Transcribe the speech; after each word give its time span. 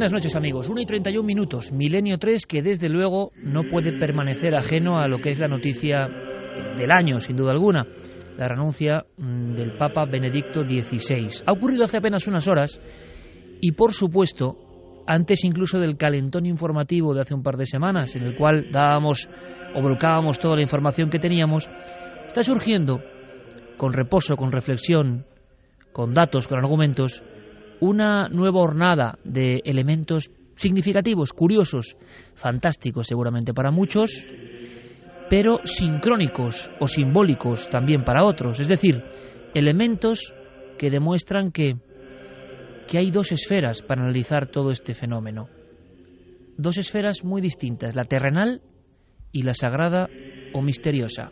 Buenas 0.00 0.14
noches 0.14 0.34
amigos, 0.34 0.70
1 0.70 0.80
y 0.80 0.86
31 0.86 1.26
minutos, 1.26 1.72
Milenio 1.72 2.16
3 2.16 2.46
que 2.46 2.62
desde 2.62 2.88
luego 2.88 3.32
no 3.36 3.64
puede 3.70 3.92
permanecer 3.98 4.54
ajeno 4.54 4.98
a 4.98 5.06
lo 5.06 5.18
que 5.18 5.28
es 5.28 5.38
la 5.38 5.46
noticia 5.46 6.08
del 6.78 6.90
año, 6.90 7.20
sin 7.20 7.36
duda 7.36 7.52
alguna, 7.52 7.86
la 8.38 8.48
renuncia 8.48 9.04
mm, 9.18 9.52
del 9.52 9.76
Papa 9.76 10.06
Benedicto 10.06 10.62
XVI. 10.62 11.42
Ha 11.44 11.52
ocurrido 11.52 11.84
hace 11.84 11.98
apenas 11.98 12.26
unas 12.26 12.48
horas 12.48 12.80
y 13.60 13.72
por 13.72 13.92
supuesto, 13.92 15.02
antes 15.06 15.44
incluso 15.44 15.78
del 15.78 15.98
calentón 15.98 16.46
informativo 16.46 17.12
de 17.12 17.20
hace 17.20 17.34
un 17.34 17.42
par 17.42 17.58
de 17.58 17.66
semanas, 17.66 18.16
en 18.16 18.22
el 18.22 18.36
cual 18.38 18.68
dábamos 18.72 19.28
o 19.74 19.82
volcábamos 19.82 20.38
toda 20.38 20.56
la 20.56 20.62
información 20.62 21.10
que 21.10 21.18
teníamos, 21.18 21.68
está 22.26 22.42
surgiendo, 22.42 23.02
con 23.76 23.92
reposo, 23.92 24.34
con 24.38 24.50
reflexión, 24.50 25.26
con 25.92 26.14
datos, 26.14 26.48
con 26.48 26.56
argumentos, 26.56 27.22
una 27.80 28.28
nueva 28.28 28.60
hornada 28.60 29.18
de 29.24 29.62
elementos 29.64 30.30
significativos, 30.54 31.32
curiosos, 31.32 31.96
fantásticos 32.34 33.06
seguramente 33.06 33.54
para 33.54 33.70
muchos, 33.70 34.26
pero 35.30 35.60
sincrónicos 35.64 36.70
o 36.80 36.86
simbólicos 36.86 37.68
también 37.68 38.04
para 38.04 38.24
otros. 38.24 38.60
Es 38.60 38.68
decir, 38.68 39.02
elementos 39.54 40.34
que 40.78 40.90
demuestran 40.90 41.50
que, 41.50 41.76
que 42.86 42.98
hay 42.98 43.10
dos 43.10 43.32
esferas 43.32 43.82
para 43.82 44.02
analizar 44.02 44.48
todo 44.48 44.70
este 44.70 44.94
fenómeno. 44.94 45.48
Dos 46.56 46.76
esferas 46.78 47.24
muy 47.24 47.40
distintas, 47.40 47.96
la 47.96 48.04
terrenal 48.04 48.60
y 49.32 49.42
la 49.42 49.54
sagrada 49.54 50.08
o 50.52 50.60
misteriosa. 50.60 51.30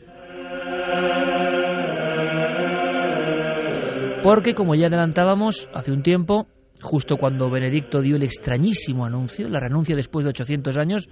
Porque, 4.22 4.54
como 4.54 4.74
ya 4.74 4.86
adelantábamos 4.88 5.68
hace 5.72 5.92
un 5.92 6.02
tiempo, 6.02 6.48
justo 6.82 7.16
cuando 7.16 7.50
Benedicto 7.50 8.00
dio 8.00 8.16
el 8.16 8.22
extrañísimo 8.22 9.04
anuncio, 9.04 9.48
la 9.48 9.60
renuncia 9.60 9.96
después 9.96 10.24
de 10.24 10.30
800 10.30 10.76
años, 10.76 11.08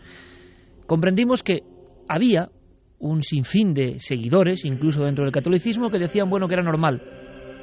comprendimos 0.86 1.42
que 1.42 1.62
había 2.08 2.50
un 2.98 3.22
sinfín 3.22 3.74
de 3.74 4.00
seguidores, 4.00 4.64
incluso 4.64 5.04
dentro 5.04 5.24
del 5.24 5.32
catolicismo, 5.32 5.90
que 5.90 5.98
decían, 5.98 6.30
bueno, 6.30 6.48
que 6.48 6.54
era 6.54 6.62
normal. 6.62 7.02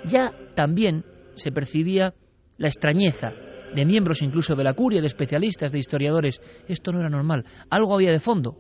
Ya 0.06 0.32
también 0.56 1.06
se 1.34 1.52
percibía 1.52 2.14
la 2.58 2.68
extrañeza 2.68 3.34
de 3.74 3.86
miembros 3.86 4.22
incluso 4.22 4.56
de 4.56 4.64
la 4.64 4.74
curia, 4.74 5.02
de 5.02 5.08
especialistas, 5.08 5.72
de 5.72 5.80
historiadores. 5.80 6.40
Esto 6.68 6.92
no 6.92 7.00
era 7.00 7.10
normal. 7.10 7.46
Algo 7.70 7.96
había 7.96 8.12
de 8.12 8.20
fondo. 8.20 8.58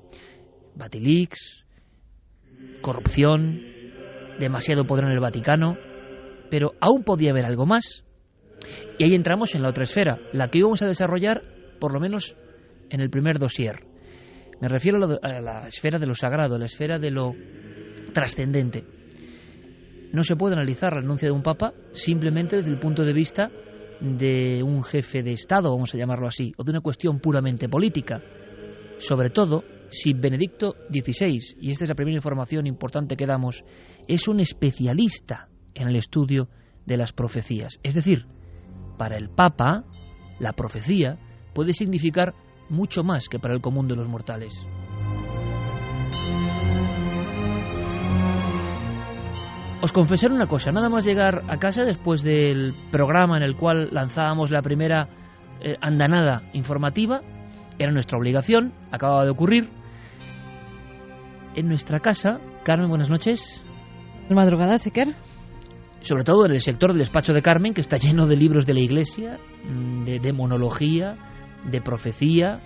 Batilix, 0.76 1.66
corrupción, 2.82 3.62
demasiado 4.40 4.86
poder 4.86 5.06
en 5.06 5.12
el 5.12 5.20
Vaticano, 5.20 5.78
pero 6.54 6.76
aún 6.80 7.04
podía 7.04 7.32
haber 7.32 7.46
algo 7.46 7.66
más. 7.66 8.04
Y 9.00 9.04
ahí 9.04 9.16
entramos 9.16 9.56
en 9.56 9.64
la 9.64 9.70
otra 9.70 9.86
esfera, 9.86 10.20
la 10.34 10.50
que 10.50 10.60
íbamos 10.60 10.84
a 10.84 10.86
desarrollar 10.86 11.42
por 11.80 11.92
lo 11.92 12.00
menos 12.00 12.38
en 12.92 13.02
el 13.02 13.10
primer 13.10 13.40
dossier. 13.40 13.84
Me 14.62 14.68
refiero 14.68 15.00
a 15.24 15.42
la, 15.42 15.68
esfera 15.68 15.98
de 15.98 16.06
lo 16.06 16.14
sagrado, 16.14 16.54
a 16.54 16.60
la 16.60 16.66
esfera 16.66 17.00
de 17.00 17.10
lo 17.10 17.34
trascendente. 18.14 18.84
No 20.12 20.22
se 20.22 20.36
puede 20.36 20.54
analizar 20.54 20.94
la 20.94 21.00
renuncia 21.00 21.28
de 21.28 21.32
un 21.32 21.42
papa 21.42 21.74
simplemente 21.94 22.58
desde 22.58 22.70
el 22.70 22.78
punto 22.78 23.04
de 23.04 23.14
vista 23.14 23.50
de 24.00 24.62
un 24.62 24.84
jefe 24.84 25.24
de 25.24 25.34
Estado, 25.34 25.72
vamos 25.72 25.96
a 25.96 25.98
llamarlo 25.98 26.28
así, 26.28 26.54
o 26.56 26.64
de 26.64 26.70
una 26.70 26.82
cuestión 26.82 27.20
puramente 27.20 27.68
política. 27.68 28.22
Sobre 29.00 29.32
todo 29.32 29.64
si 29.90 30.14
Benedicto 30.14 30.76
XVI, 30.92 31.58
y 31.62 31.72
esta 31.72 31.86
es 31.86 31.90
la 31.90 31.96
primera 31.96 32.18
información 32.18 32.68
importante 32.68 33.16
que 33.16 33.26
damos, 33.26 33.66
es 34.08 34.28
un 34.28 34.40
especialista 34.40 35.50
en 35.76 35.88
el 35.88 35.96
estudio 35.96 36.48
de 36.86 36.98
las 36.98 37.14
profecías. 37.14 37.80
Es 37.84 37.94
decir, 37.94 38.26
para 38.98 39.18
el 39.18 39.30
Papa, 39.30 39.84
la 40.40 40.54
profecía 40.54 41.18
puede 41.54 41.74
significar 41.74 42.34
mucho 42.70 43.04
más 43.04 43.30
que 43.30 43.40
para 43.40 43.54
el 43.54 43.62
común 43.62 43.88
de 43.88 43.96
los 43.96 44.08
mortales. 44.08 44.68
Os 49.82 49.92
confesaré 49.92 50.34
una 50.34 50.48
cosa, 50.48 50.72
nada 50.72 50.88
más 50.88 51.06
llegar 51.06 51.44
a 51.50 51.58
casa 51.58 51.84
después 51.84 52.24
del 52.24 52.74
programa 52.90 53.36
en 53.36 53.44
el 53.44 53.58
cual 53.58 53.90
lanzábamos 53.92 54.50
la 54.50 54.62
primera 54.62 55.10
eh, 55.60 55.76
andanada 55.82 56.42
informativa, 56.54 57.22
era 57.78 57.92
nuestra 57.92 58.18
obligación, 58.18 58.74
acababa 58.92 59.26
de 59.26 59.32
ocurrir. 59.32 59.70
En 61.56 61.68
nuestra 61.68 62.00
casa, 62.00 62.40
Carmen, 62.64 62.88
buenas 62.88 63.10
noches. 63.10 63.62
Madrugada, 64.30 64.78
Sequer 64.78 65.16
sobre 66.04 66.26
todo 66.26 66.46
en 66.46 66.52
el 66.52 66.60
sector 66.60 66.92
del 66.92 67.00
despacho 67.00 67.34
de 67.34 67.42
Carmen, 67.42 67.74
que 67.74 67.82
está 67.82 67.98
lleno 67.98 68.28
de 68.28 68.36
libros 68.36 68.66
de 68.66 68.74
la 68.74 68.82
Iglesia, 68.82 69.40
mm, 69.64 70.04
de 70.04 70.20
demonología, 70.20 71.16
de 71.70 71.82
profecía, 71.82 72.60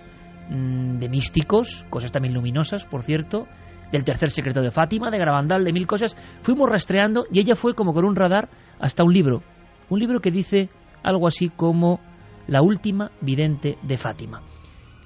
mm, 0.50 0.98
de 0.98 1.08
místicos, 1.08 1.86
cosas 1.88 2.10
también 2.10 2.34
luminosas, 2.34 2.84
por 2.84 3.02
cierto, 3.02 3.46
del 3.92 4.02
tercer 4.02 4.30
secreto 4.30 4.60
de 4.60 4.72
Fátima, 4.72 5.10
de 5.10 5.18
Gravandal, 5.18 5.64
de 5.64 5.72
mil 5.72 5.86
cosas. 5.86 6.16
Fuimos 6.42 6.68
rastreando 6.68 7.26
y 7.32 7.40
ella 7.40 7.54
fue 7.54 7.74
como 7.74 7.94
con 7.94 8.04
un 8.04 8.16
radar 8.16 8.48
hasta 8.80 9.04
un 9.04 9.14
libro, 9.14 9.42
un 9.88 10.00
libro 10.00 10.20
que 10.20 10.32
dice 10.32 10.68
algo 11.02 11.26
así 11.26 11.48
como 11.48 12.00
La 12.48 12.60
última 12.60 13.12
vidente 13.20 13.78
de 13.82 13.96
Fátima. 13.96 14.42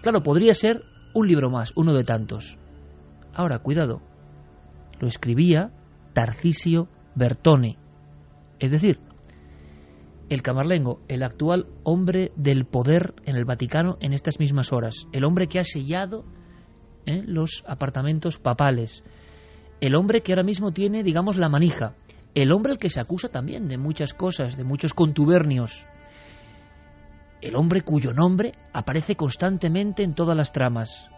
Claro, 0.00 0.22
podría 0.22 0.54
ser 0.54 0.82
un 1.12 1.28
libro 1.28 1.50
más, 1.50 1.72
uno 1.76 1.92
de 1.92 2.04
tantos. 2.04 2.58
Ahora, 3.34 3.58
cuidado, 3.58 4.00
lo 5.00 5.06
escribía 5.06 5.70
Tarcisio 6.12 6.88
Bertone, 7.14 7.78
es 8.62 8.70
decir, 8.70 9.00
el 10.28 10.40
camarlengo, 10.40 11.00
el 11.08 11.24
actual 11.24 11.66
hombre 11.82 12.30
del 12.36 12.64
poder 12.64 13.12
en 13.24 13.34
el 13.34 13.44
Vaticano 13.44 13.98
en 14.00 14.12
estas 14.12 14.38
mismas 14.38 14.72
horas, 14.72 15.08
el 15.10 15.24
hombre 15.24 15.48
que 15.48 15.58
ha 15.58 15.64
sellado 15.64 16.24
¿eh? 17.04 17.24
los 17.26 17.64
apartamentos 17.66 18.38
papales, 18.38 19.02
el 19.80 19.96
hombre 19.96 20.20
que 20.20 20.30
ahora 20.30 20.44
mismo 20.44 20.70
tiene, 20.70 21.02
digamos, 21.02 21.38
la 21.38 21.48
manija, 21.48 21.96
el 22.36 22.52
hombre 22.52 22.70
al 22.70 22.78
que 22.78 22.88
se 22.88 23.00
acusa 23.00 23.28
también 23.28 23.66
de 23.66 23.78
muchas 23.78 24.14
cosas, 24.14 24.56
de 24.56 24.62
muchos 24.62 24.94
contubernios, 24.94 25.84
el 27.40 27.56
hombre 27.56 27.82
cuyo 27.82 28.12
nombre 28.12 28.52
aparece 28.72 29.16
constantemente 29.16 30.04
en 30.04 30.14
todas 30.14 30.36
las 30.36 30.52
tramas, 30.52 31.10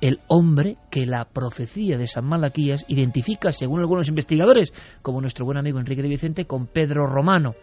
el 0.00 0.20
hombre 0.28 0.76
que 0.90 1.06
la 1.06 1.24
profecía 1.24 1.96
de 1.96 2.06
San 2.06 2.24
Malaquías 2.24 2.84
identifica, 2.88 3.52
según 3.52 3.80
algunos 3.80 4.08
investigadores, 4.08 4.72
como 5.02 5.20
nuestro 5.20 5.44
buen 5.44 5.58
amigo 5.58 5.78
Enrique 5.78 6.02
de 6.02 6.08
Vicente, 6.08 6.46
con 6.46 6.66
Pedro 6.66 7.06
Romano. 7.06 7.54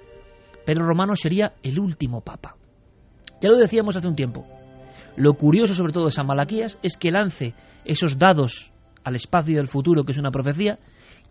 Pedro 0.66 0.86
Romano 0.86 1.16
sería 1.16 1.54
el 1.62 1.80
último 1.80 2.22
papa. 2.22 2.56
Ya 3.42 3.50
lo 3.50 3.58
decíamos 3.58 3.96
hace 3.96 4.08
un 4.08 4.16
tiempo. 4.16 4.46
Lo 5.16 5.34
curioso 5.36 5.76
sobre 5.76 5.94
todo 5.94 6.06
de 6.06 6.12
San 6.12 6.26
Malaquías 6.26 6.80
es 6.82 6.98
que 6.98 7.12
lance 7.12 7.54
esos 7.86 8.18
dados 8.18 8.72
al 9.04 9.16
espacio 9.16 9.58
del 9.58 9.68
futuro, 9.68 10.06
que 10.06 10.14
es 10.14 10.18
una 10.18 10.32
profecía, 10.32 10.80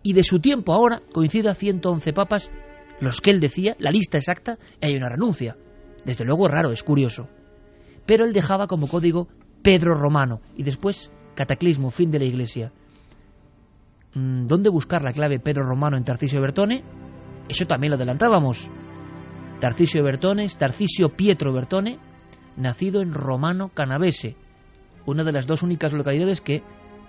y 0.03 0.13
de 0.13 0.23
su 0.23 0.41
tiempo 0.41 0.73
ahora 0.73 1.03
coincida 1.13 1.55
111 1.55 2.13
papas, 2.13 2.51
los 3.01 3.21
que 3.21 3.31
él 3.31 3.41
decía, 3.41 3.75
la 3.79 3.91
lista 3.91 4.19
exacta, 4.19 4.59
y 4.81 4.87
hay 4.87 4.97
una 4.97 5.09
renuncia. 5.09 5.57
Desde 6.05 6.25
luego 6.25 6.49
raro, 6.49 6.71
es 6.71 6.83
curioso. 6.83 7.29
Pero 8.07 8.25
él 8.25 8.33
dejaba 8.33 8.67
como 8.67 8.89
código 8.89 9.29
Pedro 9.63 9.95
Romano 9.95 10.41
y 10.57 10.63
después 10.63 11.11
Cataclismo, 11.35 11.91
fin 11.91 12.11
de 12.11 12.19
la 12.19 12.25
Iglesia. 12.27 12.73
Mm, 14.15 14.47
¿Dónde 14.47 14.69
buscar 14.69 15.03
la 15.03 15.13
clave 15.13 15.41
Pedro 15.41 15.65
Romano 15.65 15.97
en 15.97 16.05
Tarcisio 16.05 16.41
Bertone? 16.41 16.83
Eso 17.49 17.65
también 17.65 17.91
lo 17.91 17.97
adelantábamos. 17.97 18.71
Tarcisio 19.61 20.03
Bertone 20.03 20.47
Tarcisio 20.59 21.09
Pietro 21.11 21.53
Bertone, 21.53 21.99
nacido 22.57 23.01
en 23.01 23.15
Romano 23.15 23.71
Canavese, 23.73 24.37
una 25.07 25.25
de 25.25 25.33
las 25.33 25.47
dos 25.47 25.63
únicas 25.63 25.93
localidades 25.93 26.41
que 26.41 26.63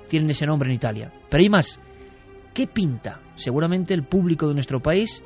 tienen 0.07 0.29
ese 0.29 0.45
nombre 0.45 0.69
en 0.69 0.75
Italia. 0.75 1.11
Pero 1.29 1.43
hay 1.43 1.49
más. 1.49 1.79
¿Qué 2.53 2.67
pinta? 2.67 3.19
Seguramente 3.35 3.93
el 3.93 4.03
público 4.03 4.47
de 4.47 4.53
nuestro 4.53 4.79
país, 4.79 5.21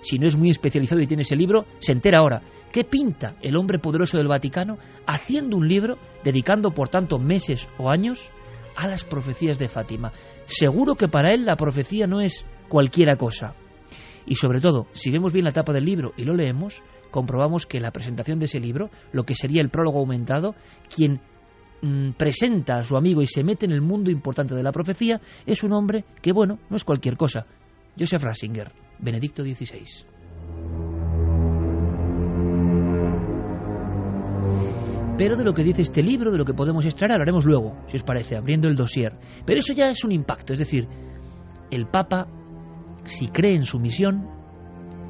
si 0.00 0.18
no 0.18 0.26
es 0.26 0.36
muy 0.36 0.50
especializado 0.50 1.00
y 1.00 1.06
tiene 1.06 1.22
ese 1.22 1.36
libro, 1.36 1.64
se 1.78 1.92
entera 1.92 2.18
ahora. 2.18 2.42
¿Qué 2.72 2.84
pinta 2.84 3.36
el 3.42 3.56
hombre 3.56 3.78
poderoso 3.78 4.16
del 4.16 4.28
Vaticano 4.28 4.78
haciendo 5.06 5.58
un 5.58 5.68
libro, 5.68 5.98
dedicando 6.24 6.70
por 6.70 6.88
tanto 6.88 7.18
meses 7.18 7.68
o 7.76 7.90
años 7.90 8.32
a 8.74 8.88
las 8.88 9.04
profecías 9.04 9.58
de 9.58 9.68
Fátima? 9.68 10.10
Seguro 10.46 10.94
que 10.94 11.06
para 11.06 11.32
él 11.34 11.44
la 11.44 11.56
profecía 11.56 12.06
no 12.06 12.22
es 12.22 12.46
cualquiera 12.70 13.16
cosa. 13.16 13.52
Y 14.24 14.36
sobre 14.36 14.62
todo, 14.62 14.86
si 14.92 15.10
vemos 15.10 15.34
bien 15.34 15.44
la 15.44 15.52
tapa 15.52 15.74
del 15.74 15.84
libro 15.84 16.14
y 16.16 16.24
lo 16.24 16.34
leemos, 16.34 16.82
comprobamos 17.10 17.66
que 17.66 17.78
la 17.78 17.90
presentación 17.90 18.38
de 18.38 18.46
ese 18.46 18.58
libro, 18.58 18.88
lo 19.12 19.24
que 19.24 19.34
sería 19.34 19.60
el 19.60 19.68
prólogo 19.68 19.98
aumentado, 19.98 20.54
quien 20.88 21.20
mm, 21.82 22.12
presenta 22.12 22.76
a 22.76 22.84
su 22.84 22.96
amigo 22.96 23.20
y 23.20 23.26
se 23.26 23.44
mete 23.44 23.66
en 23.66 23.72
el 23.72 23.82
mundo 23.82 24.10
importante 24.10 24.54
de 24.54 24.62
la 24.62 24.72
profecía, 24.72 25.20
es 25.44 25.62
un 25.62 25.74
hombre 25.74 26.06
que, 26.22 26.32
bueno, 26.32 26.58
no 26.70 26.76
es 26.76 26.84
cualquier 26.84 27.18
cosa. 27.18 27.44
Joseph 27.98 28.22
Ratzinger, 28.22 28.72
Benedicto 28.98 29.42
XVI. 29.42 30.11
Pero 35.16 35.36
de 35.36 35.44
lo 35.44 35.52
que 35.52 35.62
dice 35.62 35.82
este 35.82 36.02
libro, 36.02 36.30
de 36.30 36.38
lo 36.38 36.44
que 36.44 36.54
podemos 36.54 36.84
extraer, 36.84 37.12
hablaremos 37.12 37.44
luego, 37.44 37.76
si 37.86 37.96
os 37.96 38.02
parece, 38.02 38.36
abriendo 38.36 38.68
el 38.68 38.76
dossier. 38.76 39.14
Pero 39.44 39.58
eso 39.58 39.72
ya 39.74 39.90
es 39.90 40.04
un 40.04 40.12
impacto, 40.12 40.52
es 40.52 40.58
decir, 40.58 40.88
el 41.70 41.86
Papa 41.86 42.26
si 43.04 43.28
cree 43.28 43.54
en 43.54 43.64
su 43.64 43.78
misión, 43.78 44.28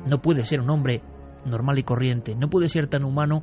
no 0.09 0.21
puede 0.21 0.45
ser 0.45 0.61
un 0.61 0.71
hombre 0.71 1.03
normal 1.45 1.79
y 1.79 1.83
corriente, 1.83 2.35
no 2.35 2.49
puede 2.49 2.69
ser 2.69 2.89
tan 2.89 3.05
humano 3.05 3.43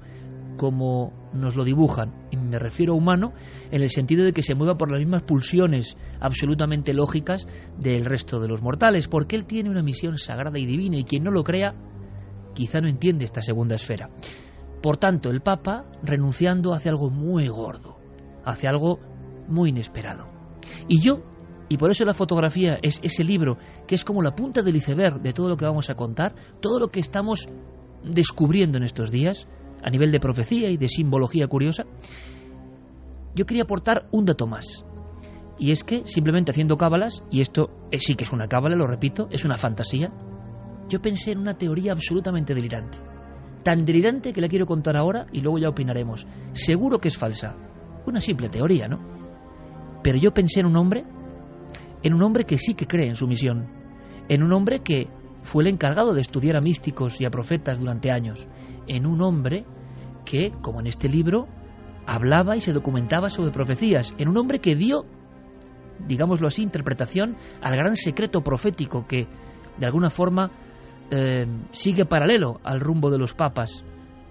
como 0.57 1.13
nos 1.33 1.55
lo 1.55 1.63
dibujan. 1.63 2.27
Y 2.31 2.37
me 2.37 2.59
refiero 2.59 2.93
a 2.93 2.97
humano 2.97 3.33
en 3.71 3.81
el 3.81 3.89
sentido 3.89 4.25
de 4.25 4.33
que 4.33 4.41
se 4.41 4.55
mueva 4.55 4.77
por 4.77 4.91
las 4.91 4.99
mismas 4.99 5.23
pulsiones 5.23 5.97
absolutamente 6.19 6.93
lógicas 6.93 7.47
del 7.77 8.05
resto 8.05 8.39
de 8.39 8.49
los 8.49 8.61
mortales, 8.61 9.07
porque 9.07 9.35
él 9.35 9.45
tiene 9.45 9.69
una 9.69 9.83
misión 9.83 10.17
sagrada 10.17 10.59
y 10.59 10.65
divina 10.65 10.97
y 10.97 11.05
quien 11.05 11.23
no 11.23 11.31
lo 11.31 11.43
crea 11.43 11.73
quizá 12.53 12.81
no 12.81 12.89
entiende 12.89 13.23
esta 13.23 13.41
segunda 13.41 13.75
esfera. 13.75 14.09
Por 14.81 14.97
tanto, 14.97 15.29
el 15.29 15.41
Papa, 15.41 15.85
renunciando, 16.03 16.73
hace 16.73 16.89
algo 16.89 17.09
muy 17.09 17.47
gordo, 17.47 17.97
hace 18.45 18.67
algo 18.67 18.99
muy 19.47 19.69
inesperado. 19.69 20.27
Y 20.87 21.01
yo 21.01 21.23
y 21.69 21.77
por 21.77 21.91
eso 21.91 22.03
la 22.03 22.15
fotografía 22.15 22.79
es 22.81 22.99
ese 23.03 23.23
libro 23.23 23.57
que 23.87 23.93
es 23.93 24.03
como 24.03 24.23
la 24.23 24.33
punta 24.33 24.63
del 24.63 24.75
iceberg 24.75 25.21
de 25.21 25.33
todo 25.33 25.49
lo 25.49 25.55
que 25.55 25.65
vamos 25.65 25.89
a 25.91 25.95
contar, 25.95 26.33
todo 26.59 26.79
lo 26.79 26.87
que 26.87 26.99
estamos 26.99 27.47
descubriendo 28.03 28.77
en 28.77 28.83
estos 28.83 29.11
días, 29.11 29.47
a 29.83 29.89
nivel 29.91 30.11
de 30.11 30.19
profecía 30.19 30.69
y 30.69 30.77
de 30.77 30.89
simbología 30.89 31.47
curiosa. 31.47 31.83
Yo 33.35 33.45
quería 33.45 33.63
aportar 33.63 34.07
un 34.11 34.25
dato 34.25 34.47
más. 34.47 34.83
Y 35.59 35.71
es 35.71 35.83
que 35.83 36.05
simplemente 36.05 36.51
haciendo 36.51 36.77
cábalas, 36.77 37.23
y 37.29 37.41
esto 37.41 37.69
sí 37.97 38.15
que 38.15 38.23
es 38.23 38.33
una 38.33 38.47
cábala, 38.47 38.75
lo 38.75 38.87
repito, 38.87 39.27
es 39.29 39.45
una 39.45 39.57
fantasía, 39.57 40.11
yo 40.87 41.01
pensé 41.01 41.33
en 41.33 41.39
una 41.39 41.55
teoría 41.55 41.91
absolutamente 41.91 42.55
delirante. 42.55 42.97
Tan 43.63 43.85
delirante 43.85 44.33
que 44.33 44.41
la 44.41 44.47
quiero 44.47 44.65
contar 44.65 44.95
ahora 44.95 45.25
y 45.31 45.41
luego 45.41 45.57
ya 45.57 45.69
opinaremos. 45.69 46.25
Seguro 46.53 46.97
que 46.97 47.09
es 47.09 47.17
falsa. 47.17 47.55
Una 48.05 48.19
simple 48.19 48.49
teoría, 48.49 48.87
¿no? 48.87 48.99
Pero 50.01 50.17
yo 50.17 50.33
pensé 50.33 50.61
en 50.61 50.65
un 50.65 50.77
hombre 50.77 51.05
en 52.03 52.13
un 52.13 52.23
hombre 52.23 52.45
que 52.45 52.57
sí 52.57 52.73
que 52.73 52.87
cree 52.87 53.07
en 53.07 53.15
su 53.15 53.27
misión, 53.27 53.67
en 54.27 54.43
un 54.43 54.53
hombre 54.53 54.79
que 54.79 55.07
fue 55.43 55.63
el 55.63 55.69
encargado 55.69 56.13
de 56.13 56.21
estudiar 56.21 56.55
a 56.55 56.61
místicos 56.61 57.19
y 57.19 57.25
a 57.25 57.29
profetas 57.29 57.79
durante 57.79 58.11
años, 58.11 58.47
en 58.87 59.05
un 59.05 59.21
hombre 59.21 59.65
que, 60.25 60.51
como 60.61 60.79
en 60.79 60.87
este 60.87 61.09
libro, 61.09 61.47
hablaba 62.05 62.55
y 62.55 62.61
se 62.61 62.73
documentaba 62.73 63.29
sobre 63.29 63.51
profecías, 63.51 64.13
en 64.17 64.29
un 64.29 64.37
hombre 64.37 64.59
que 64.59 64.75
dio, 64.75 65.05
digámoslo 66.07 66.47
así, 66.47 66.61
interpretación 66.61 67.35
al 67.61 67.75
gran 67.75 67.95
secreto 67.95 68.41
profético 68.41 69.05
que, 69.07 69.27
de 69.77 69.85
alguna 69.85 70.09
forma, 70.09 70.51
eh, 71.11 71.45
sigue 71.71 72.05
paralelo 72.05 72.59
al 72.63 72.79
rumbo 72.79 73.09
de 73.09 73.17
los 73.17 73.33
papas, 73.33 73.83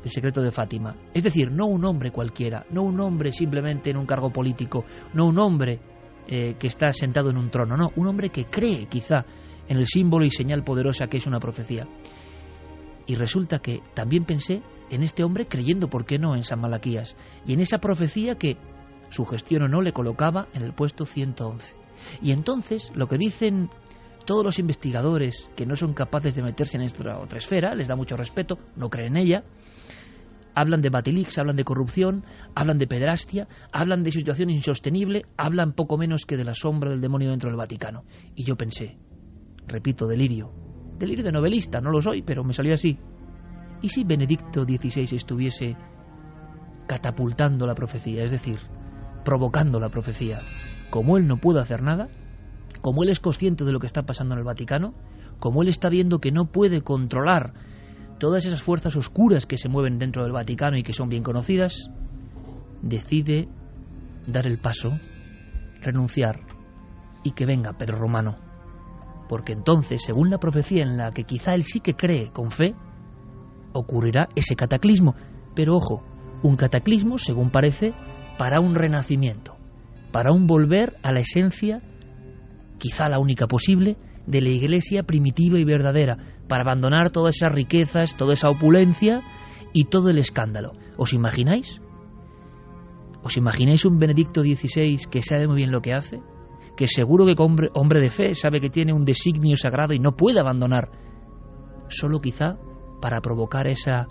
el 0.04 0.10
secreto 0.10 0.40
de 0.40 0.52
Fátima. 0.52 0.96
Es 1.12 1.25
decir, 1.25 1.50
no 1.50 1.66
un 1.66 1.84
hombre 1.84 2.10
cualquiera, 2.10 2.64
no 2.70 2.82
un 2.82 3.00
hombre 3.00 3.32
simplemente 3.32 3.90
en 3.90 3.96
un 3.96 4.06
cargo 4.06 4.30
político, 4.30 4.84
no 5.14 5.26
un 5.26 5.38
hombre 5.38 5.80
eh, 6.26 6.56
que 6.58 6.66
está 6.66 6.92
sentado 6.92 7.30
en 7.30 7.38
un 7.38 7.50
trono, 7.50 7.76
no, 7.76 7.90
un 7.96 8.06
hombre 8.06 8.30
que 8.30 8.44
cree 8.44 8.86
quizá 8.86 9.25
en 9.66 9.76
el 9.76 9.86
símbolo 9.86 10.25
y 10.25 10.30
señal 10.30 10.64
poderosa 10.64 11.08
que 11.08 11.16
es 11.16 11.26
una 11.26 11.40
profecía. 11.40 11.86
Y 13.06 13.14
resulta 13.14 13.58
que 13.58 13.82
también 13.94 14.25
pensé 14.25 14.62
en 14.90 15.02
este 15.02 15.25
hombre 15.25 15.46
creyendo, 15.46 15.88
¿por 15.88 16.04
qué 16.04 16.19
no?, 16.19 16.36
en 16.36 16.44
San 16.44 16.60
Malaquías, 16.60 17.16
y 17.46 17.54
en 17.54 17.60
esa 17.60 17.78
profecía 17.78 18.36
que, 18.36 18.56
su 19.10 19.25
gestión 19.25 19.62
o 19.62 19.69
no, 19.69 19.80
le 19.80 19.92
colocaba 19.92 20.48
en 20.52 20.62
el 20.62 20.75
puesto 20.75 21.06
111. 21.06 21.75
Y 22.22 22.32
entonces, 22.32 22.92
lo 22.94 23.08
que 23.08 23.16
dicen 23.16 23.70
todos 24.28 24.44
los 24.44 24.58
investigadores 24.58 25.50
que 25.56 25.64
no 25.64 25.75
son 25.75 25.94
capaces 25.94 26.34
de 26.34 26.42
meterse 26.42 26.76
en 26.76 26.82
esta 26.82 27.19
otra 27.19 27.38
esfera, 27.38 27.75
les 27.75 27.88
da 27.88 27.96
mucho 27.96 28.14
respeto, 28.14 28.58
no 28.76 28.90
creen 28.90 29.16
en 29.16 29.22
ella, 29.22 29.44
hablan 30.54 30.82
de 30.82 30.90
Batilix, 30.90 31.38
hablan 31.38 31.56
de 31.56 31.64
corrupción, 31.64 32.26
hablan 32.54 32.76
de 32.76 32.86
pedrastia, 32.86 33.48
hablan 33.72 34.02
de 34.02 34.12
situación 34.12 34.50
insostenible, 34.50 35.25
hablan 35.38 35.72
poco 35.72 35.96
menos 35.96 36.26
que 36.26 36.36
de 36.36 36.44
la 36.44 36.52
sombra 36.52 36.90
del 36.90 37.00
demonio 37.00 37.30
dentro 37.30 37.48
del 37.48 37.56
Vaticano. 37.56 38.04
Y 38.34 38.44
yo 38.44 38.54
pensé, 38.54 38.98
repito, 39.66 40.06
delirio, 40.06 40.52
delirio 40.98 41.25
de 41.25 41.32
novelista, 41.32 41.80
no 41.80 41.90
lo 41.90 42.02
soy, 42.02 42.20
pero 42.20 42.44
me 42.44 42.52
salió 42.52 42.75
así. 42.75 42.98
¿Y 43.80 43.88
si 43.88 44.04
Benedicto 44.04 44.64
XVI 44.64 45.16
estuviese 45.16 45.75
catapultando 46.87 47.66
la 47.66 47.75
profecía, 47.75 48.25
es 48.25 48.30
decir, 48.30 48.58
provocando 49.25 49.80
la 49.80 49.88
profecía? 49.88 50.38
Como 50.90 51.16
él 51.16 51.26
no 51.26 51.38
puede 51.38 51.61
hacer 51.61 51.80
nada, 51.82 52.08
como 52.88 53.02
él 53.02 53.11
es 53.11 53.21
consciente 53.21 53.66
de 53.66 53.73
lo 53.73 53.80
que 53.80 53.87
está 53.87 54.04
pasando 54.04 54.33
en 54.33 54.38
el 54.38 54.47
Vaticano, 54.47 54.95
como 55.40 55.61
él 55.61 55.68
está 55.68 55.90
viendo 55.90 56.21
que 56.21 56.33
no 56.33 56.47
puede 56.47 56.80
controlar 56.80 57.52
todas 58.18 58.47
esas 58.47 58.62
fuerzas 58.62 58.97
oscuras 58.97 59.45
que 59.45 59.59
se 59.59 59.68
mueven 59.68 59.99
dentro 59.99 60.23
del 60.23 60.33
Vaticano 60.33 60.78
y 60.78 60.83
que 60.83 60.95
son 60.95 61.11
bien 61.11 61.23
conocidas, 61.23 61.90
decide 62.80 63.47
dar 64.26 64.47
el 64.47 64.57
paso, 64.57 64.99
renunciar 65.83 66.40
y 67.25 67.33
que 67.33 67.45
venga 67.45 67.76
Pedro 67.76 67.99
Romano. 67.99 68.38
Porque 69.28 69.52
entonces, 69.52 70.02
según 70.02 70.30
la 70.30 70.38
profecía 70.38 70.83
en 70.83 70.97
la 70.97 71.11
que 71.11 71.25
quizá 71.25 71.54
él 71.54 71.64
sí 71.64 71.80
que 71.80 71.92
cree 71.92 72.33
con 72.33 72.50
fe, 72.50 72.75
ocurrirá 73.75 74.30
ese 74.35 74.57
cataclismo. 74.57 75.14
Pero 75.54 75.76
ojo, 75.76 76.02
un 76.42 76.57
cataclismo, 76.57 77.18
según 77.18 77.50
parece, 77.50 77.92
para 78.38 78.61
un 78.61 78.75
renacimiento, 78.75 79.59
para 80.11 80.33
un 80.33 80.47
volver 80.47 80.97
a 81.02 81.12
la 81.12 81.21
esencia, 81.21 81.83
quizá 82.78 83.08
la 83.08 83.18
única 83.18 83.47
posible, 83.47 83.97
de 84.26 84.40
la 84.40 84.50
iglesia 84.50 85.02
primitiva 85.02 85.58
y 85.58 85.64
verdadera, 85.64 86.16
para 86.49 86.62
abandonar 86.62 87.11
todas 87.11 87.37
esas 87.37 87.52
riquezas, 87.52 88.16
toda 88.16 88.35
esa 88.35 88.50
opulencia 88.50 89.23
y 89.73 89.85
todo 89.85 90.11
el 90.11 90.18
escándalo. 90.18 90.73
¿Os 90.97 91.12
imagináis? 91.12 91.80
¿Os 93.23 93.37
imagináis 93.37 93.85
un 93.85 93.99
Benedicto 93.99 94.42
XVI 94.42 94.99
que 95.11 95.23
sabe 95.23 95.47
muy 95.47 95.56
bien 95.56 95.73
lo 95.73 95.80
que 95.80 95.92
hace? 95.92 96.20
Que 96.76 96.87
seguro 96.87 97.26
que 97.26 97.35
hombre, 97.38 97.68
hombre 97.75 98.00
de 98.00 98.11
fe 98.11 98.35
sabe 98.35 98.61
que 98.61 98.70
tiene 98.70 98.92
un 98.92 99.04
designio 99.04 99.56
sagrado 99.56 99.92
y 99.92 99.99
no 99.99 100.12
puede 100.12 100.40
abandonar. 100.40 100.90
Solo 101.88 102.20
quizá 102.20 102.56
para 103.00 103.20
provocar 103.20 103.66
esa 103.66 104.06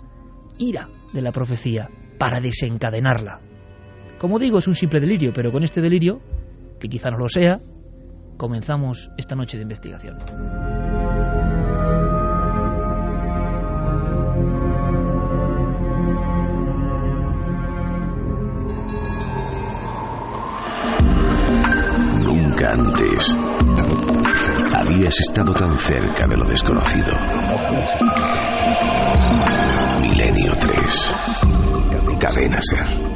ira 0.58 0.88
de 1.12 1.22
la 1.22 1.32
profecía, 1.32 1.88
para 2.18 2.40
desencadenarla. 2.40 3.40
Como 4.18 4.38
digo, 4.38 4.58
es 4.58 4.66
un 4.66 4.74
simple 4.74 5.00
delirio, 5.00 5.32
pero 5.32 5.52
con 5.52 5.62
este 5.62 5.80
delirio, 5.80 6.20
que 6.80 6.88
quizá 6.88 7.10
no 7.10 7.18
lo 7.18 7.28
sea, 7.28 7.60
comenzamos 8.38 9.10
esta 9.18 9.34
noche 9.34 9.58
de 9.58 9.64
investigación. 9.64 10.16
antes 22.68 23.34
habías 24.74 25.18
estado 25.20 25.52
tan 25.54 25.76
cerca 25.78 26.26
de 26.26 26.36
lo 26.36 26.44
desconocido. 26.44 27.12
Milenio 30.00 30.52
3. 30.60 31.14
Cadena 32.20 32.58
Ser. 32.60 33.07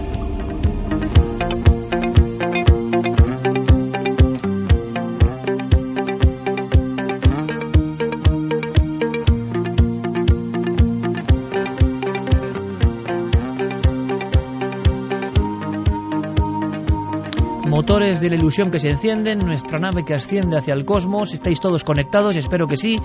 Motores 18.12 18.20
de 18.20 18.28
la 18.30 18.36
ilusión 18.36 18.70
que 18.70 18.78
se 18.78 18.90
encienden, 18.90 19.38
nuestra 19.38 19.78
nave 19.78 20.04
que 20.04 20.14
asciende 20.14 20.56
hacia 20.56 20.74
el 20.74 20.84
cosmos. 20.84 21.32
¿Estáis 21.32 21.60
todos 21.60 21.84
conectados? 21.84 22.34
Espero 22.36 22.66
que 22.66 22.76
sí. 22.76 22.96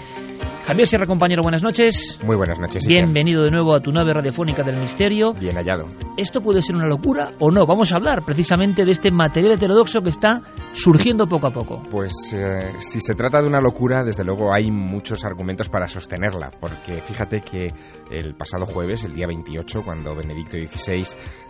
Javier 0.65 0.87
Sierra, 0.87 1.05
compañero, 1.05 1.43
buenas 1.43 1.63
noches. 1.63 2.19
Muy 2.25 2.35
buenas 2.35 2.59
noches. 2.59 2.85
Bienvenido 2.85 3.43
de 3.43 3.51
nuevo 3.51 3.73
a 3.73 3.79
tu 3.79 3.91
nave 3.91 4.13
radiofónica 4.13 4.63
del 4.63 4.75
misterio. 4.77 5.31
Bien 5.31 5.55
hallado. 5.55 5.85
¿Esto 6.17 6.41
puede 6.41 6.61
ser 6.61 6.75
una 6.75 6.87
locura 6.87 7.31
o 7.39 7.51
no? 7.51 7.65
Vamos 7.65 7.93
a 7.93 7.95
hablar 7.95 8.23
precisamente 8.25 8.83
de 8.83 8.91
este 8.91 9.11
material 9.11 9.53
heterodoxo 9.53 10.01
que 10.01 10.09
está 10.09 10.41
surgiendo 10.73 11.25
poco 11.25 11.47
a 11.47 11.51
poco. 11.51 11.83
Pues 11.89 12.33
eh, 12.35 12.73
si 12.79 12.99
se 12.99 13.15
trata 13.15 13.39
de 13.39 13.47
una 13.47 13.61
locura, 13.61 14.03
desde 14.03 14.25
luego 14.25 14.53
hay 14.53 14.69
muchos 14.69 15.23
argumentos 15.23 15.69
para 15.69 15.87
sostenerla, 15.87 16.51
porque 16.59 17.01
fíjate 17.01 17.41
que 17.41 17.71
el 18.11 18.35
pasado 18.35 18.65
jueves, 18.65 19.05
el 19.05 19.13
día 19.13 19.27
28, 19.27 19.83
cuando 19.85 20.15
Benedicto 20.15 20.57
XVI 20.57 21.03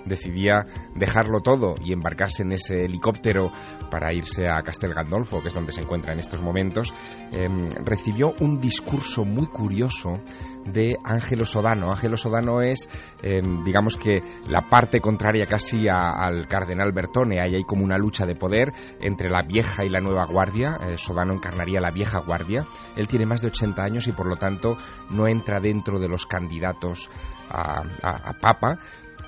decidía 0.07 0.65
dejarlo 0.95 1.39
todo 1.39 1.75
y 1.83 1.93
embarcarse 1.93 2.43
en 2.43 2.53
ese 2.53 2.85
helicóptero 2.85 3.51
para 3.89 4.13
irse 4.13 4.47
a 4.47 4.61
Castel 4.61 4.93
Gandolfo, 4.93 5.41
que 5.41 5.47
es 5.47 5.53
donde 5.53 5.71
se 5.71 5.81
encuentra 5.81 6.13
en 6.13 6.19
estos 6.19 6.41
momentos, 6.41 6.93
em, 7.31 7.69
recibió 7.83 8.33
un 8.39 8.59
discurso 8.59 9.25
muy 9.25 9.47
curioso 9.47 10.19
de 10.65 10.97
Ángelo 11.03 11.45
Sodano. 11.45 11.91
Ángelo 11.91 12.17
Sodano 12.17 12.61
es, 12.61 12.89
eh, 13.21 13.41
digamos 13.63 13.97
que, 13.97 14.21
la 14.47 14.61
parte 14.61 14.99
contraria 14.99 15.45
casi 15.45 15.87
al 15.87 16.47
cardenal 16.47 16.91
Bertone. 16.91 17.39
Ahí 17.39 17.55
hay 17.55 17.63
como 17.63 17.83
una 17.83 17.97
lucha 17.97 18.25
de 18.25 18.35
poder 18.35 18.73
entre 18.99 19.29
la 19.29 19.43
vieja 19.43 19.85
y 19.85 19.89
la 19.89 19.99
nueva 19.99 20.25
guardia. 20.25 20.77
Eh, 20.81 20.97
Sodano 20.97 21.33
encarnaría 21.33 21.79
la 21.79 21.91
vieja 21.91 22.19
guardia. 22.19 22.65
Él 22.95 23.07
tiene 23.07 23.25
más 23.25 23.41
de 23.41 23.47
80 23.47 23.83
años 23.83 24.07
y 24.07 24.11
por 24.11 24.27
lo 24.27 24.35
tanto 24.37 24.75
no 25.09 25.27
entra 25.27 25.59
dentro 25.59 25.99
de 25.99 26.07
los 26.07 26.25
candidatos 26.25 27.09
a 27.49 28.33
papa, 28.41 28.77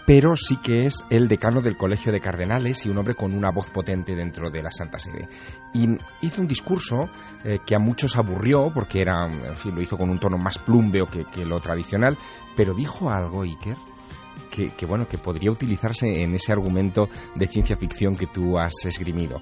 pero 0.10 0.36
sí 0.36 0.58
que 0.58 0.88
es 0.88 1.06
el 1.12 1.28
decano 1.28 1.62
del 1.62 1.78
Colegio 1.78 2.12
de 2.12 2.20
Cardenales 2.20 2.84
y 2.84 2.90
un 2.90 2.98
hombre 2.98 3.14
con 3.14 3.32
una 3.32 3.52
voz 3.52 3.70
potente 3.70 4.16
dentro 4.16 4.50
de 4.50 4.64
la 4.64 4.72
Santa 4.72 4.98
Sede. 4.98 5.30
Y 5.72 5.86
hizo 6.22 6.42
un 6.42 6.48
discurso 6.48 7.08
eh, 7.44 7.60
que 7.64 7.76
a 7.76 7.80
muchos 7.80 8.18
aburrió, 8.18 8.72
porque 8.74 9.02
era, 9.02 9.30
fin, 9.54 9.76
lo 9.76 9.84
hizo 9.84 10.00
con 10.00 10.10
un 10.10 10.18
tono 10.18 10.40
más 10.40 10.58
plumbeo 10.58 11.06
que, 11.06 11.46
lo 11.46 11.60
tradicional, 11.60 12.18
pero 12.58 12.74
dijo 12.74 13.12
algo, 13.12 13.44
Iker, 13.44 13.78
que, 14.50 14.86
bueno, 14.88 15.08
que 15.08 15.20
podría 15.20 15.52
utilizarse 15.52 16.24
en 16.24 16.34
ese 16.34 16.52
argumento 16.54 17.08
de 17.36 17.46
ciencia 17.46 17.78
ficción 17.78 18.16
que 18.16 18.26
tú 18.26 18.58
has 18.58 18.84
esgrimido. 18.86 19.40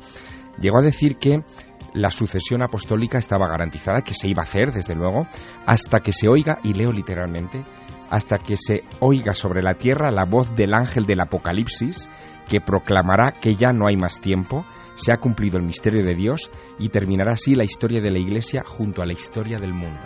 Llegó 0.60 0.80
a 0.80 0.84
decir 0.84 1.16
que 1.16 1.46
la 1.94 2.12
sucesión 2.12 2.62
apostólica 2.62 3.20
estaba 3.20 3.48
garantizada, 3.48 4.02
que 4.02 4.14
se 4.14 4.28
iba 4.28 4.42
a 4.42 4.44
hacer, 4.44 4.74
desde 4.74 4.96
luego, 4.96 5.28
hasta 5.66 6.02
que 6.02 6.12
se 6.12 6.28
oiga, 6.28 6.60
y 6.62 6.74
leo 6.74 6.92
literalmente, 6.92 7.64
hasta 8.10 8.40
que 8.40 8.58
se 8.58 8.84
oiga 9.00 9.34
sobre 9.34 9.62
la 9.62 9.76
tierra 9.76 10.12
la 10.12 10.26
voz 10.26 10.56
del 10.56 10.74
ángel 10.74 11.06
del 11.06 11.22
Apocalipsis, 11.22 12.10
que 12.48 12.62
proclamará 12.62 13.34
que 13.34 13.56
ya 13.56 13.72
no 13.72 13.88
hay 13.88 13.98
más 13.98 14.22
tiempo, 14.22 14.66
se 14.96 15.12
ha 15.12 15.18
cumplido 15.18 15.58
el 15.58 15.66
misterio 15.66 16.04
de 16.04 16.16
Dios 16.16 16.50
y 16.80 16.90
terminará 16.90 17.34
así 17.34 17.54
la 17.56 17.64
historia 17.64 18.02
de 18.02 18.12
la 18.12 18.20
Iglesia 18.20 18.64
junto 18.66 19.02
a 19.02 19.06
la 19.06 19.14
historia 19.14 19.60
del 19.60 19.74
mundo. 19.74 20.02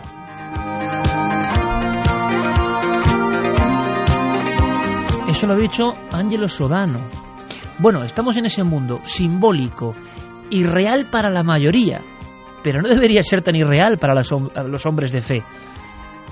Eso 5.30 5.48
lo 5.48 5.54
ha 5.54 5.58
dicho 5.58 5.94
Angelo 6.12 6.50
Sodano. 6.50 7.00
Bueno, 7.80 8.04
estamos 8.04 8.36
en 8.38 8.46
ese 8.46 8.64
mundo 8.64 9.00
simbólico, 9.06 9.96
irreal 10.50 11.06
para 11.10 11.30
la 11.30 11.42
mayoría, 11.42 12.02
pero 12.62 12.82
no 12.82 12.90
debería 12.90 13.24
ser 13.24 13.42
tan 13.42 13.56
irreal 13.56 13.98
para 13.98 14.14
los 14.14 14.86
hombres 14.86 15.14
de 15.14 15.22
fe. 15.22 15.44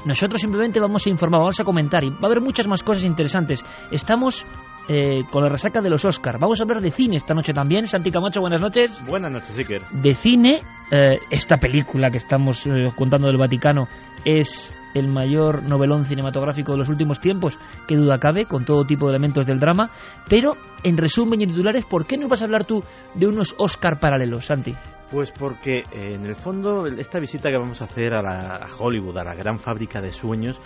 Nosotros 0.05 0.41
simplemente 0.41 0.79
vamos 0.79 1.05
a 1.05 1.09
informar, 1.09 1.41
vamos 1.41 1.59
a 1.59 1.63
comentar 1.63 2.03
y 2.03 2.09
va 2.09 2.17
a 2.23 2.25
haber 2.27 2.41
muchas 2.41 2.67
más 2.67 2.83
cosas 2.83 3.05
interesantes. 3.05 3.63
Estamos 3.91 4.45
eh, 4.87 5.23
con 5.29 5.43
la 5.43 5.49
resaca 5.49 5.81
de 5.81 5.89
los 5.89 6.03
Oscars. 6.03 6.39
Vamos 6.39 6.59
a 6.59 6.63
hablar 6.63 6.81
de 6.81 6.89
cine 6.89 7.17
esta 7.17 7.33
noche 7.33 7.53
también. 7.53 7.85
Santi 7.85 8.09
Camacho, 8.09 8.41
buenas 8.41 8.59
noches. 8.59 9.03
Buenas 9.05 9.31
noches, 9.31 9.55
Iker. 9.57 9.83
De 9.91 10.15
cine, 10.15 10.63
eh, 10.89 11.19
esta 11.29 11.57
película 11.57 12.09
que 12.09 12.17
estamos 12.17 12.65
eh, 12.65 12.91
contando 12.95 13.27
del 13.27 13.37
Vaticano 13.37 13.87
es 14.25 14.75
el 14.93 15.07
mayor 15.07 15.63
novelón 15.63 16.05
cinematográfico 16.05 16.71
de 16.73 16.79
los 16.79 16.89
últimos 16.89 17.19
tiempos, 17.19 17.59
que 17.87 17.95
duda 17.95 18.19
cabe, 18.19 18.45
con 18.45 18.65
todo 18.65 18.85
tipo 18.85 19.05
de 19.05 19.11
elementos 19.13 19.45
del 19.45 19.59
drama. 19.59 19.89
Pero, 20.27 20.55
en 20.83 20.97
resumen 20.97 21.41
y 21.41 21.47
titulares, 21.47 21.85
¿por 21.85 22.05
qué 22.05 22.17
no 22.17 22.27
vas 22.27 22.41
a 22.41 22.45
hablar 22.45 22.65
tú 22.65 22.83
de 23.13 23.27
unos 23.27 23.55
Oscar 23.57 23.99
paralelos, 23.99 24.45
Santi? 24.45 24.75
Pues 25.11 25.31
porque 25.31 25.85
eh, 25.91 26.13
en 26.13 26.25
el 26.25 26.35
fondo 26.35 26.85
esta 26.85 27.19
visita 27.19 27.49
que 27.49 27.57
vamos 27.57 27.81
a 27.81 27.85
hacer 27.85 28.13
a, 28.13 28.21
la, 28.21 28.67
Hollywood, 28.77 29.17
a 29.17 29.23
la 29.23 29.33
gran 29.33 29.59
fábrica 29.59 30.01
de 30.01 30.11
sueños, 30.11 30.61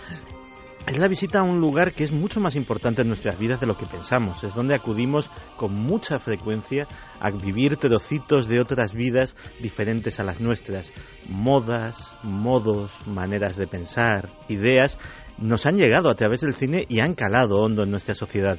es 0.86 0.98
la 0.98 1.08
visita 1.08 1.38
a 1.38 1.42
un 1.42 1.60
lugar 1.60 1.94
que 1.94 2.04
es 2.04 2.12
mucho 2.12 2.40
más 2.40 2.56
importante 2.56 3.02
en 3.02 3.08
nuestras 3.08 3.38
vidas 3.38 3.58
de 3.60 3.66
lo 3.66 3.76
que 3.76 3.86
pensamos. 3.86 4.44
Es 4.44 4.54
donde 4.54 4.74
acudimos 4.74 5.30
con 5.56 5.74
mucha 5.74 6.18
frecuencia 6.18 6.86
a 7.20 7.30
vivir 7.30 7.76
trocitos 7.78 8.48
de 8.48 8.60
otras 8.60 8.92
vidas 8.92 9.34
diferentes 9.60 10.20
a 10.20 10.24
las 10.24 10.40
nuestras. 10.40 10.92
Modas, 11.26 12.16
modos, 12.22 13.00
maneras 13.06 13.56
de 13.56 13.66
pensar, 13.66 14.28
ideas, 14.48 14.98
nos 15.38 15.64
han 15.64 15.76
llegado 15.76 16.10
a 16.10 16.16
través 16.16 16.42
del 16.42 16.54
cine 16.54 16.84
y 16.88 17.00
han 17.00 17.14
calado 17.14 17.60
hondo 17.60 17.82
en 17.84 17.90
nuestra 17.90 18.14
sociedad 18.14 18.58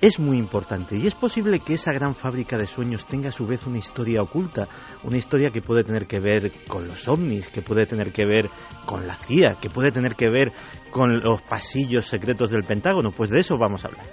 es 0.00 0.20
muy 0.20 0.36
importante 0.36 0.96
y 0.96 1.06
es 1.06 1.14
posible 1.14 1.60
que 1.60 1.74
esa 1.74 1.92
gran 1.92 2.14
fábrica 2.14 2.58
de 2.58 2.66
sueños 2.66 3.06
tenga 3.06 3.30
a 3.30 3.32
su 3.32 3.46
vez 3.46 3.66
una 3.66 3.78
historia 3.78 4.22
oculta, 4.22 4.68
una 5.04 5.16
historia 5.16 5.50
que 5.50 5.62
puede 5.62 5.84
tener 5.84 6.06
que 6.06 6.20
ver 6.20 6.52
con 6.68 6.86
los 6.86 7.08
ovnis, 7.08 7.48
que 7.48 7.62
puede 7.62 7.86
tener 7.86 8.12
que 8.12 8.26
ver 8.26 8.50
con 8.84 9.06
la 9.06 9.14
CIA, 9.14 9.56
que 9.60 9.70
puede 9.70 9.92
tener 9.92 10.14
que 10.14 10.28
ver 10.28 10.52
con 10.90 11.20
los 11.20 11.42
pasillos 11.42 12.06
secretos 12.06 12.50
del 12.50 12.64
Pentágono, 12.64 13.10
pues 13.12 13.30
de 13.30 13.40
eso 13.40 13.56
vamos 13.58 13.84
a 13.84 13.88
hablar. 13.88 14.06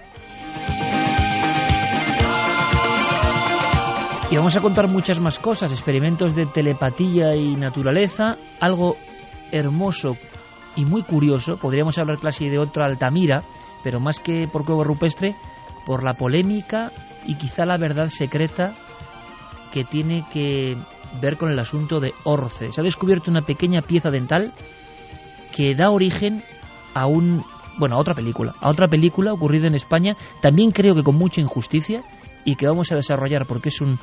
Y 4.31 4.35
vamos 4.35 4.57
a 4.57 4.61
contar 4.61 4.87
muchas 4.87 5.19
más 5.19 5.37
cosas, 5.37 5.71
experimentos 5.71 6.33
de 6.33 6.47
telepatía 6.47 7.35
y 7.35 7.55
naturaleza, 7.55 8.35
algo 8.59 8.95
hermoso 9.51 10.17
y 10.75 10.85
muy 10.85 11.03
curioso, 11.03 11.57
podríamos 11.57 11.99
hablar 11.99 12.19
casi 12.19 12.49
de 12.49 12.57
otra 12.57 12.85
Altamira, 12.85 13.43
pero 13.83 13.99
más 13.99 14.19
que 14.19 14.47
por 14.47 14.65
cuevo 14.65 14.83
rupestre, 14.83 15.35
por 15.85 16.03
la 16.03 16.13
polémica 16.13 16.91
y 17.25 17.35
quizá 17.35 17.65
la 17.65 17.77
verdad 17.77 18.07
secreta 18.07 18.73
que 19.71 19.83
tiene 19.83 20.25
que 20.31 20.77
ver 21.21 21.37
con 21.37 21.49
el 21.49 21.59
asunto 21.59 21.99
de 21.99 22.13
Orce. 22.23 22.71
Se 22.71 22.81
ha 22.81 22.83
descubierto 22.83 23.31
una 23.31 23.41
pequeña 23.41 23.81
pieza 23.81 24.09
dental 24.09 24.53
que 25.55 25.75
da 25.75 25.91
origen 25.91 26.43
a 26.93 27.07
un 27.07 27.43
bueno, 27.77 27.95
a 27.95 27.99
otra 27.99 28.13
película, 28.13 28.53
a 28.59 28.69
otra 28.69 28.87
película 28.87 29.33
ocurrida 29.33 29.67
en 29.67 29.73
España, 29.73 30.15
también 30.41 30.69
creo 30.69 30.93
que 30.93 31.01
con 31.01 31.15
mucha 31.15 31.41
injusticia 31.41 32.03
y 32.45 32.55
que 32.55 32.67
vamos 32.67 32.91
a 32.91 32.95
desarrollar 32.95 33.47
porque 33.47 33.69
es 33.69 33.81
un 33.81 33.97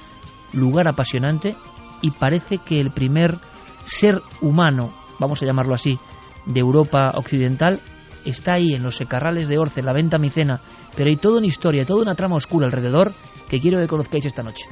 lugar 0.53 0.89
apasionante 0.89 1.55
y 2.03 2.11
parece 2.11 2.59
que 2.59 2.81
el 2.81 2.91
primer 2.91 3.39
ser 3.85 4.21
humano, 4.41 4.91
vamos 5.21 5.43
a 5.43 5.47
llamarlo 5.47 5.75
así, 5.75 5.99
de 6.47 6.61
Europa 6.61 7.13
occidental 7.15 7.81
está 8.25 8.55
ahí 8.55 8.75
en 8.75 8.83
los 8.83 8.97
secarrales 8.97 9.49
de 9.49 9.59
Orce, 9.59 9.83
la 9.83 9.93
venta 9.93 10.19
micena, 10.19 10.61
pero 10.97 11.09
hay 11.09 11.17
toda 11.17 11.39
una 11.39 11.47
historia, 11.47 11.85
toda 11.85 12.03
una 12.03 12.15
trama 12.15 12.37
oscura 12.37 12.67
alrededor 12.67 13.13
que 13.49 13.59
quiero 13.59 13.81
que 13.81 13.89
conozcáis 13.89 14.27
esta 14.27 14.43
noche. 14.43 14.65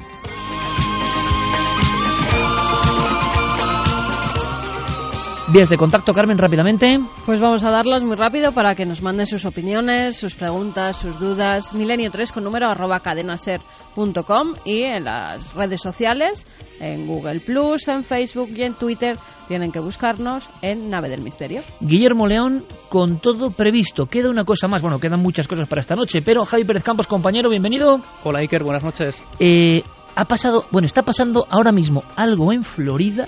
Vías 5.50 5.70
de 5.70 5.78
contacto, 5.78 6.12
Carmen, 6.12 6.36
rápidamente. 6.36 7.00
Pues 7.24 7.40
vamos 7.40 7.64
a 7.64 7.70
darlas 7.70 8.04
muy 8.04 8.16
rápido 8.16 8.52
para 8.52 8.74
que 8.74 8.84
nos 8.84 9.00
manden 9.00 9.24
sus 9.24 9.46
opiniones, 9.46 10.18
sus 10.18 10.34
preguntas, 10.34 10.98
sus 11.00 11.18
dudas. 11.18 11.74
Milenio3 11.74 12.34
con 12.34 12.44
número 12.44 12.66
arroba 12.68 13.00
cadenaser.com 13.00 14.52
y 14.66 14.82
en 14.82 15.04
las 15.04 15.54
redes 15.54 15.80
sociales, 15.80 16.46
en 16.80 17.06
Google 17.06 17.40
Plus, 17.40 17.88
en 17.88 18.04
Facebook 18.04 18.50
y 18.54 18.62
en 18.62 18.74
Twitter, 18.74 19.16
tienen 19.48 19.72
que 19.72 19.80
buscarnos 19.80 20.50
en 20.60 20.90
Nave 20.90 21.08
del 21.08 21.22
Misterio. 21.22 21.62
Guillermo 21.80 22.26
León, 22.26 22.66
con 22.90 23.18
todo 23.18 23.48
previsto. 23.48 24.04
Queda 24.04 24.28
una 24.28 24.44
cosa 24.44 24.68
más, 24.68 24.82
bueno, 24.82 24.98
quedan 24.98 25.22
muchas 25.22 25.48
cosas 25.48 25.66
para 25.66 25.80
esta 25.80 25.96
noche, 25.96 26.20
pero 26.20 26.44
Javi 26.44 26.64
Pérez 26.66 26.82
Campos, 26.82 27.06
compañero, 27.06 27.48
bienvenido. 27.48 28.02
Hola 28.22 28.40
Iker, 28.40 28.64
buenas 28.64 28.84
noches. 28.84 29.24
Eh, 29.40 29.82
ha 30.14 30.26
pasado, 30.26 30.66
bueno, 30.70 30.84
está 30.84 31.04
pasando 31.04 31.46
ahora 31.48 31.72
mismo 31.72 32.02
algo 32.16 32.52
en 32.52 32.64
Florida 32.64 33.26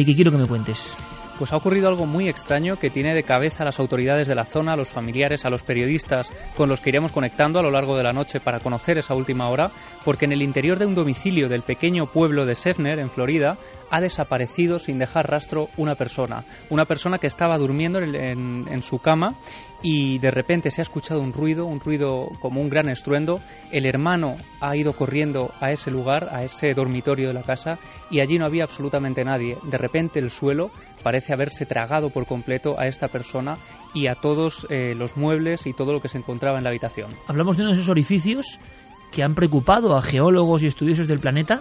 eh, 0.00 0.04
quiero 0.04 0.30
que 0.30 0.38
me 0.38 0.46
cuentes. 0.46 0.96
Pues 1.38 1.52
ha 1.52 1.56
ocurrido 1.56 1.88
algo 1.88 2.06
muy 2.06 2.28
extraño 2.28 2.76
que 2.76 2.90
tiene 2.90 3.14
de 3.14 3.24
cabeza 3.24 3.62
a 3.62 3.66
las 3.66 3.80
autoridades 3.80 4.28
de 4.28 4.34
la 4.34 4.44
zona, 4.44 4.72
a 4.72 4.76
los 4.76 4.90
familiares, 4.90 5.44
a 5.44 5.50
los 5.50 5.62
periodistas 5.62 6.30
con 6.56 6.68
los 6.68 6.80
que 6.80 6.90
iremos 6.90 7.10
conectando 7.10 7.58
a 7.58 7.62
lo 7.62 7.70
largo 7.70 7.96
de 7.96 8.04
la 8.04 8.12
noche 8.12 8.38
para 8.40 8.60
conocer 8.60 8.98
esa 8.98 9.14
última 9.14 9.48
hora, 9.48 9.72
porque 10.04 10.26
en 10.26 10.32
el 10.32 10.42
interior 10.42 10.78
de 10.78 10.86
un 10.86 10.94
domicilio 10.94 11.48
del 11.48 11.62
pequeño 11.62 12.06
pueblo 12.06 12.46
de 12.46 12.54
Sefner, 12.54 12.98
en 12.98 13.10
Florida, 13.10 13.58
ha 13.92 14.00
desaparecido 14.00 14.78
sin 14.78 14.98
dejar 14.98 15.28
rastro 15.28 15.68
una 15.76 15.96
persona, 15.96 16.46
una 16.70 16.86
persona 16.86 17.18
que 17.18 17.26
estaba 17.26 17.58
durmiendo 17.58 18.00
en, 18.00 18.82
su 18.82 18.98
cama 18.98 19.34
y 19.82 20.18
de 20.18 20.30
repente 20.30 20.70
se 20.70 20.80
ha 20.80 20.82
escuchado 20.82 21.20
un 21.20 21.34
ruido, 21.34 21.66
un 21.66 21.78
ruido 21.78 22.28
como 22.40 22.62
un 22.62 22.70
gran 22.70 22.88
estruendo. 22.88 23.40
El 23.70 23.84
hermano 23.84 24.36
ha 24.62 24.74
ido 24.76 24.94
corriendo 24.94 25.52
a 25.60 25.72
ese 25.72 25.90
lugar, 25.90 26.28
a 26.32 26.42
ese 26.42 26.72
dormitorio 26.72 27.28
de 27.28 27.34
la 27.34 27.42
casa 27.42 27.78
y 28.10 28.22
allí 28.22 28.38
no 28.38 28.46
había 28.46 28.64
absolutamente 28.64 29.24
nadie. 29.24 29.58
De 29.62 29.76
repente 29.76 30.20
el 30.20 30.30
suelo 30.30 30.70
parece 31.02 31.34
haberse 31.34 31.66
tragado 31.66 32.08
por 32.08 32.24
completo 32.24 32.80
a 32.80 32.86
esta 32.86 33.08
persona 33.08 33.58
y 33.92 34.06
a 34.06 34.14
todos 34.14 34.66
eh, 34.70 34.94
los 34.94 35.18
muebles 35.18 35.66
y 35.66 35.74
todo 35.74 35.92
lo 35.92 36.00
que 36.00 36.08
se 36.08 36.16
encontraba 36.16 36.56
en 36.56 36.64
la 36.64 36.70
habitación. 36.70 37.10
Hablamos 37.26 37.58
de 37.58 37.64
uno 37.64 37.72
de 37.72 37.76
esos 37.76 37.90
orificios 37.90 38.58
que 39.10 39.22
han 39.22 39.34
preocupado 39.34 39.94
a 39.94 40.00
geólogos 40.00 40.62
y 40.62 40.68
estudiosos 40.68 41.06
del 41.06 41.20
planeta 41.20 41.60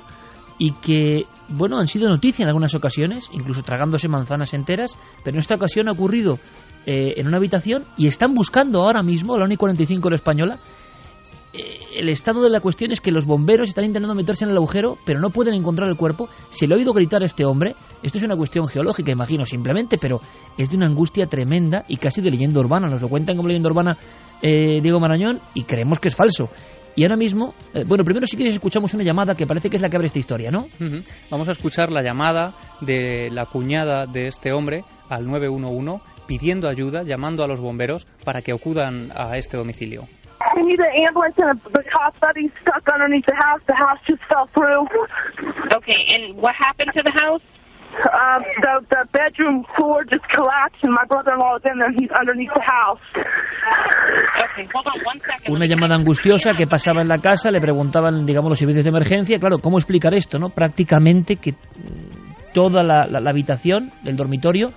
y 0.61 0.73
que, 0.73 1.25
bueno, 1.49 1.79
han 1.79 1.87
sido 1.87 2.07
noticia 2.07 2.43
en 2.43 2.49
algunas 2.49 2.75
ocasiones, 2.75 3.27
incluso 3.33 3.63
tragándose 3.63 4.07
manzanas 4.07 4.53
enteras, 4.53 4.95
pero 5.23 5.33
en 5.33 5.39
esta 5.39 5.55
ocasión 5.55 5.87
ha 5.87 5.91
ocurrido 5.91 6.37
eh, 6.85 7.15
en 7.17 7.25
una 7.25 7.37
habitación 7.37 7.83
y 7.97 8.05
están 8.05 8.35
buscando 8.35 8.83
ahora 8.83 9.01
mismo, 9.01 9.35
la 9.35 9.45
ONI 9.45 9.57
45 9.57 10.09
la 10.11 10.15
española, 10.17 10.59
eh, 11.51 11.79
el 11.95 12.09
estado 12.09 12.43
de 12.43 12.51
la 12.51 12.59
cuestión 12.59 12.91
es 12.91 13.01
que 13.01 13.09
los 13.09 13.25
bomberos 13.25 13.69
están 13.69 13.85
intentando 13.85 14.13
meterse 14.13 14.45
en 14.45 14.51
el 14.51 14.57
agujero, 14.57 14.99
pero 15.03 15.19
no 15.19 15.31
pueden 15.31 15.55
encontrar 15.55 15.89
el 15.89 15.97
cuerpo. 15.97 16.29
Se 16.51 16.67
le 16.67 16.75
ha 16.75 16.77
oído 16.77 16.93
gritar 16.93 17.23
a 17.23 17.25
este 17.25 17.43
hombre. 17.43 17.75
Esto 18.03 18.19
es 18.19 18.23
una 18.23 18.37
cuestión 18.37 18.67
geológica, 18.67 19.11
imagino, 19.11 19.47
simplemente, 19.47 19.97
pero 19.99 20.21
es 20.59 20.69
de 20.69 20.77
una 20.77 20.85
angustia 20.85 21.25
tremenda 21.25 21.85
y 21.87 21.97
casi 21.97 22.21
de 22.21 22.29
leyenda 22.29 22.59
urbana. 22.59 22.87
Nos 22.87 23.01
lo 23.01 23.09
cuentan 23.09 23.35
como 23.35 23.47
leyenda 23.47 23.67
urbana 23.67 23.97
eh, 24.43 24.79
Diego 24.79 24.99
Marañón 24.99 25.39
y 25.55 25.63
creemos 25.63 25.97
que 25.97 26.09
es 26.09 26.15
falso. 26.15 26.49
Y 26.95 27.03
ahora 27.03 27.15
mismo, 27.15 27.53
eh, 27.74 27.83
bueno, 27.88 28.03
primero 28.03 28.25
si 28.25 28.36
quieres 28.36 28.53
escuchamos 28.53 28.93
una 28.93 29.03
llamada 29.03 29.33
que 29.36 29.48
parece 29.48 29.69
que 29.69 29.77
es 29.77 29.81
la 29.81 29.89
que 29.89 29.95
abre 29.95 30.07
esta 30.07 30.19
historia, 30.19 30.51
¿no? 30.51 30.67
Vamos 31.29 31.48
a 31.48 31.51
escuchar 31.51 31.91
la 31.91 32.01
llamada 32.01 32.53
de 32.81 33.29
la 33.31 33.45
cuñada 33.45 34.05
de 34.05 34.27
este 34.27 34.51
hombre 34.51 34.83
al 35.10 35.25
911 35.25 36.03
pidiendo 36.27 36.67
ayuda, 36.67 37.03
llamando 37.03 37.43
a 37.43 37.48
los 37.48 37.60
bomberos 37.60 38.05
para 38.25 38.41
que 38.41 38.51
acudan 38.51 39.12
a 39.15 39.38
este 39.38 39.57
domicilio. 39.57 40.07
We 40.55 40.63
need 40.63 40.79
an 40.79 41.05
ambulance 41.07 41.38
and 41.38 41.62
the 41.74 41.83
cop 41.91 42.19
buddy's 42.19 42.51
stuck 42.62 42.83
underneath 42.91 43.25
the 43.25 43.36
house. 43.36 43.62
The 43.67 43.75
house 43.75 44.00
just 44.07 44.24
fell 44.27 44.48
through. 44.48 44.88
Okay, 45.77 46.01
and 46.15 46.36
what 46.41 46.55
happened 46.55 46.91
to 46.93 47.01
the 47.03 47.13
house? 47.24 47.41
Um, 47.91 48.43
the 48.62 48.74
the 48.89 49.03
bedroom 49.12 49.65
floor 49.75 50.03
just 50.03 50.24
collapsed, 50.33 50.83
and 50.83 50.93
my 50.93 51.05
brother-in-law 51.05 51.57
is 51.57 51.63
in 51.65 51.77
there. 51.77 51.91
He's 51.91 52.12
underneath 52.17 52.53
the 52.53 52.63
house. 52.63 53.03
Okay, 53.15 54.67
hold 54.74 54.88
on 54.88 55.00
one 55.05 55.19
second. 55.19 55.53
Una 55.53 55.65
llamada 55.65 55.95
angustiosa 55.95 56.53
que 56.57 56.67
pasaba 56.67 57.01
en 57.01 57.07
la 57.07 57.19
casa, 57.19 57.51
le 57.51 57.60
preguntaban, 57.60 58.25
digamos, 58.25 58.50
los 58.50 58.60
servicios 58.60 58.86
de 58.86 58.89
emergencia. 58.89 59.38
Claro, 59.39 59.60
¿cómo 59.60 59.77
explicar 59.77 60.13
esto, 60.13 60.39
no? 60.39 60.50
Prácticamente 60.50 61.36
que 61.36 61.53
toda 62.53 62.83
la, 62.83 63.05
la, 63.05 63.19
la 63.19 63.29
habitación 63.29 63.91
del 64.03 64.15
dormitorio 64.15 64.69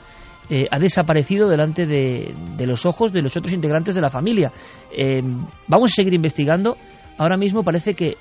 eh, 0.51 0.67
ha 0.71 0.79
desaparecido 0.79 1.49
delante 1.49 1.87
de, 1.87 2.35
de, 2.57 2.67
los 2.67 2.85
ojos 2.85 3.13
de 3.13 3.23
los 3.23 3.37
otros 3.37 3.53
integrantes 3.53 3.95
de 3.95 4.01
la 4.01 4.11
familia. 4.11 4.53
Eh, 4.93 5.23
vamos 5.69 5.93
a 5.93 5.95
seguir 5.95 6.15
investigando. 6.15 6.77
Ahora 7.17 7.37
mismo 7.37 7.63
parece 7.63 7.95
que 7.95 8.17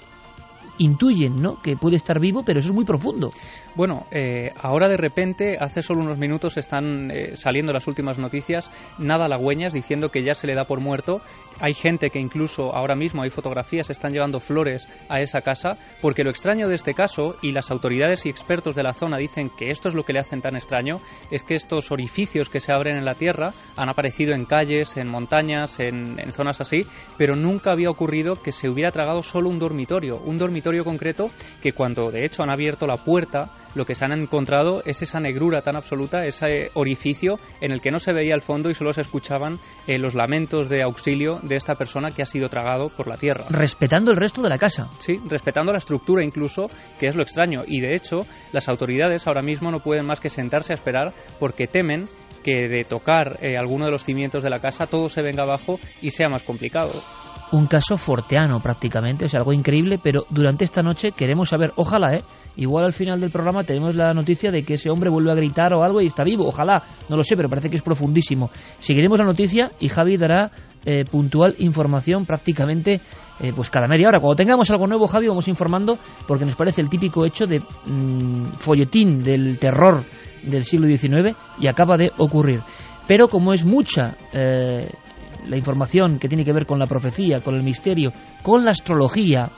intuyen 0.78 1.42
¿no? 1.42 1.62
que 1.62 1.76
puede 1.76 1.96
estar 1.96 2.20
vivo, 2.20 2.44
pero 2.44 2.60
eso 2.60 2.70
es 2.70 2.76
muy 2.76 2.86
profundo. 2.86 3.32
Bueno, 3.76 4.06
eh, 4.12 4.52
ahora 4.62 4.88
de 4.88 4.98
repente, 4.98 5.58
hace 5.60 5.82
solo 5.82 6.02
unos 6.02 6.18
minutos 6.18 6.58
están 6.58 7.10
eh, 7.12 7.36
saliendo 7.36 7.74
las 7.74 7.88
últimas 7.88 8.20
noticias, 8.20 8.70
nada 9.00 9.26
halagüeñas, 9.26 9.74
diciendo 9.74 10.10
que 10.10 10.24
ya 10.24 10.34
se 10.34 10.48
le 10.48 10.56
da 10.56 10.66
por 10.66 10.80
muerto. 10.80 11.22
Hay 11.60 11.74
gente 11.74 12.10
que 12.10 12.20
incluso 12.20 12.76
ahora 12.76 12.96
mismo 12.96 13.24
hay 13.24 13.30
fotografías, 13.30 13.90
están 13.90 14.14
llevando 14.14 14.40
flores 14.40 14.88
a 15.10 15.22
esa 15.22 15.42
casa, 15.42 15.78
porque 16.02 16.24
lo 16.24 16.30
extraño 16.30 16.68
de 16.68 16.76
este 16.76 16.94
caso, 16.94 17.36
y 17.42 17.52
las 17.52 17.72
autoridades 17.72 18.26
y 18.26 18.30
expertos 18.30 18.76
de 18.76 18.84
la 18.84 18.94
zona 18.94 19.18
dicen 19.18 19.50
que 19.50 19.70
esto 19.70 19.90
es 19.90 19.96
lo 19.96 20.04
que 20.04 20.14
le 20.14 20.20
hacen 20.20 20.42
tan 20.42 20.56
extraño, 20.56 21.00
es 21.32 21.44
que 21.44 21.56
estos 21.56 21.92
orificios 21.92 22.50
que 22.50 22.60
se 22.60 22.72
abren 22.72 22.98
en 22.98 23.06
la 23.06 23.16
tierra 23.16 23.52
han 23.76 23.90
aparecido 23.90 24.34
en 24.34 24.46
calles, 24.46 24.98
en 24.98 25.10
montañas, 25.10 25.80
en, 25.80 26.32
zonas 26.32 26.62
así, 26.62 26.82
pero 27.18 27.36
nunca 27.36 27.72
había 27.72 27.90
ocurrido 27.90 28.36
que 28.36 28.52
se 28.52 28.70
hubiera 28.70 28.92
tragado 28.92 29.22
solo 29.22 29.50
un 29.50 29.60
dormitorio, 29.60 30.18
un 30.18 30.38
dormitorio 30.38 30.63
concreto 30.84 31.30
que 31.62 31.74
cuando 31.74 32.12
de 32.12 32.26
hecho 32.26 32.44
han 32.44 32.52
abierto 32.52 32.88
la 32.88 32.98
puerta, 32.98 33.52
lo 33.76 33.86
que 33.86 33.96
se 33.96 34.06
han 34.06 34.12
encontrado 34.12 34.82
es 34.86 35.02
esa 35.02 35.20
negrura 35.20 35.62
tan 35.62 35.76
absoluta, 35.76 36.26
ese 36.26 36.70
orificio 36.76 37.40
en 37.60 37.72
el 37.72 37.82
que 37.82 37.92
no 37.92 38.00
se 38.00 38.14
veía 38.14 38.36
el 38.36 38.42
fondo 38.42 38.70
y 38.70 38.74
solo 38.74 38.94
se 38.94 39.02
escuchaban 39.02 39.60
eh, 39.88 39.98
los 39.98 40.16
lamentos 40.16 40.70
de 40.70 40.84
auxilio 40.84 41.40
de 41.44 41.56
esta 41.56 41.76
persona 41.76 42.12
que 42.12 42.22
ha 42.22 42.26
sido 42.26 42.50
tragado 42.50 42.90
por 42.90 43.08
la 43.08 43.18
tierra. 43.18 43.46
Respetando 43.50 44.12
el 44.12 44.18
resto 44.18 44.42
de 44.42 44.50
la 44.50 44.58
casa. 44.58 44.90
Sí, 45.00 45.16
respetando 45.28 45.72
la 45.72 45.80
estructura 45.80 46.24
incluso, 46.24 46.68
que 47.00 47.08
es 47.08 47.16
lo 47.16 47.24
extraño. 47.24 47.64
Y 47.66 47.82
de 47.82 47.96
hecho, 47.96 48.22
las 48.52 48.70
autoridades 48.70 49.28
ahora 49.28 49.42
mismo 49.42 49.72
no 49.72 49.82
pueden 49.82 50.06
más 50.06 50.20
que 50.20 50.30
sentarse 50.30 50.74
a 50.74 50.76
esperar 50.76 51.14
porque 51.40 51.68
temen 51.68 52.06
que 52.44 52.68
de 52.68 52.84
tocar 52.84 53.38
eh, 53.42 53.58
alguno 53.58 53.86
de 53.86 53.92
los 53.92 54.04
cimientos 54.04 54.44
de 54.44 54.50
la 54.50 54.60
casa 54.60 54.86
todo 54.86 55.08
se 55.10 55.22
venga 55.22 55.44
abajo 55.44 55.80
y 56.02 56.12
sea 56.12 56.30
más 56.30 56.44
complicado 56.44 57.02
un 57.54 57.68
caso 57.68 57.98
forteano 57.98 58.60
prácticamente, 58.60 59.26
o 59.26 59.28
sea, 59.28 59.40
algo 59.40 59.54
increíble, 59.54 60.00
pero 60.02 60.26
durante 60.30 60.64
esta 60.64 60.82
noche 60.82 61.12
queremos 61.12 61.50
saber, 61.50 61.72
ojalá, 61.76 62.16
¿eh? 62.16 62.24
Igual 62.56 62.86
al 62.86 62.94
final 62.94 63.20
del 63.20 63.30
programa 63.30 63.64
tenemos 63.64 63.96
la 63.96 64.14
noticia 64.14 64.52
de 64.52 64.64
que 64.64 64.74
ese 64.74 64.90
hombre 64.90 65.10
vuelve 65.10 65.32
a 65.32 65.36
gritar 65.36 65.74
o 65.74 65.84
algo 65.84 66.02
y 66.02 66.08
está 66.08 66.24
vivo, 66.24 66.48
ojalá, 66.48 66.82
no 67.10 67.16
lo 67.16 67.24
sé, 67.24 67.36
pero 67.36 67.50
parece 67.50 67.70
que 67.70 67.76
es 67.76 67.84
profundísimo. 67.84 68.50
Seguiremos 68.80 69.20
la 69.20 69.26
noticia 69.26 69.72
y 69.80 69.88
Javi 69.88 70.18
dará 70.18 70.52
eh, 70.84 71.06
puntual 71.06 71.56
información 71.60 72.26
prácticamente 72.26 73.02
eh, 73.40 73.54
pues 73.56 73.70
cada 73.70 73.88
media 73.88 74.08
hora. 74.08 74.20
Cuando 74.20 74.36
tengamos 74.36 74.70
algo 74.72 74.88
nuevo, 74.88 75.06
Javi, 75.06 75.28
vamos 75.28 75.48
informando 75.48 75.98
porque 76.28 76.46
nos 76.46 76.56
parece 76.56 76.82
el 76.82 76.90
típico 76.90 77.24
hecho 77.24 77.46
de 77.46 77.60
mmm, 77.60 78.54
folletín 78.58 79.22
del 79.22 79.60
terror 79.60 80.04
del 80.42 80.64
siglo 80.64 80.88
XIX 80.88 81.38
y 81.60 81.68
acaba 81.68 81.98
de 81.98 82.12
ocurrir. 82.18 82.62
Pero 83.08 83.28
como 83.28 83.54
es 83.54 83.64
mucha 83.64 84.18
eh, 84.34 84.90
la 85.46 85.58
información 85.58 86.20
que 86.20 86.28
tiene 86.28 86.44
que 86.44 86.54
ver 86.54 86.66
con 86.66 86.80
la 86.80 86.88
profecía, 86.88 87.42
con 87.42 87.56
el 87.56 87.64
misterio, 87.64 88.12
con 88.42 88.66
la 88.66 88.72
astrología 88.72 89.50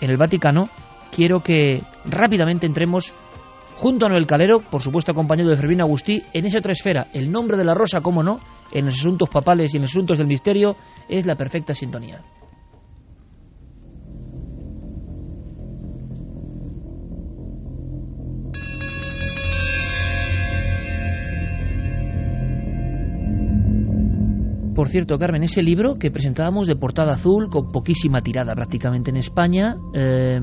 en 0.00 0.10
el 0.10 0.16
Vaticano, 0.16 0.68
quiero 1.10 1.40
que 1.40 1.82
rápidamente 2.04 2.66
entremos 2.66 3.14
junto 3.76 4.06
a 4.06 4.08
Noel 4.08 4.26
Calero, 4.26 4.60
por 4.60 4.82
supuesto 4.82 5.12
acompañado 5.12 5.50
de 5.50 5.56
Fermín 5.56 5.80
Agustí, 5.80 6.22
en 6.32 6.46
esa 6.46 6.58
otra 6.58 6.72
esfera. 6.72 7.08
El 7.12 7.30
nombre 7.30 7.56
de 7.56 7.64
la 7.64 7.74
rosa, 7.74 8.00
cómo 8.00 8.22
no, 8.22 8.40
en 8.72 8.86
los 8.86 8.94
asuntos 8.94 9.28
papales 9.28 9.72
y 9.72 9.76
en 9.76 9.82
los 9.82 9.90
asuntos 9.90 10.18
del 10.18 10.26
misterio, 10.26 10.76
es 11.08 11.26
la 11.26 11.36
perfecta 11.36 11.74
sintonía. 11.74 12.22
Por 24.76 24.88
cierto, 24.88 25.18
Carmen, 25.18 25.42
ese 25.42 25.62
libro 25.62 25.94
que 25.98 26.10
presentábamos 26.10 26.66
de 26.66 26.76
portada 26.76 27.12
azul, 27.12 27.48
con 27.48 27.72
poquísima 27.72 28.20
tirada 28.20 28.54
prácticamente 28.54 29.10
en 29.10 29.16
España, 29.16 29.74
eh, 29.94 30.38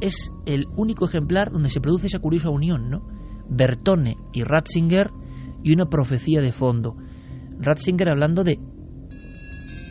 es 0.00 0.32
el 0.46 0.64
único 0.76 1.04
ejemplar 1.04 1.50
donde 1.50 1.68
se 1.68 1.82
produce 1.82 2.06
esa 2.06 2.20
curiosa 2.20 2.48
unión, 2.48 2.88
¿no? 2.88 3.02
Bertone 3.50 4.16
y 4.32 4.44
Ratzinger 4.44 5.10
y 5.62 5.74
una 5.74 5.90
profecía 5.90 6.40
de 6.40 6.52
fondo. 6.52 6.96
Ratzinger 7.58 8.08
hablando 8.08 8.44
de 8.44 8.58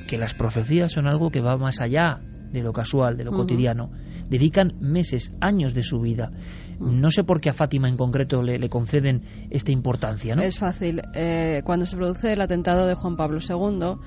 que 0.08 0.18
las 0.18 0.34
profecías 0.34 0.92
son 0.92 1.06
algo 1.06 1.30
que 1.30 1.42
va 1.42 1.58
más 1.58 1.82
allá 1.82 2.20
de 2.52 2.64
lo 2.64 2.74
casual, 2.74 3.18
de 3.18 3.24
lo 3.24 3.30
uh 3.30 3.34
-huh. 3.36 3.38
cotidiano. 3.38 3.92
Dedican 4.28 4.74
meses, 4.80 5.32
años 5.42 5.76
de 5.76 5.84
su 5.84 6.00
vida. 6.00 6.32
No 6.80 7.12
sé 7.12 7.24
por 7.24 7.42
qué 7.42 7.50
a 7.50 7.54
Fátima 7.54 7.90
en 7.90 7.98
concreto 7.98 8.42
le, 8.42 8.58
le 8.58 8.70
conceden 8.70 9.24
esta 9.50 9.72
importancia, 9.72 10.36
¿no? 10.36 10.42
Es 10.42 10.58
fácil. 10.58 11.02
Eh, 11.14 11.62
cuando 11.66 11.86
se 11.86 11.98
produce 11.98 12.34
el 12.34 12.42
atentado 12.42 12.88
de 12.88 12.96
Juan 12.96 13.18
Pablo 13.18 13.40
II, 13.48 13.98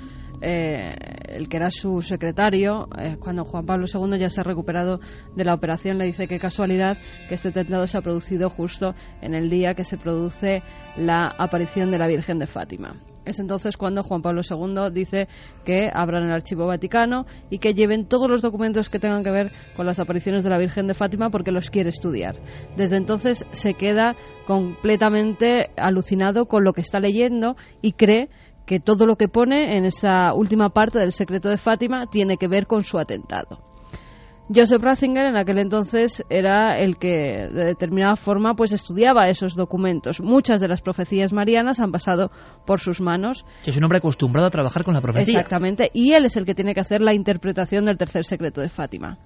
eh, 0.41 0.95
el 1.29 1.49
que 1.49 1.57
era 1.57 1.71
su 1.71 2.03
secretario, 2.03 2.89
eh, 2.99 3.17
cuando 3.21 3.45
Juan 3.45 3.67
Pablo 3.67 3.87
II 3.93 4.19
ya 4.19 4.31
se 4.31 4.41
ha 4.41 4.45
recuperado 4.45 5.01
de 5.37 5.45
la 5.45 5.55
operación, 5.55 5.99
le 5.99 6.05
dice 6.05 6.27
qué 6.27 6.39
casualidad 6.39 6.97
que 7.29 7.35
este 7.35 7.49
atentado 7.49 7.87
se 7.87 7.99
ha 7.99 8.03
producido 8.03 8.51
justo 8.51 8.95
en 9.21 9.35
el 9.35 9.51
día 9.51 9.75
que 9.75 9.85
se 9.85 9.99
produce 9.99 10.63
la 10.97 11.29
aparición 11.39 11.91
de 11.91 11.99
la 11.99 12.09
Virgen 12.09 12.39
de 12.39 12.47
Fátima. 12.47 12.97
Es 13.25 13.39
entonces 13.39 13.77
cuando 13.77 14.03
Juan 14.03 14.23
Pablo 14.23 14.43
II 14.49 14.93
dice 14.93 15.29
que 15.65 15.91
abran 15.93 16.25
el 16.25 16.33
archivo 16.33 16.67
vaticano 16.67 17.27
y 17.51 17.59
que 17.59 17.75
lleven 17.75 18.07
todos 18.07 18.29
los 18.29 18.43
documentos 18.43 18.89
que 18.89 18.99
tengan 18.99 19.23
que 19.23 19.31
ver 19.31 19.53
con 19.77 19.87
las 19.87 20.01
apariciones 20.01 20.43
de 20.43 20.51
la 20.51 20.59
Virgen 20.59 20.87
de 20.87 20.95
Fátima 20.95 21.31
porque 21.31 21.53
los 21.53 21.71
quiere 21.71 21.91
estudiar. 21.91 22.37
Desde 22.77 22.97
entonces 22.97 23.47
se 23.53 23.75
queda 23.75 24.17
completamente 24.47 25.71
alucinado 25.77 26.47
con 26.47 26.65
lo 26.65 26.73
que 26.73 26.81
está 26.81 26.99
leyendo 26.99 27.57
y 27.81 27.93
cree 27.93 28.29
que 28.67 28.81
todo 28.81 29.07
lo 29.07 29.17
que 29.17 29.29
pone 29.29 29.77
en 29.77 29.85
esa 29.85 30.35
última 30.35 30.71
parte 30.71 30.99
del 30.99 31.13
secreto 31.13 31.49
de 31.49 31.59
Fátima 31.59 32.07
tiene 32.07 32.37
que 32.37 32.49
ver 32.49 32.67
con 32.67 32.83
su 32.83 32.99
atentado. 32.99 33.72
Joseph 34.55 34.83
Ratzinger 34.83 35.25
en 35.27 35.37
aquel 35.37 35.59
entonces 35.59 36.25
era 36.29 36.79
el 36.79 36.99
que 36.99 37.49
de 37.53 37.65
determinada 37.65 38.17
forma 38.17 38.55
pues 38.55 38.73
estudiaba 38.73 39.29
esos 39.29 39.55
documentos. 39.55 40.21
Muchas 40.21 40.61
de 40.61 40.69
las 40.69 40.83
profecías 40.83 41.33
marianas 41.33 41.81
han 41.81 41.93
pasado 41.93 42.31
por 42.67 42.81
sus 42.81 43.01
manos. 43.01 43.45
Es 43.65 43.77
un 43.77 43.85
hombre 43.85 43.99
acostumbrado 43.99 44.49
a 44.49 44.51
trabajar 44.51 44.85
con 44.85 44.95
la 44.95 45.01
profecía. 45.01 45.33
Exactamente, 45.39 45.91
y 45.95 46.13
él 46.13 46.25
es 46.27 46.37
el 46.37 46.45
que 46.45 46.55
tiene 46.55 46.75
que 46.75 46.81
hacer 46.81 47.01
la 47.01 47.15
interpretación 47.15 47.85
del 47.87 47.97
tercer 47.97 48.25
secreto 48.25 48.61
de 48.61 48.69
Fátima. 48.69 49.19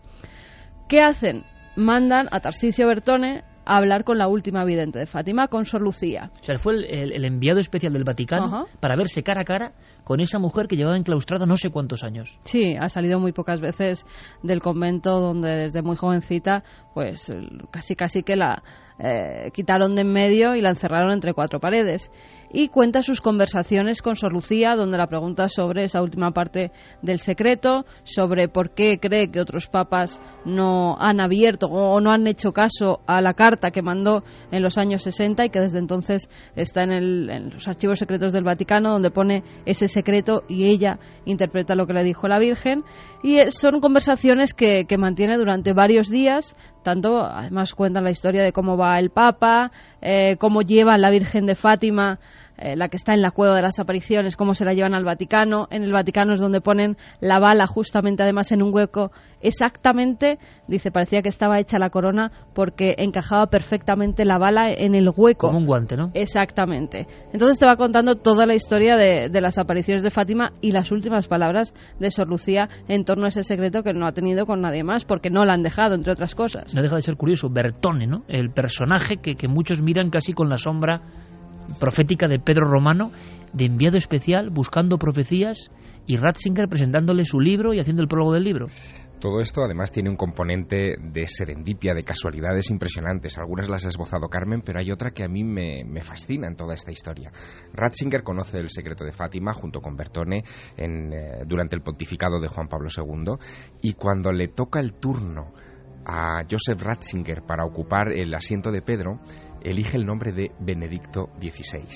¿Qué 0.89 1.01
hacen? 1.01 1.43
Mandan 1.77 2.29
a 2.31 2.41
Tarsicio 2.41 2.87
Bertone 2.87 3.43
a 3.65 3.79
hablar 3.79 4.05
con 4.05 4.19
la 4.19 4.29
última 4.29 4.65
vidente 4.65 4.99
de 5.01 5.07
Fátima, 5.07 5.49
con 5.49 5.65
Sor 5.65 5.83
Lucía. 5.83 6.31
O 6.41 6.45
sea, 6.45 6.57
fue 6.59 6.75
el, 6.75 6.85
el- 6.85 7.13
el 7.13 7.25
enviado 7.25 7.59
especial 7.59 7.93
del 7.93 8.05
Vaticano 8.05 8.67
para 8.81 8.95
verse 8.97 9.23
cara 9.25 9.41
a 9.41 9.45
cara 9.45 9.73
con 10.07 10.21
esa 10.21 10.39
mujer 10.39 10.69
que 10.69 10.77
llevaba 10.77 10.97
enclaustrada 10.97 11.47
no 11.47 11.57
sé 11.57 11.71
cuántos 11.71 12.05
años. 12.05 12.39
Sí, 12.45 12.75
ha 12.81 12.89
salido 12.89 13.19
muy 13.19 13.33
pocas 13.33 13.61
veces 13.61 14.07
del 14.41 14.61
convento 14.61 15.19
donde 15.19 15.49
desde 15.49 15.83
muy 15.83 15.97
jovencita, 15.97 16.63
pues 16.95 17.35
casi 17.73 17.97
casi 17.97 18.23
que 18.23 18.37
la 18.37 18.63
eh, 19.01 19.51
quitaron 19.53 19.97
de 19.97 20.03
en 20.03 20.13
medio 20.13 20.55
y 20.55 20.61
la 20.61 20.69
encerraron 20.69 21.11
entre 21.11 21.35
cuatro 21.35 21.59
paredes. 21.59 22.13
Y 22.53 22.69
cuenta 22.69 23.03
sus 23.03 23.21
conversaciones 23.21 24.03
con 24.03 24.17
Sor 24.17 24.33
Lucía, 24.33 24.77
donde 24.77 24.97
la 24.99 25.07
pregunta 25.09 25.49
sobre 25.49 25.85
esa 25.85 26.03
última 26.03 26.31
parte 26.33 26.71
del 27.03 27.19
secreto, 27.21 27.85
sobre 28.05 28.49
por 28.49 28.71
qué 28.75 28.99
cree 29.01 29.31
que 29.31 29.41
otros 29.41 29.67
papas 29.67 30.21
no 30.45 30.97
han 30.99 31.21
abierto 31.21 31.67
o 31.67 32.01
no 32.01 32.11
han 32.13 32.27
hecho 32.27 32.53
caso 32.53 33.01
a 33.07 33.21
la 33.21 33.35
carta 33.35 33.71
que 33.71 33.83
mandó 33.83 34.23
en 34.51 34.63
los 34.63 34.79
años 34.79 35.03
60 35.03 35.45
y 35.45 35.51
que 35.51 35.61
desde 35.61 35.79
entonces 35.79 36.29
está 36.55 36.83
en, 36.85 36.93
el- 36.93 37.51
los 37.51 37.67
archivos 37.69 37.99
secretos 37.99 38.33
del 38.33 38.45
Vaticano, 38.45 38.91
donde 38.93 39.11
pone 39.11 39.43
ese 39.65 39.89
secreto 39.89 40.45
y 40.49 40.65
ella 40.71 40.99
interpreta 41.25 41.75
lo 41.75 41.87
que 41.87 41.93
le 41.95 42.05
dijo 42.05 42.29
la 42.29 42.39
Virgen. 42.39 42.85
Y 43.23 43.39
eh, 43.39 43.51
son 43.51 43.81
conversaciones 43.81 44.55
que, 44.55 44.85
que 44.89 44.99
mantiene 44.99 45.37
durante 45.37 45.73
varios 45.73 46.09
días, 46.09 46.55
tanto 46.83 47.25
además 47.25 47.75
cuentan 47.75 48.05
la 48.05 48.11
historia 48.11 48.43
de 48.43 48.53
cómo 48.53 48.77
va 48.77 48.99
el 48.99 49.11
Papa, 49.11 49.73
eh, 50.01 50.37
cómo 50.39 50.63
lleva 50.63 50.97
la 50.99 51.11
Virgen 51.11 51.47
de 51.47 51.55
Fátima, 51.57 52.19
eh, 52.59 52.77
la 52.77 52.89
que 52.89 52.97
está 52.97 53.15
en 53.15 53.23
la 53.23 53.31
cueva 53.31 53.57
de 53.57 53.63
las 53.63 53.79
apariciones, 53.79 54.37
cómo 54.37 54.55
se 54.55 54.65
la 54.65 54.75
llevan 54.75 54.95
al 54.95 55.05
Vaticano. 55.05 55.69
En 55.71 55.83
el 55.83 55.93
Vaticano 55.93 56.35
es 56.35 56.41
donde 56.41 56.61
ponen 56.61 56.97
la 57.21 57.39
bala 57.39 57.67
justamente 57.67 58.23
además 58.23 58.53
en 58.53 58.63
un 58.63 58.75
hueco 58.75 59.11
exactamente, 59.41 60.39
dice, 60.67 60.91
parecía 60.91 61.23
que 61.23 61.29
estaba 61.29 61.61
hecha 61.61 61.79
la 61.79 61.91
corona 61.91 62.33
porque 62.55 62.97
encajaba 62.99 63.47
perfectamente 63.47 64.25
la 64.25 64.39
bala 64.39 64.73
en 64.73 64.95
el 64.95 65.09
hueco. 65.15 65.49
Como 65.49 65.59
un 65.59 65.67
guante, 65.67 65.97
¿no? 65.97 66.11
Exactamente. 66.15 67.07
Entonces 67.33 67.59
te 67.59 67.67
va 67.67 67.77
contando 67.77 68.17
toda 68.17 68.47
la 68.47 68.55
historia 68.55 68.97
de, 68.97 69.29
de 69.29 69.41
las 69.41 69.59
apariciones 69.59 70.03
de 70.03 70.11
Fátima 70.11 70.53
y 70.61 70.73
las 70.73 70.91
últimas 70.91 71.29
palabras 71.29 71.75
de 72.01 72.11
Sor 72.11 72.29
Lucía 72.29 72.69
en 72.89 73.05
torno 73.05 73.27
a 73.27 73.29
ese 73.29 73.45
secreto 73.45 73.83
que 73.83 73.93
no 73.93 74.07
ha 74.07 74.13
tenido 74.13 74.47
con 74.47 74.61
nadie 74.61 74.83
más, 74.83 75.05
porque 75.05 75.31
no 75.31 75.45
la 75.45 75.55
han 75.55 75.63
dejado, 75.63 75.95
entre 75.95 76.13
otras 76.13 76.35
cosas. 76.35 76.75
No 76.75 76.83
deja 76.83 76.97
de 76.97 77.03
ser 77.03 77.17
curioso, 77.17 77.49
Bertone, 77.49 78.07
¿no? 78.07 78.25
El 78.29 78.51
personaje 78.51 79.19
que, 79.19 79.37
que 79.37 79.49
muchos 79.49 79.83
miran 79.83 80.11
casi 80.11 80.33
con 80.33 80.49
la 80.49 80.57
sombra 80.57 81.03
profética 81.79 82.29
de 82.29 82.39
Pedro 82.39 82.69
Romano, 82.69 83.11
de 83.53 83.67
enviado 83.67 83.97
especial, 83.97 84.51
buscando 84.51 84.99
profecías, 84.99 85.71
y 86.07 86.17
Ratzinger 86.17 86.69
presentándole 86.69 87.25
su 87.25 87.41
libro 87.41 87.75
y 87.75 87.81
haciendo 87.81 88.03
el 88.03 88.09
prólogo 88.09 88.33
del 88.33 88.45
libro. 88.45 88.67
Todo 89.21 89.41
esto 89.41 89.63
además 89.65 89.91
tiene 89.91 90.11
un 90.11 90.17
componente 90.17 90.95
de 91.01 91.27
serendipia, 91.27 91.95
de 91.95 92.05
casualidades 92.05 92.71
impresionantes. 92.71 93.39
Algunas 93.39 93.69
las 93.69 93.87
ha 93.87 93.89
esbozado 93.89 94.29
Carmen, 94.29 94.61
pero 94.61 94.79
hay 94.79 94.93
otra 94.93 95.11
que 95.11 95.25
a 95.25 95.29
mí 95.29 95.43
me, 95.43 95.85
fascina 96.03 96.47
en 96.47 96.55
toda 96.55 96.75
esta 96.75 96.93
historia. 96.93 97.33
Ratzinger 97.73 98.23
conoce 98.23 98.59
el 98.59 98.69
secreto 98.69 99.05
de 99.05 99.13
Fátima 99.13 99.55
junto 99.55 99.81
con 99.81 99.97
Bertone 99.97 100.45
en, 100.77 101.13
eh, 101.13 101.45
durante 101.47 101.77
el 101.77 101.83
pontificado 101.83 102.39
de 102.41 102.49
Juan 102.49 102.69
Pablo 102.69 102.89
II 102.95 103.37
y 103.81 103.95
cuando 103.95 104.33
le 104.33 104.49
toca 104.49 104.81
el 104.81 104.93
turno 104.93 105.53
a 106.05 106.45
Joseph 106.49 106.81
Ratzinger 106.81 107.43
para 107.43 107.65
ocupar 107.65 108.13
el 108.13 108.33
asiento 108.35 108.71
de 108.71 108.83
Pedro, 108.83 109.19
elige 109.67 109.97
el 109.97 110.07
nombre 110.07 110.33
de 110.33 110.53
Benedicto 110.61 111.31
XVI. 111.41 111.87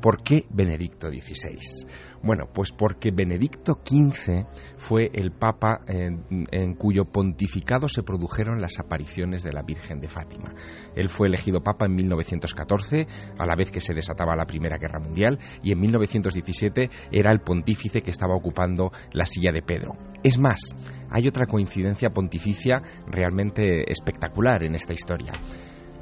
¿Por 0.00 0.24
qué 0.24 0.46
Benedicto 0.50 1.08
XVI? 1.08 1.86
Bueno, 2.24 2.48
pues 2.52 2.72
porque 2.72 3.12
Benedicto 3.12 3.80
XV 3.84 4.46
fue 4.76 5.10
el 5.14 5.30
papa 5.30 5.82
en, 5.86 6.24
en, 6.50 6.74
cuyo 6.74 7.04
pontificado 7.04 7.88
se 7.88 8.02
produjeron 8.02 8.60
las 8.60 8.80
apariciones 8.80 9.44
de 9.44 9.52
la 9.52 9.62
Virgen 9.62 10.00
de 10.00 10.08
Fátima. 10.08 10.54
Él 10.96 11.08
fue 11.08 11.28
elegido 11.28 11.62
papa 11.62 11.86
en 11.86 11.94
1914, 11.94 13.06
a 13.38 13.46
la 13.46 13.54
vez 13.54 13.70
que 13.70 13.80
se 13.80 13.94
desataba 13.94 14.34
la 14.34 14.46
Primera 14.46 14.76
Guerra 14.76 14.98
Mundial, 14.98 15.38
y 15.62 15.70
en 15.70 15.80
1917 15.80 16.90
era 17.12 17.30
el 17.30 17.40
pontífice 17.40 18.02
que 18.02 18.10
estaba 18.10 18.34
ocupando 18.34 18.90
la 19.12 19.24
silla 19.24 19.52
de 19.52 19.62
Pedro. 19.62 19.96
Es 20.24 20.36
más, 20.36 20.74
hay 21.10 21.28
otra 21.28 21.46
coincidencia 21.46 22.10
pontificia 22.10 22.82
realmente 23.06 23.88
espectacular 23.88 24.64
en 24.64 24.74
esta 24.74 24.94
historia. 24.94 25.32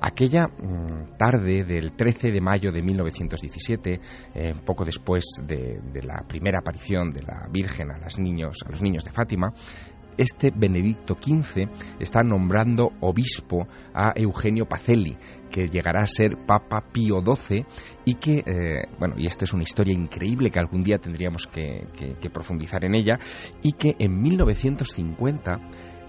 Aquella 0.03 0.49
mmm, 0.49 1.17
tarde 1.19 1.65
del 1.65 1.93
13 1.93 2.31
de 2.31 2.41
mayo 2.41 2.73
de 2.73 2.83
1917, 2.83 4.01
eh, 4.35 4.55
poco 4.65 4.85
después 4.85 5.25
de, 5.47 5.81
la 6.03 6.25
primera 6.27 6.61
aparición 6.61 7.11
de 7.11 7.23
la 7.23 7.47
Virgen 7.53 7.91
a, 7.91 7.99
las 7.99 8.19
niños, 8.19 8.59
a 8.65 8.71
los 8.71 8.81
niños 8.81 9.05
de 9.05 9.11
Fátima, 9.11 9.53
este 10.17 10.51
Benedicto 10.51 11.15
XV 11.15 11.69
está 11.99 12.23
nombrando 12.23 12.93
obispo 13.01 13.67
a 13.95 14.13
Eugenio 14.17 14.67
Pacelli, 14.67 15.17
que 15.51 15.67
llegará 15.67 16.03
a 16.03 16.07
ser 16.07 16.37
Papa 16.47 16.83
Pío 16.93 17.23
XII 17.23 17.65
y 18.05 18.15
que, 18.15 18.43
eh, 18.45 18.87
bueno, 18.99 19.15
y 19.19 19.27
esta 19.27 19.45
es 19.45 19.53
una 19.53 19.63
historia 19.63 19.95
increíble 19.95 20.51
que 20.51 20.59
algún 20.59 20.83
día 20.83 20.99
tendríamos 20.99 21.47
que, 21.47 21.87
que 22.21 22.31
profundizar 22.31 22.85
en 22.85 22.95
ella, 22.95 23.19
y 23.63 23.73
que 23.73 23.97
en 23.99 24.21
1950 24.21 25.61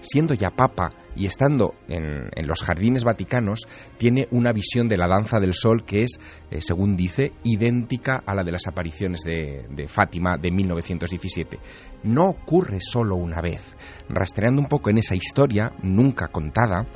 siendo 0.02 0.34
ya 0.34 0.50
papa 0.50 0.90
y 1.16 1.24
estando 1.24 1.74
en, 1.88 2.28
en, 2.34 2.46
los 2.46 2.62
jardines 2.62 3.04
vaticanos, 3.04 3.62
tiene 3.96 4.28
una 4.30 4.52
visión 4.52 4.88
de 4.88 4.96
la 4.96 5.08
danza 5.08 5.40
del 5.40 5.54
sol 5.54 5.84
que 5.84 6.02
es, 6.02 6.20
eh, 6.50 6.60
según 6.60 6.96
dice, 6.96 7.32
idéntica 7.44 8.22
a 8.26 8.34
la 8.34 8.44
de 8.44 8.52
las 8.52 8.66
apariciones 8.66 9.22
de, 9.22 9.66
de, 9.70 9.88
Fátima 9.88 10.36
de 10.36 10.50
1917. 10.50 11.58
No 12.04 12.28
ocurre 12.28 12.80
solo 12.80 13.16
una 13.16 13.40
vez. 13.40 13.76
Rastreando 14.08 14.60
un 14.60 14.68
poco 14.68 14.90
en 14.90 14.98
esa 14.98 15.14
historia, 15.14 15.72
nunca 15.82 16.28
contada, 16.28 16.86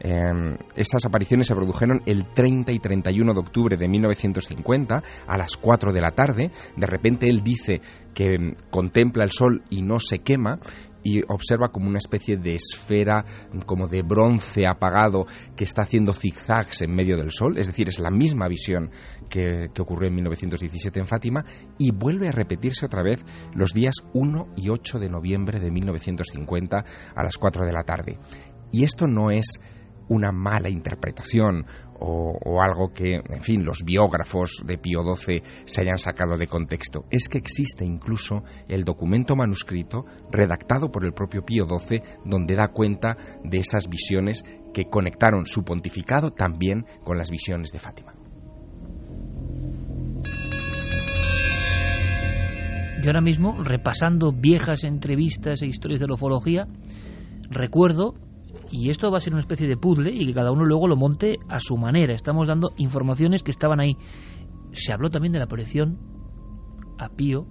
eh, 0.00 0.56
esas 0.74 1.04
apariciones 1.06 1.46
se 1.46 1.54
produjeron 1.54 2.00
el 2.06 2.32
30 2.32 2.72
y 2.72 2.78
31 2.78 3.32
de 3.32 3.40
octubre 3.40 3.76
de 3.76 3.88
1950 3.88 5.02
a 5.26 5.38
las 5.38 5.56
4 5.56 5.92
de 5.92 6.00
la 6.00 6.10
tarde. 6.10 6.50
De 6.76 6.86
repente 6.86 7.28
él 7.28 7.42
dice 7.42 7.80
que 8.14 8.38
mm, 8.38 8.52
contempla 8.70 9.24
el 9.24 9.30
sol 9.30 9.62
y 9.70 9.82
no 9.82 9.98
se 9.98 10.18
quema 10.20 10.58
y 11.06 11.22
observa 11.28 11.68
como 11.68 11.88
una 11.88 11.98
especie 11.98 12.36
de 12.36 12.56
esfera 12.56 13.24
como 13.64 13.86
de 13.86 14.02
bronce 14.02 14.66
apagado 14.66 15.26
que 15.54 15.62
está 15.62 15.82
haciendo 15.82 16.12
zigzags 16.12 16.82
en 16.82 16.92
medio 16.92 17.16
del 17.16 17.30
sol, 17.30 17.58
es 17.58 17.68
decir, 17.68 17.88
es 17.88 18.00
la 18.00 18.10
misma 18.10 18.48
visión 18.48 18.90
que, 19.30 19.68
que, 19.72 19.82
ocurrió 19.82 20.08
en 20.08 20.16
1917 20.16 20.98
en 20.98 21.06
Fátima 21.06 21.44
y 21.78 21.92
vuelve 21.92 22.26
a 22.26 22.32
repetirse 22.32 22.86
otra 22.86 23.04
vez 23.04 23.24
los 23.54 23.72
días 23.72 23.94
1 24.14 24.48
y 24.56 24.68
8 24.68 24.98
de 24.98 25.08
noviembre 25.08 25.60
de 25.60 25.70
1950 25.70 26.84
a 27.14 27.22
las 27.22 27.38
4 27.38 27.64
de 27.64 27.72
la 27.72 27.84
tarde. 27.84 28.18
Y 28.72 28.82
esto 28.82 29.06
no 29.06 29.30
es 29.30 29.60
una 30.08 30.32
mala 30.32 30.68
interpretación 30.68 31.66
o, 31.98 32.60
algo 32.62 32.92
que, 32.92 33.14
en 33.14 33.42
fin, 33.42 33.64
los 33.64 33.84
biógrafos 33.84 34.62
de 34.64 34.78
Pío 34.78 35.00
XII 35.00 35.42
se 35.64 35.80
hayan 35.80 35.98
sacado 35.98 36.36
de 36.36 36.46
contexto. 36.46 37.04
Es 37.10 37.28
que 37.28 37.38
existe 37.38 37.84
incluso 37.84 38.42
el 38.68 38.84
documento 38.84 39.36
manuscrito 39.36 40.04
redactado 40.30 40.90
por 40.90 41.04
el 41.04 41.12
propio 41.12 41.44
Pío 41.44 41.66
XII 41.66 42.02
donde 42.24 42.54
da 42.54 42.68
cuenta 42.68 43.16
de 43.44 43.58
esas 43.58 43.88
visiones 43.88 44.44
que 44.72 44.86
conectaron 44.86 45.46
su 45.46 45.64
pontificado 45.64 46.30
también 46.30 46.84
con 47.04 47.16
las 47.16 47.30
visiones 47.30 47.72
de 47.72 47.78
Fátima. 47.78 48.14
Yo 53.02 53.10
ahora 53.10 53.20
mismo, 53.20 53.62
repasando 53.62 54.32
viejas 54.32 54.82
entrevistas 54.82 55.62
e 55.62 55.66
historias 55.66 56.00
de 56.00 56.08
la 56.08 56.14
ufología, 56.14 56.66
recuerdo 57.50 58.14
y 58.70 58.90
esto 58.90 59.10
va 59.10 59.18
a 59.18 59.20
ser 59.20 59.32
una 59.32 59.40
especie 59.40 59.66
de 59.66 59.76
puzzle 59.76 60.10
y 60.10 60.26
que 60.26 60.34
cada 60.34 60.52
uno 60.52 60.64
luego 60.64 60.88
lo 60.88 60.96
monte 60.96 61.38
a 61.48 61.60
su 61.60 61.76
manera. 61.76 62.14
Estamos 62.14 62.48
dando 62.48 62.70
informaciones 62.76 63.42
que 63.42 63.50
estaban 63.50 63.80
ahí. 63.80 63.96
Se 64.72 64.92
habló 64.92 65.10
también 65.10 65.32
de 65.32 65.38
la 65.38 65.44
aparición 65.44 65.98
a 66.98 67.08
Pío, 67.10 67.46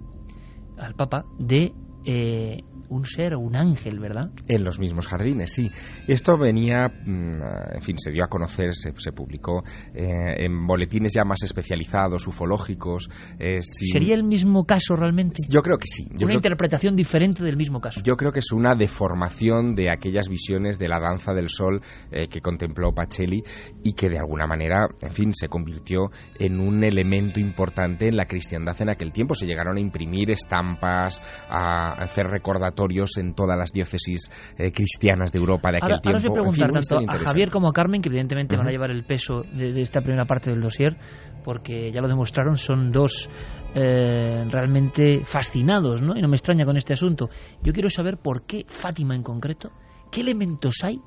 al 0.78 0.94
Papa, 0.94 1.24
de 1.38 1.72
eh, 2.04 2.62
un 2.88 3.04
ser 3.04 3.34
o 3.34 3.40
un 3.40 3.56
ángel, 3.56 3.98
¿verdad? 3.98 4.30
En 4.48 4.64
los 4.64 4.78
mismos 4.78 5.06
jardines, 5.06 5.52
sí. 5.52 5.70
Esto 6.06 6.38
venía, 6.38 6.92
en 7.06 7.80
fin, 7.80 7.98
se 7.98 8.10
dio 8.10 8.24
a 8.24 8.28
conocer, 8.28 8.74
se, 8.74 8.92
se 8.96 9.12
publicó 9.12 9.62
eh, 9.94 10.44
en 10.44 10.66
boletines 10.66 11.12
ya 11.14 11.24
más 11.24 11.42
especializados, 11.42 12.26
ufológicos. 12.26 13.08
Eh, 13.38 13.58
sin... 13.62 13.88
¿Sería 13.88 14.14
el 14.14 14.24
mismo 14.24 14.64
caso 14.64 14.96
realmente? 14.96 15.42
Yo 15.48 15.62
creo 15.62 15.78
que 15.78 15.86
sí. 15.86 16.06
Yo 16.14 16.26
una 16.26 16.34
interpretación 16.34 16.94
que... 16.94 16.98
diferente 16.98 17.42
del 17.42 17.56
mismo 17.56 17.80
caso. 17.80 18.00
Yo 18.04 18.16
creo 18.16 18.32
que 18.32 18.40
es 18.40 18.52
una 18.52 18.74
deformación 18.74 19.74
de 19.74 19.90
aquellas 19.90 20.28
visiones 20.28 20.78
de 20.78 20.88
la 20.88 21.00
danza 21.00 21.34
del 21.34 21.48
sol 21.48 21.80
eh, 22.10 22.28
que 22.28 22.40
contempló 22.40 22.92
Pacelli 22.92 23.42
y 23.82 23.92
que 23.92 24.08
de 24.08 24.18
alguna 24.18 24.46
manera, 24.46 24.88
en 25.00 25.12
fin, 25.12 25.34
se 25.34 25.48
convirtió 25.48 26.10
en 26.38 26.60
un 26.60 26.84
elemento 26.84 27.40
importante 27.40 28.08
en 28.08 28.16
la 28.16 28.26
cristiandad 28.26 28.76
en 28.80 28.90
aquel 28.90 29.12
tiempo. 29.12 29.34
Se 29.34 29.46
llegaron 29.46 29.76
a 29.76 29.80
imprimir 29.80 30.30
estampas, 30.30 31.20
a 31.48 31.92
hacer 31.92 32.28
recordatorios 32.28 32.75
en 33.18 33.34
todas 33.34 33.58
las 33.58 33.72
diócesis 33.72 34.30
eh, 34.56 34.72
cristianas 34.72 35.32
de 35.32 35.38
Europa 35.38 35.70
de 35.70 35.78
aquel 35.78 35.92
ahora, 35.92 36.00
tiempo. 36.00 36.10
Ahora 36.10 36.18
os 36.18 36.22
voy 36.22 36.30
a 36.30 36.68
preguntar 36.68 36.68
en 36.68 36.82
fin, 36.82 37.08
tanto 37.08 37.24
a 37.24 37.28
Javier 37.28 37.50
como 37.50 37.68
a 37.68 37.72
Carmen, 37.72 38.02
que 38.02 38.08
evidentemente 38.08 38.54
uh 38.54 38.58
-huh. 38.58 38.60
van 38.60 38.68
a 38.68 38.70
llevar 38.70 38.90
el 38.90 39.04
peso 39.04 39.42
de, 39.42 39.72
de, 39.72 39.82
esta 39.82 40.00
primera 40.00 40.24
parte 40.24 40.50
del 40.50 40.60
dossier, 40.60 40.96
porque 41.44 41.90
ya 41.92 42.00
lo 42.00 42.08
demostraron, 42.08 42.56
son 42.56 42.90
dos 42.92 43.28
eh, 43.74 44.44
realmente 44.50 45.24
fascinados, 45.24 46.02
¿no? 46.02 46.16
Y 46.16 46.22
no 46.22 46.28
me 46.28 46.36
extraña 46.36 46.64
con 46.64 46.76
este 46.76 46.92
asunto. 46.92 47.28
Yo 47.62 47.72
quiero 47.72 47.90
saber 47.90 48.18
por 48.18 48.46
qué 48.46 48.64
Fátima 48.66 49.14
en 49.14 49.22
concreto, 49.22 49.70
qué 50.10 50.22
elementos 50.22 50.76
hay 50.82 51.00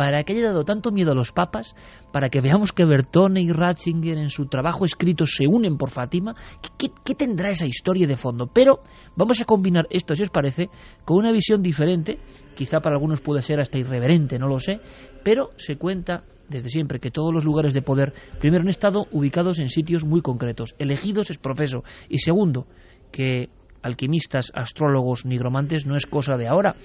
para 0.00 0.24
que 0.24 0.32
haya 0.32 0.46
dado 0.46 0.64
tanto 0.64 0.92
miedo 0.92 1.12
a 1.12 1.14
los 1.14 1.30
papas, 1.30 1.76
para 2.10 2.30
que 2.30 2.40
veamos 2.40 2.72
que 2.72 2.86
Bertone 2.86 3.42
y 3.42 3.50
Ratzinger 3.50 4.16
en 4.16 4.30
su 4.30 4.46
trabajo 4.46 4.86
escrito 4.86 5.26
se 5.26 5.46
unen 5.46 5.76
por 5.76 5.90
Fátima. 5.90 6.34
¿Qué, 6.78 6.88
qué 7.04 7.14
tendrá 7.14 7.50
esa 7.50 7.66
historia 7.66 8.06
de 8.06 8.16
fondo? 8.16 8.46
Pero 8.46 8.80
vamos 9.14 9.42
a 9.42 9.44
combinar 9.44 9.86
esto, 9.90 10.16
si 10.16 10.22
os 10.22 10.30
parece, 10.30 10.70
con 11.04 11.18
una 11.18 11.32
visión 11.32 11.60
diferente, 11.60 12.18
quizá 12.56 12.80
para 12.80 12.94
algunos 12.96 13.20
puede 13.20 13.42
ser 13.42 13.60
hasta 13.60 13.76
irreverente, 13.76 14.38
no 14.38 14.48
lo 14.48 14.58
sé, 14.58 14.80
pero 15.22 15.50
se 15.56 15.76
cuenta 15.76 16.24
desde 16.48 16.70
siempre 16.70 16.98
que 16.98 17.10
todos 17.10 17.34
los 17.34 17.44
lugares 17.44 17.74
de 17.74 17.82
poder, 17.82 18.14
primero, 18.40 18.62
han 18.62 18.70
estado 18.70 19.06
ubicados 19.12 19.58
en 19.58 19.68
sitios 19.68 20.06
muy 20.06 20.22
concretos, 20.22 20.74
elegidos 20.78 21.28
es 21.28 21.36
profeso, 21.36 21.84
y 22.08 22.20
segundo, 22.20 22.66
que 23.12 23.50
alquimistas, 23.82 24.52
astrólogos, 24.54 25.24
nigromantes 25.24 25.86
no 25.86 25.96
es 25.96 26.06
cosa 26.06 26.36
de 26.36 26.48
ahora, 26.48 26.76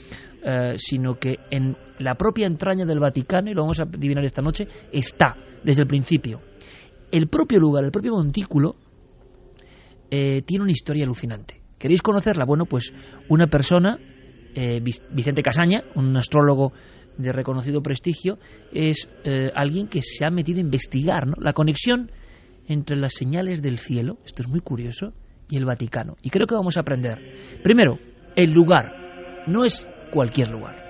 eh, 0.43 0.73
sino 0.77 1.15
que 1.15 1.37
en 1.51 1.77
la 1.99 2.15
propia 2.15 2.47
entraña 2.47 2.85
del 2.85 2.99
Vaticano, 2.99 3.49
y 3.49 3.53
lo 3.53 3.61
vamos 3.61 3.79
a 3.79 3.83
adivinar 3.83 4.23
esta 4.23 4.41
noche, 4.41 4.67
está 4.91 5.35
desde 5.63 5.81
el 5.81 5.87
principio. 5.87 6.41
El 7.11 7.27
propio 7.27 7.59
lugar, 7.59 7.83
el 7.83 7.91
propio 7.91 8.13
montículo, 8.13 8.75
eh, 10.09 10.41
tiene 10.43 10.63
una 10.63 10.71
historia 10.71 11.03
alucinante. 11.03 11.61
¿Queréis 11.77 12.01
conocerla? 12.01 12.45
Bueno, 12.45 12.65
pues 12.65 12.93
una 13.29 13.47
persona, 13.47 13.99
eh, 14.53 14.81
Vicente 14.81 15.43
Casaña, 15.43 15.83
un 15.95 16.15
astrólogo 16.15 16.73
de 17.17 17.31
reconocido 17.31 17.81
prestigio, 17.81 18.37
es 18.71 19.09
eh, 19.23 19.51
alguien 19.55 19.87
que 19.87 20.01
se 20.01 20.25
ha 20.25 20.29
metido 20.29 20.59
a 20.59 20.61
investigar 20.61 21.27
¿no? 21.27 21.33
la 21.39 21.53
conexión 21.53 22.11
entre 22.67 22.97
las 22.97 23.13
señales 23.13 23.61
del 23.61 23.77
cielo, 23.77 24.17
esto 24.25 24.41
es 24.41 24.47
muy 24.47 24.61
curioso, 24.61 25.13
y 25.49 25.57
el 25.57 25.65
Vaticano. 25.65 26.15
Y 26.21 26.29
creo 26.29 26.47
que 26.47 26.55
vamos 26.55 26.77
a 26.77 26.81
aprender. 26.81 27.61
Primero, 27.63 27.97
el 28.35 28.51
lugar. 28.51 29.43
No 29.47 29.63
es 29.63 29.87
cualquier 30.11 30.49
lugar 30.49 30.85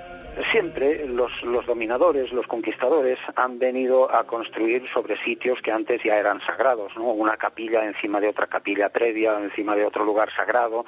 siempre 0.52 1.06
los, 1.08 1.32
los, 1.44 1.66
dominadores, 1.66 2.32
los 2.32 2.48
conquistadores, 2.48 3.20
han 3.36 3.60
venido 3.60 4.14
a 4.14 4.24
construir 4.24 4.84
sobre 4.94 5.22
sitios 5.24 5.60
que 5.62 5.72
antes 5.72 6.02
ya 6.04 6.16
eran 6.16 6.40
sagrados, 6.46 6.96
¿no? 6.96 7.12
Una 7.12 7.36
capilla 7.38 7.84
encima 7.84 8.22
de 8.22 8.30
otra 8.30 8.48
capilla 8.48 8.90
previa, 8.90 9.38
encima 9.38 9.76
de 9.76 9.86
otro 9.86 10.06
lugar 10.06 10.30
sagrado, 10.34 10.86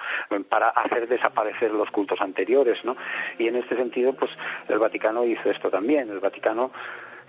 para 0.50 0.70
hacer 0.70 1.10
desaparecer 1.10 1.72
los 1.72 1.90
cultos 1.92 2.20
anteriores, 2.22 2.78
¿no? 2.86 2.96
Y 3.38 3.48
en 3.48 3.58
este 3.58 3.76
sentido, 3.76 4.14
pues 4.14 4.32
el 4.70 4.80
Vaticano 4.80 5.26
hizo 5.26 5.50
esto 5.50 5.70
también. 5.70 6.10
El 6.10 6.20
Vaticano 6.20 6.72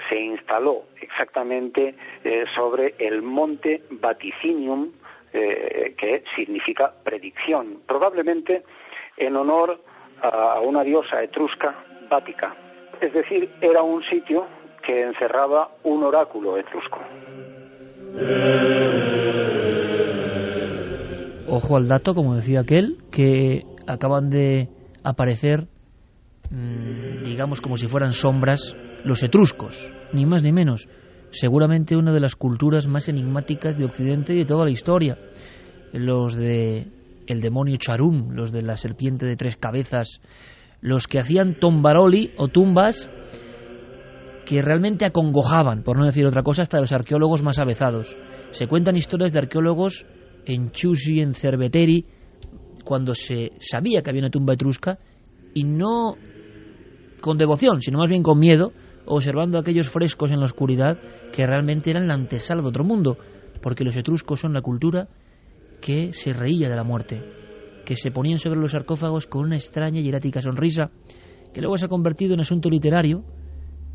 se 0.09 0.20
instaló 0.20 0.85
exactamente 1.01 1.96
eh, 2.22 2.44
sobre 2.55 2.94
el 2.98 3.22
monte 3.22 3.83
Vaticinium, 3.90 4.92
eh, 5.32 5.94
que 5.98 6.24
significa 6.36 6.92
predicción, 7.04 7.82
probablemente 7.86 8.62
en 9.16 9.36
honor 9.36 9.80
a 10.22 10.60
una 10.60 10.82
diosa 10.82 11.22
etrusca 11.22 11.84
Vática. 12.08 12.54
Es 13.00 13.12
decir, 13.12 13.50
era 13.60 13.82
un 13.82 14.02
sitio 14.04 14.46
que 14.84 15.02
encerraba 15.02 15.68
un 15.84 16.02
oráculo 16.02 16.56
etrusco. 16.56 16.98
Ojo 21.46 21.76
al 21.76 21.88
dato, 21.88 22.14
como 22.14 22.34
decía 22.34 22.60
aquel, 22.60 22.98
que 23.12 23.62
acaban 23.86 24.30
de 24.30 24.68
aparecer, 25.04 25.66
mm, 26.50 27.24
digamos 27.24 27.60
como 27.60 27.76
si 27.76 27.86
fueran 27.86 28.12
sombras, 28.12 28.74
los 29.04 29.22
etruscos, 29.22 29.94
ni 30.12 30.26
más 30.26 30.42
ni 30.42 30.52
menos. 30.52 30.88
Seguramente 31.30 31.96
una 31.96 32.12
de 32.12 32.20
las 32.20 32.36
culturas 32.36 32.86
más 32.86 33.08
enigmáticas 33.08 33.76
de 33.76 33.84
Occidente 33.84 34.34
y 34.34 34.38
de 34.38 34.44
toda 34.44 34.64
la 34.64 34.70
historia. 34.70 35.18
Los 35.92 36.34
de 36.34 36.88
el 37.26 37.40
demonio 37.40 37.76
Charum, 37.76 38.30
los 38.30 38.52
de 38.52 38.62
la 38.62 38.76
serpiente 38.76 39.26
de 39.26 39.36
tres 39.36 39.56
cabezas, 39.56 40.20
los 40.80 41.06
que 41.06 41.18
hacían 41.18 41.58
tombaroli 41.58 42.32
o 42.38 42.48
tumbas 42.48 43.10
que 44.46 44.62
realmente 44.62 45.04
acongojaban, 45.04 45.82
por 45.82 45.98
no 45.98 46.06
decir 46.06 46.26
otra 46.26 46.42
cosa, 46.42 46.62
hasta 46.62 46.80
los 46.80 46.92
arqueólogos 46.92 47.42
más 47.42 47.58
avezados. 47.58 48.16
Se 48.50 48.66
cuentan 48.66 48.96
historias 48.96 49.32
de 49.32 49.40
arqueólogos 49.40 50.06
en 50.46 50.70
Chusi, 50.70 51.20
en 51.20 51.34
Cerveteri, 51.34 52.06
cuando 52.82 53.14
se 53.14 53.52
sabía 53.58 54.00
que 54.00 54.08
había 54.08 54.22
una 54.22 54.30
tumba 54.30 54.54
etrusca, 54.54 54.98
y 55.52 55.64
no 55.64 56.16
con 57.20 57.36
devoción, 57.36 57.82
sino 57.82 57.98
más 57.98 58.08
bien 58.08 58.22
con 58.22 58.38
miedo, 58.38 58.72
observando 59.08 59.58
aquellos 59.58 59.88
frescos 59.88 60.30
en 60.30 60.38
la 60.38 60.44
oscuridad 60.44 60.98
que 61.32 61.46
realmente 61.46 61.90
eran 61.90 62.08
la 62.08 62.14
antesala 62.14 62.62
de 62.62 62.68
otro 62.68 62.84
mundo, 62.84 63.16
porque 63.62 63.84
los 63.84 63.96
etruscos 63.96 64.40
son 64.40 64.52
la 64.52 64.60
cultura 64.60 65.08
que 65.80 66.12
se 66.12 66.32
reía 66.32 66.68
de 66.68 66.76
la 66.76 66.84
muerte, 66.84 67.22
que 67.86 67.96
se 67.96 68.10
ponían 68.10 68.38
sobre 68.38 68.60
los 68.60 68.72
sarcófagos 68.72 69.26
con 69.26 69.46
una 69.46 69.56
extraña 69.56 70.00
y 70.00 70.12
sonrisa, 70.42 70.90
que 71.54 71.60
luego 71.62 71.78
se 71.78 71.86
ha 71.86 71.88
convertido 71.88 72.34
en 72.34 72.40
asunto 72.40 72.68
literario, 72.68 73.24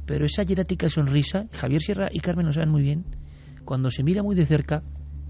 pero 0.06 0.26
esa 0.26 0.44
hierática 0.44 0.90
sonrisa, 0.90 1.46
Javier 1.52 1.82
Sierra 1.82 2.10
y 2.12 2.20
Carmen 2.20 2.48
lo 2.48 2.52
saben 2.52 2.72
muy 2.72 2.82
bien, 2.82 3.06
cuando 3.66 3.92
se 3.92 4.04
mira 4.04 4.24
muy 4.24 4.36
de 4.36 4.46
cerca, 4.46 4.82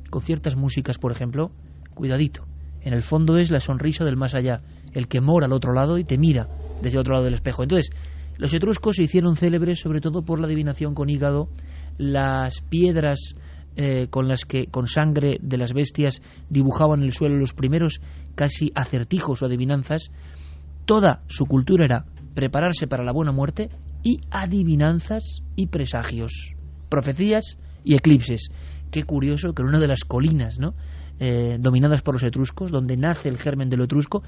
con 0.09 0.21
ciertas 0.21 0.55
músicas, 0.55 0.97
por 0.97 1.11
ejemplo, 1.11 1.51
cuidadito, 1.93 2.45
en 2.81 2.93
el 2.93 3.03
fondo 3.03 3.37
es 3.37 3.51
la 3.51 3.59
sonrisa 3.59 4.05
del 4.05 4.15
más 4.15 4.33
allá, 4.33 4.61
el 4.93 5.07
que 5.07 5.21
mora 5.21 5.45
al 5.45 5.53
otro 5.53 5.73
lado 5.73 5.97
y 5.97 6.05
te 6.05 6.17
mira 6.17 6.47
desde 6.81 6.99
otro 6.99 7.13
lado 7.13 7.25
del 7.25 7.33
espejo. 7.33 7.63
Entonces, 7.63 7.91
los 8.37 8.53
etruscos 8.53 8.95
se 8.95 9.03
hicieron 9.03 9.35
célebres 9.35 9.79
sobre 9.79 10.01
todo 10.01 10.23
por 10.23 10.39
la 10.39 10.47
adivinación 10.47 10.95
con 10.95 11.09
hígado, 11.09 11.49
las 11.97 12.61
piedras 12.61 13.35
eh, 13.75 14.07
con 14.09 14.27
las 14.27 14.45
que 14.45 14.67
con 14.67 14.87
sangre 14.87 15.37
de 15.41 15.57
las 15.57 15.73
bestias 15.73 16.21
dibujaban 16.49 17.01
el 17.01 17.11
suelo 17.11 17.37
los 17.37 17.53
primeros 17.53 18.01
casi 18.35 18.71
acertijos 18.75 19.41
o 19.41 19.45
adivinanzas, 19.45 20.11
toda 20.85 21.23
su 21.27 21.45
cultura 21.45 21.85
era 21.85 22.05
prepararse 22.33 22.87
para 22.87 23.03
la 23.03 23.11
buena 23.11 23.31
muerte 23.31 23.69
y 24.03 24.21
adivinanzas 24.31 25.41
y 25.55 25.67
presagios, 25.67 26.55
profecías 26.89 27.57
y 27.83 27.95
eclipses. 27.95 28.49
Qué 28.91 29.03
curioso 29.03 29.53
que 29.53 29.61
en 29.63 29.69
una 29.69 29.79
de 29.79 29.87
las 29.87 30.03
colinas 30.03 30.59
¿no? 30.59 30.75
Eh, 31.19 31.57
dominadas 31.59 32.01
por 32.01 32.15
los 32.15 32.23
etruscos, 32.23 32.71
donde 32.71 32.97
nace 32.97 33.29
el 33.29 33.37
germen 33.37 33.69
de 33.69 33.77
lo 33.77 33.85
etrusco, 33.85 34.23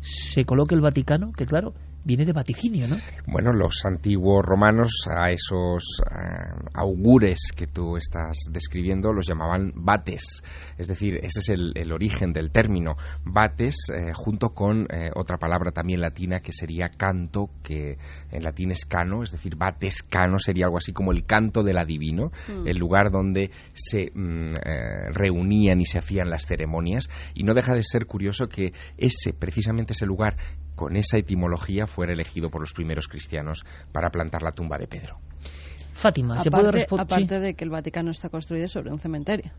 se 0.00 0.44
coloque 0.44 0.74
el 0.74 0.80
Vaticano, 0.80 1.32
que 1.32 1.44
claro, 1.44 1.74
viene 2.08 2.24
de 2.24 2.32
vaticinio, 2.32 2.88
¿no? 2.88 2.96
Bueno, 3.26 3.52
los 3.52 3.84
antiguos 3.84 4.42
romanos 4.42 5.06
a 5.14 5.30
esos 5.30 6.00
eh, 6.10 6.70
augures 6.72 7.52
que 7.54 7.66
tú 7.66 7.98
estás 7.98 8.46
describiendo 8.50 9.12
los 9.12 9.26
llamaban 9.28 9.72
bates, 9.76 10.42
es 10.78 10.88
decir, 10.88 11.16
ese 11.22 11.40
es 11.40 11.50
el, 11.50 11.92
origen 11.92 12.32
del 12.32 12.50
término 12.50 12.96
bates, 13.24 13.90
eh, 13.94 14.12
junto 14.14 14.54
con 14.54 14.86
eh, 14.90 15.10
otra 15.14 15.36
palabra 15.36 15.70
también 15.70 16.00
latina 16.00 16.40
que 16.40 16.52
sería 16.52 16.88
canto, 16.88 17.50
que 17.62 17.98
en 18.30 18.42
latín 18.42 18.70
es 18.70 18.86
cano, 18.86 19.22
es 19.22 19.30
decir, 19.30 19.56
bates 19.56 20.02
cano 20.02 20.38
sería 20.38 20.64
algo 20.64 20.78
así 20.78 20.94
como 20.94 21.12
el 21.12 21.26
canto 21.26 21.62
del 21.62 21.76
adivino, 21.76 22.32
mm. 22.48 22.68
el 22.68 22.78
lugar 22.78 23.10
donde 23.10 23.50
se 23.74 24.10
mm, 24.14 24.54
reunían 25.12 25.82
y 25.82 25.84
se 25.84 25.98
hacían 25.98 26.30
las 26.30 26.46
ceremonias, 26.46 27.10
y 27.34 27.42
no 27.42 27.52
deja 27.52 27.74
de 27.74 27.82
ser 27.82 28.06
curioso 28.06 28.48
que 28.48 28.72
ese, 28.96 29.34
precisamente 29.34 29.92
ese 29.92 30.06
lugar, 30.06 30.36
con 30.78 30.96
esa 30.96 31.18
etimología 31.18 31.88
fuera 31.88 32.12
elegido 32.12 32.50
por 32.50 32.60
los 32.60 32.72
primeros 32.72 33.08
cristianos 33.08 33.64
para 33.90 34.10
plantar 34.10 34.42
la 34.42 34.52
tumba 34.52 34.78
de 34.78 34.86
Pedro. 34.86 35.18
Fátima, 35.92 36.38
¿se 36.38 36.48
aparte, 36.48 36.68
puede 36.68 36.70
responder? 36.70 37.04
Aparte 37.04 37.40
de 37.40 37.54
que 37.54 37.64
el 37.64 37.70
Vaticano 37.70 38.12
está 38.12 38.28
construido 38.28 38.68
sobre 38.68 38.92
un 38.92 39.00
cementerio. 39.00 39.50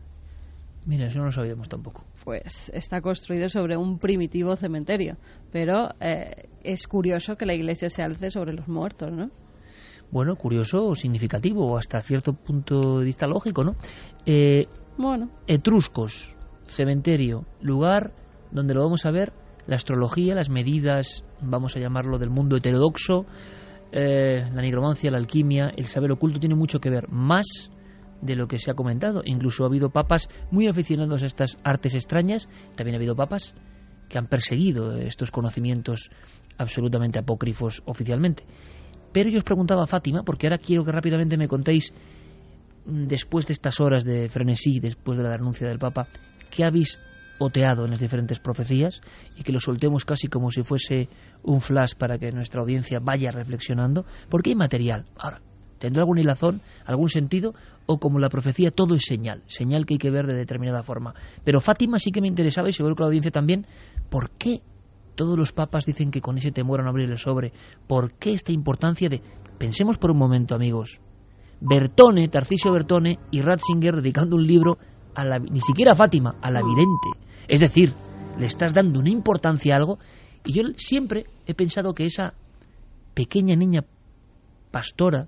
Mira, 0.86 1.08
eso 1.08 1.18
no 1.18 1.26
lo 1.26 1.32
sabíamos 1.32 1.68
tampoco. 1.68 2.06
Pues 2.24 2.70
está 2.74 3.02
construido 3.02 3.50
sobre 3.50 3.76
un 3.76 3.98
primitivo 3.98 4.56
cementerio, 4.56 5.18
pero 5.52 5.90
eh, 6.00 6.48
es 6.64 6.88
curioso 6.88 7.36
que 7.36 7.44
la 7.44 7.52
iglesia 7.52 7.90
se 7.90 8.02
alce 8.02 8.30
sobre 8.30 8.54
los 8.54 8.66
muertos, 8.66 9.12
¿no? 9.12 9.30
Bueno, 10.10 10.36
curioso 10.36 10.86
o 10.86 10.96
significativo, 10.96 11.70
o 11.70 11.76
hasta 11.76 12.00
cierto 12.00 12.32
punto 12.32 12.98
de 12.98 13.04
vista 13.04 13.26
lógico, 13.26 13.62
¿no? 13.62 13.76
Eh, 14.24 14.66
bueno. 14.96 15.28
Etruscos, 15.46 16.34
cementerio, 16.64 17.44
lugar 17.60 18.14
donde 18.50 18.72
lo 18.72 18.82
vamos 18.82 19.04
a 19.04 19.10
ver 19.10 19.34
la 19.66 19.76
astrología, 19.76 20.34
las 20.34 20.50
medidas, 20.50 21.24
vamos 21.40 21.76
a 21.76 21.80
llamarlo, 21.80 22.18
del 22.18 22.30
mundo 22.30 22.56
heterodoxo, 22.56 23.26
eh, 23.92 24.46
la 24.52 24.62
nigromancia, 24.62 25.10
la 25.10 25.18
alquimia, 25.18 25.72
el 25.76 25.86
saber 25.86 26.12
oculto 26.12 26.38
tiene 26.38 26.54
mucho 26.54 26.80
que 26.80 26.90
ver, 26.90 27.08
más 27.08 27.70
de 28.22 28.36
lo 28.36 28.46
que 28.46 28.58
se 28.58 28.70
ha 28.70 28.74
comentado. 28.74 29.22
Incluso 29.24 29.64
ha 29.64 29.66
habido 29.66 29.90
papas 29.90 30.28
muy 30.50 30.68
aficionados 30.68 31.22
a 31.22 31.26
estas 31.26 31.58
artes 31.64 31.94
extrañas, 31.94 32.48
también 32.76 32.94
ha 32.94 32.98
habido 32.98 33.16
papas 33.16 33.54
que 34.08 34.18
han 34.18 34.26
perseguido 34.26 34.96
estos 34.96 35.30
conocimientos 35.30 36.10
absolutamente 36.58 37.18
apócrifos 37.18 37.82
oficialmente. 37.86 38.44
Pero 39.12 39.30
yo 39.30 39.38
os 39.38 39.44
preguntaba 39.44 39.84
a 39.84 39.86
Fátima, 39.86 40.22
porque 40.22 40.46
ahora 40.46 40.58
quiero 40.58 40.84
que 40.84 40.92
rápidamente 40.92 41.36
me 41.36 41.48
contéis, 41.48 41.92
mm, 42.86 43.06
después 43.06 43.46
de 43.46 43.54
estas 43.54 43.80
horas 43.80 44.04
de 44.04 44.28
frenesí, 44.28 44.78
después 44.78 45.16
de 45.16 45.24
la 45.24 45.30
denuncia 45.30 45.66
del 45.66 45.78
Papa, 45.78 46.06
¿qué 46.50 46.64
habéis 46.64 46.98
oteado 47.40 47.84
en 47.84 47.90
las 47.90 48.00
diferentes 48.00 48.38
profecías 48.38 49.00
y 49.36 49.42
que 49.42 49.52
lo 49.52 49.58
soltemos 49.58 50.04
casi 50.04 50.28
como 50.28 50.50
si 50.50 50.62
fuese 50.62 51.08
un 51.42 51.60
flash 51.60 51.94
para 51.94 52.18
que 52.18 52.30
nuestra 52.30 52.60
audiencia 52.60 53.00
vaya 53.02 53.30
reflexionando, 53.30 54.04
porque 54.28 54.50
hay 54.50 54.56
material. 54.56 55.06
Ahora, 55.18 55.40
¿tendrá 55.78 56.02
algún 56.02 56.18
hilazón, 56.18 56.60
algún 56.84 57.08
sentido? 57.08 57.54
O 57.86 57.98
como 57.98 58.18
la 58.18 58.28
profecía, 58.28 58.70
todo 58.70 58.94
es 58.94 59.02
señal, 59.04 59.42
señal 59.46 59.86
que 59.86 59.94
hay 59.94 59.98
que 59.98 60.10
ver 60.10 60.26
de 60.26 60.34
determinada 60.34 60.82
forma. 60.82 61.14
Pero 61.42 61.60
Fátima 61.60 61.98
sí 61.98 62.12
que 62.12 62.20
me 62.20 62.28
interesaba, 62.28 62.68
y 62.68 62.72
seguro 62.72 62.94
que 62.94 63.02
la 63.02 63.08
audiencia 63.08 63.32
también, 63.32 63.66
¿por 64.10 64.30
qué 64.30 64.60
todos 65.16 65.36
los 65.36 65.52
papas 65.52 65.86
dicen 65.86 66.10
que 66.10 66.20
con 66.20 66.38
ese 66.38 66.52
temor 66.52 66.80
a 66.80 66.84
no 66.84 66.90
abrir 66.90 67.10
el 67.10 67.18
sobre? 67.18 67.52
¿Por 67.88 68.12
qué 68.12 68.32
esta 68.32 68.52
importancia 68.52 69.08
de 69.08 69.20
Pensemos 69.60 69.98
por 69.98 70.10
un 70.10 70.16
momento, 70.16 70.54
amigos. 70.54 71.02
Bertone, 71.60 72.28
Tarcisio 72.28 72.72
Bertone 72.72 73.18
y 73.30 73.42
Ratzinger 73.42 73.96
dedicando 73.96 74.36
un 74.36 74.46
libro 74.46 74.78
a 75.14 75.22
la, 75.22 75.38
ni 75.38 75.60
siquiera 75.60 75.92
a 75.92 75.94
Fátima, 75.94 76.36
a 76.40 76.50
la 76.50 76.62
vidente. 76.62 77.29
Es 77.50 77.58
decir, 77.58 77.92
le 78.38 78.46
estás 78.46 78.72
dando 78.72 79.00
una 79.00 79.10
importancia 79.10 79.74
a 79.74 79.78
algo 79.78 79.98
y 80.44 80.52
yo 80.52 80.62
siempre 80.76 81.26
he 81.46 81.54
pensado 81.54 81.92
que 81.94 82.06
esa 82.06 82.32
pequeña 83.12 83.56
niña 83.56 83.84
pastora 84.70 85.26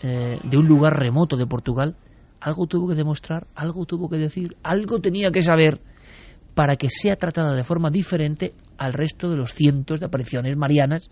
eh, 0.00 0.38
de 0.42 0.56
un 0.56 0.68
lugar 0.68 0.96
remoto 0.96 1.36
de 1.36 1.46
Portugal 1.46 1.96
algo 2.40 2.66
tuvo 2.66 2.88
que 2.88 2.94
demostrar, 2.94 3.46
algo 3.56 3.84
tuvo 3.84 4.08
que 4.08 4.16
decir, 4.16 4.56
algo 4.62 5.00
tenía 5.00 5.30
que 5.30 5.42
saber 5.42 5.80
para 6.54 6.76
que 6.76 6.88
sea 6.88 7.16
tratada 7.16 7.52
de 7.54 7.64
forma 7.64 7.90
diferente 7.90 8.54
al 8.78 8.92
resto 8.92 9.28
de 9.28 9.36
los 9.36 9.54
cientos 9.54 9.98
de 9.98 10.06
apariciones 10.06 10.56
marianas 10.56 11.10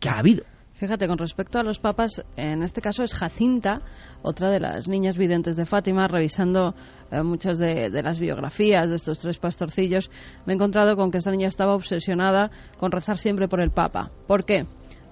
que 0.00 0.08
ha 0.08 0.18
habido. 0.18 0.44
Fíjate, 0.74 1.06
con 1.06 1.18
respecto 1.18 1.58
a 1.58 1.62
los 1.62 1.78
papas, 1.78 2.24
en 2.36 2.62
este 2.62 2.80
caso 2.80 3.04
es 3.04 3.14
Jacinta, 3.14 3.80
otra 4.22 4.50
de 4.50 4.58
las 4.58 4.88
niñas 4.88 5.16
videntes 5.16 5.54
de 5.56 5.66
Fátima, 5.66 6.08
revisando 6.08 6.74
eh, 7.12 7.22
muchas 7.22 7.58
de, 7.58 7.90
de, 7.90 8.02
las 8.02 8.18
biografías 8.18 8.90
de 8.90 8.96
estos 8.96 9.20
tres 9.20 9.38
pastorcillos, 9.38 10.10
me 10.46 10.52
he 10.52 10.56
encontrado 10.56 10.96
con 10.96 11.12
que 11.12 11.18
esta 11.18 11.30
niña 11.30 11.46
estaba 11.46 11.74
obsesionada 11.74 12.50
con 12.76 12.90
rezar 12.90 13.18
siempre 13.18 13.46
por 13.46 13.60
el 13.60 13.70
Papa. 13.70 14.10
¿Por 14.26 14.44
qué? 14.44 14.66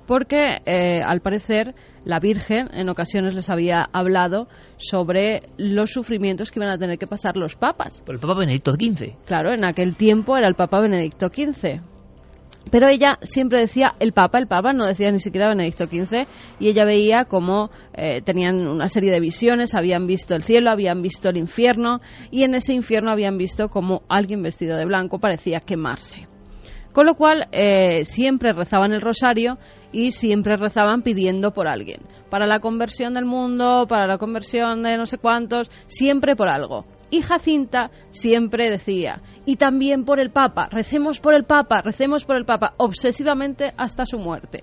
Porque, 0.06 0.58
eh, 0.66 1.00
al 1.00 1.20
parecer, 1.20 1.74
la 2.04 2.18
Virgen 2.18 2.68
en 2.72 2.88
ocasiones 2.88 3.34
les 3.34 3.48
había 3.48 3.88
hablado 3.92 4.48
sobre 4.76 5.42
los 5.56 5.90
sufrimientos 5.92 6.50
que 6.50 6.58
iban 6.58 6.70
a 6.70 6.78
tener 6.78 6.98
que 6.98 7.06
pasar 7.06 7.36
los 7.36 7.54
papas. 7.54 8.02
Por 8.04 8.16
el 8.16 8.20
Papa 8.20 8.34
Benedicto 8.40 8.72
XV. 8.72 9.24
Claro, 9.26 9.52
en 9.52 9.64
aquel 9.64 9.96
tiempo 9.96 10.36
era 10.36 10.48
el 10.48 10.54
Papa 10.54 10.80
Benedicto 10.80 11.28
XV. 11.28 11.91
Pero 12.70 12.88
ella 12.88 13.18
siempre 13.22 13.60
decía 13.60 13.94
el 13.98 14.12
Papa, 14.12 14.38
el 14.38 14.46
Papa, 14.46 14.72
no 14.72 14.86
decía 14.86 15.10
ni 15.10 15.18
siquiera 15.18 15.48
Benedicto 15.48 15.86
XV, 15.86 16.26
y 16.58 16.68
ella 16.68 16.84
veía 16.84 17.24
cómo 17.24 17.70
eh, 17.92 18.22
tenían 18.22 18.66
una 18.66 18.88
serie 18.88 19.10
de 19.12 19.20
visiones, 19.20 19.74
habían 19.74 20.06
visto 20.06 20.34
el 20.34 20.42
cielo, 20.42 20.70
habían 20.70 21.02
visto 21.02 21.28
el 21.28 21.36
infierno, 21.36 22.00
y 22.30 22.44
en 22.44 22.54
ese 22.54 22.72
infierno 22.72 23.10
habían 23.10 23.36
visto 23.36 23.68
cómo 23.68 24.02
alguien 24.08 24.42
vestido 24.42 24.76
de 24.76 24.84
blanco 24.84 25.18
parecía 25.18 25.60
quemarse. 25.60 26.28
Con 26.92 27.06
lo 27.06 27.14
cual, 27.14 27.48
eh, 27.52 28.04
siempre 28.04 28.52
rezaban 28.52 28.92
el 28.92 29.00
rosario 29.00 29.56
y 29.92 30.12
siempre 30.12 30.56
rezaban 30.56 31.02
pidiendo 31.02 31.52
por 31.52 31.66
alguien. 31.66 32.02
Para 32.28 32.46
la 32.46 32.60
conversión 32.60 33.14
del 33.14 33.24
mundo, 33.24 33.86
para 33.88 34.06
la 34.06 34.18
conversión 34.18 34.82
de 34.82 34.98
no 34.98 35.06
sé 35.06 35.16
cuántos, 35.16 35.70
siempre 35.86 36.36
por 36.36 36.50
algo. 36.50 36.84
Y 37.12 37.20
Jacinta 37.20 37.90
siempre 38.08 38.70
decía, 38.70 39.20
y 39.44 39.56
también 39.56 40.06
por 40.06 40.18
el 40.18 40.30
Papa, 40.30 40.70
recemos 40.72 41.20
por 41.20 41.34
el 41.34 41.44
Papa, 41.44 41.82
recemos 41.82 42.24
por 42.24 42.36
el 42.36 42.46
Papa, 42.46 42.72
obsesivamente 42.78 43.74
hasta 43.76 44.06
su 44.06 44.18
muerte. 44.18 44.62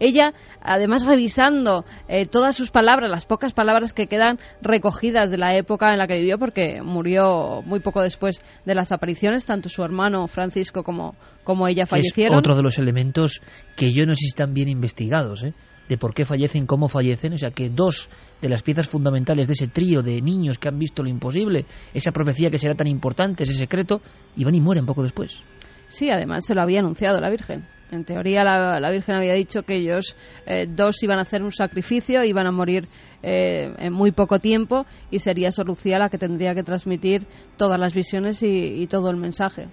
Ella, 0.00 0.34
además 0.60 1.06
revisando 1.06 1.84
eh, 2.08 2.26
todas 2.26 2.56
sus 2.56 2.72
palabras, 2.72 3.08
las 3.08 3.26
pocas 3.26 3.52
palabras 3.52 3.92
que 3.92 4.08
quedan 4.08 4.40
recogidas 4.60 5.30
de 5.30 5.38
la 5.38 5.54
época 5.56 5.92
en 5.92 5.98
la 5.98 6.08
que 6.08 6.18
vivió, 6.18 6.36
porque 6.36 6.82
murió 6.82 7.62
muy 7.64 7.78
poco 7.78 8.02
después 8.02 8.42
de 8.66 8.74
las 8.74 8.90
apariciones, 8.90 9.46
tanto 9.46 9.68
su 9.68 9.84
hermano 9.84 10.26
Francisco 10.26 10.82
como, 10.82 11.14
como 11.44 11.68
ella 11.68 11.86
fallecieron. 11.86 12.34
Es 12.34 12.40
otro 12.40 12.56
de 12.56 12.62
los 12.62 12.76
elementos 12.76 13.40
que 13.76 13.92
yo 13.92 14.04
no 14.04 14.14
sé 14.14 14.22
si 14.22 14.26
están 14.26 14.52
bien 14.52 14.68
investigados, 14.68 15.44
¿eh? 15.44 15.54
De 15.88 15.98
por 15.98 16.14
qué 16.14 16.24
fallecen, 16.24 16.66
cómo 16.66 16.88
fallecen, 16.88 17.34
o 17.34 17.38
sea 17.38 17.50
que 17.50 17.70
dos 17.70 18.08
de 18.40 18.48
las 18.48 18.62
piezas 18.62 18.88
fundamentales 18.88 19.46
de 19.46 19.52
ese 19.52 19.68
trío 19.68 20.02
de 20.02 20.20
niños 20.20 20.58
que 20.58 20.68
han 20.68 20.78
visto 20.78 21.02
lo 21.02 21.08
imposible, 21.08 21.66
esa 21.92 22.12
profecía 22.12 22.50
que 22.50 22.58
será 22.58 22.74
tan 22.74 22.86
importante, 22.86 23.44
ese 23.44 23.54
secreto, 23.54 24.00
y 24.36 24.44
van 24.44 24.54
y 24.54 24.60
mueren 24.60 24.86
poco 24.86 25.02
después. 25.02 25.42
Sí, 25.88 26.10
además 26.10 26.44
se 26.46 26.54
lo 26.54 26.62
había 26.62 26.80
anunciado 26.80 27.20
la 27.20 27.30
Virgen. 27.30 27.66
En 27.90 28.04
teoría 28.04 28.42
la, 28.42 28.80
la 28.80 28.90
Virgen 28.90 29.14
había 29.14 29.34
dicho 29.34 29.62
que 29.62 29.76
ellos 29.76 30.16
eh, 30.46 30.66
dos 30.68 31.00
iban 31.02 31.18
a 31.18 31.22
hacer 31.22 31.42
un 31.42 31.52
sacrificio, 31.52 32.24
iban 32.24 32.46
a 32.46 32.50
morir 32.50 32.88
eh, 33.22 33.72
en 33.78 33.92
muy 33.92 34.10
poco 34.10 34.38
tiempo 34.38 34.86
y 35.10 35.20
sería 35.20 35.52
Sor 35.52 35.66
Lucía 35.66 35.98
la 35.98 36.08
que 36.08 36.18
tendría 36.18 36.54
que 36.54 36.62
transmitir 36.62 37.26
todas 37.56 37.78
las 37.78 37.94
visiones 37.94 38.42
y, 38.42 38.82
y 38.82 38.86
todo 38.88 39.10
el 39.10 39.16
mensaje. 39.16 39.68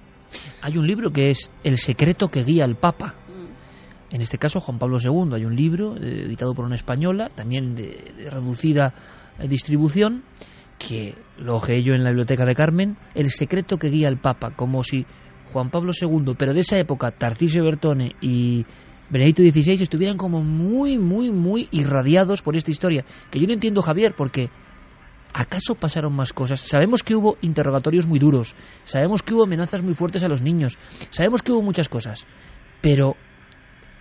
Hay 0.62 0.78
un 0.78 0.86
libro 0.86 1.12
que 1.12 1.30
es 1.30 1.52
El 1.63 1.78
secreto 1.78 2.28
que 2.28 2.43
guía 2.43 2.65
al 2.65 2.78
Papa. 2.78 3.15
En 4.12 4.21
este 4.21 4.38
caso, 4.38 4.60
Juan 4.60 4.78
Pablo 4.78 4.97
II. 5.02 5.34
Hay 5.34 5.45
un 5.45 5.56
libro 5.56 5.95
eh, 5.95 6.24
editado 6.26 6.54
por 6.54 6.65
una 6.65 6.76
española, 6.76 7.30
también 7.34 7.76
de, 7.76 8.28
reducida 8.30 8.93
eh, 9.39 9.47
distribución, 9.47 10.24
que 10.78 11.15
lo 11.38 11.56
ojeé 11.56 11.82
yo 11.82 11.93
en 11.93 12.04
la 12.04 12.10
biblioteca 12.10 12.45
de 12.45 12.56
Carmen. 12.56 12.97
El 13.15 13.30
secreto 13.30 13.78
que 13.78 13.89
guía 13.89 14.10
al 14.10 14.19
Papa, 14.19 14.52
como 14.56 14.84
si 14.84 15.06
Juan 15.54 15.69
Pablo 15.69 15.91
II, 16.00 16.34
pero 16.38 16.54
de 16.54 16.60
esa 16.60 16.78
época, 16.78 17.12
Tarcisio 17.12 17.63
Bertone 17.63 18.15
y 18.21 18.65
Benedicto 19.10 19.43
XVI 19.43 19.82
estuvieran 19.82 20.17
como 20.17 20.41
muy, 20.41 20.97
muy, 20.97 21.32
muy 21.32 21.67
irradiados 21.71 22.41
por 22.41 22.58
esta 22.58 22.71
historia. 22.71 23.06
Que 23.30 23.39
yo 23.39 23.47
no 23.47 23.54
entiendo, 23.54 23.82
Javier, 23.82 24.13
porque 24.17 24.50
¿acaso 25.34 25.76
pasaron 25.76 26.13
más 26.13 26.34
cosas? 26.34 26.60
Sabemos 26.60 27.04
que 27.04 27.15
hubo 27.15 27.38
interrogatorios 27.41 28.08
muy 28.08 28.19
duros, 28.19 28.56
sabemos 28.84 29.21
que 29.21 29.34
hubo 29.34 29.43
amenazas 29.43 29.84
muy 29.84 29.93
fuertes 29.93 30.24
a 30.24 30.28
los 30.28 30.41
niños, 30.41 30.78
sabemos 31.10 31.41
que 31.41 31.52
hubo 31.52 31.62
muchas 31.62 31.89
cosas, 31.89 32.26
pero 32.82 33.15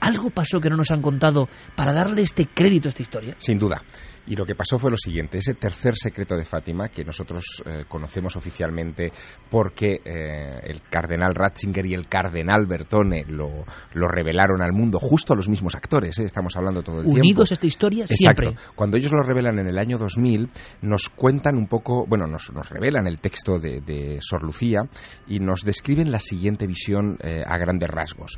¿algo 0.01 0.31
pasó 0.31 0.61
que 0.61 0.71
no 0.71 0.77
nos 0.77 0.91
han 0.91 1.03
contado 1.03 1.49
para 1.77 1.93
darle 1.93 2.23
este 2.23 2.47
crédito 2.47 2.89
a 2.89 2.91
esta 2.91 3.03
historia? 3.03 3.37
Sin 3.39 3.59
duda. 3.59 3.83
Y 4.27 4.37
lo 4.37 4.45
que 4.45 4.55
pasó 4.55 4.79
fue 4.79 4.91
lo 4.91 4.97
siguiente, 4.97 5.39
ese 5.39 5.55
tercer 5.55 5.95
secreto 5.97 6.37
de 6.37 6.45
Fátima, 6.45 6.89
que 6.89 7.05
nosotros 7.05 7.63
eh, 7.65 7.85
conocemos 7.89 8.37
oficialmente 8.37 9.13
porque 9.51 10.01
eh, 10.05 10.61
el 10.65 10.83
cardenal 10.83 11.35
Ratzinger 11.35 11.87
y 11.87 11.95
el 11.95 12.07
cardenal 12.07 12.67
Bertone 12.67 13.25
lo, 13.27 13.65
lo, 13.95 14.09
revelaron 14.09 14.63
al 14.63 14.73
mundo, 14.73 14.99
justo 15.01 15.35
los 15.35 15.49
mismos 15.49 15.75
actores, 15.75 16.19
¿eh? 16.19 16.25
estamos 16.25 16.57
hablando 16.57 16.83
todo 16.83 16.97
el 16.97 17.07
Unidos 17.07 17.15
tiempo. 17.15 17.27
Unidos 17.27 17.51
a 17.51 17.55
esta 17.55 17.67
historia 17.67 18.05
Exacto. 18.05 18.43
siempre. 18.43 18.73
Cuando 18.75 18.99
ellos 18.99 19.13
lo 19.13 19.23
revelan 19.23 19.59
en 19.59 19.67
el 19.67 19.79
año 19.79 19.97
2000, 19.99 20.51
nos 20.83 21.09
cuentan 21.09 21.57
un 21.57 21.67
poco, 21.67 22.07
bueno, 22.07 22.27
nos, 22.27 22.53
nos 22.53 22.69
revelan 22.69 23.07
el 23.07 23.21
texto 23.21 23.59
de, 23.59 23.81
de, 23.81 24.19
Sor 24.21 24.43
Lucía 24.43 24.83
y 25.27 25.41
nos 25.41 25.65
describen 25.65 26.13
la 26.13 26.21
siguiente 26.21 26.67
visión 26.67 27.17
eh, 27.23 27.43
a 27.45 27.57
grandes 27.59 27.89
rasgos. 27.89 28.37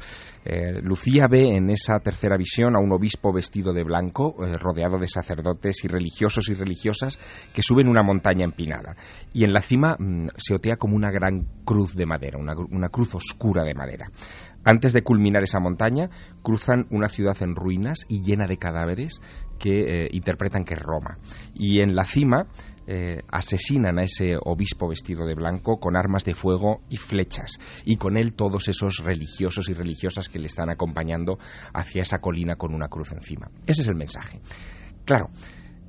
Lucía 0.82 1.28
ve 1.28 1.54
en 1.56 1.70
esa 1.70 2.00
tercera 2.00 2.36
visión 2.36 2.74
a 2.74 2.80
un 2.80 2.92
obispo 2.92 3.32
vestido 3.32 3.72
de 3.72 3.84
blanco, 3.84 4.34
rodeado 4.58 4.98
de 4.98 5.06
sacerdotes 5.06 5.71
y 5.84 5.88
religiosos 5.88 6.48
y 6.48 6.54
religiosas 6.54 7.18
que 7.52 7.62
suben 7.62 7.88
una 7.88 8.02
montaña 8.02 8.44
empinada. 8.44 8.96
Y 9.32 9.44
en 9.44 9.52
la 9.52 9.60
cima 9.60 9.96
mmm, 9.98 10.28
se 10.36 10.54
otea 10.54 10.76
como 10.76 10.96
una 10.96 11.10
gran 11.10 11.46
cruz 11.64 11.94
de 11.94 12.06
madera, 12.06 12.38
una, 12.38 12.54
una 12.70 12.88
cruz 12.88 13.14
oscura 13.14 13.64
de 13.64 13.74
madera. 13.74 14.10
Antes 14.64 14.92
de 14.92 15.02
culminar 15.02 15.42
esa 15.42 15.58
montaña, 15.58 16.08
cruzan 16.42 16.86
una 16.90 17.08
ciudad 17.08 17.36
en 17.42 17.56
ruinas 17.56 18.04
y 18.08 18.22
llena 18.22 18.46
de 18.46 18.58
cadáveres 18.58 19.20
que 19.58 20.04
eh, 20.04 20.08
interpretan 20.12 20.64
que 20.64 20.74
es 20.74 20.80
Roma. 20.80 21.18
Y 21.54 21.80
en 21.80 21.96
la 21.96 22.04
cima 22.04 22.46
eh, 22.86 23.22
asesinan 23.28 23.98
a 23.98 24.02
ese 24.02 24.36
obispo 24.40 24.88
vestido 24.88 25.26
de 25.26 25.34
blanco 25.34 25.78
con 25.78 25.96
armas 25.96 26.24
de 26.24 26.34
fuego 26.34 26.80
y 26.88 26.96
flechas, 26.96 27.58
y 27.84 27.96
con 27.96 28.16
él 28.16 28.34
todos 28.34 28.68
esos 28.68 28.98
religiosos 28.98 29.68
y 29.68 29.74
religiosas 29.74 30.28
que 30.28 30.38
le 30.38 30.46
están 30.46 30.70
acompañando 30.70 31.38
hacia 31.74 32.02
esa 32.02 32.20
colina 32.20 32.56
con 32.56 32.74
una 32.74 32.88
cruz 32.88 33.12
encima. 33.12 33.50
Ese 33.66 33.82
es 33.82 33.88
el 33.88 33.96
mensaje. 33.96 34.40
Claro, 35.04 35.30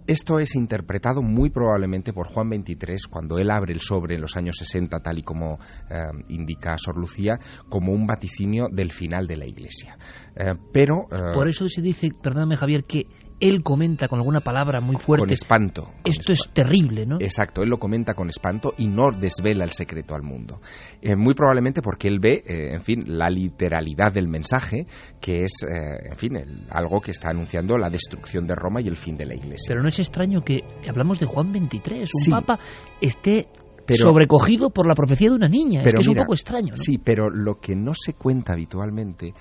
esto 0.07 0.39
es 0.39 0.55
interpretado 0.55 1.21
muy 1.21 1.49
probablemente 1.49 2.13
por 2.13 2.27
Juan 2.27 2.49
XXIII 2.49 3.09
cuando 3.09 3.37
él 3.37 3.49
abre 3.49 3.73
el 3.73 3.79
sobre 3.79 4.15
en 4.15 4.21
los 4.21 4.35
años 4.35 4.57
60, 4.57 4.99
tal 4.99 5.19
y 5.19 5.23
como 5.23 5.59
eh, 5.89 6.09
indica 6.29 6.77
Sor 6.77 6.97
Lucía, 6.97 7.39
como 7.69 7.93
un 7.93 8.05
vaticinio 8.05 8.67
del 8.71 8.91
final 8.91 9.27
de 9.27 9.37
la 9.37 9.45
Iglesia. 9.45 9.97
Eh, 10.35 10.53
pero 10.71 11.07
eh, 11.11 11.33
por 11.33 11.47
eso 11.47 11.67
se 11.69 11.81
dice, 11.81 12.09
perdóname 12.21 12.57
Javier, 12.57 12.83
que 12.85 13.07
él 13.47 13.63
comenta 13.63 14.07
con 14.07 14.19
alguna 14.19 14.39
palabra 14.39 14.79
muy 14.81 14.95
fuerte. 14.97 15.23
Con 15.25 15.31
espanto. 15.33 15.81
Con 15.83 15.93
Esto 16.05 16.31
espanto. 16.31 16.33
es 16.33 16.53
terrible, 16.53 17.05
¿no? 17.05 17.17
Exacto, 17.19 17.61
él 17.61 17.69
lo 17.69 17.77
comenta 17.77 18.13
con 18.13 18.29
espanto 18.29 18.73
y 18.77 18.87
no 18.87 19.11
desvela 19.11 19.63
el 19.63 19.71
secreto 19.71 20.15
al 20.15 20.23
mundo. 20.23 20.59
Eh, 21.01 21.15
muy 21.15 21.33
probablemente 21.33 21.81
porque 21.81 22.07
él 22.07 22.19
ve, 22.19 22.43
eh, 22.45 22.73
en 22.73 22.81
fin, 22.81 23.03
la 23.07 23.29
literalidad 23.29 24.11
del 24.13 24.27
mensaje, 24.27 24.85
que 25.19 25.43
es, 25.43 25.63
eh, 25.63 26.09
en 26.11 26.15
fin, 26.15 26.35
el, 26.37 26.67
algo 26.69 27.01
que 27.01 27.11
está 27.11 27.29
anunciando 27.29 27.77
la 27.77 27.89
destrucción 27.89 28.47
de 28.47 28.55
Roma 28.55 28.81
y 28.81 28.87
el 28.87 28.97
fin 28.97 29.17
de 29.17 29.25
la 29.25 29.35
Iglesia. 29.35 29.65
Pero 29.67 29.81
no 29.81 29.89
es 29.89 29.99
extraño 29.99 30.41
que 30.43 30.59
hablamos 30.89 31.19
de 31.19 31.25
Juan 31.25 31.51
XXIII, 31.51 31.99
un 32.01 32.05
Sí. 32.05 32.31
papa 32.31 32.59
esté 33.01 33.47
Pero- 33.85 33.99
sobrecogido 34.11 34.69
por 34.69 34.87
la 34.87 34.95
profecía 34.95 35.29
de 35.29 35.35
una 35.35 35.49
niña. 35.49 35.81
es 35.81 35.93
que 35.93 35.99
es 36.01 36.07
mira, 36.07 36.21
un 36.21 36.25
poco 36.25 36.33
extraño, 36.33 36.69
¿no? 36.69 36.75
Sí, 36.77 36.97
pero 36.97 37.29
lo 37.29 37.55
que 37.59 37.75
no 37.75 37.91
se 37.93 38.13
cuenta 38.13 38.53
habitualmente 38.53 39.33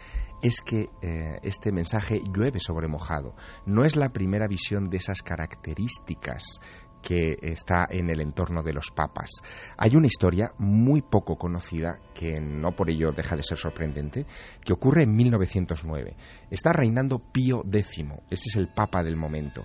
es 0.42 0.60
que 0.60 0.90
eh, 1.00 1.38
este 1.42 1.72
mensaje 1.72 2.20
llueve 2.34 2.58
sobre 2.58 2.88
mojado. 2.88 3.34
No 3.64 3.84
es 3.84 3.96
la 3.96 4.12
primera 4.12 4.48
visión 4.48 4.90
de 4.90 4.98
esas 4.98 5.22
características 5.22 6.60
que 7.00 7.36
está 7.42 7.86
en 7.90 8.10
el 8.10 8.20
entorno 8.20 8.62
de 8.62 8.72
los 8.72 8.90
papas. 8.94 9.42
Hay 9.76 9.96
una 9.96 10.06
historia 10.06 10.52
muy 10.58 11.02
poco 11.02 11.36
conocida, 11.36 11.98
que 12.14 12.40
no 12.40 12.72
por 12.76 12.90
ello 12.90 13.10
deja 13.10 13.34
de 13.34 13.42
ser 13.42 13.58
sorprendente, 13.58 14.24
que 14.64 14.72
ocurre 14.72 15.02
en 15.02 15.12
1909. 15.12 16.16
Está 16.50 16.72
reinando 16.72 17.18
Pío 17.18 17.64
X, 17.64 17.96
ese 18.30 18.48
es 18.50 18.56
el 18.56 18.68
papa 18.68 19.02
del 19.02 19.16
momento 19.16 19.64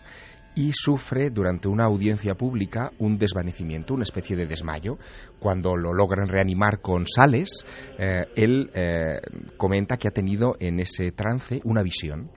y 0.58 0.72
sufre 0.74 1.30
durante 1.30 1.68
una 1.68 1.86
audiencia 1.86 2.34
pública 2.34 2.92
un 2.98 3.20
desvanecimiento, 3.20 3.94
una 3.94 4.04
especie 4.04 4.36
de 4.36 4.48
desmayo. 4.48 4.98
Cuando 5.40 5.78
lo 5.78 5.94
logran 5.94 6.28
reanimar 6.28 6.82
con 6.82 7.06
sales, 7.06 7.64
eh, 8.00 8.26
él 8.36 8.72
eh, 8.74 9.20
comenta 9.56 9.98
que 9.98 10.08
ha 10.08 10.12
tenido 10.12 10.56
en 10.60 10.80
ese 10.80 11.12
trance 11.12 11.62
una 11.64 11.84
visión 11.84 12.32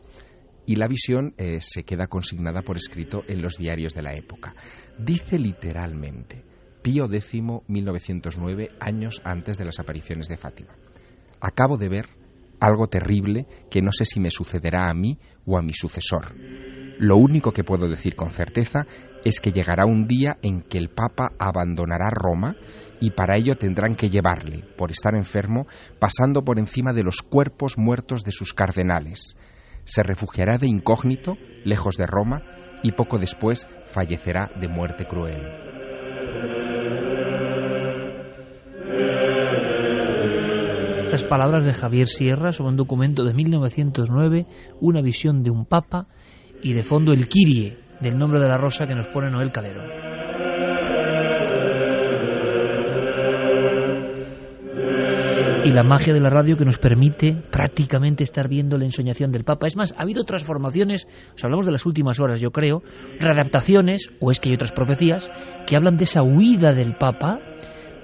y 0.66 0.76
la 0.76 0.86
visión 0.86 1.34
eh, 1.38 1.60
se 1.62 1.84
queda 1.84 2.08
consignada 2.08 2.60
por 2.60 2.76
escrito 2.76 3.22
en 3.26 3.40
los 3.40 3.56
diarios 3.56 3.94
de 3.94 4.02
la 4.02 4.12
época. 4.12 4.54
Dice 4.98 5.38
literalmente, 5.38 6.44
Pío 6.82 7.06
X, 7.06 7.42
1909, 7.66 8.68
años 8.80 9.22
antes 9.24 9.56
de 9.56 9.64
las 9.64 9.78
apariciones 9.78 10.26
de 10.26 10.36
Fátima. 10.36 10.76
Acabo 11.40 11.78
de 11.78 11.88
ver 11.88 12.06
algo 12.60 12.86
terrible 12.86 13.46
que 13.70 13.80
no 13.80 13.92
sé 13.92 14.04
si 14.04 14.20
me 14.20 14.30
sucederá 14.30 14.90
a 14.90 14.94
mí 14.94 15.18
o 15.46 15.56
a 15.56 15.62
mi 15.62 15.72
sucesor. 15.72 16.34
Lo 17.00 17.16
único 17.16 17.52
que 17.52 17.64
puedo 17.64 17.88
decir 17.88 18.14
con 18.14 18.30
certeza 18.30 18.86
es 19.24 19.40
que 19.40 19.52
llegará 19.52 19.86
un 19.86 20.06
día 20.06 20.36
en 20.42 20.60
que 20.60 20.76
el 20.76 20.90
Papa 20.90 21.32
abandonará 21.38 22.10
Roma 22.10 22.56
y 23.00 23.12
para 23.12 23.38
ello 23.38 23.56
tendrán 23.56 23.94
que 23.94 24.10
llevarle, 24.10 24.64
por 24.76 24.90
estar 24.90 25.14
enfermo, 25.14 25.66
pasando 25.98 26.44
por 26.44 26.58
encima 26.58 26.92
de 26.92 27.02
los 27.02 27.22
cuerpos 27.22 27.78
muertos 27.78 28.22
de 28.22 28.32
sus 28.32 28.52
cardenales. 28.52 29.38
Se 29.84 30.02
refugiará 30.02 30.58
de 30.58 30.66
incógnito, 30.66 31.38
lejos 31.64 31.96
de 31.96 32.04
Roma, 32.04 32.42
y 32.82 32.92
poco 32.92 33.18
después 33.18 33.66
fallecerá 33.86 34.50
de 34.60 34.68
muerte 34.68 35.06
cruel. 35.06 35.40
Estas 40.98 41.24
palabras 41.24 41.64
de 41.64 41.72
Javier 41.72 42.08
Sierra 42.08 42.52
sobre 42.52 42.72
un 42.72 42.76
documento 42.76 43.24
de 43.24 43.32
1909, 43.32 44.46
una 44.82 45.00
visión 45.00 45.42
de 45.42 45.50
un 45.50 45.64
papa 45.64 46.08
y 46.62 46.72
de 46.72 46.82
fondo 46.82 47.12
el 47.12 47.28
Kirie 47.28 47.78
del 48.00 48.18
nombre 48.18 48.40
de 48.40 48.48
la 48.48 48.56
rosa 48.56 48.86
que 48.86 48.94
nos 48.94 49.06
pone 49.08 49.30
Noel 49.30 49.52
Calero. 49.52 49.82
Y 55.62 55.72
la 55.72 55.82
magia 55.84 56.14
de 56.14 56.20
la 56.20 56.30
radio 56.30 56.56
que 56.56 56.64
nos 56.64 56.78
permite 56.78 57.34
prácticamente 57.50 58.24
estar 58.24 58.48
viendo 58.48 58.78
la 58.78 58.86
ensoñación 58.86 59.30
del 59.30 59.44
Papa. 59.44 59.66
Es 59.66 59.76
más, 59.76 59.92
ha 59.92 60.02
habido 60.02 60.24
transformaciones, 60.24 61.06
os 61.34 61.44
hablamos 61.44 61.66
de 61.66 61.72
las 61.72 61.84
últimas 61.84 62.18
horas, 62.18 62.40
yo 62.40 62.50
creo, 62.50 62.82
readaptaciones, 63.18 64.10
o 64.20 64.30
es 64.30 64.40
que 64.40 64.48
hay 64.48 64.54
otras 64.54 64.72
profecías, 64.72 65.30
que 65.66 65.76
hablan 65.76 65.98
de 65.98 66.04
esa 66.04 66.22
huida 66.22 66.72
del 66.72 66.96
Papa 66.96 67.40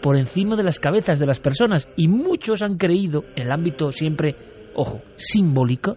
por 0.02 0.16
encima 0.16 0.54
de 0.54 0.64
las 0.64 0.78
cabezas 0.78 1.18
de 1.18 1.26
las 1.26 1.40
personas. 1.40 1.88
Y 1.96 2.08
muchos 2.08 2.62
han 2.62 2.76
creído, 2.76 3.24
en 3.34 3.46
el 3.46 3.52
ámbito 3.52 3.90
siempre, 3.90 4.36
ojo, 4.74 5.00
simbólico, 5.16 5.96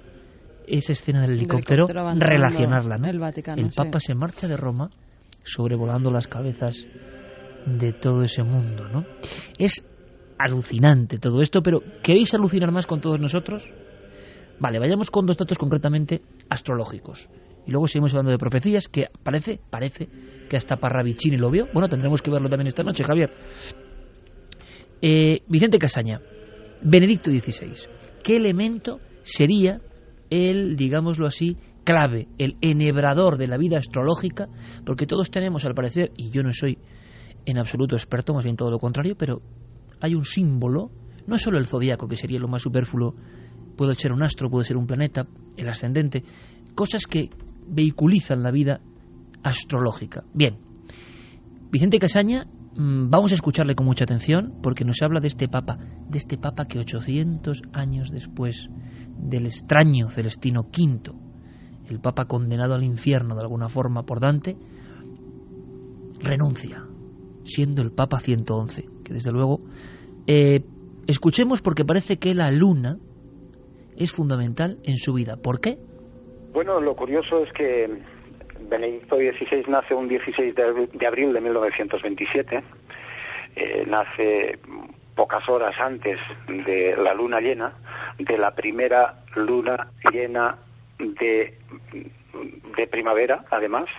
esa 0.70 0.94
escena 0.94 1.22
del 1.22 1.32
helicóptero, 1.32 1.88
relacionarla. 1.88 2.98
¿no? 2.98 3.08
el 3.08 3.20
Vaticano, 3.20 3.70
sí. 3.70 3.76
Papa 3.76 4.00
se 4.00 4.16
marcha 4.16 4.48
de 4.48 4.58
Roma 4.58 4.90
sobrevolando 5.44 6.12
las 6.12 6.28
cabezas 6.28 6.86
de 7.66 7.94
todo 7.94 8.24
ese 8.24 8.44
mundo. 8.44 8.88
¿no? 8.88 9.06
Es 9.58 9.86
alucinante 10.38 11.18
todo 11.18 11.42
esto, 11.42 11.62
pero 11.62 11.82
¿queréis 12.02 12.34
alucinar 12.34 12.72
más 12.72 12.88
con 12.88 13.02
todos 13.02 13.20
nosotros? 13.20 13.74
Vale, 14.60 14.80
vayamos 14.80 15.10
con 15.10 15.26
dos 15.26 15.38
datos 15.38 15.58
concretamente 15.58 16.22
astrológicos. 16.50 17.30
Y 17.66 17.72
luego 17.72 17.88
seguimos 17.88 18.14
hablando 18.14 18.32
de 18.32 18.38
profecías, 18.38 18.88
que 18.88 19.08
parece, 19.24 19.60
parece 19.70 20.08
que 20.50 20.58
hasta 20.58 20.78
Parravicini 20.78 21.38
lo 21.38 21.50
vio. 21.50 21.68
Bueno, 21.74 21.88
tendremos 21.88 22.22
que 22.22 22.32
verlo 22.32 22.50
también 22.50 22.68
esta 22.68 22.84
noche, 22.84 23.04
Javier. 23.04 23.30
Eh, 25.02 25.42
Vicente 25.48 25.78
Casaña, 25.78 26.20
Benedicto 26.82 27.30
XVI. 27.32 27.74
¿Qué 28.24 28.38
elemento 28.38 29.00
sería 29.22 29.80
el, 30.30 30.76
digámoslo 30.76 31.28
así, 31.28 31.58
clave, 31.84 32.28
el 32.38 32.58
enhebrador 32.62 33.38
de 33.38 33.48
la 33.48 33.58
vida 33.58 33.78
astrológica? 33.78 34.48
Porque 34.86 35.06
todos 35.06 35.32
tenemos, 35.32 35.66
al 35.66 35.74
parecer, 35.74 36.12
y 36.18 36.30
yo 36.30 36.44
no 36.44 36.54
soy 36.54 36.78
en 37.46 37.58
absoluto 37.58 37.96
experto, 37.96 38.34
más 38.34 38.44
bien 38.44 38.56
todo 38.56 38.72
lo 38.72 38.80
contrario, 38.80 39.16
pero 39.18 39.42
hay 40.02 40.16
un 40.16 40.26
símbolo, 40.26 40.92
no 41.28 41.38
solo 41.38 41.58
el 41.58 41.66
zodiaco, 41.66 42.08
que 42.08 42.16
sería 42.16 42.40
lo 42.40 42.48
más 42.48 42.62
superfluo, 42.62 43.16
puede 43.76 43.96
ser 43.96 44.12
un 44.12 44.24
astro, 44.24 44.50
puede 44.50 44.66
ser 44.66 44.78
un 44.78 44.88
planeta, 44.88 45.26
el 45.58 45.70
ascendente, 45.70 46.24
cosas 46.76 47.06
que 47.08 47.30
vehiculizan 47.68 48.44
la 48.44 48.52
vida 48.52 48.82
astrológica. 49.44 50.24
Bien, 50.34 50.58
Vicente 51.72 52.00
Casaña, 52.00 52.46
mm, 52.46 53.10
vamos 53.10 53.32
a 53.32 53.36
escucharle 53.36 53.76
con 53.76 53.86
mucha 53.86 54.04
atención 54.04 54.60
porque 54.62 54.86
nos 54.86 55.02
habla 55.02 55.20
de 55.20 55.28
este 55.28 55.48
papa, 55.48 55.78
de 56.10 56.18
este 56.18 56.38
papa 56.38 56.66
que 56.66 56.80
800 56.80 57.62
años 57.74 58.10
después 58.12 58.70
del 59.20 59.46
extraño 59.46 60.10
Celestino 60.10 60.62
V, 60.62 61.12
el 61.90 62.00
papa 62.00 62.26
condenado 62.26 62.76
al 62.76 62.84
infierno 62.84 63.36
de 63.36 63.42
alguna 63.42 63.70
forma 63.70 64.04
por 64.04 64.20
Dante, 64.20 64.56
renuncia, 66.22 66.84
siendo 67.44 67.82
el 67.82 67.92
papa 67.92 68.20
111, 68.20 68.84
que 69.04 69.14
desde 69.14 69.32
luego 69.32 69.62
eh, 70.28 70.62
escuchemos 71.08 71.62
porque 71.62 71.86
parece 71.86 72.18
que 72.18 72.34
la 72.34 72.52
luna 72.52 72.98
es 73.98 74.12
fundamental 74.12 74.78
en 74.84 74.98
su 74.98 75.14
vida. 75.14 75.38
¿Por 75.42 75.60
qué? 75.60 75.78
Bueno, 76.54 76.80
lo 76.80 76.96
curioso 76.96 77.44
es 77.44 77.52
que 77.54 77.88
Benedicto 78.70 79.18
XVI 79.18 79.64
nace 79.68 79.94
un 79.94 80.08
16 80.08 80.56
de 80.56 80.64
abril 80.64 80.90
de, 80.94 81.08
abril 81.08 81.34
de 81.34 81.42
1927. 81.42 82.64
Eh, 83.56 83.86
nace 83.88 84.60
pocas 85.20 85.50
horas 85.50 85.76
antes 85.78 86.18
de 86.48 86.96
la 86.96 87.14
luna 87.14 87.42
llena, 87.42 87.74
de 88.18 88.38
la 88.38 88.52
primera 88.52 89.16
luna 89.36 89.90
llena 90.14 90.56
de, 90.98 91.58
de 92.78 92.88
primavera, 92.88 93.44
además. 93.52 93.90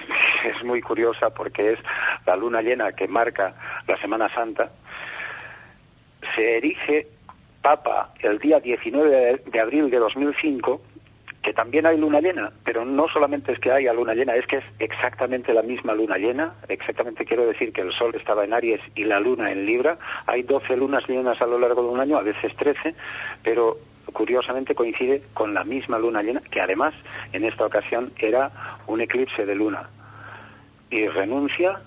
Es 0.47 0.65
muy 0.65 0.81
curiosa 0.81 1.29
porque 1.29 1.73
es 1.73 1.79
la 2.25 2.37
luna 2.37 2.63
llena 2.63 2.93
que 2.93 3.07
marca 3.07 3.53
la 3.87 4.01
Semana 4.01 4.33
Santa. 4.35 4.71
Se 6.35 6.57
erige 6.57 7.07
Papa 7.61 8.15
el 8.21 8.39
día 8.39 8.59
19 8.59 9.43
de 9.45 9.61
abril 9.61 9.91
de 9.91 9.99
2005 9.99 10.81
que 11.43 11.55
también 11.55 11.87
hay 11.87 11.97
luna 11.97 12.21
llena, 12.21 12.51
pero 12.65 12.85
no 12.85 13.09
solamente 13.09 13.53
es 13.53 13.59
que 13.59 13.73
haya 13.73 13.95
luna 13.95 14.15
llena, 14.15 14.35
es 14.35 14.47
que 14.47 14.59
es 14.59 14.65
exactamente 14.79 15.55
la 15.55 15.63
misma 15.63 15.95
luna 15.95 16.19
llena, 16.19 16.55
exactamente 16.69 17.25
quiero 17.25 17.47
decir 17.47 17.73
que 17.73 17.81
el 17.81 17.93
Sol 17.93 18.15
estaba 18.15 18.45
en 18.45 18.53
Aries 18.53 18.81
y 18.95 19.05
la 19.05 19.21
luna 19.21 19.51
en 19.51 19.65
Libra, 19.65 19.99
hay 20.27 20.43
12 20.43 20.77
lunas 20.77 21.09
llenas 21.09 21.41
a 21.41 21.47
lo 21.47 21.59
largo 21.59 21.83
de 21.83 21.89
un 21.89 22.01
año, 22.01 22.19
a 22.19 22.23
veces 22.23 22.55
13, 22.57 22.95
pero 23.43 23.79
curiosamente 24.13 24.75
coincide 24.75 25.23
con 25.33 25.55
la 25.55 25.65
misma 25.65 25.99
luna 25.99 26.23
llena, 26.23 26.41
que 26.51 26.61
además 26.61 26.95
en 27.33 27.45
esta 27.45 27.65
ocasión 27.65 28.13
era 28.19 28.51
un 28.87 29.01
eclipse 29.01 29.47
de 29.47 29.55
luna. 29.55 29.89
Y 30.91 31.07
renuncia 31.07 31.81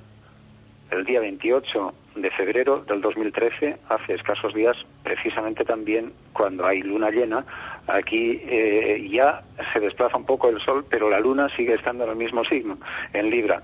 el 0.89 1.06
día 1.06 1.20
28 1.20 1.93
de 2.16 2.30
febrero 2.32 2.84
del 2.86 3.01
2013, 3.01 3.78
hace 3.89 4.14
escasos 4.14 4.53
días, 4.53 4.78
precisamente 5.03 5.66
también 5.66 6.14
cuando 6.34 6.66
hay 6.66 6.82
luna 6.82 7.09
llena, 7.09 7.45
aquí 7.88 8.41
eh, 8.45 9.07
ya 9.11 9.41
se 9.74 9.80
desplaza 9.80 10.18
un 10.18 10.26
poco 10.26 10.49
el 10.49 10.59
sol, 10.61 10.86
pero 10.89 11.09
la 11.09 11.20
luna 11.20 11.49
sigue 11.55 11.74
estando 11.74 12.03
en 12.03 12.11
el 12.11 12.16
mismo 12.16 12.43
signo, 12.45 12.78
en 13.14 13.30
Libra. 13.30 13.61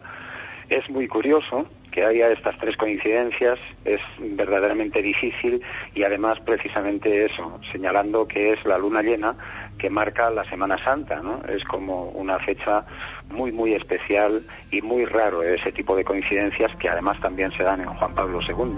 Es 0.69 0.89
muy 0.89 1.07
curioso 1.07 1.65
que 1.99 2.05
haya 2.05 2.31
estas 2.31 2.57
tres 2.59 2.77
coincidencias, 2.77 3.59
es 3.83 3.99
verdaderamente 4.19 5.01
difícil 5.01 5.61
y 5.93 6.03
además 6.03 6.39
precisamente 6.45 7.25
eso, 7.25 7.59
señalando 7.73 8.25
que 8.25 8.53
es 8.53 8.65
la 8.65 8.77
luna 8.77 9.01
llena 9.01 9.35
que 9.77 9.89
marca 9.89 10.29
la 10.29 10.45
Semana 10.49 10.81
Santa, 10.81 11.21
¿no? 11.21 11.41
Es 11.43 11.61
como 11.65 12.09
una 12.11 12.39
fecha 12.39 12.85
muy, 13.29 13.51
muy 13.51 13.73
especial 13.73 14.41
y 14.71 14.81
muy 14.81 15.03
raro 15.03 15.43
ese 15.43 15.73
tipo 15.73 15.93
de 15.93 16.05
coincidencias 16.05 16.71
que 16.79 16.87
además 16.87 17.19
también 17.19 17.51
se 17.57 17.63
dan 17.63 17.81
en 17.81 17.93
Juan 17.93 18.15
Pablo 18.15 18.39
II. 18.47 18.77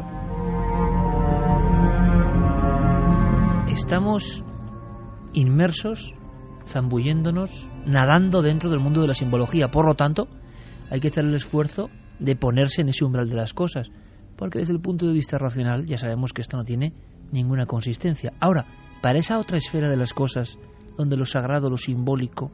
Estamos 3.71 4.43
inmersos, 5.33 6.15
zambulléndonos, 6.65 7.69
nadando 7.85 8.41
dentro 8.41 8.71
del 8.71 8.79
mundo 8.79 9.01
de 9.01 9.09
la 9.09 9.13
simbología. 9.13 9.67
Por 9.67 9.85
lo 9.85 9.93
tanto, 9.93 10.27
hay 10.89 10.99
que 10.99 11.09
hacer 11.09 11.25
el 11.25 11.35
esfuerzo 11.35 11.91
de 12.21 12.35
ponerse 12.35 12.81
en 12.81 12.89
ese 12.89 13.03
umbral 13.03 13.27
de 13.27 13.35
las 13.35 13.53
cosas, 13.53 13.91
porque 14.37 14.59
desde 14.59 14.73
el 14.73 14.79
punto 14.79 15.07
de 15.07 15.13
vista 15.13 15.37
racional 15.37 15.85
ya 15.85 15.97
sabemos 15.97 16.31
que 16.31 16.41
esto 16.41 16.55
no 16.55 16.63
tiene 16.63 16.93
ninguna 17.31 17.65
consistencia. 17.65 18.31
Ahora, 18.39 18.65
para 19.01 19.19
esa 19.19 19.39
otra 19.39 19.57
esfera 19.57 19.89
de 19.89 19.97
las 19.97 20.13
cosas, 20.13 20.57
donde 20.97 21.17
lo 21.17 21.25
sagrado, 21.25 21.69
lo 21.69 21.77
simbólico, 21.77 22.51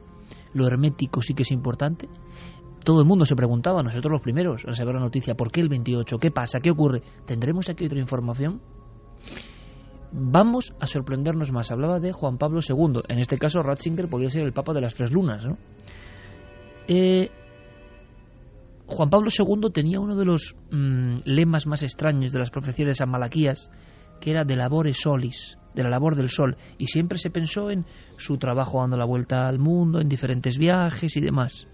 lo 0.54 0.66
hermético 0.66 1.22
sí 1.22 1.34
que 1.34 1.42
es 1.42 1.50
importante, 1.50 2.08
todo 2.82 3.00
el 3.00 3.06
mundo 3.06 3.26
se 3.26 3.36
preguntaba, 3.36 3.82
nosotros 3.82 4.10
los 4.10 4.22
primeros, 4.22 4.64
al 4.64 4.74
saber 4.74 4.94
la 4.94 5.00
noticia, 5.02 5.34
¿por 5.34 5.50
qué 5.50 5.60
el 5.60 5.68
28? 5.68 6.18
¿Qué 6.18 6.30
pasa? 6.30 6.58
¿Qué 6.60 6.70
ocurre? 6.70 7.02
¿Tendremos 7.26 7.68
aquí 7.68 7.84
otra 7.84 7.98
información? 7.98 8.62
Vamos 10.10 10.72
a 10.80 10.86
sorprendernos 10.86 11.52
más. 11.52 11.70
Hablaba 11.70 12.00
de 12.00 12.12
Juan 12.12 12.38
Pablo 12.38 12.60
II. 12.66 13.02
En 13.08 13.18
este 13.18 13.36
caso, 13.36 13.60
Ratzinger 13.60 14.08
podía 14.08 14.30
ser 14.30 14.44
el 14.44 14.54
Papa 14.54 14.72
de 14.72 14.80
las 14.80 14.94
Tres 14.94 15.12
Lunas. 15.12 15.44
¿no? 15.44 15.58
Eh, 16.86 17.30
Juan 18.88 19.10
Pablo 19.10 19.28
II 19.30 19.70
tenía 19.72 20.00
uno 20.00 20.16
de 20.16 20.24
los 20.24 20.56
mmm, 20.70 21.16
lemas 21.26 21.66
más 21.66 21.82
extraños 21.82 22.32
de 22.32 22.38
las 22.38 22.50
profecías 22.50 22.88
de 22.88 22.94
San 22.94 23.10
Malaquías, 23.10 23.70
que 24.18 24.30
era 24.30 24.44
de 24.44 24.56
labore 24.56 24.94
solis, 24.94 25.58
de 25.74 25.82
la 25.82 25.90
labor 25.90 26.16
del 26.16 26.30
sol, 26.30 26.56
y 26.78 26.86
siempre 26.86 27.18
se 27.18 27.30
pensó 27.30 27.70
en 27.70 27.84
su 28.16 28.38
trabajo 28.38 28.80
dando 28.80 28.96
la 28.96 29.04
vuelta 29.04 29.46
al 29.46 29.58
mundo, 29.58 30.00
en 30.00 30.08
diferentes 30.08 30.56
viajes 30.56 31.16
y 31.16 31.20
demás. 31.20 31.68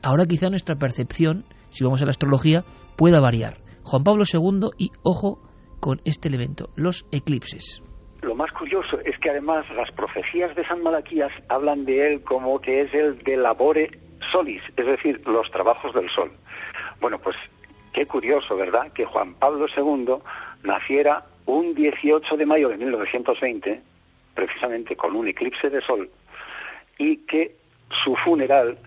Ahora 0.00 0.26
quizá 0.26 0.48
nuestra 0.48 0.76
percepción, 0.76 1.44
si 1.70 1.84
vamos 1.84 2.00
a 2.02 2.04
la 2.04 2.10
astrología, 2.10 2.64
pueda 2.96 3.20
variar. 3.20 3.58
Juan 3.82 4.04
Pablo 4.04 4.22
II 4.32 4.70
y 4.78 4.90
ojo 5.02 5.42
con 5.80 6.00
este 6.04 6.28
elemento, 6.28 6.70
los 6.76 7.04
eclipses. 7.10 7.82
lo 8.22 8.36
más 8.36 8.50
curioso 8.52 8.98
es 9.04 9.18
que 9.18 9.28
además 9.28 9.66
las 9.76 9.90
profecías 9.90 10.54
de 10.54 10.64
San 10.66 10.82
Malaquías 10.82 11.32
hablan 11.48 11.84
de 11.84 12.06
él 12.06 12.22
como 12.22 12.60
que 12.60 12.82
es 12.82 12.94
el 12.94 13.18
de 13.18 13.36
labore 13.36 14.03
solis, 14.30 14.62
es 14.76 14.86
decir, 14.86 15.20
los 15.26 15.50
trabajos 15.50 15.94
del 15.94 16.08
sol. 16.10 16.30
Bueno, 17.00 17.18
pues 17.18 17.36
qué 17.92 18.06
curioso, 18.06 18.56
¿verdad? 18.56 18.92
Que 18.92 19.04
Juan 19.04 19.34
Pablo 19.34 19.66
II 19.76 20.16
naciera 20.62 21.24
un 21.46 21.74
18 21.74 22.36
de 22.36 22.46
mayo 22.46 22.68
de 22.68 22.76
1920, 22.76 23.80
precisamente 24.34 24.96
con 24.96 25.14
un 25.14 25.28
eclipse 25.28 25.70
de 25.70 25.80
sol, 25.82 26.10
y 26.98 27.18
que 27.26 27.54
su 28.04 28.16
funeral 28.16 28.78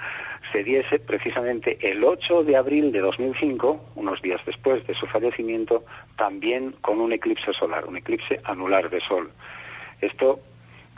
se 0.51 0.63
diese 0.63 0.99
precisamente 0.99 1.77
el 1.81 2.03
8 2.03 2.43
de 2.43 2.55
abril 2.55 2.91
de 2.91 2.99
2005, 2.99 3.91
unos 3.95 4.21
días 4.21 4.41
después 4.45 4.85
de 4.87 4.93
su 4.93 5.05
fallecimiento, 5.07 5.83
también 6.17 6.73
con 6.81 6.99
un 7.01 7.11
eclipse 7.11 7.51
solar, 7.53 7.85
un 7.85 7.97
eclipse 7.97 8.39
anular 8.43 8.89
de 8.89 9.01
sol. 9.01 9.29
Esto 10.01 10.39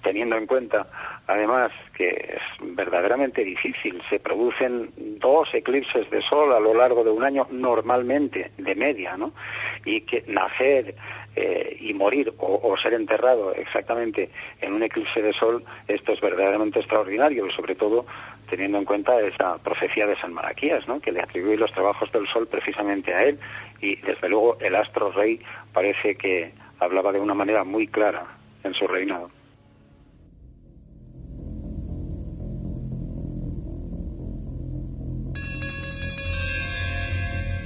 teniendo 0.03 0.37
en 0.37 0.47
cuenta 0.47 0.87
además 1.29 1.71
que 1.95 2.07
es 2.09 2.75
verdaderamente 2.75 3.43
difícil, 3.43 4.01
se 4.09 4.19
producen 4.19 4.89
dos 4.97 5.47
eclipses 5.53 6.09
de 6.09 6.21
sol 6.23 6.51
a 6.53 6.59
lo 6.59 6.73
largo 6.73 7.03
de 7.03 7.11
un 7.11 7.23
año 7.23 7.45
normalmente, 7.51 8.51
de 8.57 8.75
media, 8.75 9.15
¿no? 9.15 9.31
Y 9.85 10.01
que 10.01 10.23
nacer 10.27 10.95
eh, 11.35 11.77
y 11.79 11.93
morir 11.93 12.33
o, 12.39 12.75
ser 12.81 12.95
enterrado 12.95 13.53
exactamente 13.53 14.29
en 14.61 14.73
un 14.73 14.81
eclipse 14.81 15.21
de 15.21 15.33
sol, 15.33 15.63
esto 15.87 16.13
es 16.13 16.21
verdaderamente 16.21 16.79
extraordinario 16.79 17.45
y 17.45 17.51
sobre 17.51 17.75
todo 17.75 18.05
teniendo 18.49 18.79
en 18.79 18.85
cuenta 18.85 19.19
esa 19.21 19.59
profecía 19.59 20.07
de 20.07 20.15
San 20.15 20.33
Malaquías, 20.33 20.87
¿no? 20.87 20.99
que 20.99 21.11
le 21.11 21.21
atribuye 21.21 21.57
los 21.57 21.71
trabajos 21.71 22.11
del 22.11 22.27
sol 22.27 22.47
precisamente 22.47 23.13
a 23.13 23.23
él 23.25 23.39
y 23.81 23.97
desde 23.97 24.27
luego 24.29 24.57
el 24.59 24.75
astro 24.75 25.11
rey 25.11 25.39
parece 25.71 26.15
que 26.15 26.51
hablaba 26.79 27.11
de 27.11 27.19
una 27.19 27.35
manera 27.35 27.63
muy 27.63 27.87
clara 27.87 28.25
en 28.63 28.73
su 28.73 28.87
reinado. 28.87 29.29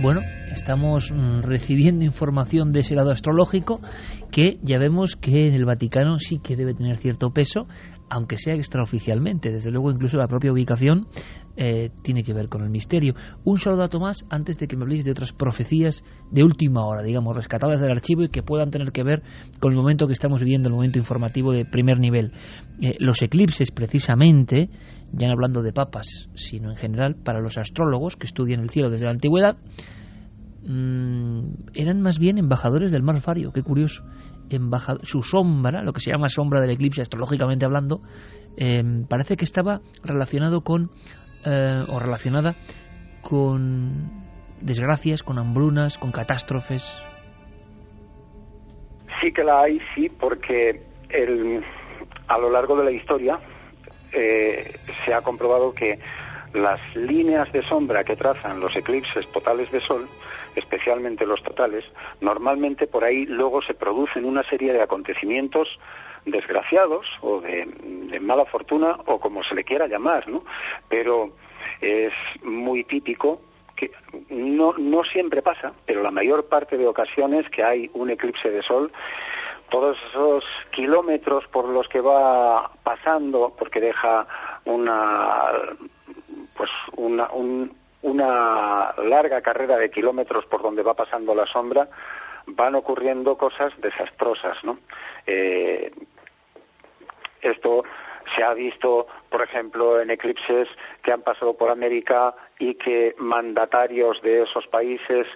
Bueno, 0.04 0.20
estamos 0.52 1.14
mm, 1.14 1.44
recibiendo 1.44 2.04
información 2.04 2.74
de 2.74 2.82
ese 2.82 2.94
lado 2.94 3.10
astrológico 3.10 3.80
que 4.32 4.58
ya 4.62 4.78
vemos 4.78 5.16
que 5.16 5.48
en 5.48 5.54
el 5.54 5.64
Vaticano 5.64 6.20
sí 6.20 6.40
que 6.40 6.58
debe 6.58 6.74
tener 6.74 6.98
cierto 6.98 7.30
peso, 7.30 7.68
aunque 8.10 8.38
sea 8.38 8.54
extraoficialmente. 8.54 9.50
Desde 9.50 9.72
luego, 9.72 9.92
incluso 9.92 10.18
la 10.18 10.28
propia 10.28 10.52
ubicación 10.52 11.08
eh, 11.56 11.92
tiene 12.02 12.24
que 12.24 12.34
ver 12.34 12.50
con 12.50 12.64
el 12.64 12.70
misterio. 12.70 13.14
Un 13.44 13.60
solo 13.60 13.78
dato 13.78 14.00
más 14.00 14.26
antes 14.30 14.58
de 14.58 14.68
que 14.68 14.76
me 14.76 14.84
habléis 14.84 15.06
de 15.06 15.12
otras 15.12 15.34
profecías 15.34 16.04
de 16.32 16.44
última 16.44 16.86
hora, 16.86 17.04
digamos, 17.04 17.36
rescatadas 17.36 17.80
del 17.80 17.92
archivo 17.92 18.24
y 18.24 18.30
que 18.30 18.42
puedan 18.42 18.72
tener 18.72 18.92
que 18.92 19.04
ver 19.04 19.22
con 19.60 19.72
el 19.72 19.78
momento 19.78 20.08
que 20.08 20.14
estamos 20.14 20.42
viviendo, 20.42 20.70
el 20.70 20.76
momento 20.76 20.98
informativo 20.98 21.52
de 21.52 21.66
primer 21.66 22.00
nivel. 22.00 22.32
Eh, 22.82 22.96
los 23.00 23.22
eclipses, 23.22 23.72
precisamente, 23.72 24.70
ya 25.12 25.28
no 25.28 25.34
hablando 25.34 25.62
de 25.62 25.74
papas, 25.74 26.30
sino 26.34 26.72
en 26.72 26.76
general 26.76 27.16
para 27.16 27.40
los 27.40 27.58
astrólogos 27.58 28.16
que 28.16 28.26
estudian 28.26 28.62
el 28.62 28.70
cielo 28.70 28.90
desde 28.90 29.06
la 29.06 29.12
antigüedad, 29.12 29.58
mm, 30.66 31.70
eran 31.76 32.02
más 32.02 32.18
bien 32.18 32.40
embajadores 32.40 32.92
del 32.92 33.04
mar 33.04 33.22
Fario, 33.22 33.52
qué 33.52 33.62
curioso. 33.62 34.04
su 35.02 35.24
sombra, 35.24 35.82
lo 35.82 35.94
que 35.94 36.00
se 36.02 36.12
llama 36.12 36.30
sombra 36.30 36.62
del 36.62 36.70
eclipse 36.70 37.02
astrológicamente 37.02 37.66
hablando, 37.66 38.02
em, 38.56 39.08
parece 39.08 39.36
que 39.36 39.46
estaba 39.46 39.82
relacionado 40.04 40.62
con, 40.62 40.92
eh, 41.46 41.84
o 41.88 42.00
relacionada 42.00 42.56
con 43.22 44.24
desgracias, 44.62 45.24
con 45.24 45.40
hambrunas, 45.40 45.98
con 45.98 46.12
catástrofes. 46.12 47.02
Sí 49.22 49.32
que 49.32 49.44
la 49.44 49.62
hay, 49.62 49.80
sí, 49.96 50.10
porque 50.10 50.82
el, 51.10 51.64
a 52.28 52.38
lo 52.38 52.50
largo 52.50 52.78
de 52.78 52.86
la 52.86 52.92
historia 52.92 53.40
eh, 54.12 54.72
se 55.06 55.14
ha 55.14 55.22
comprobado 55.22 55.74
que 55.74 56.00
las 56.54 56.80
líneas 56.96 57.52
de 57.52 57.64
sombra 57.68 58.04
que 58.04 58.16
trazan 58.16 58.60
los 58.60 58.76
eclipses 58.76 59.28
totales 59.32 59.72
de 59.72 59.80
sol, 59.82 60.08
especialmente 60.56 61.26
los 61.26 61.42
totales, 61.42 61.84
normalmente 62.22 62.86
por 62.86 63.04
ahí 63.04 63.26
luego 63.26 63.62
se 63.64 63.74
producen 63.74 64.26
una 64.26 64.44
serie 64.44 64.72
de 64.72 64.84
acontecimientos 64.84 65.68
desgraciados 66.26 67.06
o 67.22 67.42
de, 67.42 67.66
mala 68.20 68.46
fortuna 68.46 68.98
o 69.06 69.20
como 69.20 69.44
se 69.44 69.56
le 69.56 69.64
quiera 69.64 69.88
llamar, 69.88 70.28
¿no? 70.28 70.44
Pero 70.90 71.32
es 71.82 72.14
muy 72.44 72.84
típico 72.84 73.42
que 73.76 73.92
no, 74.30 74.74
no 74.78 75.04
siempre 75.04 75.42
pasa, 75.42 75.74
pero 75.86 76.04
la 76.04 76.12
mayor 76.12 76.48
parte 76.48 76.78
de 76.78 76.88
ocasiones 76.88 77.50
que 77.50 77.64
hay 77.64 77.90
un 77.94 78.10
eclipse 78.10 78.50
de 78.50 78.62
sol 78.62 78.92
todos 79.74 79.98
esos 80.10 80.44
kilómetros 80.70 81.48
por 81.48 81.68
los 81.68 81.88
que 81.88 82.00
va 82.00 82.70
pasando, 82.84 83.56
porque 83.58 83.80
deja 83.80 84.28
una, 84.66 85.46
pues 86.56 86.70
una, 86.96 87.28
una 88.04 88.94
larga 89.04 89.42
carrera 89.42 89.78
de 89.78 89.90
kilómetros 89.90 90.46
por 90.46 90.62
donde 90.62 90.84
va 90.84 90.94
pasando 90.94 91.34
la 91.34 91.48
sombra, 91.48 91.88
van 92.46 92.76
ocurriendo 92.76 93.36
cosas 93.36 93.74
desastrosas, 93.82 94.64
¿no? 94.64 94.78
Eh, 95.26 95.92
esto 97.44 97.84
se 98.36 98.44
ha 98.44 98.54
visto, 98.54 99.08
por 99.30 99.42
ejemplo, 99.42 100.02
en 100.02 100.10
eclipses 100.10 100.68
que 101.04 101.12
han 101.12 101.22
pasado 101.22 101.56
por 101.56 101.70
América 101.70 102.34
y 102.60 102.76
que 102.76 103.16
mandatarios 103.18 104.22
de 104.22 104.44
esos 104.44 104.66
países 104.68 105.28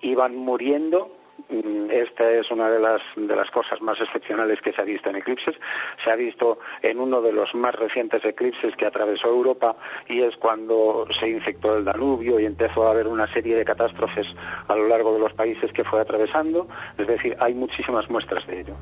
iban 0.00 0.36
muriendo 0.36 1.10
Mm, 1.48 1.90
esta 1.90 2.28
es 2.30 2.50
una 2.50 2.70
de 2.70 2.80
las, 2.80 3.00
de 3.14 3.36
las 3.36 3.50
cosas 3.50 3.80
más 3.80 4.00
excepcionales 4.00 4.60
que 4.62 4.72
se 4.72 4.80
ha 4.80 4.84
visto 4.84 5.10
en 5.10 5.16
eclipses. 5.16 5.54
Se 6.02 6.10
ha 6.10 6.16
visto 6.16 6.58
en 6.82 6.98
uno 6.98 7.20
de 7.20 7.32
los 7.32 7.54
más 7.54 7.74
recientes 7.74 8.24
eclipses 8.24 8.74
que 8.76 8.86
atravesó 8.86 9.28
Europa 9.28 9.76
y 10.08 10.22
es 10.22 10.36
cuando 10.36 11.06
se 11.20 11.28
infectó 11.28 11.76
el 11.76 11.84
Danubio 11.84 12.40
y 12.40 12.46
empezó 12.46 12.86
a 12.86 12.90
haber 12.90 13.06
una 13.06 13.32
serie 13.32 13.56
de 13.56 13.64
catástrofes 13.64 14.26
a 14.68 14.74
lo 14.74 14.88
largo 14.88 15.12
de 15.12 15.20
los 15.20 15.32
países 15.34 15.72
que 15.72 15.84
fue 15.84 16.00
atravesando. 16.00 16.66
Es 16.98 17.06
decir, 17.06 17.36
hay 17.38 17.54
muchísimas 17.54 18.08
muestras 18.10 18.46
de 18.46 18.60
ello. 18.60 18.74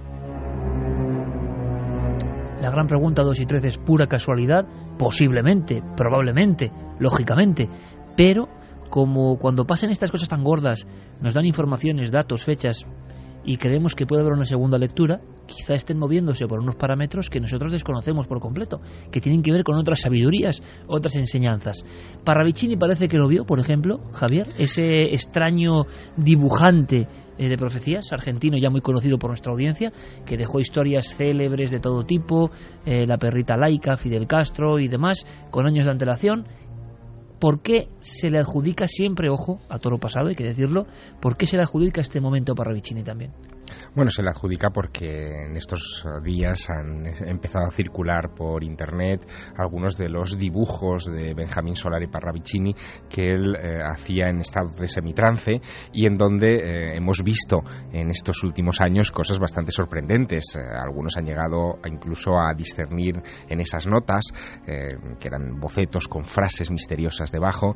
La 2.64 2.70
gran 2.70 2.86
pregunta 2.86 3.22
2 3.22 3.40
y 3.40 3.44
3 3.44 3.64
es 3.64 3.76
pura 3.76 4.06
casualidad, 4.06 4.64
posiblemente, 4.98 5.82
probablemente, 5.98 6.72
lógicamente, 6.98 7.68
pero 8.16 8.48
como 8.88 9.36
cuando 9.36 9.66
pasan 9.66 9.90
estas 9.90 10.10
cosas 10.10 10.30
tan 10.30 10.42
gordas, 10.42 10.86
nos 11.20 11.34
dan 11.34 11.44
informaciones, 11.44 12.10
datos, 12.10 12.42
fechas, 12.42 12.86
y 13.44 13.58
creemos 13.58 13.94
que 13.94 14.06
puede 14.06 14.22
haber 14.22 14.32
una 14.32 14.46
segunda 14.46 14.78
lectura, 14.78 15.20
quizá 15.46 15.74
estén 15.74 15.98
moviéndose 15.98 16.46
por 16.46 16.60
unos 16.60 16.76
parámetros 16.76 17.28
que 17.28 17.38
nosotros 17.38 17.70
desconocemos 17.70 18.26
por 18.26 18.40
completo, 18.40 18.80
que 19.12 19.20
tienen 19.20 19.42
que 19.42 19.52
ver 19.52 19.62
con 19.62 19.76
otras 19.76 20.00
sabidurías, 20.00 20.62
otras 20.86 21.16
enseñanzas. 21.16 21.84
Parravicini 22.24 22.78
parece 22.78 23.08
que 23.08 23.18
lo 23.18 23.28
vio, 23.28 23.44
por 23.44 23.60
ejemplo, 23.60 24.00
Javier, 24.14 24.46
ese 24.58 25.12
extraño 25.12 25.84
dibujante 26.16 27.08
de 27.38 27.56
profecías, 27.56 28.12
argentino 28.12 28.56
ya 28.56 28.70
muy 28.70 28.80
conocido 28.80 29.18
por 29.18 29.30
nuestra 29.30 29.52
audiencia, 29.52 29.92
que 30.24 30.36
dejó 30.36 30.60
historias 30.60 31.14
célebres 31.14 31.70
de 31.70 31.80
todo 31.80 32.04
tipo, 32.04 32.50
eh, 32.86 33.06
la 33.06 33.18
perrita 33.18 33.56
laica, 33.56 33.96
Fidel 33.96 34.26
Castro 34.26 34.78
y 34.78 34.88
demás, 34.88 35.26
con 35.50 35.66
años 35.66 35.86
de 35.86 35.92
antelación, 35.92 36.46
¿Por 37.40 37.60
qué 37.60 37.88
se 38.00 38.30
le 38.30 38.38
adjudica 38.38 38.86
siempre, 38.86 39.28
ojo, 39.28 39.58
a 39.68 39.78
toro 39.78 39.98
pasado, 39.98 40.28
hay 40.28 40.34
que 40.34 40.44
decirlo, 40.44 40.86
por 41.20 41.36
qué 41.36 41.44
se 41.44 41.56
le 41.56 41.62
adjudica 41.62 42.00
este 42.00 42.18
momento 42.18 42.54
para 42.54 42.72
Vicini 42.72 43.02
también? 43.02 43.32
Bueno, 43.94 44.10
se 44.10 44.22
le 44.22 44.30
adjudica 44.30 44.70
porque 44.70 45.44
en 45.46 45.56
estos 45.56 46.04
días 46.22 46.68
han 46.70 47.06
empezado 47.06 47.66
a 47.66 47.70
circular 47.70 48.34
por 48.34 48.64
internet 48.64 49.26
algunos 49.56 49.96
de 49.96 50.08
los 50.08 50.36
dibujos 50.36 51.04
de 51.04 51.34
Benjamín 51.34 51.76
Solari 51.76 52.06
Parravicini 52.06 52.74
que 53.08 53.30
él 53.30 53.56
eh, 53.56 53.80
hacía 53.82 54.28
en 54.28 54.40
estado 54.40 54.68
de 54.68 54.88
semitrance 54.88 55.60
y 55.92 56.06
en 56.06 56.16
donde 56.16 56.56
eh, 56.56 56.96
hemos 56.96 57.22
visto 57.22 57.62
en 57.92 58.10
estos 58.10 58.42
últimos 58.42 58.80
años 58.80 59.10
cosas 59.10 59.38
bastante 59.38 59.72
sorprendentes. 59.72 60.56
Eh, 60.56 60.60
algunos 60.60 61.16
han 61.16 61.24
llegado 61.24 61.78
incluso 61.84 62.38
a 62.38 62.52
discernir 62.54 63.22
en 63.48 63.60
esas 63.60 63.86
notas, 63.86 64.24
que 64.64 65.28
eran 65.28 65.58
bocetos 65.60 66.08
con 66.08 66.24
frases 66.24 66.70
misteriosas 66.70 67.30
debajo, 67.30 67.74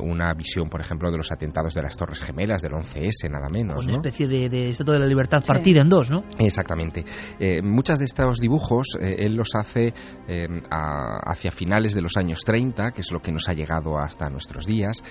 una 0.00 0.32
visión, 0.34 0.68
por 0.68 0.80
ejemplo, 0.80 1.10
de 1.10 1.16
los 1.16 1.32
atentados 1.32 1.74
de 1.74 1.82
las 1.82 1.96
Torres 1.96 2.22
Gemelas 2.22 2.62
del 2.62 2.72
11S, 2.72 3.30
nada 3.30 3.48
menos. 3.50 3.86
Una 3.86 3.96
especie 3.96 4.26
de, 4.26 4.48
de 4.48 4.70
Estado 4.70 4.92
de 4.92 5.00
la 5.00 5.06
Libertad 5.06 5.37
partida 5.40 5.82
en 5.82 5.88
dos, 5.88 6.10
¿no? 6.10 6.24
Exactamente. 6.38 7.04
Eh, 7.38 7.62
muchas 7.62 7.98
de 7.98 8.04
estos 8.04 8.40
dibujos 8.40 8.96
eh, 9.00 9.16
él 9.18 9.34
los 9.34 9.54
hace 9.54 9.92
eh, 10.28 10.46
hacia 10.70 11.50
finales 11.50 11.94
de 11.94 12.02
los 12.02 12.16
años 12.16 12.40
30, 12.44 12.92
que 12.92 13.00
es 13.00 13.12
lo 13.12 13.20
que 13.20 13.32
nos 13.32 13.48
ha 13.48 13.52
llegado 13.52 13.98
hasta 13.98 14.28
nuestros 14.28 14.66
días, 14.66 15.02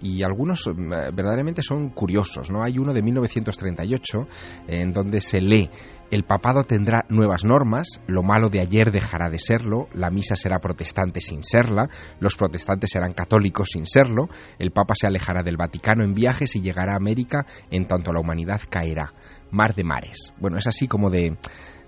y 0.00 0.22
algunos 0.22 0.68
verdaderamente 0.76 1.62
son 1.62 1.90
curiosos, 1.90 2.50
¿no? 2.50 2.62
Hay 2.62 2.78
uno 2.78 2.92
de 2.92 3.02
1938 3.02 4.28
en 4.68 4.92
donde 4.92 5.20
se 5.20 5.40
lee 5.40 5.70
el 6.12 6.24
papado 6.24 6.62
tendrá 6.64 7.06
nuevas 7.08 7.42
normas, 7.42 8.02
lo 8.06 8.22
malo 8.22 8.50
de 8.50 8.60
ayer 8.60 8.92
dejará 8.92 9.30
de 9.30 9.38
serlo, 9.38 9.88
la 9.94 10.10
misa 10.10 10.36
será 10.36 10.58
protestante 10.58 11.22
sin 11.22 11.42
serla, 11.42 11.88
los 12.20 12.36
protestantes 12.36 12.90
serán 12.90 13.14
católicos 13.14 13.70
sin 13.72 13.86
serlo, 13.86 14.28
el 14.58 14.72
papa 14.72 14.92
se 14.94 15.06
alejará 15.06 15.42
del 15.42 15.56
Vaticano 15.56 16.04
en 16.04 16.12
viajes 16.12 16.54
y 16.54 16.60
llegará 16.60 16.92
a 16.92 16.96
América 16.96 17.46
en 17.70 17.86
tanto 17.86 18.12
la 18.12 18.20
humanidad 18.20 18.60
caerá. 18.68 19.14
Mar 19.52 19.74
de 19.74 19.84
mares. 19.84 20.34
Bueno, 20.40 20.56
es 20.58 20.66
así 20.66 20.88
como 20.88 21.08
de 21.10 21.36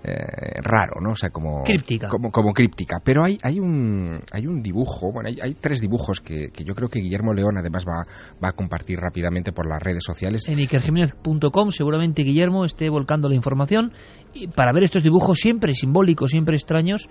eh, 0.07 0.61
raro, 0.61 1.01
¿no? 1.01 1.11
O 1.11 1.15
sea, 1.15 1.31
como 1.31 1.63
Críptica. 1.63 2.07
Como, 2.09 2.29
como 2.31 2.53
críptica. 2.53 2.99
Pero 3.03 3.25
hay, 3.25 3.37
hay 3.41 3.59
un 3.59 4.19
hay 4.31 4.45
un 4.45 4.61
dibujo, 4.61 5.11
bueno, 5.11 5.29
hay, 5.29 5.39
hay 5.41 5.55
tres 5.55 5.81
dibujos 5.81 6.21
que, 6.21 6.49
que 6.53 6.63
yo 6.63 6.75
creo 6.75 6.89
que 6.89 6.99
Guillermo 6.99 7.33
León 7.33 7.57
además 7.57 7.85
va, 7.87 8.03
va 8.43 8.49
a 8.49 8.51
compartir 8.51 8.99
rápidamente 8.99 9.51
por 9.51 9.67
las 9.67 9.81
redes 9.81 10.03
sociales. 10.03 10.47
En 10.47 10.59
ikerjiménez.com 10.59 11.71
seguramente 11.71 12.21
Guillermo 12.21 12.65
esté 12.65 12.87
volcando 12.89 13.27
la 13.29 13.35
información 13.35 13.93
y- 14.33 14.47
para 14.47 14.71
ver 14.73 14.83
estos 14.83 15.01
dibujos 15.01 15.39
siempre 15.39 15.73
simbólicos, 15.73 16.29
siempre 16.31 16.55
extraños 16.55 17.09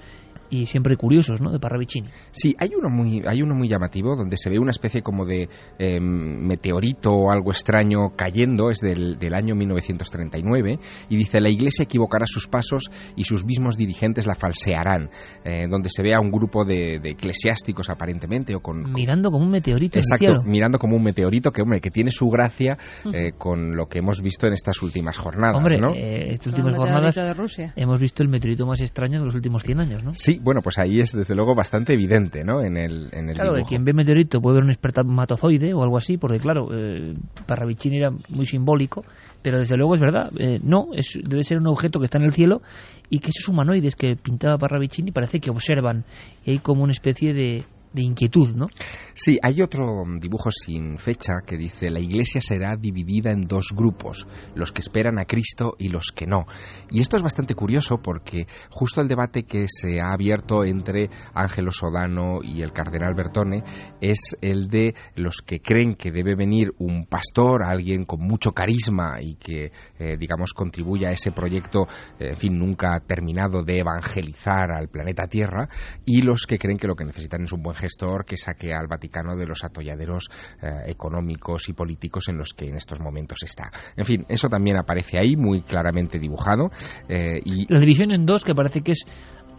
y 0.51 0.67
siempre 0.67 0.97
curiosos, 0.97 1.41
¿no? 1.41 1.51
De 1.51 1.59
Parravicini. 1.59 2.09
Sí, 2.31 2.55
hay 2.59 2.71
uno 2.79 2.89
muy, 2.91 3.23
hay 3.27 3.43
uno 3.43 3.55
muy 3.55 3.69
llamativo 3.69 4.17
donde 4.17 4.37
se 4.37 4.51
ve 4.51 4.59
una 4.59 4.71
especie 4.71 5.03
como 5.03 5.25
de 5.25 5.49
eh, 5.79 6.01
meteorito 6.01 7.11
o 7.13 7.31
algo 7.31 7.51
extraño 7.51 8.11
cayendo, 8.17 8.71
es 8.71 8.79
del, 8.81 9.19
del 9.19 9.35
año 9.35 9.55
1939, 9.55 10.79
y 11.09 11.17
dice 11.17 11.41
la 11.41 11.49
Iglesia 11.49 11.85
equivocará 11.85 12.27
sus 12.27 12.47
pasos 12.49 12.91
y 13.17 13.25
sus 13.25 13.45
mismos 13.45 13.77
dirigentes 13.77 14.27
la 14.27 14.35
falsearán, 14.35 15.11
eh, 15.45 15.67
donde 15.69 15.89
se 15.91 16.03
ve 16.03 16.15
a 16.15 16.21
un 16.21 16.31
grupo 16.31 16.65
de, 16.65 16.99
de 17.01 17.11
eclesiásticos 17.11 17.89
aparentemente 17.91 18.55
o 18.55 18.61
con, 18.61 18.83
con- 18.83 18.93
Mirando 18.93 19.31
como 19.31 19.45
un 19.45 19.51
meteorito 19.51 19.99
Exacto, 19.99 20.25
en 20.25 20.31
el 20.33 20.37
cielo. 20.41 20.51
mirando 20.51 20.79
como 20.79 20.97
un 20.97 21.03
meteorito 21.03 21.51
que, 21.51 21.63
hombre, 21.63 21.81
que 21.81 21.91
tiene 21.91 22.11
su 22.11 22.29
gracia 22.29 22.79
eh, 23.13 23.33
con 23.37 23.77
lo 23.77 23.87
que 23.87 23.99
hemos 23.99 24.21
visto 24.23 24.47
en 24.47 24.53
estas 24.53 24.83
últimas 24.83 25.19
jornadas, 25.19 25.57
Hombre, 25.57 25.79
¿no? 25.79 25.93
eh, 25.95 26.33
estas 26.33 26.49
últimas 26.55 26.77
jornadas 26.77 27.15
de 27.15 27.35
Rusia. 27.35 27.73
hemos 27.77 28.01
visto 28.01 28.23
el 28.23 28.29
meteorito 28.29 28.67
más 28.67 28.81
extraño 28.81 29.19
de 29.21 29.27
los 29.27 29.35
últimos 29.35 29.63
100 29.63 29.81
años, 29.81 30.05
¿no? 30.05 30.13
Sí, 30.15 30.34
bueno, 30.39 30.61
pues 30.63 30.79
ahí 30.79 30.99
es 31.01 31.13
desde 31.13 31.35
luego 31.35 31.55
bastante 31.55 31.95
evidente, 31.95 32.45
¿no? 32.45 32.63
En 32.63 32.77
el, 32.77 33.09
en 33.13 33.29
el 33.29 33.35
Claro, 33.35 33.55
quien 33.67 33.85
ve 33.85 33.93
meteorito 33.93 34.41
puede 34.41 34.57
ver 34.57 34.65
un 34.65 34.71
espermatozoide 34.71 35.75
o 35.75 35.83
algo 35.83 35.97
así, 35.97 36.17
porque 36.17 36.39
claro, 36.39 36.69
eh, 36.73 37.15
Parravicini 37.47 37.99
era 37.99 38.11
muy 38.29 38.47
simbólico, 38.47 39.05
pero 39.43 39.59
desde 39.59 39.77
luego 39.77 39.95
es 39.95 40.01
verdad, 40.01 40.31
eh, 40.39 40.61
no, 40.63 40.89
es, 40.95 41.19
debe 41.23 41.45
ser 41.45 41.59
un 41.59 41.67
objeto 41.67 41.99
que 41.99 42.07
está 42.07 42.19
en 42.19 42.25
el 42.25 42.33
cielo 42.33 42.63
y 43.11 43.19
que 43.19 43.31
esos 43.31 43.49
humanoides 43.49 43.97
que 43.97 44.17
pintaba 44.17 44.59
Parravicini 44.59 45.13
parece 45.13 45.41
que 45.41 45.51
observan 45.51 46.05
y 46.45 46.53
hay 46.53 46.59
como 46.59 46.83
una 46.83 46.93
especie 46.93 47.35
de, 47.35 47.65
de 47.95 48.03
inquietud, 48.03 48.55
¿no? 48.55 48.67
Sí, 49.15 49.39
hay 49.43 49.63
otro 49.63 50.03
dibujo 50.21 50.51
sin 50.51 50.99
fecha 50.99 51.35
que 51.47 51.57
dice 51.57 51.91
la 51.91 52.01
iglesia 52.01 52.41
será 52.41 52.77
dividida 52.77 53.31
en 53.31 53.43
dos 53.43 53.69
grupos, 53.75 54.27
los 54.55 54.73
que 54.73 54.81
esperan 54.81 55.19
a 55.19 55.25
Cristo 55.25 55.77
y 55.79 55.89
los 55.89 56.09
que 56.15 56.27
no. 56.27 56.45
Y 56.91 57.01
esto 57.01 57.17
es 57.17 57.23
bastante 57.23 57.55
curioso 57.55 57.99
porque 58.03 58.47
justo 58.71 59.01
el 59.01 59.09
debate 59.09 59.45
que 59.45 59.67
se 59.69 60.01
ha 60.01 60.13
abierto 60.13 60.65
entre 60.65 61.09
Ángelo 61.33 61.71
Sodano 61.71 62.41
y 62.43 62.63
el 62.63 62.73
cardenal 62.73 63.15
Bertone 63.15 63.63
es 64.01 64.37
el 64.41 64.69
de 64.69 64.95
los 65.15 65.39
que 65.39 65.61
creen 65.61 65.95
que 65.95 66.11
debe 66.11 66.35
venir 66.35 66.73
un 66.79 67.07
pastor, 67.07 67.63
alguien 67.63 68.05
con 68.05 68.21
mucho 68.21 68.53
carisma 68.53 69.21
y 69.21 69.37
que, 69.37 69.71
eh, 69.99 70.17
digamos, 70.19 70.53
contribuya 70.53 71.11
a 71.11 71.13
ese 71.13 71.31
proyecto, 71.31 71.87
eh, 72.19 72.31
en 72.31 72.37
fin, 72.37 72.59
nunca 72.59 72.99
terminado 73.01 73.63
de 73.63 73.79
evangelizar 73.79 74.73
al 74.73 74.89
planeta 74.89 75.29
Tierra, 75.29 75.69
y 76.05 76.23
los 76.23 76.47
que 76.47 76.59
creen 76.59 76.79
que 76.79 76.89
lo 76.89 76.97
que 76.97 77.05
necesitan 77.05 77.45
es 77.45 77.53
un 77.53 77.63
buen 77.63 77.77
gestor 77.85 78.25
que 78.25 78.37
saque 78.37 78.73
al 78.73 78.87
Vaticano 78.87 79.37
de 79.37 79.47
los 79.47 79.63
atolladeros 79.63 80.31
eh, 80.63 80.69
económicos 80.87 81.69
y 81.69 81.75
políticos 81.75 82.29
en 82.29 82.39
los 82.39 82.55
que 82.55 82.67
en 82.69 82.77
estos 82.77 83.01
momentos 83.01 83.43
está. 83.43 83.71
En 83.97 84.05
fin, 84.05 84.25
eso 84.29 84.49
también 84.49 84.77
aparece 84.79 85.19
ahí 85.19 85.37
muy 85.37 85.63
claramente 85.63 86.19
dibujado 86.19 86.71
eh, 87.09 87.41
y 87.45 87.73
La 87.73 87.81
división 87.81 88.11
en 88.11 88.25
dos 88.25 88.45
que 88.45 88.55
parece 88.55 88.81
que 88.81 88.93
es 88.93 89.05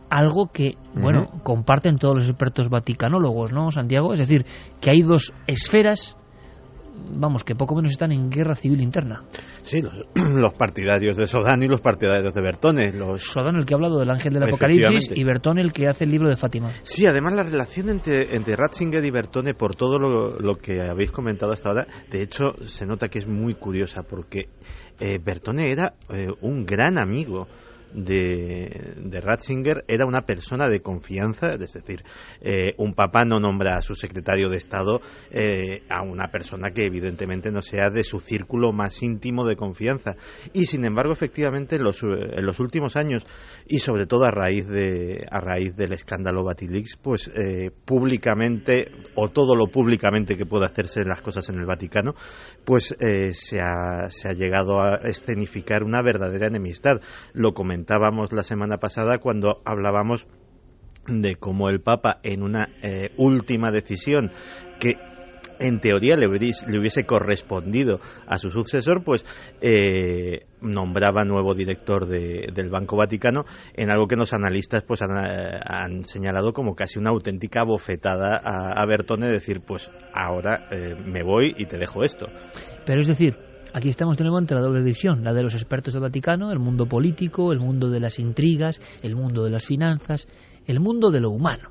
algo 0.09 0.51
que, 0.51 0.75
bueno, 0.93 1.41
comparten 1.43 1.97
todos 1.97 2.15
los 2.15 2.29
expertos 2.29 2.69
vaticanólogos, 2.69 3.51
¿no, 3.51 3.71
Santiago? 3.71 4.13
Es 4.13 4.19
decir, 4.19 4.45
que 4.79 4.91
hay 4.91 5.01
dos 5.01 5.33
esferas, 5.47 6.15
vamos, 7.17 7.43
que 7.43 7.55
poco 7.55 7.75
menos 7.75 7.91
están 7.91 8.11
en 8.11 8.29
guerra 8.29 8.55
civil 8.55 8.81
interna. 8.81 9.23
Sí, 9.61 9.81
los, 9.81 9.93
los 10.15 10.53
partidarios 10.53 11.15
de 11.15 11.27
Sodano 11.27 11.65
y 11.65 11.67
los 11.67 11.81
partidarios 11.81 12.33
de 12.33 12.41
Bertone. 12.41 12.93
Los... 12.93 13.23
Sodano 13.23 13.59
el 13.59 13.65
que 13.65 13.73
ha 13.73 13.77
hablado 13.77 13.99
del 13.99 14.09
ángel 14.09 14.33
del 14.33 14.43
apocalipsis 14.43 15.11
y 15.15 15.23
Bertone 15.23 15.61
el 15.61 15.73
que 15.73 15.87
hace 15.87 16.05
el 16.05 16.11
libro 16.11 16.29
de 16.29 16.37
Fátima. 16.37 16.69
Sí, 16.83 17.05
además 17.05 17.35
la 17.35 17.43
relación 17.43 17.89
entre, 17.89 18.35
entre 18.35 18.55
Ratzinger 18.55 19.03
y 19.03 19.11
Bertone, 19.11 19.53
por 19.53 19.75
todo 19.75 19.97
lo, 19.97 20.39
lo 20.39 20.55
que 20.55 20.81
habéis 20.81 21.11
comentado 21.11 21.51
hasta 21.51 21.69
ahora, 21.69 21.87
de 22.09 22.21
hecho 22.21 22.53
se 22.65 22.85
nota 22.85 23.07
que 23.07 23.19
es 23.19 23.27
muy 23.27 23.55
curiosa 23.55 24.03
porque 24.03 24.49
eh, 24.99 25.19
Bertone 25.23 25.71
era 25.71 25.93
eh, 26.09 26.27
un 26.41 26.65
gran 26.65 26.97
amigo 26.97 27.47
de, 27.95 28.93
de 28.97 29.21
Ratzinger, 29.21 29.85
era 29.87 30.05
una 30.05 30.25
persona 30.25 30.67
de 30.67 30.81
confianza, 30.81 31.53
es 31.53 31.73
decir, 31.73 32.03
eh, 32.41 32.73
un 32.77 32.93
papá 32.93 33.25
no 33.25 33.39
nombra 33.39 33.77
a 33.77 33.81
su 33.81 33.95
secretario 33.95 34.49
de 34.49 34.57
Estado 34.57 35.01
eh, 35.31 35.83
a 35.89 36.01
una 36.03 36.27
persona 36.27 36.71
que 36.71 36.85
evidentemente 36.85 37.51
no 37.51 37.61
sea 37.61 37.89
de 37.89 38.03
su 38.03 38.19
círculo 38.19 38.71
más 38.73 39.01
íntimo 39.01 39.45
de 39.45 39.55
confianza. 39.55 40.15
Y 40.53 40.65
sin 40.65 40.85
embargo, 40.85 41.13
efectivamente, 41.13 41.77
en 41.77 41.83
los, 41.83 42.03
eh, 42.03 42.07
en 42.33 42.45
los 42.45 42.59
últimos 42.59 42.95
años, 42.95 43.25
y 43.67 43.79
sobre 43.79 44.05
todo 44.05 44.25
a 44.25 44.31
raíz, 44.31 44.67
de, 44.67 45.25
a 45.31 45.39
raíz 45.39 45.75
del 45.75 45.93
escándalo 45.93 46.43
Batilix, 46.43 46.97
pues 46.97 47.31
eh, 47.35 47.71
públicamente, 47.85 48.91
o 49.15 49.29
todo 49.29 49.55
lo 49.55 49.67
públicamente 49.67 50.35
que 50.35 50.45
puede 50.45 50.65
hacerse 50.65 51.03
las 51.05 51.21
cosas 51.21 51.47
en 51.49 51.59
el 51.59 51.65
Vaticano, 51.65 52.13
pues 52.65 52.95
eh, 52.99 53.33
se, 53.33 53.61
ha, 53.61 54.09
llegado 54.35 54.81
a 54.81 54.95
escenificar 54.95 55.83
una 55.83 56.01
verdadera 56.01 56.47
enemistad. 56.47 56.99
Lo 57.33 57.53
comentábamos 57.53 58.31
la 58.33 58.43
semana 58.43 58.79
pasada 58.79 59.19
cuando 59.19 59.61
hablábamos 59.65 60.27
de 61.07 61.35
cómo 61.35 61.69
el 61.69 61.81
Papa 61.81 62.19
en 62.23 62.41
una 62.41 62.69
eh, 62.81 63.11
última 63.17 63.71
decisión 63.71 64.31
que 64.79 64.97
en 65.59 65.79
teoría 65.79 66.17
le 66.17 66.27
hubiese, 66.27 66.69
le 66.69 66.79
hubiese 66.79 67.05
correspondido 67.05 67.99
a 68.27 68.37
su 68.37 68.49
sucesor, 68.49 69.03
pues 69.03 69.25
eh, 69.61 70.45
nombraba 70.61 71.23
nuevo 71.23 71.53
director 71.53 72.05
de- 72.07 72.47
del 72.53 72.69
Banco 72.69 72.97
Vaticano 72.97 73.45
en 73.75 73.89
algo 73.89 74.07
que 74.07 74.15
los 74.15 74.33
analistas 74.33 74.83
pues 74.83 75.01
han, 75.01 75.11
eh, 75.11 76.03
señalado 76.03 76.53
como 76.53 76.75
casi 76.75 76.99
una 76.99 77.09
auténtica 77.11 77.63
bofetada 77.63 78.39
a, 78.43 78.81
a 78.81 78.85
Bertone, 78.85 79.27
decir 79.27 79.61
pues 79.65 79.91
ahora 80.13 80.67
eh, 80.71 80.95
me 80.95 81.23
voy 81.23 81.53
y 81.57 81.65
te 81.65 81.77
dejo 81.77 82.03
esto. 82.03 82.27
Pero 82.85 83.01
es 83.01 83.07
decir, 83.07 83.37
aquí 83.73 83.89
estamos 83.89 84.17
de 84.17 84.23
nuevo 84.23 84.37
ante 84.37 84.55
la 84.55 84.61
doble 84.61 84.81
visión, 84.81 85.23
la 85.23 85.33
de 85.33 85.43
los 85.43 85.53
expertos 85.53 85.93
del 85.93 86.01
Vaticano, 86.03 86.51
el 86.51 86.59
mundo 86.59 86.85
político, 86.87 87.51
el 87.51 87.59
mundo 87.59 87.89
de 87.89 87.99
las 87.99 88.19
intrigas, 88.19 88.79
el 89.01 89.15
mundo 89.15 89.43
de 89.43 89.51
las 89.51 89.65
finanzas, 89.65 90.27
el 90.65 90.79
mundo 90.79 91.11
de 91.11 91.21
lo 91.21 91.29
humano. 91.29 91.69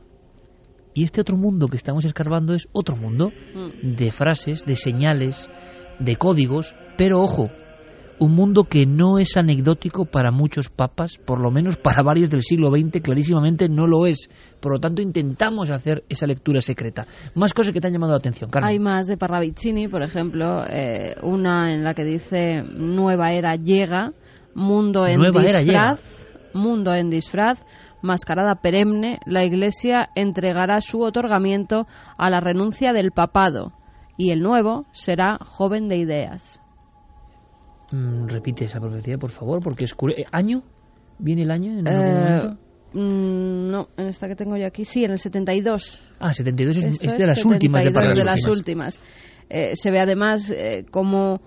Y 0.94 1.04
este 1.04 1.20
otro 1.20 1.36
mundo 1.36 1.66
que 1.68 1.76
estamos 1.76 2.04
escarbando 2.04 2.54
es 2.54 2.68
otro 2.72 2.96
mundo 2.96 3.30
Mm. 3.54 3.96
de 3.96 4.10
frases, 4.12 4.64
de 4.64 4.76
señales, 4.76 5.48
de 5.98 6.16
códigos, 6.16 6.74
pero 6.96 7.20
ojo, 7.20 7.50
un 8.20 8.32
mundo 8.32 8.64
que 8.64 8.86
no 8.86 9.18
es 9.18 9.36
anecdótico 9.36 10.04
para 10.04 10.30
muchos 10.30 10.68
papas, 10.68 11.18
por 11.18 11.40
lo 11.42 11.50
menos 11.50 11.76
para 11.76 12.02
varios 12.04 12.30
del 12.30 12.42
siglo 12.42 12.70
XX, 12.70 13.02
clarísimamente 13.02 13.68
no 13.68 13.86
lo 13.86 14.06
es. 14.06 14.28
Por 14.60 14.72
lo 14.72 14.78
tanto, 14.78 15.02
intentamos 15.02 15.70
hacer 15.70 16.04
esa 16.08 16.26
lectura 16.26 16.60
secreta. 16.60 17.06
Más 17.34 17.52
cosas 17.52 17.72
que 17.72 17.80
te 17.80 17.88
han 17.88 17.92
llamado 17.92 18.12
la 18.12 18.18
atención, 18.18 18.50
Carmen. 18.50 18.70
Hay 18.70 18.78
más 18.78 19.08
de 19.08 19.16
Parravicini, 19.16 19.88
por 19.88 20.02
ejemplo, 20.02 20.64
eh, 20.68 21.16
una 21.22 21.72
en 21.74 21.82
la 21.82 21.94
que 21.94 22.04
dice 22.04 22.62
Nueva 22.62 23.32
era 23.32 23.56
llega, 23.56 24.12
mundo 24.54 25.06
en 25.06 25.18
Nueva 25.18 25.42
disfraz, 25.42 26.26
mundo 26.54 26.94
en 26.94 27.10
disfraz, 27.10 27.64
mascarada 28.04 28.54
perenne, 28.56 29.18
la 29.26 29.44
Iglesia 29.44 30.10
entregará 30.14 30.80
su 30.80 31.00
otorgamiento 31.00 31.86
a 32.18 32.30
la 32.30 32.40
renuncia 32.40 32.92
del 32.92 33.10
papado 33.10 33.72
y 34.16 34.30
el 34.30 34.40
nuevo 34.40 34.84
será 34.92 35.38
joven 35.38 35.88
de 35.88 35.96
ideas. 35.96 36.60
Mm, 37.90 38.28
repite 38.28 38.66
esa 38.66 38.80
profecía, 38.80 39.18
por 39.18 39.30
favor, 39.30 39.62
porque 39.62 39.84
es 39.86 39.92
eh, 40.16 40.24
¿Año? 40.30 40.62
¿Viene 41.18 41.42
el 41.42 41.50
año 41.50 41.78
en 41.78 41.88
algún 41.88 42.58
Eh, 42.92 42.98
mm, 42.98 43.70
no, 43.70 43.88
en 43.96 44.06
esta 44.06 44.28
que 44.28 44.36
tengo 44.36 44.56
yo 44.56 44.66
aquí, 44.66 44.84
sí, 44.84 45.04
en 45.04 45.12
el 45.12 45.18
72. 45.18 46.06
Ah, 46.20 46.32
72 46.32 46.76
es, 46.76 47.00
es 47.00 47.18
de 47.18 47.26
las 47.26 47.44
últimas 47.44 47.84
de 47.84 47.90
72 47.90 47.92
Parravicini. 47.92 48.18
de 48.18 48.24
las 48.24 48.46
últimas. 48.46 49.00
Eh, 49.48 49.76
se 49.76 49.90
ve 49.90 50.00
además 50.00 50.50
eh, 50.50 50.86
como 50.90 51.40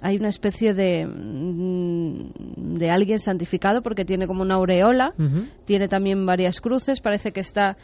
hay 0.00 0.16
una 0.16 0.28
especie 0.28 0.74
de 0.74 1.06
mm, 1.06 2.78
de 2.78 2.90
alguien 2.90 3.18
santificado 3.18 3.82
porque 3.82 4.04
tiene 4.04 4.26
como 4.26 4.42
una 4.42 4.54
aureola, 4.54 5.12
tiene 5.64 5.88
también 5.88 6.24
varias 6.26 6.60
cruces, 6.60 7.00
parece 7.00 7.32
que 7.32 7.40
está 7.40 7.76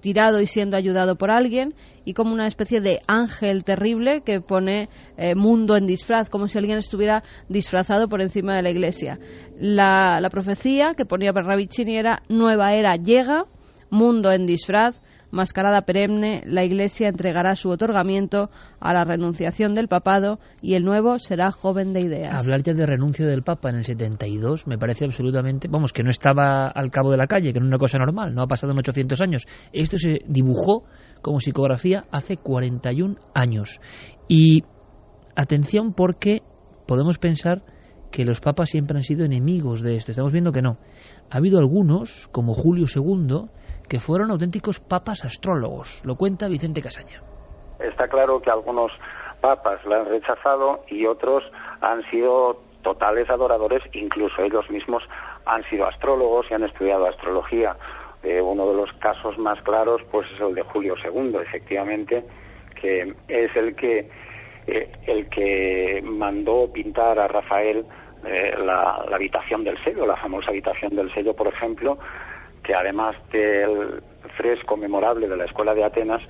tirado 0.00 0.40
y 0.40 0.46
siendo 0.46 0.76
ayudado 0.76 1.16
por 1.16 1.30
alguien 1.30 1.74
y 2.04 2.14
como 2.14 2.32
una 2.32 2.46
especie 2.46 2.80
de 2.80 3.00
ángel 3.06 3.64
terrible 3.64 4.22
que 4.22 4.40
pone 4.40 4.88
eh, 5.16 5.34
mundo 5.34 5.76
en 5.76 5.86
disfraz, 5.86 6.28
como 6.28 6.48
si 6.48 6.58
alguien 6.58 6.78
estuviera 6.78 7.22
disfrazado 7.48 8.08
por 8.08 8.20
encima 8.20 8.54
de 8.56 8.62
la 8.62 8.70
iglesia. 8.70 9.18
La, 9.58 10.20
la 10.20 10.30
profecía 10.30 10.94
que 10.96 11.06
ponía 11.06 11.32
Parravicini 11.32 11.96
era 11.96 12.22
nueva 12.28 12.74
era 12.74 12.96
llega, 12.96 13.44
mundo 13.90 14.32
en 14.32 14.46
disfraz, 14.46 15.00
mascarada 15.32 15.82
perenne, 15.82 16.42
la 16.46 16.62
Iglesia 16.62 17.08
entregará 17.08 17.56
su 17.56 17.70
otorgamiento 17.70 18.50
a 18.78 18.92
la 18.92 19.04
renunciación 19.04 19.74
del 19.74 19.88
papado 19.88 20.38
y 20.60 20.74
el 20.74 20.84
nuevo 20.84 21.18
será 21.18 21.50
joven 21.50 21.92
de 21.92 22.02
ideas. 22.02 22.44
Hablar 22.44 22.62
ya 22.62 22.74
de 22.74 22.86
renuncia 22.86 23.26
del 23.26 23.42
Papa 23.42 23.70
en 23.70 23.76
el 23.76 23.84
72 23.84 24.66
me 24.66 24.78
parece 24.78 25.06
absolutamente, 25.06 25.68
vamos, 25.68 25.92
que 25.92 26.02
no 26.02 26.10
estaba 26.10 26.68
al 26.68 26.90
cabo 26.90 27.10
de 27.10 27.16
la 27.16 27.26
calle, 27.26 27.52
que 27.52 27.58
no 27.58 27.66
es 27.66 27.70
una 27.70 27.78
cosa 27.78 27.98
normal, 27.98 28.34
no 28.34 28.42
ha 28.42 28.46
pasado 28.46 28.72
en 28.72 28.78
800 28.78 29.20
años. 29.22 29.46
Esto 29.72 29.96
se 29.96 30.20
dibujó 30.28 30.84
como 31.22 31.40
psicografía 31.40 32.04
hace 32.12 32.36
41 32.36 33.16
años. 33.34 33.80
Y 34.28 34.62
atención 35.34 35.94
porque 35.94 36.42
podemos 36.86 37.18
pensar 37.18 37.62
que 38.10 38.24
los 38.24 38.40
papas 38.40 38.68
siempre 38.68 38.98
han 38.98 39.02
sido 39.02 39.24
enemigos 39.24 39.80
de 39.80 39.96
esto. 39.96 40.12
Estamos 40.12 40.32
viendo 40.32 40.52
que 40.52 40.60
no. 40.60 40.78
Ha 41.30 41.38
habido 41.38 41.58
algunos, 41.58 42.28
como 42.30 42.52
Julio 42.52 42.84
II, 42.94 43.48
que 43.92 44.00
fueron 44.00 44.30
auténticos 44.30 44.80
papas 44.80 45.22
astrólogos. 45.22 46.00
Lo 46.06 46.16
cuenta 46.16 46.48
Vicente 46.48 46.80
Casaña. 46.80 47.20
Está 47.78 48.08
claro 48.08 48.40
que 48.40 48.50
algunos 48.50 48.90
papas 49.42 49.84
la 49.84 49.98
han 49.98 50.06
rechazado 50.06 50.80
y 50.88 51.04
otros 51.04 51.44
han 51.82 52.00
sido 52.10 52.62
totales 52.80 53.28
adoradores, 53.28 53.82
incluso 53.92 54.40
ellos 54.40 54.64
mismos 54.70 55.02
han 55.44 55.62
sido 55.68 55.86
astrólogos 55.86 56.46
y 56.50 56.54
han 56.54 56.64
estudiado 56.64 57.06
astrología. 57.06 57.76
Eh, 58.22 58.40
uno 58.40 58.66
de 58.70 58.76
los 58.78 58.90
casos 58.94 59.36
más 59.36 59.60
claros 59.60 60.00
pues 60.10 60.26
es 60.32 60.40
el 60.40 60.54
de 60.54 60.62
Julio 60.62 60.94
II, 61.04 61.36
efectivamente, 61.42 62.24
que 62.80 63.14
es 63.28 63.54
el 63.54 63.76
que 63.76 64.08
eh, 64.68 64.90
el 65.06 65.28
que 65.28 66.00
mandó 66.02 66.72
pintar 66.72 67.18
a 67.18 67.28
Rafael 67.28 67.84
eh, 68.24 68.54
la, 68.56 69.04
la 69.06 69.16
habitación 69.16 69.64
del 69.64 69.76
sello, 69.84 70.06
la 70.06 70.16
famosa 70.16 70.48
habitación 70.48 70.96
del 70.96 71.12
sello, 71.12 71.36
por 71.36 71.48
ejemplo, 71.48 71.98
que 72.62 72.74
además 72.74 73.16
del 73.30 74.02
fresco 74.36 74.76
memorable 74.76 75.28
de 75.28 75.36
la 75.36 75.44
Escuela 75.44 75.74
de 75.74 75.84
Atenas, 75.84 76.22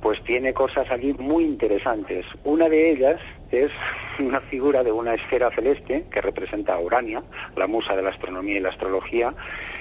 pues 0.00 0.22
tiene 0.24 0.52
cosas 0.52 0.90
allí 0.90 1.12
muy 1.14 1.44
interesantes. 1.44 2.24
Una 2.44 2.68
de 2.68 2.92
ellas 2.92 3.20
es 3.50 3.70
una 4.18 4.40
figura 4.42 4.82
de 4.82 4.92
una 4.92 5.14
esfera 5.14 5.50
celeste 5.50 6.04
que 6.10 6.20
representa 6.20 6.74
a 6.74 6.80
Urania, 6.80 7.22
la 7.56 7.66
musa 7.66 7.96
de 7.96 8.02
la 8.02 8.10
astronomía 8.10 8.58
y 8.58 8.60
la 8.60 8.70
astrología, 8.70 9.34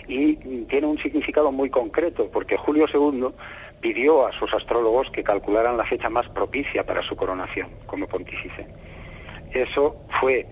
y 0.08 0.36
tiene 0.66 0.88
un 0.88 0.98
significado 1.00 1.52
muy 1.52 1.70
concreto, 1.70 2.30
porque 2.32 2.58
Julio 2.58 2.86
II 2.94 3.28
pidió 3.82 4.26
a 4.26 4.32
sus 4.40 4.54
astrólogos 4.54 5.10
que 5.12 5.24
calcularan 5.24 5.78
la 5.78 5.86
fecha 5.86 6.10
más 6.10 6.28
propicia 6.30 6.84
para 6.84 7.02
su 7.04 7.16
coronación 7.16 7.70
como 7.86 8.08
pontífice. 8.08 8.68
Eso 9.54 9.96
fue 10.20 10.46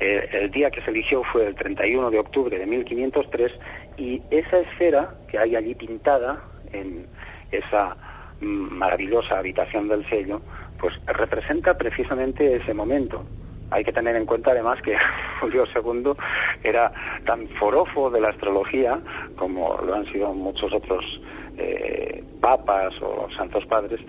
eh, 0.00 0.28
el 0.32 0.50
día 0.50 0.70
que 0.70 0.80
se 0.82 0.90
eligió 0.90 1.22
fue 1.24 1.46
el 1.46 1.54
31 1.54 2.10
de 2.10 2.18
octubre 2.18 2.58
de 2.58 2.66
1503 2.66 3.52
y 3.96 4.22
esa 4.30 4.58
esfera 4.58 5.14
que 5.28 5.38
hay 5.38 5.56
allí 5.56 5.74
pintada 5.74 6.40
en 6.72 7.06
esa 7.50 7.96
maravillosa 8.40 9.38
habitación 9.38 9.88
del 9.88 10.08
sello, 10.08 10.40
pues 10.78 10.94
representa 11.06 11.74
precisamente 11.74 12.56
ese 12.56 12.74
momento. 12.74 13.24
Hay 13.70 13.84
que 13.84 13.92
tener 13.92 14.14
en 14.16 14.26
cuenta 14.26 14.50
además 14.50 14.80
que 14.82 14.96
Julio 15.40 15.64
II 15.74 16.12
era 16.62 16.92
tan 17.26 17.48
forofo 17.60 18.10
de 18.10 18.20
la 18.20 18.28
astrología 18.28 19.00
como 19.36 19.76
lo 19.78 19.94
han 19.94 20.06
sido 20.12 20.32
muchos 20.34 20.72
otros 20.72 21.04
eh, 21.56 22.22
papas 22.40 22.92
o 23.00 23.28
santos 23.36 23.64
padres 23.66 24.00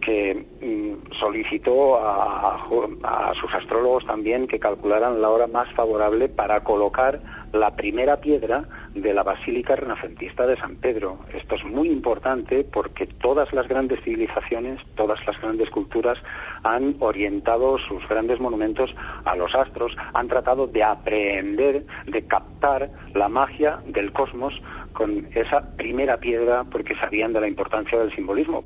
que 0.00 0.34
mm, 0.60 1.12
solicitó 1.18 1.96
a, 1.96 2.56
a, 3.04 3.34
sus 3.40 3.52
astrólogos 3.54 4.04
también 4.06 4.46
que 4.46 4.58
calcularan 4.58 5.22
la 5.22 5.30
hora 5.30 5.46
más 5.46 5.72
favorable 5.74 6.28
para 6.28 6.60
colocar 6.64 7.20
la 7.52 7.74
primera 7.76 8.16
piedra 8.16 8.64
de 8.94 9.12
la 9.12 9.22
Basílica 9.22 9.76
Renacentista 9.76 10.46
de 10.46 10.56
San 10.56 10.76
Pedro. 10.76 11.18
Esto 11.34 11.56
es 11.56 11.64
muy 11.64 11.88
importante 11.88 12.64
porque 12.64 13.06
todas 13.06 13.52
las 13.52 13.68
grandes 13.68 14.02
civilizaciones, 14.02 14.80
todas 14.94 15.18
las 15.26 15.40
grandes 15.40 15.70
culturas 15.70 16.18
han 16.62 16.96
orientado 17.00 17.78
sus 17.78 18.06
grandes 18.08 18.40
monumentos 18.40 18.90
a 19.24 19.36
los 19.36 19.54
astros, 19.54 19.94
han 20.14 20.28
tratado 20.28 20.66
de 20.66 20.82
aprender, 20.82 21.84
de 22.06 22.26
captar 22.26 22.90
la 23.14 23.28
magia 23.28 23.80
del 23.86 24.12
cosmos 24.12 24.54
con 24.92 25.28
esa 25.34 25.76
primera 25.76 26.18
piedra 26.18 26.64
porque 26.64 26.94
sabían 26.96 27.32
de 27.32 27.40
la 27.40 27.48
importancia 27.48 27.98
del 27.98 28.14
simbolismo. 28.14 28.64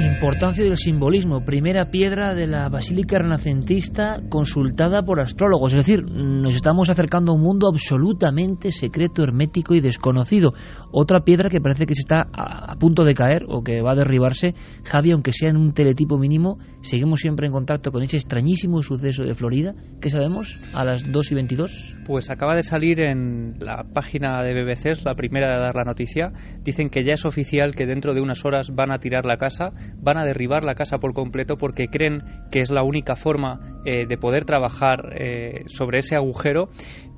Importancia 0.00 0.64
del 0.64 0.78
simbolismo, 0.78 1.44
primera 1.44 1.90
piedra 1.90 2.34
de 2.34 2.46
la 2.46 2.70
Basílica 2.70 3.18
Renacentista 3.18 4.20
consultada 4.30 5.02
por 5.02 5.20
astrólogos. 5.20 5.74
Es 5.74 5.86
decir, 5.86 6.04
nos 6.04 6.54
estamos 6.54 6.88
acercando 6.88 7.32
a 7.32 7.34
un 7.34 7.42
mundo 7.42 7.68
absolutamente 7.68 8.72
secreto, 8.72 9.22
hermético 9.22 9.74
y 9.74 9.82
desconocido. 9.82 10.54
Otra 10.90 11.20
piedra 11.20 11.50
que 11.50 11.60
parece 11.60 11.84
que 11.84 11.94
se 11.94 12.00
está 12.00 12.26
a, 12.32 12.74
punto 12.76 13.04
de 13.04 13.12
caer 13.12 13.44
o 13.48 13.62
que 13.62 13.82
va 13.82 13.92
a 13.92 13.94
derribarse. 13.94 14.54
Javi, 14.84 15.10
aunque 15.12 15.32
sea 15.32 15.50
en 15.50 15.58
un 15.58 15.72
teletipo 15.72 16.16
mínimo, 16.16 16.58
seguimos 16.80 17.20
siempre 17.20 17.46
en 17.46 17.52
contacto 17.52 17.92
con 17.92 18.02
ese 18.02 18.16
extrañísimo 18.16 18.82
suceso 18.82 19.22
de 19.22 19.34
Florida. 19.34 19.74
¿Qué 20.00 20.08
sabemos 20.08 20.58
a 20.72 20.82
las 20.82 21.12
2 21.12 21.32
y 21.32 21.34
22? 21.34 21.96
Pues 22.06 22.30
acaba 22.30 22.54
de 22.54 22.62
salir 22.62 23.00
en 23.00 23.56
la 23.60 23.84
página 23.92 24.42
de 24.42 24.54
BBC, 24.54 25.04
la 25.04 25.14
primera 25.14 25.52
de 25.52 25.60
dar 25.60 25.76
la 25.76 25.84
noticia. 25.84 26.32
Dicen 26.62 26.88
que 26.88 27.04
ya 27.04 27.12
es 27.12 27.26
oficial 27.26 27.74
que 27.74 27.84
dentro 27.84 28.14
de 28.14 28.22
unas 28.22 28.46
horas 28.46 28.70
van 28.74 28.92
a 28.92 28.98
tirar 28.98 29.26
la 29.26 29.36
casa 29.36 29.72
van 29.96 30.18
a 30.18 30.24
derribar 30.24 30.64
la 30.64 30.74
casa 30.74 30.98
por 30.98 31.12
completo 31.12 31.56
porque 31.56 31.88
creen 31.88 32.22
que 32.50 32.60
es 32.60 32.70
la 32.70 32.82
única 32.82 33.16
forma 33.16 33.80
eh, 33.84 34.06
de 34.06 34.18
poder 34.18 34.44
trabajar 34.44 35.10
eh, 35.14 35.64
sobre 35.66 35.98
ese 35.98 36.14
agujero 36.16 36.68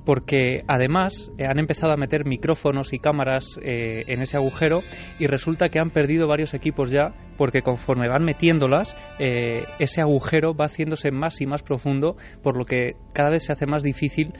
porque 0.05 0.63
además 0.67 1.31
eh, 1.37 1.45
han 1.45 1.59
empezado 1.59 1.93
a 1.93 1.97
meter 1.97 2.25
micrófonos 2.25 2.93
y 2.93 2.99
cámaras 2.99 3.57
en 3.61 4.21
ese 4.21 4.37
agujero 4.37 4.81
y 5.19 5.27
resulta 5.27 5.69
que 5.69 5.79
han 5.79 5.91
perdido 5.91 6.27
varios 6.27 6.53
equipos 6.53 6.91
ya 6.91 7.13
porque 7.37 7.61
conforme 7.61 8.09
van 8.09 8.23
metiéndolas 8.23 8.95
ese 9.19 10.01
agujero 10.01 10.53
va 10.53 10.65
haciéndose 10.65 11.11
más 11.11 11.39
y 11.41 11.45
más 11.45 11.63
profundo 11.63 12.17
por 12.41 12.57
lo 12.57 12.65
que 12.65 12.95
cada 13.13 13.29
vez 13.29 13.45
se 13.45 13.53
hace 13.53 13.65
más 13.65 13.81
difícil 13.81 14.33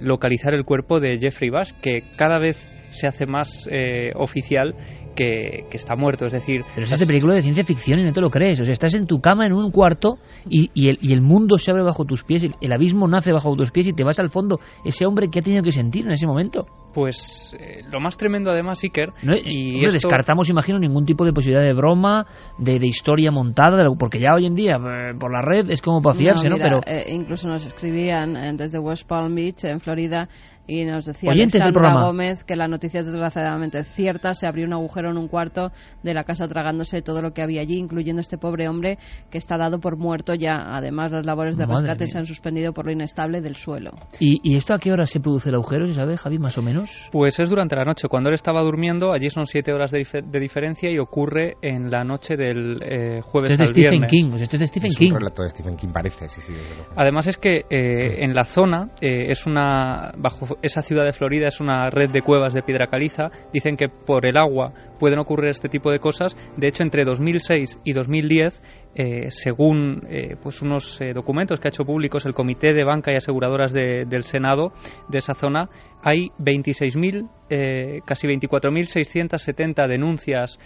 localizar 0.00 0.52
el 0.54 0.64
cuerpo 0.64 1.00
de 1.00 1.18
Jeffrey 1.18 1.50
Bash 1.50 1.72
que 1.82 2.02
cada 2.16 2.38
vez 2.38 2.70
se 2.90 3.06
hace 3.06 3.24
más 3.26 3.68
oficial 4.14 4.74
que, 5.20 5.76
está 5.76 5.96
muerto. 5.96 6.26
Es 6.26 6.32
decir. 6.32 6.62
Pero 6.74 6.86
es 6.86 6.98
de 6.98 7.06
película 7.06 7.34
de 7.34 7.42
ciencia 7.42 7.64
ficción 7.64 7.98
y 8.00 8.04
no 8.04 8.12
te 8.12 8.20
lo 8.20 8.30
crees. 8.30 8.60
O 8.60 8.64
sea, 8.64 8.72
estás 8.72 8.94
en 8.94 9.06
tu 9.06 9.20
cama 9.20 9.46
en 9.46 9.52
un 9.52 9.70
cuarto 9.70 10.18
y, 10.48 10.70
y, 10.74 10.88
el, 10.88 10.98
y 11.00 11.12
el, 11.12 11.20
mundo 11.20 11.58
se 11.58 11.70
abre 11.70 11.82
bajo 11.82 12.04
tus 12.04 12.24
pies, 12.24 12.44
el, 12.60 12.72
abismo 12.72 13.06
nace 13.08 13.32
bajo 13.32 13.54
tus 13.56 13.70
pies 13.70 13.88
y 13.88 13.92
te 13.92 14.04
vas 14.04 14.18
al 14.20 14.30
fondo. 14.30 14.58
Ese 14.84 15.06
hombre 15.06 15.28
que 15.28 15.40
ha 15.40 15.42
tenido 15.42 15.62
que 15.62 15.72
sentir 15.72 16.06
en 16.06 16.12
ese 16.12 16.26
momento. 16.26 16.66
Pues 16.94 17.56
eh, 17.60 17.84
lo 17.90 18.00
más 18.00 18.16
tremendo 18.16 18.50
además, 18.50 18.82
Iker. 18.82 19.12
No, 19.22 19.34
y 19.36 19.80
descartamos, 19.80 20.50
imagino, 20.50 20.78
ningún 20.78 21.04
tipo 21.04 21.24
de 21.24 21.32
posibilidad 21.32 21.64
de 21.64 21.72
broma, 21.72 22.26
de, 22.58 22.78
de 22.78 22.86
historia 22.86 23.30
montada, 23.30 23.84
porque 23.98 24.18
ya 24.18 24.34
hoy 24.34 24.46
en 24.46 24.54
día 24.54 24.76
eh, 24.76 25.14
por 25.18 25.32
la 25.32 25.42
red 25.42 25.70
es 25.70 25.82
como 25.82 26.02
para 26.02 26.14
fiarse, 26.14 26.48
¿no? 26.48 26.56
Pero 26.56 26.80
eh, 26.86 27.04
incluso 27.08 27.48
nos 27.48 27.64
escribían 27.64 28.56
desde 28.56 28.78
West 28.78 29.06
Palm 29.06 29.34
Beach, 29.34 29.64
en 29.64 29.80
Florida, 29.80 30.28
y 30.70 30.84
nos 30.84 31.04
decía 31.04 31.32
Alexandra 31.32 31.94
Gómez 32.00 32.44
que 32.44 32.54
la 32.54 32.68
noticia 32.68 33.00
es 33.00 33.06
desgraciadamente 33.06 33.82
cierta. 33.82 34.34
Se 34.34 34.46
abrió 34.46 34.66
un 34.66 34.72
agujero 34.72 35.10
en 35.10 35.18
un 35.18 35.26
cuarto 35.26 35.72
de 36.02 36.14
la 36.14 36.24
casa 36.24 36.46
tragándose 36.46 37.02
todo 37.02 37.22
lo 37.22 37.32
que 37.32 37.42
había 37.42 37.60
allí, 37.60 37.76
incluyendo 37.76 38.20
este 38.20 38.38
pobre 38.38 38.68
hombre 38.68 38.98
que 39.30 39.38
está 39.38 39.56
dado 39.56 39.80
por 39.80 39.96
muerto 39.96 40.34
ya. 40.34 40.76
Además, 40.76 41.10
las 41.10 41.26
labores 41.26 41.56
de 41.56 41.66
rescate 41.66 42.06
se 42.06 42.18
han 42.18 42.24
suspendido 42.24 42.72
por 42.72 42.86
lo 42.86 42.92
inestable 42.92 43.40
del 43.40 43.56
suelo. 43.56 43.92
¿Y, 44.20 44.56
esto 44.56 44.74
a 44.74 44.78
qué 44.78 44.92
hora 44.92 45.06
se 45.06 45.20
produce 45.20 45.48
el 45.48 45.56
agujero, 45.56 45.86
si 45.86 45.94
sabe, 45.94 46.16
Javi, 46.16 46.38
más 46.38 46.56
o 46.58 46.62
menos? 46.62 47.08
Pues 47.10 47.40
es 47.40 47.50
durante 47.50 47.74
la 47.74 47.84
noche. 47.84 48.08
Cuando 48.08 48.28
él 48.28 48.34
estaba 48.34 48.62
durmiendo, 48.62 49.12
allí 49.12 49.28
son 49.30 49.46
siete 49.46 49.72
horas 49.72 49.90
de, 49.90 50.06
diferencia 50.40 50.90
y 50.90 50.98
ocurre 50.98 51.56
en 51.62 51.90
la 51.90 52.04
noche 52.04 52.36
del 52.36 52.80
eh, 52.82 53.20
jueves 53.22 53.52
esto 53.52 53.64
es 53.64 53.70
de 53.70 53.74
Stephen 53.74 54.06
King. 54.06 54.32
esto 54.34 54.56
es 54.56 54.60
de 54.60 54.66
Stephen 54.66 54.90
King. 54.90 55.12
Un 55.12 55.18
relato 55.18 55.42
de 55.42 55.48
Stephen 55.48 55.76
King 55.76 55.88
parece, 55.92 56.28
sí, 56.28 56.40
sí. 56.40 56.52
Además 56.96 57.26
es 57.26 57.36
que 57.36 57.64
eh, 57.68 58.24
en 58.24 58.34
la 58.34 58.44
zona 58.44 58.90
eh, 59.00 59.26
es 59.28 59.46
una 59.46 60.12
bajo 60.18 60.56
esa 60.62 60.82
ciudad 60.82 61.04
de 61.04 61.12
Florida 61.12 61.48
es 61.48 61.60
una 61.60 61.90
red 61.90 62.10
de 62.10 62.22
cuevas 62.22 62.54
de 62.54 62.62
piedra 62.62 62.86
caliza. 62.86 63.30
Dicen 63.52 63.76
que 63.76 63.88
por 63.88 64.26
el 64.26 64.36
agua 64.36 64.72
pueden 64.98 65.18
ocurrir 65.18 65.50
este 65.50 65.68
tipo 65.68 65.90
de 65.90 65.98
cosas. 65.98 66.36
De 66.56 66.68
hecho, 66.68 66.82
entre 66.82 67.04
2006 67.04 67.78
y 67.84 67.92
2010 67.92 68.62
eh, 68.92 69.30
según 69.30 70.02
eh, 70.08 70.34
pues 70.42 70.62
unos 70.62 71.00
eh, 71.00 71.12
documentos 71.12 71.60
que 71.60 71.68
ha 71.68 71.70
hecho 71.70 71.84
públicos 71.84 72.26
el 72.26 72.34
Comité 72.34 72.74
de 72.74 72.82
Banca 72.82 73.12
y 73.12 73.16
Aseguradoras 73.16 73.72
del 73.72 74.24
Senado 74.24 74.72
de 75.08 75.18
esa 75.18 75.34
zona, 75.34 75.70
hay 76.02 76.30
26.000, 76.38 78.02
casi 78.04 78.26
24.670 78.26 79.86
denuncias 79.86 80.58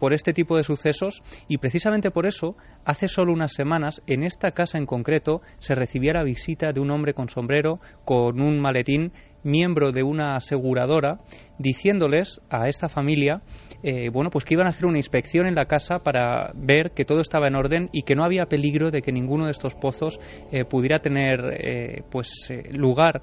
por 0.00 0.12
este 0.12 0.32
tipo 0.32 0.56
de 0.56 0.64
sucesos 0.64 1.22
y 1.48 1.58
precisamente 1.58 2.10
por 2.10 2.26
eso, 2.26 2.56
hace 2.84 3.06
solo 3.06 3.32
unas 3.32 3.52
semanas, 3.52 4.02
en 4.08 4.24
esta 4.24 4.50
casa 4.50 4.78
en 4.78 4.86
concreto, 4.86 5.42
se 5.60 5.76
recibía 5.76 6.14
la 6.14 6.24
visita 6.24 6.72
de 6.72 6.80
un 6.80 6.90
hombre 6.90 7.14
con 7.14 7.28
sombrero, 7.28 7.78
con 8.04 8.40
un 8.40 8.58
maletín 8.58 9.12
miembro 9.42 9.92
de 9.92 10.02
una 10.02 10.36
aseguradora 10.36 11.18
diciéndoles 11.58 12.40
a 12.50 12.68
esta 12.68 12.88
familia 12.88 13.42
eh, 13.82 14.10
bueno 14.10 14.30
pues 14.30 14.44
que 14.44 14.54
iban 14.54 14.66
a 14.66 14.70
hacer 14.70 14.86
una 14.86 14.98
inspección 14.98 15.46
en 15.46 15.54
la 15.54 15.66
casa 15.66 16.00
para 16.00 16.52
ver 16.54 16.92
que 16.92 17.04
todo 17.04 17.20
estaba 17.20 17.48
en 17.48 17.56
orden 17.56 17.88
y 17.92 18.02
que 18.02 18.14
no 18.14 18.24
había 18.24 18.46
peligro 18.46 18.90
de 18.90 19.02
que 19.02 19.12
ninguno 19.12 19.46
de 19.46 19.52
estos 19.52 19.74
pozos 19.74 20.18
eh, 20.52 20.64
pudiera 20.64 21.00
tener 21.00 21.40
eh, 21.52 22.02
pues 22.10 22.52
lugar 22.70 23.22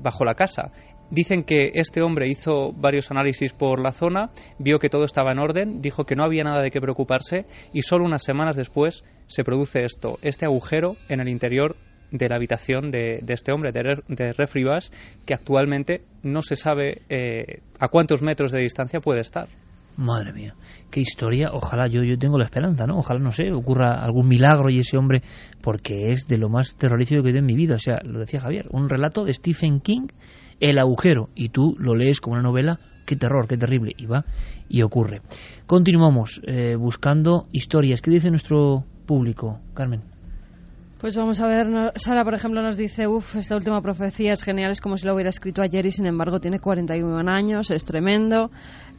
bajo 0.00 0.24
la 0.24 0.32
casa. 0.32 0.72
Dicen 1.10 1.44
que 1.44 1.72
este 1.74 2.00
hombre 2.00 2.28
hizo 2.28 2.72
varios 2.72 3.10
análisis 3.10 3.52
por 3.52 3.80
la 3.80 3.92
zona, 3.92 4.30
vio 4.58 4.78
que 4.78 4.88
todo 4.88 5.04
estaba 5.04 5.32
en 5.32 5.38
orden, 5.38 5.82
dijo 5.82 6.04
que 6.04 6.16
no 6.16 6.24
había 6.24 6.42
nada 6.42 6.62
de 6.62 6.70
qué 6.70 6.80
preocuparse 6.80 7.44
y 7.72 7.82
solo 7.82 8.06
unas 8.06 8.24
semanas 8.24 8.56
después 8.56 9.04
se 9.26 9.44
produce 9.44 9.84
esto, 9.84 10.18
este 10.22 10.46
agujero 10.46 10.96
en 11.10 11.20
el 11.20 11.28
interior 11.28 11.76
de 12.14 12.28
la 12.28 12.36
habitación 12.36 12.92
de, 12.92 13.22
este 13.26 13.52
hombre, 13.52 13.72
de, 13.72 14.02
de 14.06 14.34
que 15.26 15.34
actualmente 15.34 16.02
no 16.22 16.42
se 16.42 16.54
sabe 16.54 17.02
eh, 17.08 17.60
a 17.80 17.88
cuántos 17.88 18.22
metros 18.22 18.52
de 18.52 18.60
distancia 18.60 19.00
puede 19.00 19.20
estar. 19.20 19.48
Madre 19.96 20.32
mía, 20.32 20.54
qué 20.90 21.00
historia. 21.00 21.50
Ojalá 21.52 21.88
yo, 21.88 22.02
yo 22.02 22.16
tengo 22.18 22.38
la 22.38 22.44
esperanza, 22.44 22.86
¿no? 22.86 22.98
Ojalá, 22.98 23.20
no 23.20 23.32
sé, 23.32 23.52
ocurra 23.52 24.02
algún 24.02 24.28
milagro 24.28 24.70
y 24.70 24.78
ese 24.78 24.96
hombre, 24.96 25.22
porque 25.60 26.10
es 26.10 26.26
de 26.26 26.38
lo 26.38 26.48
más 26.48 26.76
terrorífico 26.76 27.22
que 27.22 27.30
he 27.30 27.36
en 27.36 27.46
mi 27.46 27.56
vida. 27.56 27.76
O 27.76 27.80
sea, 27.80 28.00
lo 28.04 28.20
decía 28.20 28.40
Javier, 28.40 28.66
un 28.70 28.88
relato 28.88 29.24
de 29.24 29.34
Stephen 29.34 29.80
King, 29.80 30.06
El 30.60 30.78
agujero, 30.78 31.30
y 31.34 31.48
tú 31.48 31.74
lo 31.78 31.96
lees 31.96 32.20
como 32.20 32.34
una 32.34 32.42
novela, 32.42 32.78
qué 33.06 33.16
terror, 33.16 33.48
qué 33.48 33.56
terrible, 33.56 33.92
y 33.96 34.06
va 34.06 34.24
y 34.68 34.82
ocurre. 34.82 35.20
Continuamos 35.66 36.40
eh, 36.44 36.76
buscando 36.76 37.46
historias. 37.52 38.00
¿Qué 38.00 38.10
dice 38.10 38.30
nuestro 38.30 38.84
público, 39.06 39.60
Carmen? 39.74 40.13
Pues 41.04 41.16
vamos 41.16 41.38
a 41.38 41.46
ver, 41.46 41.92
Sara, 41.96 42.24
por 42.24 42.32
ejemplo, 42.32 42.62
nos 42.62 42.78
dice, 42.78 43.06
uff, 43.06 43.36
esta 43.36 43.54
última 43.54 43.82
profecía 43.82 44.32
es 44.32 44.42
genial, 44.42 44.70
es 44.70 44.80
como 44.80 44.96
si 44.96 45.04
lo 45.04 45.12
hubiera 45.12 45.28
escrito 45.28 45.60
ayer 45.60 45.84
y 45.84 45.90
sin 45.90 46.06
embargo 46.06 46.40
tiene 46.40 46.60
41 46.60 47.30
años, 47.30 47.70
es 47.70 47.84
tremendo. 47.84 48.50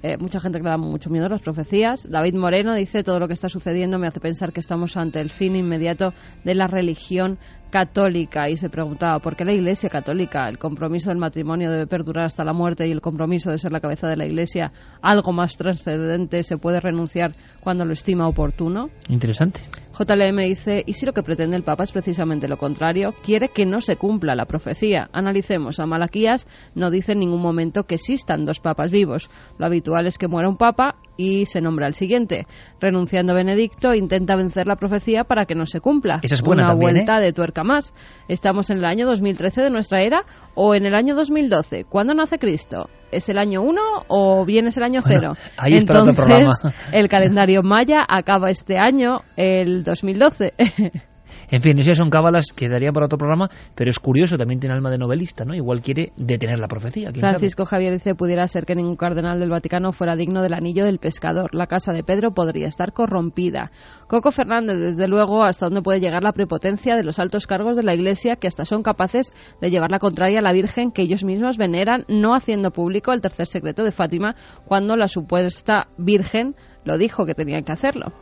Eh, 0.04 0.16
mucha 0.20 0.40
gente 0.40 0.60
que 0.60 0.64
le 0.66 0.70
da 0.70 0.78
mucho 0.78 1.10
miedo 1.10 1.26
a 1.26 1.30
las 1.30 1.42
profecías. 1.42 2.08
David 2.08 2.36
Moreno 2.36 2.76
dice, 2.76 3.02
todo 3.02 3.18
lo 3.18 3.26
que 3.26 3.34
está 3.34 3.50
sucediendo 3.50 3.98
me 3.98 4.06
hace 4.06 4.20
pensar 4.20 4.54
que 4.54 4.60
estamos 4.60 4.96
ante 4.98 5.20
el 5.20 5.32
fin 5.32 5.56
inmediato 5.56 6.14
de 6.44 6.54
la 6.54 6.68
religión 6.68 7.40
católica 7.76 8.50
y 8.50 8.56
se 8.56 8.70
preguntaba 8.70 9.20
por 9.20 9.36
qué 9.36 9.44
la 9.44 9.52
Iglesia 9.52 9.90
católica, 9.90 10.48
el 10.48 10.58
compromiso 10.58 11.10
del 11.10 11.18
matrimonio 11.18 11.70
debe 11.70 11.88
perdurar 11.88 12.24
hasta 12.24 12.46
la 12.46 12.54
muerte 12.54 12.88
y 12.88 12.92
el 12.94 13.02
compromiso 13.02 13.52
de 13.52 13.58
ser 13.58 13.74
la 13.74 13.82
cabeza 13.82 14.08
de 14.08 14.16
la 14.16 14.26
Iglesia, 14.26 14.72
algo 15.02 15.34
más 15.34 15.58
trascendente, 15.58 16.42
se 16.44 16.58
puede 16.58 16.80
renunciar 16.80 17.36
cuando 17.62 17.84
lo 17.84 17.92
estima 17.92 18.30
oportuno. 18.30 18.92
Interesante. 19.10 19.60
JLM 19.92 20.38
dice, 20.38 20.84
¿y 20.86 20.94
si 20.94 21.06
lo 21.06 21.12
que 21.12 21.22
pretende 21.22 21.58
el 21.58 21.64
Papa 21.64 21.84
es 21.84 21.92
precisamente 21.92 22.48
lo 22.48 22.58
contrario? 22.58 23.14
Quiere 23.24 23.50
que 23.50 23.66
no 23.66 23.82
se 23.82 23.98
cumpla 23.98 24.36
la 24.36 24.46
profecía. 24.46 25.10
Analicemos, 25.12 25.82
a 25.82 25.86
Malaquías 25.86 26.48
no 26.76 26.90
dice 26.90 27.12
en 27.12 27.20
ningún 27.20 27.42
momento 27.42 27.84
que 27.84 27.96
existan 27.96 28.46
dos 28.46 28.62
papas 28.62 28.90
vivos. 28.90 29.30
Lo 29.58 29.66
habitual 29.66 30.08
es 30.08 30.18
que 30.18 30.30
muera 30.30 30.48
un 30.48 30.56
papa 30.56 30.96
y 31.18 31.46
se 31.46 31.62
nombra 31.62 31.88
al 31.88 31.94
siguiente. 31.94 32.46
Renunciando 32.80 33.34
Benedicto, 33.34 33.94
intenta 33.94 34.36
vencer 34.36 34.68
la 34.68 34.76
profecía 34.76 35.24
para 35.24 35.46
que 35.46 35.56
no 35.56 35.66
se 35.66 35.80
cumpla. 35.82 36.20
Esa 36.22 36.36
es 36.36 36.42
buena 36.42 36.64
Una 36.64 36.72
también, 36.74 36.94
vuelta 36.94 37.20
de 37.20 37.34
tuerca 37.34 37.62
más. 37.64 37.94
¿Estamos 38.28 38.70
en 38.70 38.78
el 38.78 38.86
año 38.86 39.06
2013 39.08 39.62
de 39.62 39.70
nuestra 39.70 40.02
era 40.02 40.24
o 40.56 40.76
en 40.76 40.86
el 40.86 40.96
año 40.96 41.16
2012? 41.16 41.86
¿Cuándo 41.86 42.14
nace 42.14 42.38
Cristo? 42.40 42.90
¿Es 43.12 43.30
el 43.30 43.38
año 43.38 43.62
1 43.62 43.82
o 44.08 44.46
bien 44.46 44.68
es 44.68 44.78
el 44.78 44.84
año 44.84 45.00
Bueno, 45.06 45.36
0? 45.36 45.50
ahí 45.58 45.74
es 45.76 45.86
para 45.86 46.02
otro 46.02 46.14
programa. 46.14 46.54
el 46.92 47.08
calendario 47.08 47.64
maya 47.64 48.06
acaba 48.08 48.50
este 48.50 48.78
año, 48.78 49.22
el 49.38 49.84
2012. 49.84 50.54
En 51.50 51.62
fin, 51.62 51.78
esas 51.80 51.98
son 51.98 52.10
cábalas 52.10 52.48
que 52.56 52.70
daría 52.70 52.92
para 52.92 53.06
otro 53.06 53.18
programa, 53.18 53.50
pero 53.76 53.90
es 53.90 54.00
curioso, 54.00 54.38
también 54.38 54.60
tiene 54.60 54.76
alma 54.76 54.90
de 54.90 54.98
novelista, 54.98 55.46
¿no? 55.46 55.54
Igual 55.54 55.82
quiere 55.82 56.12
detener 56.18 56.60
la 56.60 56.68
profecía. 56.68 57.12
Francisco 57.12 57.66
Javier 57.66 57.94
dice, 57.94 58.16
pudiera 58.16 58.48
ser 58.48 58.66
que 58.66 58.76
ningún 58.76 58.96
cardenal 58.96 59.40
del 59.40 59.50
Vaticano 59.50 59.92
fuera 59.92 60.16
digno 60.16 60.42
del 60.42 60.54
anillo 60.54 60.86
del 60.86 61.00
pescador. 61.00 61.54
La 61.54 61.68
casa 61.68 61.94
de 61.94 62.04
Pedro 62.04 62.34
podría 62.34 62.68
estar 62.68 62.94
corrompida. 62.94 63.72
Coco 64.08 64.32
Fernández, 64.32 64.78
desde 64.78 65.08
luego, 65.08 65.44
hasta 65.44 65.68
dónde 65.68 65.82
puede 65.82 66.00
llegar 66.00 66.24
la 66.24 66.32
prepotencia 66.32 66.96
de 66.96 67.04
los 67.04 67.20
altos 67.20 67.48
cargos 67.48 67.76
de 67.76 67.84
la 67.84 67.94
Iglesia 67.94 68.36
que 68.36 68.48
hasta 68.48 68.66
son 68.66 68.84
capaces 68.84 69.32
de 69.62 69.70
llevar 69.70 69.92
la 69.92 70.00
contraria 70.00 70.40
a 70.40 70.42
la 70.42 70.54
Virgen 70.54 70.92
que 70.92 71.02
ellos 71.02 71.24
mismos 71.24 71.58
veneran, 71.58 72.06
no 72.08 72.36
haciendo 72.36 72.72
público 72.72 73.14
el 73.14 73.22
tercer 73.22 73.48
secreto 73.48 73.84
de 73.84 73.92
Fátima 73.92 74.36
cuando 74.66 74.96
la 74.96 75.08
supuesta 75.08 75.88
Virgen 75.98 76.56
lo 76.84 76.98
dijo 76.98 77.26
que 77.26 77.34
tenían 77.34 77.64
que 77.64 77.72
hacerlo. 77.72 78.14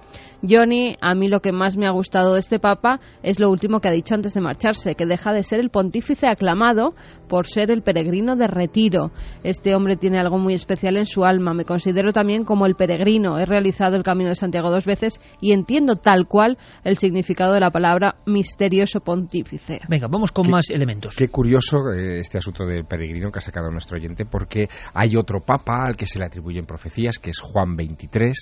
Johnny, 0.48 0.96
a 1.02 1.16
mí 1.16 1.28
lo 1.30 1.39
que 1.39 1.52
más 1.52 1.78
me 1.78 1.88
ha 1.88 1.91
gustado 1.91 2.34
de 2.34 2.39
este 2.39 2.60
Papa 2.60 3.00
es 3.22 3.39
lo 3.39 3.50
último 3.50 3.80
que 3.80 3.88
ha 3.88 3.91
dicho 3.91 4.14
antes 4.14 4.34
de 4.34 4.41
marcharse, 4.41 4.96
que 4.96 5.06
deja 5.06 5.32
de 5.34 5.41
ser 5.44 5.60
el 5.60 5.70
pontífice 5.70 6.28
aclamado 6.28 6.94
por 7.30 7.48
ser 7.48 7.72
el 7.72 7.82
peregrino 7.82 8.36
de 8.36 8.48
retiro. 8.48 9.12
Este 9.44 9.74
hombre 9.74 9.96
tiene 9.96 10.20
algo 10.20 10.38
muy 10.38 10.54
especial 10.54 10.98
en 10.98 11.06
su 11.06 11.24
alma. 11.24 11.54
Me 11.54 11.66
considero 11.66 12.12
también 12.12 12.44
como 12.44 12.66
el 12.66 12.76
peregrino. 12.76 13.39
He 13.39 13.46
realizado 13.46 13.96
el 13.96 14.04
Camino 14.04 14.30
de 14.30 14.36
Santiago 14.36 14.70
dos 14.70 14.86
veces 14.86 15.20
y 15.39 15.54
entiendo 15.54 15.96
tal 15.96 16.28
cual 16.28 16.58
el 16.84 16.98
significado 16.98 17.54
de 17.54 17.60
la 17.62 17.72
palabra 17.72 18.16
misterioso 18.26 19.00
pontífice. 19.00 19.80
Venga, 19.88 20.08
vamos 20.08 20.32
con 20.32 20.46
Qué- 20.46 20.52
más 20.52 20.70
elementos. 20.70 21.16
Qué 21.16 21.30
curioso 21.30 21.91
eh, 21.94 22.20
este 22.20 22.38
asunto 22.38 22.66
del 22.66 22.86
peregrino 22.86 23.32
que 23.32 23.39
ha 23.39 23.41
sacado 23.41 23.72
nuestro 23.72 23.98
oyente, 23.98 24.26
porque 24.26 24.68
hay 24.94 25.16
otro 25.16 25.39
papa 25.39 25.86
al 25.86 25.96
que 25.96 26.06
se 26.06 26.20
le 26.20 26.26
atribuyen 26.26 26.66
profecías, 26.66 27.18
que 27.18 27.30
es 27.30 27.39
Juan 27.39 27.76
XXIII. 27.76 28.34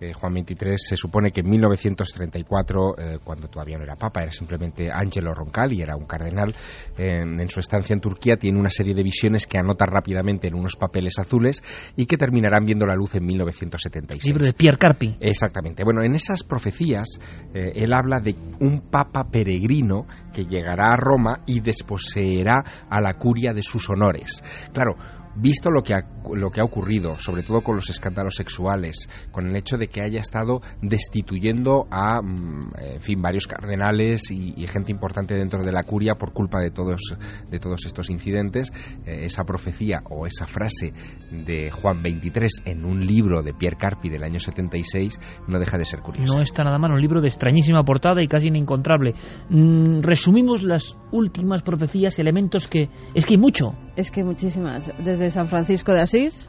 Eh, 0.00 0.12
Juan 0.14 0.32
XXIII 0.32 0.76
se 0.76 0.96
supone 0.96 1.30
que 1.30 1.42
1934, 1.50 2.94
eh, 2.98 3.18
cuando 3.22 3.48
todavía 3.48 3.76
no 3.76 3.84
era 3.84 3.96
papa, 3.96 4.22
era 4.22 4.32
simplemente 4.32 4.90
Angelo 4.90 5.34
Roncalli, 5.34 5.82
era 5.82 5.96
un 5.96 6.06
cardenal, 6.06 6.54
eh, 6.96 7.20
en 7.20 7.48
su 7.48 7.60
estancia 7.60 7.92
en 7.94 8.00
Turquía 8.00 8.36
tiene 8.36 8.58
una 8.58 8.70
serie 8.70 8.94
de 8.94 9.02
visiones 9.02 9.46
que 9.46 9.58
anota 9.58 9.84
rápidamente 9.86 10.48
en 10.48 10.54
unos 10.54 10.76
papeles 10.76 11.18
azules 11.18 11.62
y 11.96 12.06
que 12.06 12.16
terminarán 12.16 12.64
viendo 12.64 12.86
la 12.86 12.94
luz 12.94 13.14
en 13.14 13.26
1976. 13.26 14.26
Libro 14.26 14.44
de 14.44 14.52
Pierre 14.52 14.78
Carpi. 14.78 15.16
Exactamente. 15.20 15.84
Bueno, 15.84 16.02
en 16.02 16.14
esas 16.14 16.42
profecías 16.42 17.18
eh, 17.52 17.72
él 17.74 17.92
habla 17.92 18.20
de 18.20 18.34
un 18.60 18.80
papa 18.90 19.24
peregrino 19.30 20.06
que 20.32 20.44
llegará 20.44 20.92
a 20.92 20.96
Roma 20.96 21.42
y 21.46 21.60
desposeerá 21.60 22.86
a 22.88 23.00
la 23.00 23.14
curia 23.14 23.52
de 23.52 23.62
sus 23.62 23.88
honores. 23.90 24.42
Claro, 24.72 24.96
visto 25.36 25.70
lo 25.70 25.82
que 25.82 25.94
ha, 25.94 26.04
lo 26.32 26.50
que 26.50 26.60
ha 26.60 26.64
ocurrido, 26.64 27.18
sobre 27.18 27.42
todo 27.42 27.60
con 27.60 27.76
los 27.76 27.90
escándalos 27.90 28.34
sexuales, 28.36 29.08
con 29.30 29.46
el 29.46 29.56
hecho 29.56 29.78
de 29.78 29.88
que 29.88 30.02
haya 30.02 30.20
estado 30.20 30.60
destituyendo 30.82 31.86
a, 31.90 32.20
mm, 32.22 32.72
en 32.78 33.00
fin, 33.00 33.22
varios 33.22 33.46
cardenales 33.46 34.30
y, 34.30 34.54
y 34.56 34.66
gente 34.66 34.92
importante 34.92 35.34
dentro 35.34 35.64
de 35.64 35.72
la 35.72 35.84
curia 35.84 36.16
por 36.16 36.32
culpa 36.32 36.60
de 36.60 36.70
todos, 36.70 37.00
de 37.48 37.58
todos 37.58 37.84
estos 37.86 38.10
incidentes, 38.10 38.72
eh, 39.06 39.24
esa 39.24 39.44
profecía 39.44 40.02
o 40.10 40.26
esa 40.26 40.46
frase 40.46 40.92
de 41.30 41.70
Juan 41.70 42.00
XXIII 42.00 42.30
en 42.64 42.84
un 42.84 43.06
libro 43.06 43.42
de 43.42 43.52
Pierre 43.54 43.76
Carpi 43.76 44.08
del 44.08 44.24
año 44.24 44.38
76 44.38 45.18
no 45.48 45.58
deja 45.58 45.78
de 45.78 45.84
ser 45.84 46.00
curiosa. 46.00 46.34
No 46.34 46.42
está 46.42 46.64
nada 46.64 46.78
mal, 46.78 46.92
un 46.92 47.00
libro 47.00 47.20
de 47.20 47.28
extrañísima 47.28 47.84
portada 47.84 48.22
y 48.22 48.28
casi 48.28 48.48
inencontrable. 48.48 49.14
Mm, 49.48 50.00
resumimos 50.02 50.62
las 50.62 50.96
últimas 51.12 51.62
profecías, 51.62 52.18
elementos 52.18 52.68
que... 52.68 52.88
Es 53.14 53.26
que 53.26 53.34
hay 53.34 53.40
mucho. 53.40 53.74
Es 53.96 54.10
que 54.10 54.24
muchísimas. 54.24 54.92
Desde 55.04 55.19
San 55.28 55.48
Francisco 55.48 55.92
de 55.92 56.00
Asís, 56.00 56.48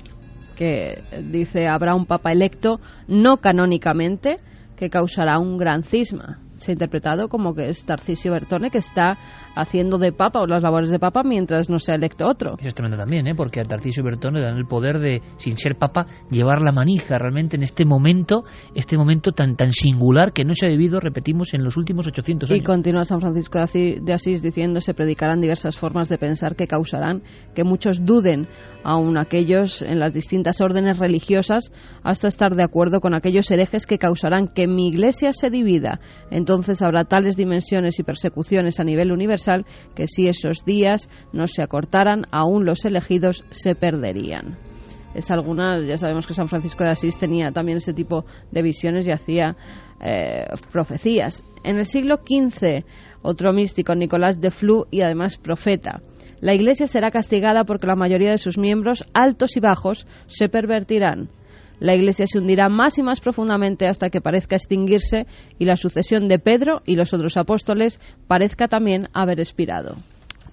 que 0.56 1.02
dice 1.30 1.68
habrá 1.68 1.96
un 1.96 2.06
papa 2.06 2.32
electo, 2.32 2.80
no 3.08 3.38
canónicamente, 3.38 4.38
que 4.78 4.90
causará 4.90 5.40
un 5.40 5.58
gran 5.58 5.84
cisma. 5.84 6.40
Se 6.56 6.72
ha 6.72 6.74
interpretado 6.74 7.28
como 7.28 7.54
que 7.54 7.70
es 7.70 7.84
Tarcisio 7.84 8.32
Bertone 8.32 8.70
que 8.70 8.78
está 8.78 9.18
haciendo 9.56 9.98
de 9.98 10.12
papa 10.12 10.40
o 10.42 10.48
las 10.48 10.64
labores 10.64 10.90
de 10.90 11.00
papa 11.00 11.24
mientras 11.24 11.70
no 11.70 11.80
sea 11.80 11.96
electo 11.96 12.28
otro. 12.28 12.56
Eso 12.58 12.68
es 12.68 12.76
tremendo 12.76 12.98
también, 12.98 13.28
¿eh? 13.28 13.36
porque 13.36 13.60
a 13.60 13.64
Tarcisio 13.64 14.04
Bertone 14.04 14.40
le 14.40 14.46
dan 14.46 14.58
el 14.58 14.66
poder 14.66 15.00
de, 15.00 15.22
sin 15.38 15.58
ser 15.58 15.76
papa, 15.76 16.08
llevar 16.30 16.62
la 16.62 16.72
manija 16.72 17.18
realmente 17.18 17.58
en 17.58 17.64
este 17.64 17.86
momento, 17.86 18.44
este 18.76 18.98
momento 18.98 19.32
tan 19.32 19.56
tan 19.56 19.72
singular 19.74 20.34
que 20.34 20.46
no 20.46 20.54
se 20.56 20.68
ha 20.68 20.70
vivido, 20.70 21.00
repetimos, 21.00 21.54
en 21.54 21.64
los 21.64 21.78
últimos 21.78 22.08
800 22.08 22.50
Y 22.50 22.54
años. 22.54 22.66
continúa 22.66 23.04
San 23.04 23.20
Francisco 23.20 23.58
de 23.58 23.64
Asís, 23.64 24.06
de 24.06 24.14
Asís 24.14 24.42
diciendo 24.42 24.80
se 24.80 24.94
predicarán 24.94 25.42
diversas 25.42 25.78
formas 25.78 26.10
de 26.10 26.18
pensar 26.18 26.56
que 26.56 26.68
causarán 26.68 27.24
que 27.54 27.64
muchos 27.64 28.06
duden, 28.06 28.48
aun 28.84 29.18
aquellos 29.18 29.82
en 29.82 30.00
las 30.00 30.14
distintas 30.14 30.62
órdenes 30.62 30.98
religiosas, 30.98 31.72
hasta 32.04 32.28
estar 32.28 32.56
de 32.56 32.64
acuerdo 32.64 33.02
con 33.02 33.14
aquellos 33.14 33.50
herejes 33.52 33.86
que 33.86 33.98
causarán 33.98 34.48
que 34.48 34.68
mi 34.68 34.88
iglesia 34.88 35.34
se 35.34 35.50
divida. 35.50 36.00
Entonces 36.30 36.82
habrá 36.82 37.06
tales 37.06 37.36
dimensiones 37.36 38.00
y 38.00 38.04
persecuciones 38.04 38.80
a 38.80 38.84
nivel 38.84 39.12
universal 39.12 39.41
que 39.96 40.08
si 40.08 40.28
esos 40.28 40.66
días 40.66 41.10
no 41.34 41.48
se 41.48 41.62
acortaran, 41.62 42.26
aún 42.32 42.66
los 42.66 42.86
elegidos 42.86 43.44
se 43.52 43.76
perderían 43.76 44.58
es 45.14 45.30
alguna, 45.32 45.82
ya 45.86 45.98
sabemos 45.98 46.26
que 46.26 46.34
San 46.34 46.48
Francisco 46.48 46.84
de 46.84 46.92
Asís 46.92 47.18
tenía 47.18 47.52
también 47.52 47.78
ese 47.78 47.94
tipo 47.94 48.26
de 48.52 48.62
visiones 48.62 49.08
y 49.08 49.12
hacía 49.12 49.56
eh, 50.00 50.46
profecías. 50.72 51.44
En 51.64 51.78
el 51.78 51.86
siglo 51.86 52.18
XV, 52.18 52.86
otro 53.22 53.54
místico, 53.54 53.94
Nicolás 53.94 54.40
de 54.40 54.52
Flu, 54.52 54.86
y 54.90 55.02
además 55.02 55.38
profeta. 55.38 56.02
La 56.40 56.54
Iglesia 56.54 56.88
será 56.88 57.12
castigada 57.12 57.66
porque 57.66 57.88
la 57.88 57.96
mayoría 57.96 58.32
de 58.32 58.38
sus 58.38 58.58
miembros, 58.58 59.06
altos 59.14 59.56
y 59.58 59.60
bajos, 59.60 60.08
se 60.28 60.50
pervertirán. 60.50 61.30
La 61.82 61.96
Iglesia 61.96 62.28
se 62.28 62.38
hundirá 62.38 62.70
más 62.70 63.00
y 63.00 63.02
más 63.02 63.20
profundamente 63.22 63.88
hasta 63.88 64.12
que 64.12 64.22
parezca 64.22 64.56
extinguirse 64.56 65.26
y 65.58 65.66
la 65.66 65.76
sucesión 65.76 66.28
de 66.28 66.38
Pedro 66.38 66.84
y 66.86 66.96
los 66.96 67.12
otros 67.12 67.38
apóstoles 67.38 68.00
parezca 68.28 68.68
también 68.68 69.08
haber 69.14 69.40
expirado. 69.40 69.96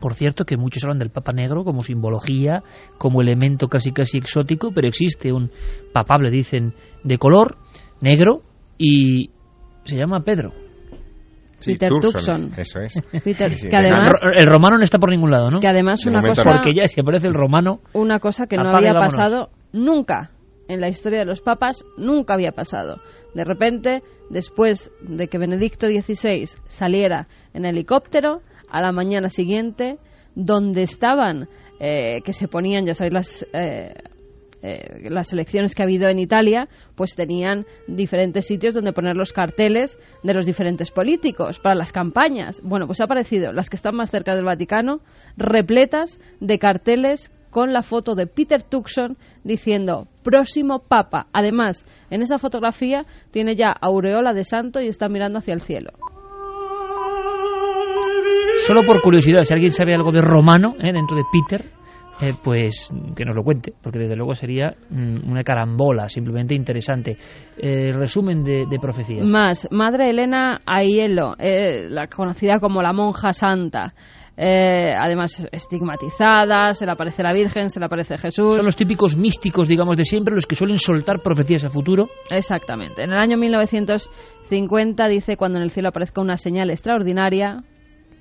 Por 0.01 0.14
cierto, 0.14 0.45
que 0.47 0.57
muchos 0.57 0.83
hablan 0.85 0.99
del 0.99 1.11
Papa 1.11 1.33
Negro 1.33 1.64
como 1.64 1.83
simbología, 1.83 2.62
como 2.97 3.20
elemento 3.20 3.68
casi 3.68 3.93
casi 3.93 4.16
exótico, 4.16 4.70
pero 4.74 4.89
existe 4.89 5.31
un 5.31 5.51
papable, 5.93 6.31
dicen, 6.31 6.72
de 7.05 7.18
color 7.18 7.59
negro 8.01 8.41
y 8.79 9.31
se 9.85 9.97
llama 9.97 10.20
Pedro. 10.20 10.55
Sí, 11.59 11.72
Peter 11.72 11.91
Turkson, 11.91 12.51
Tucson. 12.51 12.53
Eso 12.57 12.81
es. 12.81 13.03
Peter, 13.22 13.51
Sí, 13.51 13.64
sí. 13.64 13.68
que 13.68 13.76
además, 13.76 14.22
El 14.35 14.47
romano 14.47 14.79
no 14.79 14.85
está 14.85 14.99
por 14.99 15.11
ningún 15.11 15.31
lado, 15.31 15.51
¿no? 15.51 15.59
que 15.59 15.68
además 15.68 16.01
De 16.03 16.09
una 16.11 16.22
cosa, 16.22 16.45
Porque 16.45 16.72
ya 16.72 16.87
si 16.87 17.01
aparece 17.03 17.26
el 17.26 17.35
romano, 17.35 17.81
una 17.93 18.18
cosa 18.18 18.47
que 18.47 18.57
no 18.57 18.70
había 18.70 18.95
pasado 18.95 19.51
nunca 19.74 20.31
en 20.69 20.81
la 20.81 20.89
historia 20.89 21.21
de 21.21 21.25
los 21.25 21.41
papas, 21.41 21.85
nunca 21.97 22.35
había 22.35 22.53
pasado. 22.53 23.01
De 23.35 23.45
repente, 23.45 24.03
después 24.31 24.91
de 25.01 25.29
que 25.29 25.39
Benedicto 25.39 25.87
XVI 25.87 26.47
saliera 26.66 27.27
en 27.55 27.64
helicóptero, 27.64 28.43
a 28.71 28.81
la 28.81 28.93
mañana 28.93 29.29
siguiente, 29.31 29.99
donde 30.35 30.83
estaban, 30.83 31.49
eh, 31.81 32.21
que 32.23 32.33
se 32.33 32.49
ponían, 32.49 32.87
ya 32.87 32.95
sabéis, 32.95 33.14
las, 33.14 33.47
eh, 33.53 33.95
eh, 34.62 35.09
las 35.11 35.33
elecciones 35.33 35.75
que 35.75 35.83
ha 35.83 35.85
habido 35.85 36.09
en 36.09 36.19
Italia, 36.19 36.69
pues 36.97 37.14
tenían 37.14 37.64
diferentes 37.87 38.47
sitios 38.47 38.75
donde 38.75 38.93
poner 38.93 39.16
los 39.16 39.33
carteles 39.33 39.99
de 40.23 40.35
los 40.35 40.47
diferentes 40.47 40.91
políticos 40.91 41.61
para 41.61 41.75
las 41.75 41.93
campañas. 41.93 42.61
Bueno, 42.62 42.87
pues 42.87 43.01
ha 43.01 43.05
aparecido 43.05 43.53
las 43.53 43.71
que 43.71 43.77
están 43.77 43.95
más 43.95 44.11
cerca 44.11 44.35
del 44.35 44.45
Vaticano, 44.45 45.01
repletas 45.37 46.21
de 46.41 46.59
carteles 46.59 47.31
con 47.59 47.73
la 47.73 47.83
foto 47.83 48.15
de 48.15 48.29
Peter 48.29 48.63
Tucson 48.63 49.17
diciendo 49.43 50.07
próximo 50.23 50.79
papa. 50.79 51.27
Además, 51.33 51.85
en 52.09 52.23
esa 52.23 52.39
fotografía 52.39 53.05
tiene 53.33 53.57
ya 53.57 53.73
aureola 53.73 54.33
de 54.33 54.45
santo 54.45 54.81
y 54.81 54.87
está 54.87 55.09
mirando 55.09 55.39
hacia 55.39 55.55
el 55.55 55.61
cielo. 55.61 55.91
Solo 58.65 58.87
por 58.87 59.03
curiosidad, 59.03 59.43
si 59.43 59.55
alguien 59.55 59.73
sabe 59.73 59.93
algo 59.93 60.13
de 60.13 60.21
romano 60.21 60.77
¿eh? 60.79 60.93
dentro 60.93 61.17
de 61.17 61.25
Peter, 61.33 61.69
eh, 62.21 62.33
pues 62.45 62.91
que 63.17 63.25
nos 63.25 63.35
lo 63.35 63.43
cuente, 63.43 63.73
porque 63.83 63.99
desde 63.99 64.15
luego 64.15 64.37
sería 64.37 64.75
mm, 64.91 65.29
una 65.29 65.43
carambola, 65.43 66.09
simplemente 66.09 66.55
interesante. 66.55 67.17
Eh, 67.57 67.93
resumen 67.93 68.45
de, 68.45 68.67
de, 68.71 68.79
profecías. 68.79 69.25
Más, 69.27 69.67
Madre 69.73 70.11
Elena 70.11 70.61
Aiello, 70.65 71.35
eh, 71.39 71.89
la 71.89 72.07
conocida 72.07 72.61
como 72.61 72.83
la 72.83 72.93
monja 72.93 73.33
santa. 73.33 73.95
Eh, 74.41 74.95
además 74.97 75.49
estigmatizada, 75.51 76.72
se 76.72 76.86
le 76.86 76.93
aparece 76.93 77.24
la 77.24 77.32
Virgen, 77.32 77.70
se 77.70 77.80
le 77.80 77.86
aparece 77.86 78.16
Jesús. 78.16 78.55
Son 78.55 78.64
los 78.64 78.76
típicos 78.76 79.16
místicos, 79.16 79.66
digamos, 79.66 79.97
de 79.97 80.05
siempre, 80.05 80.32
los 80.32 80.47
que 80.47 80.55
suelen 80.55 80.78
soltar 80.78 81.20
profecías 81.20 81.64
a 81.64 81.70
futuro. 81.70 82.09
Exactamente. 82.30 83.03
En 83.03 83.11
el 83.11 83.18
año 83.18 83.36
1950 83.36 85.09
dice, 85.09 85.36
cuando 85.36 85.59
en 85.59 85.64
el 85.64 85.70
cielo 85.70 85.89
aparezca 85.89 86.20
una 86.20 86.36
señal 86.36 86.70
extraordinaria, 86.70 87.64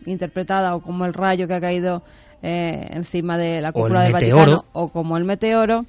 interpretada 0.08 0.76
o 0.76 0.82
como 0.82 1.06
el 1.06 1.14
rayo 1.14 1.48
que 1.48 1.54
ha 1.54 1.62
caído 1.62 2.02
eh, 2.42 2.88
encima 2.94 3.38
de 3.38 3.62
la 3.62 3.72
cúpula 3.72 4.02
del 4.02 4.14
Vaticano 4.14 4.66
o 4.74 4.88
como 4.90 5.18
el 5.18 5.24
meteoro, 5.24 5.86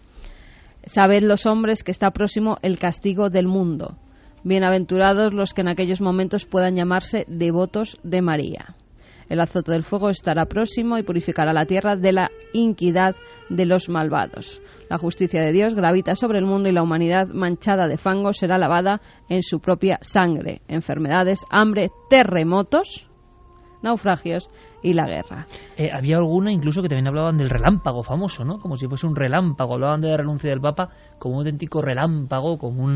sabed 0.85 1.23
los 1.23 1.47
hombres 1.47 1.83
que 1.83 1.91
está 1.91 2.11
próximo 2.11 2.59
el 2.61 2.79
castigo 2.79 3.31
del 3.31 3.47
mundo. 3.47 3.97
Bienaventurados 4.45 5.33
los 5.33 5.55
que 5.55 5.63
en 5.63 5.69
aquellos 5.69 6.03
momentos 6.03 6.45
puedan 6.45 6.77
llamarse 6.77 7.25
devotos 7.29 7.99
de 8.03 8.21
María. 8.21 8.75
El 9.29 9.41
azote 9.41 9.73
del 9.73 9.83
fuego 9.83 10.09
estará 10.09 10.47
próximo 10.47 10.97
y 10.99 11.03
purificará 11.03 11.53
la 11.53 11.67
tierra 11.67 11.97
de 11.97 12.13
la 12.13 12.31
iniquidad 12.53 13.15
de 13.49 13.67
los 13.67 13.89
malvados. 13.89 14.63
La 14.89 14.99
justicia 14.99 15.43
de 15.43 15.53
Dios 15.53 15.75
gravita 15.75 16.15
sobre 16.15 16.39
el 16.39 16.47
mundo 16.47 16.69
y 16.69 16.73
la 16.73 16.83
humanidad 16.83 17.29
manchada 17.29 17.87
de 17.87 17.99
fango 17.99 18.33
será 18.33 18.59
lavada 18.59 19.01
en 19.29 19.43
su 19.43 19.61
propia 19.61 19.99
sangre. 20.01 20.63
Enfermedades, 20.67 21.45
hambre, 21.51 21.91
terremotos, 22.09 23.09
naufragios 23.83 24.49
y 24.83 24.95
la 24.95 25.07
guerra. 25.07 25.47
Eh, 25.77 25.91
había 25.93 26.17
alguna 26.17 26.53
incluso 26.53 26.83
que 26.83 26.89
también 26.89 27.09
hablaban 27.09 27.37
del 27.37 27.51
relámpago 27.51 28.03
famoso, 28.03 28.45
¿no? 28.45 28.59
Como 28.59 28.77
si 28.77 28.87
fuese 28.87 29.07
un 29.07 29.17
relámpago. 29.17 29.75
Hablaban 29.75 30.01
de 30.01 30.09
la 30.09 30.17
renuncia 30.17 30.51
del 30.51 30.61
Papa 30.61 30.89
como 31.19 31.35
un 31.35 31.41
auténtico 31.41 31.83
relámpago, 31.83 32.59
como, 32.59 32.87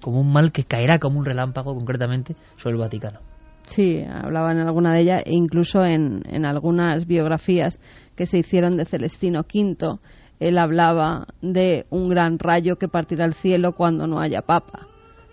como 0.00 0.20
un 0.20 0.32
mal 0.32 0.52
que 0.52 0.64
caerá 0.64 0.98
como 0.98 1.18
un 1.18 1.24
relámpago 1.24 1.74
concretamente 1.74 2.36
sobre 2.56 2.74
el 2.74 2.80
Vaticano. 2.80 3.31
Sí, 3.66 4.02
hablaban 4.02 4.58
en 4.58 4.66
alguna 4.66 4.94
de 4.94 5.00
ellas 5.00 5.22
e 5.24 5.34
incluso 5.34 5.84
en, 5.84 6.22
en 6.28 6.44
algunas 6.44 7.06
biografías 7.06 7.78
que 8.16 8.26
se 8.26 8.38
hicieron 8.38 8.76
de 8.76 8.84
Celestino 8.84 9.40
V. 9.40 9.98
Él 10.40 10.58
hablaba 10.58 11.26
de 11.40 11.86
un 11.90 12.08
gran 12.08 12.38
rayo 12.38 12.76
que 12.76 12.88
partirá 12.88 13.24
al 13.24 13.34
cielo 13.34 13.72
cuando 13.72 14.06
no 14.06 14.18
haya 14.18 14.42
papa. 14.42 14.88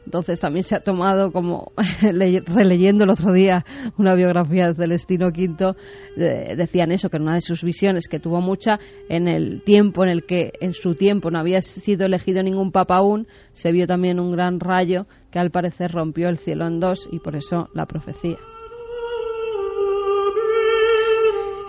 Entonces 0.06 0.40
también 0.40 0.64
se 0.64 0.76
ha 0.76 0.80
tomado 0.80 1.32
como 1.32 1.72
releyendo 2.02 3.04
el 3.04 3.10
otro 3.10 3.32
día 3.32 3.66
una 3.98 4.16
biografía 4.16 4.68
de 4.68 4.76
Celestino 4.76 5.28
V, 5.28 5.76
decían 6.56 6.92
eso, 6.92 7.10
que 7.10 7.18
en 7.18 7.24
una 7.24 7.36
de 7.36 7.42
sus 7.42 7.64
visiones, 7.64 8.08
que 8.08 8.20
tuvo 8.20 8.42
mucha, 8.42 8.80
en 9.08 9.28
el 9.28 9.62
tiempo 9.62 10.04
en 10.04 10.10
el 10.10 10.26
que 10.26 10.52
en 10.62 10.74
su 10.74 10.96
tiempo 10.96 11.32
no 11.32 11.40
había 11.40 11.62
sido 11.62 12.06
elegido 12.06 12.42
ningún 12.44 12.72
papa 12.72 12.98
aún, 12.98 13.28
se 13.52 13.72
vio 13.72 13.88
también 13.88 14.20
un 14.20 14.32
gran 14.32 14.60
rayo 14.60 15.06
que 15.32 15.40
al 15.40 15.52
parecer 15.52 15.92
rompió 15.92 16.30
el 16.30 16.38
cielo 16.38 16.66
en 16.68 16.80
dos 16.80 17.08
y 17.12 17.20
por 17.20 17.36
eso 17.36 17.70
la 17.74 17.86
profecía. 17.86 18.38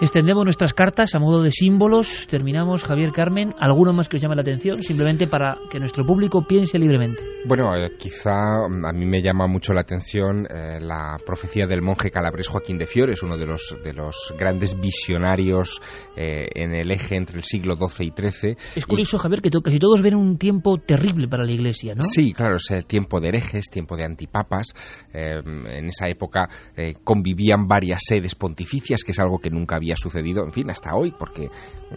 Extendemos 0.01 0.45
nuestras 0.45 0.73
cartas 0.73 1.15
a 1.15 1.19
modo 1.19 1.43
de 1.43 1.51
símbolos. 1.51 2.27
Terminamos, 2.27 2.85
Javier 2.85 3.11
Carmen. 3.13 3.51
¿Alguno 3.61 3.93
más 3.93 4.09
que 4.09 4.17
os 4.17 4.23
llame 4.23 4.35
la 4.35 4.41
atención? 4.41 4.79
Simplemente 4.79 5.27
para 5.27 5.59
que 5.71 5.79
nuestro 5.79 6.07
público 6.07 6.43
piense 6.49 6.79
libremente. 6.79 7.23
Bueno, 7.47 7.77
eh, 7.77 7.93
quizá 7.99 8.67
mm, 8.67 8.87
a 8.87 8.93
mí 8.95 9.05
me 9.05 9.21
llama 9.21 9.47
mucho 9.47 9.75
la 9.75 9.83
atención 9.83 10.47
eh, 10.49 10.79
la 10.81 11.19
profecía 11.27 11.67
del 11.67 11.83
monje 11.83 12.11
calabrés 12.11 12.49
Joaquín 12.49 12.79
de 12.79 12.87
Fiores, 12.87 13.23
uno 13.23 13.37
de 13.37 13.45
los, 13.45 13.77
de 13.85 13.93
los 13.93 14.33
grandes 14.39 14.75
visionarios 14.81 15.83
eh, 16.17 16.49
en 16.55 16.75
el 16.75 16.91
eje 16.91 17.17
entre 17.17 17.37
el 17.37 17.45
siglo 17.45 17.77
XII 17.77 18.07
y 18.07 18.31
XIII. 18.31 18.57
Es 18.77 18.87
curioso, 18.87 19.19
y... 19.19 19.21
Javier, 19.21 19.43
que 19.43 19.51
casi 19.51 19.79
todos 19.79 20.01
ven 20.01 20.15
un 20.15 20.39
tiempo 20.39 20.79
terrible 20.79 21.29
para 21.29 21.45
la 21.45 21.53
Iglesia, 21.53 21.95
¿no? 21.95 22.01
Sí, 22.01 22.33
claro, 22.33 22.57
es 22.57 22.71
el 22.71 22.87
tiempo 22.87 23.21
de 23.21 23.29
herejes, 23.29 23.67
tiempo 23.67 23.99
de 23.99 24.05
antipapas. 24.05 24.69
en 25.13 25.85
esa 25.85 26.09
época 26.09 26.49
convivían 27.05 27.69
varias 27.69 28.01
sedes 28.07 28.35
pontificias, 28.35 29.03
que 29.05 29.13
es 29.13 29.19
algo 29.19 29.39
que 29.39 29.51
nunca 29.51 29.77
había 29.77 29.90
sucedido, 29.97 30.45
en 30.45 30.53
fin, 30.53 30.71
hasta 30.71 30.95
hoy, 30.95 31.13
porque 31.17 31.49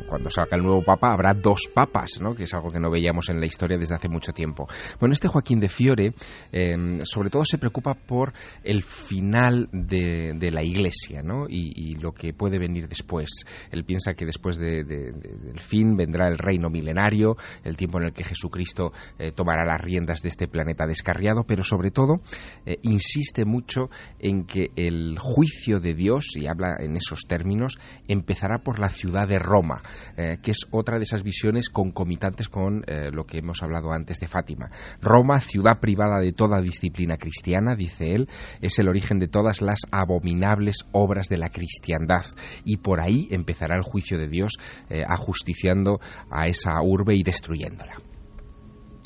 cuando 0.08 0.30
salga 0.30 0.58
el 0.58 0.64
nuevo 0.64 0.84
papa 0.84 1.14
habrá 1.14 1.34
dos 1.34 1.70
papas, 1.74 2.20
¿no? 2.22 2.34
que 2.34 2.44
es 2.44 2.54
algo 2.54 2.72
que 2.72 2.80
no 2.80 2.90
veíamos 2.90 3.30
en 3.30 3.40
la 3.40 3.46
historia 3.46 3.78
desde 3.78 3.96
hace 3.96 4.10
mucho 4.10 4.32
tiempo. 4.32 4.68
Bueno, 5.00 5.14
este 5.14 5.28
Joaquín 5.28 5.60
de 5.60 5.70
Fiore 5.70 6.12
eh, 6.52 7.02
sobre 7.04 7.30
todo 7.30 7.46
se 7.46 7.58
preocupa 7.58 7.94
por 7.94 8.34
el 8.64 8.84
final 8.84 9.70
de, 9.72 10.52
la 10.52 10.64
Iglesia 10.64 11.22
¿no? 11.24 11.46
y, 11.48 11.96
lo 11.96 12.12
que 12.12 12.34
puede 12.34 12.60
venir 12.60 12.88
después. 12.88 13.30
Él 13.72 13.86
piensa 13.86 14.14
que 14.14 14.26
después 14.26 14.58
de, 14.58 14.84
de, 14.84 15.12
del 15.12 15.60
fin 15.60 15.96
vendrá 15.96 16.28
el 16.28 16.38
reino 16.38 16.70
milenario, 16.70 17.38
el 17.64 17.78
tiempo 17.78 18.00
en 18.00 18.06
el 18.06 18.14
que 18.14 18.24
Jesucristo 18.24 18.92
eh, 19.20 19.32
tomará 19.32 19.66
las 19.66 19.80
riendas 19.80 20.22
de 20.22 20.30
este 20.30 20.48
planeta 20.48 20.86
descarriado, 20.86 21.44
pero 21.44 21.64
sobre 21.64 21.92
todo 21.92 22.22
eh, 22.66 22.78
insiste 22.82 23.46
mucho 23.46 23.90
en 24.20 24.46
que 24.46 24.68
el 24.76 25.18
juicio 25.20 25.80
de 25.80 25.94
Dios, 25.94 26.36
y 26.36 26.48
habla 26.48 26.76
en 26.80 26.98
esos 26.98 27.22
términos, 27.28 27.78
empezará 28.08 28.60
por 28.60 28.80
la 28.80 28.90
ciudad 28.90 29.28
de 29.28 29.40
Roma, 29.40 29.82
eh, 30.18 30.38
que 30.42 30.52
es 30.52 30.60
otra 30.72 30.98
de 30.98 31.04
esas 31.04 31.24
visiones 31.24 31.70
concomitantes 31.70 32.50
con 32.50 32.84
eh, 32.88 33.10
lo 33.12 33.26
que 33.26 33.40
hemos 33.40 33.62
hablado 33.64 33.92
antes 33.92 34.20
de 34.20 34.28
Fátima. 34.28 34.70
Roma, 35.02 35.40
ciudad 35.40 35.80
privada 35.80 36.20
de 36.20 36.34
toda 36.34 36.62
disciplina 36.62 37.18
cristiana, 37.18 37.76
dice 37.76 38.16
él, 38.16 38.28
es 38.62 38.80
el 38.80 38.88
origen 38.88 39.20
de 39.20 39.28
todas 39.28 39.62
las 39.62 39.82
abominables 39.92 40.86
obras 40.92 41.30
de 41.30 41.38
la 41.38 41.50
cristiandad 41.50 42.26
y 42.64 42.78
por 42.78 43.02
ahí 43.02 43.28
empezará 43.32 43.76
el 43.76 43.84
juicio 43.84 44.18
de 44.18 44.28
Dios 44.28 44.54
eh, 44.90 45.04
ajusticiando 45.08 46.00
a 46.30 46.48
esa 46.48 46.82
urbe 46.82 47.16
y 47.16 47.24
destruyéndola. 47.24 47.98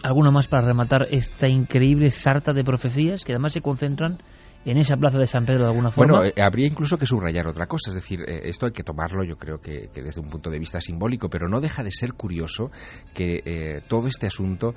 ¿Alguno 0.03 0.31
más 0.31 0.47
para 0.47 0.67
rematar 0.67 1.07
esta 1.09 1.47
increíble 1.47 2.11
sarta 2.11 2.53
de 2.53 2.63
profecías 2.63 3.23
que 3.23 3.33
además 3.33 3.53
se 3.53 3.61
concentran 3.61 4.19
en 4.71 4.77
esa 4.77 4.95
plaza 4.97 5.17
de 5.17 5.27
San 5.27 5.45
Pedro 5.45 5.63
de 5.63 5.69
alguna 5.69 5.91
forma. 5.91 6.17
Bueno, 6.17 6.31
eh, 6.35 6.41
habría 6.41 6.67
incluso 6.67 6.97
que 6.97 7.05
subrayar 7.05 7.47
otra 7.47 7.67
cosa, 7.67 7.89
es 7.89 7.95
decir, 7.95 8.21
eh, 8.21 8.41
esto 8.43 8.65
hay 8.65 8.71
que 8.71 8.83
tomarlo 8.83 9.23
yo 9.23 9.37
creo 9.37 9.59
que, 9.59 9.89
que, 9.93 10.01
desde 10.01 10.21
un 10.21 10.27
punto 10.27 10.49
de 10.49 10.59
vista 10.59 10.81
simbólico, 10.81 11.29
pero 11.29 11.47
no 11.47 11.61
deja 11.61 11.83
de 11.83 11.91
ser 11.91 12.13
curioso 12.13 12.71
que 13.13 13.41
eh, 13.45 13.81
todo 13.87 14.07
este 14.07 14.27
asunto 14.27 14.75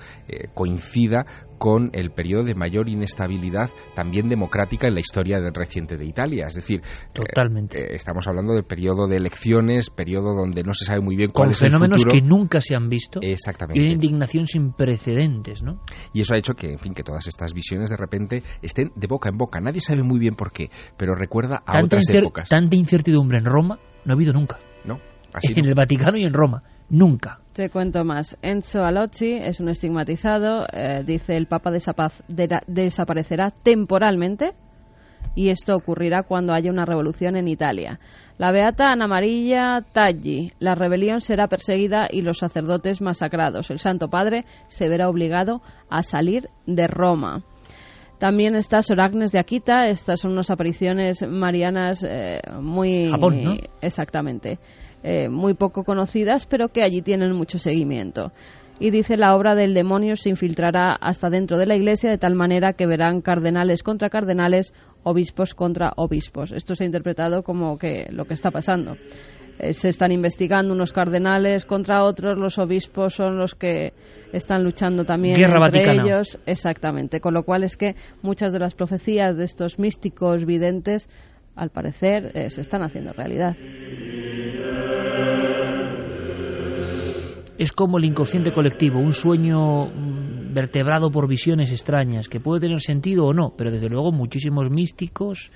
coincida 0.55 1.26
con 1.59 1.91
el 1.93 2.11
periodo 2.11 2.45
de 2.45 2.55
mayor 2.55 2.88
inestabilidad 2.88 3.70
también 3.95 4.28
democrática 4.28 4.86
en 4.86 4.95
la 4.95 5.01
historia 5.01 5.41
del 5.41 5.53
reciente 5.53 5.97
de 5.97 6.07
Italia, 6.07 6.47
es 6.49 6.55
decir, 6.55 6.82
totalmente. 7.12 7.95
estamos 7.95 8.26
hablando 8.28 8.55
del 8.55 8.64
periodo 8.64 9.07
de 9.09 9.16
elecciones, 9.16 9.91
periodo 9.91 10.34
donde 10.34 10.62
no 10.62 10.72
se 10.72 10.84
sabe 10.84 11.01
muy 11.01 11.16
bien 11.16 11.30
cuál 11.30 11.49
con 11.49 11.53
es 11.53 11.62
el 11.62 11.70
fenómenos 11.70 12.05
que 12.05 12.20
nunca 12.20 12.61
se 12.61 12.74
han 12.74 12.88
visto 12.88 13.20
Exactamente. 13.22 13.80
y 13.80 13.84
una 13.84 13.93
indignación 13.93 14.47
sin 14.47 14.72
precedentes, 14.72 15.62
¿no? 15.62 15.80
Y 16.12 16.20
eso 16.20 16.34
ha 16.34 16.38
hecho 16.38 16.55
que, 16.55 16.72
en 16.72 16.78
fin, 16.78 16.95
que 16.95 17.03
todas 17.03 17.26
estas 17.26 17.53
visiones 17.53 17.91
de 17.91 17.97
repente 17.97 18.43
estén 18.62 18.93
de 18.95 19.07
boca 19.07 19.28
en 19.28 19.36
boca. 19.36 19.61
Nadie 19.61 19.80
sabe 19.81 20.03
muy 20.03 20.18
bien 20.18 20.35
por 20.35 20.53
qué, 20.53 20.70
pero 20.97 21.14
recuerda 21.14 21.62
a 21.66 21.72
tanta 21.72 21.97
otras 21.97 22.11
épocas. 22.11 22.49
Tanta 22.49 22.76
incertidumbre 22.76 23.39
en 23.39 23.45
Roma 23.45 23.78
no 24.05 24.12
ha 24.12 24.14
habido 24.14 24.33
nunca. 24.33 24.59
No, 24.85 25.01
así 25.33 25.53
en 25.55 25.62
no. 25.62 25.68
el 25.68 25.74
Vaticano 25.74 26.16
y 26.16 26.24
en 26.24 26.33
Roma. 26.33 26.62
Nunca. 26.89 27.41
Te 27.53 27.70
cuento 27.70 28.05
más. 28.05 28.37
Enzo 28.43 28.85
Alocci 28.85 29.33
es 29.33 29.61
un 29.61 29.68
estigmatizado. 29.68 30.66
Eh, 30.72 31.05
dice 31.07 31.37
el 31.37 31.47
Papa 31.47 31.70
desapaz, 31.70 32.22
de, 32.28 32.49
desaparecerá 32.66 33.51
temporalmente 33.51 34.55
y 35.35 35.51
esto 35.51 35.76
ocurrirá 35.76 36.22
cuando 36.22 36.53
haya 36.53 36.70
una 36.70 36.85
revolución 36.85 37.37
en 37.37 37.49
Italia. 37.49 38.01
La 38.39 38.53
beata 38.53 38.91
Ana 38.91 39.07
María 39.07 39.85
Taggi. 39.93 40.53
La 40.59 40.74
rebelión 40.74 41.20
será 41.20 41.49
perseguida 41.49 42.09
y 42.11 42.22
los 42.22 42.39
sacerdotes 42.39 43.01
masacrados. 43.01 43.70
El 43.70 43.78
Santo 43.78 44.09
Padre 44.09 44.45
se 44.66 44.89
verá 44.89 45.09
obligado 45.09 45.62
a 45.89 46.03
salir 46.03 46.49
de 46.66 46.87
Roma. 46.87 47.45
También 48.21 48.55
está 48.55 48.83
Sor 48.83 49.01
Agnes 49.01 49.33
de 49.33 49.39
Akita. 49.39 49.89
Estas 49.89 50.21
son 50.21 50.33
unas 50.33 50.51
apariciones 50.51 51.27
marianas 51.27 52.05
eh, 52.07 52.43
muy... 52.61 53.09
Japón, 53.09 53.43
¿no? 53.43 53.57
Exactamente. 53.81 54.59
Eh, 55.03 55.31
muy 55.31 55.55
poco 55.55 55.85
conocidas, 55.85 56.45
pero 56.45 56.68
que 56.68 56.83
allí 56.83 57.01
tienen 57.01 57.33
mucho 57.33 57.57
seguimiento. 57.59 58.31
Y 58.79 58.91
dice 58.91 59.16
la 59.16 59.35
obra 59.35 59.55
del 59.55 59.73
demonio 59.73 60.16
se 60.16 60.29
infiltrará 60.29 60.93
hasta 60.93 61.31
dentro 61.31 61.57
de 61.57 61.64
la 61.64 61.77
iglesia 61.77 62.11
de 62.11 62.18
tal 62.18 62.35
manera 62.35 62.75
que 62.75 62.87
verán 62.87 63.23
cardenales 63.23 63.83
contra 63.83 64.11
cardenales, 64.11 64.75
obispos 65.03 65.55
contra 65.55 65.95
obispos. 65.97 66.53
Esto 66.53 66.75
se 66.75 66.85
ha 66.85 66.87
interpretado 66.87 67.43
como 67.43 67.79
que 67.79 68.07
lo 68.12 68.27
que 68.27 68.35
está 68.35 68.51
pasando. 68.51 68.99
Eh, 69.61 69.75
se 69.75 69.91
están 69.91 70.11
investigando 70.11 70.73
unos 70.73 70.93
cardenales 70.93 71.67
contra 71.67 72.05
otros, 72.05 72.39
los 72.39 72.59
obispos 72.59 73.15
son 73.15 73.37
los 73.37 73.55
que 73.55 73.93
están 74.33 74.65
luchando 74.65 75.05
también 75.05 75.37
Guerra 75.37 75.67
entre 75.67 75.83
Vaticana. 75.83 76.03
ellos. 76.03 76.39
Exactamente. 76.47 77.21
Con 77.21 77.35
lo 77.35 77.43
cual 77.43 77.65
es 77.65 77.77
que 77.77 77.95
muchas 78.23 78.53
de 78.53 78.59
las 78.59 78.75
profecías 78.75 79.37
de 79.37 79.45
estos 79.45 79.79
místicos 79.79 80.47
videntes, 80.47 81.09
al 81.57 81.71
parecer, 81.71 82.33
eh, 82.35 82.49
se 82.49 82.63
están 82.63 82.83
haciendo 82.83 83.13
realidad. 83.13 83.55
Es 87.59 87.73
como 87.73 87.99
el 87.99 88.07
inconsciente 88.07 88.53
colectivo, 88.53 88.99
un 88.99 89.13
sueño 89.13 89.87
mm, 89.87 90.55
vertebrado 90.55 91.11
por 91.11 91.29
visiones 91.29 91.71
extrañas, 91.71 92.29
que 92.29 92.41
puede 92.41 92.61
tener 92.61 92.81
sentido 92.81 93.27
o 93.27 93.35
no, 93.35 93.53
pero 93.59 93.71
desde 93.71 93.91
luego 93.91 94.13
muchísimos 94.13 94.71
místicos, 94.71 95.53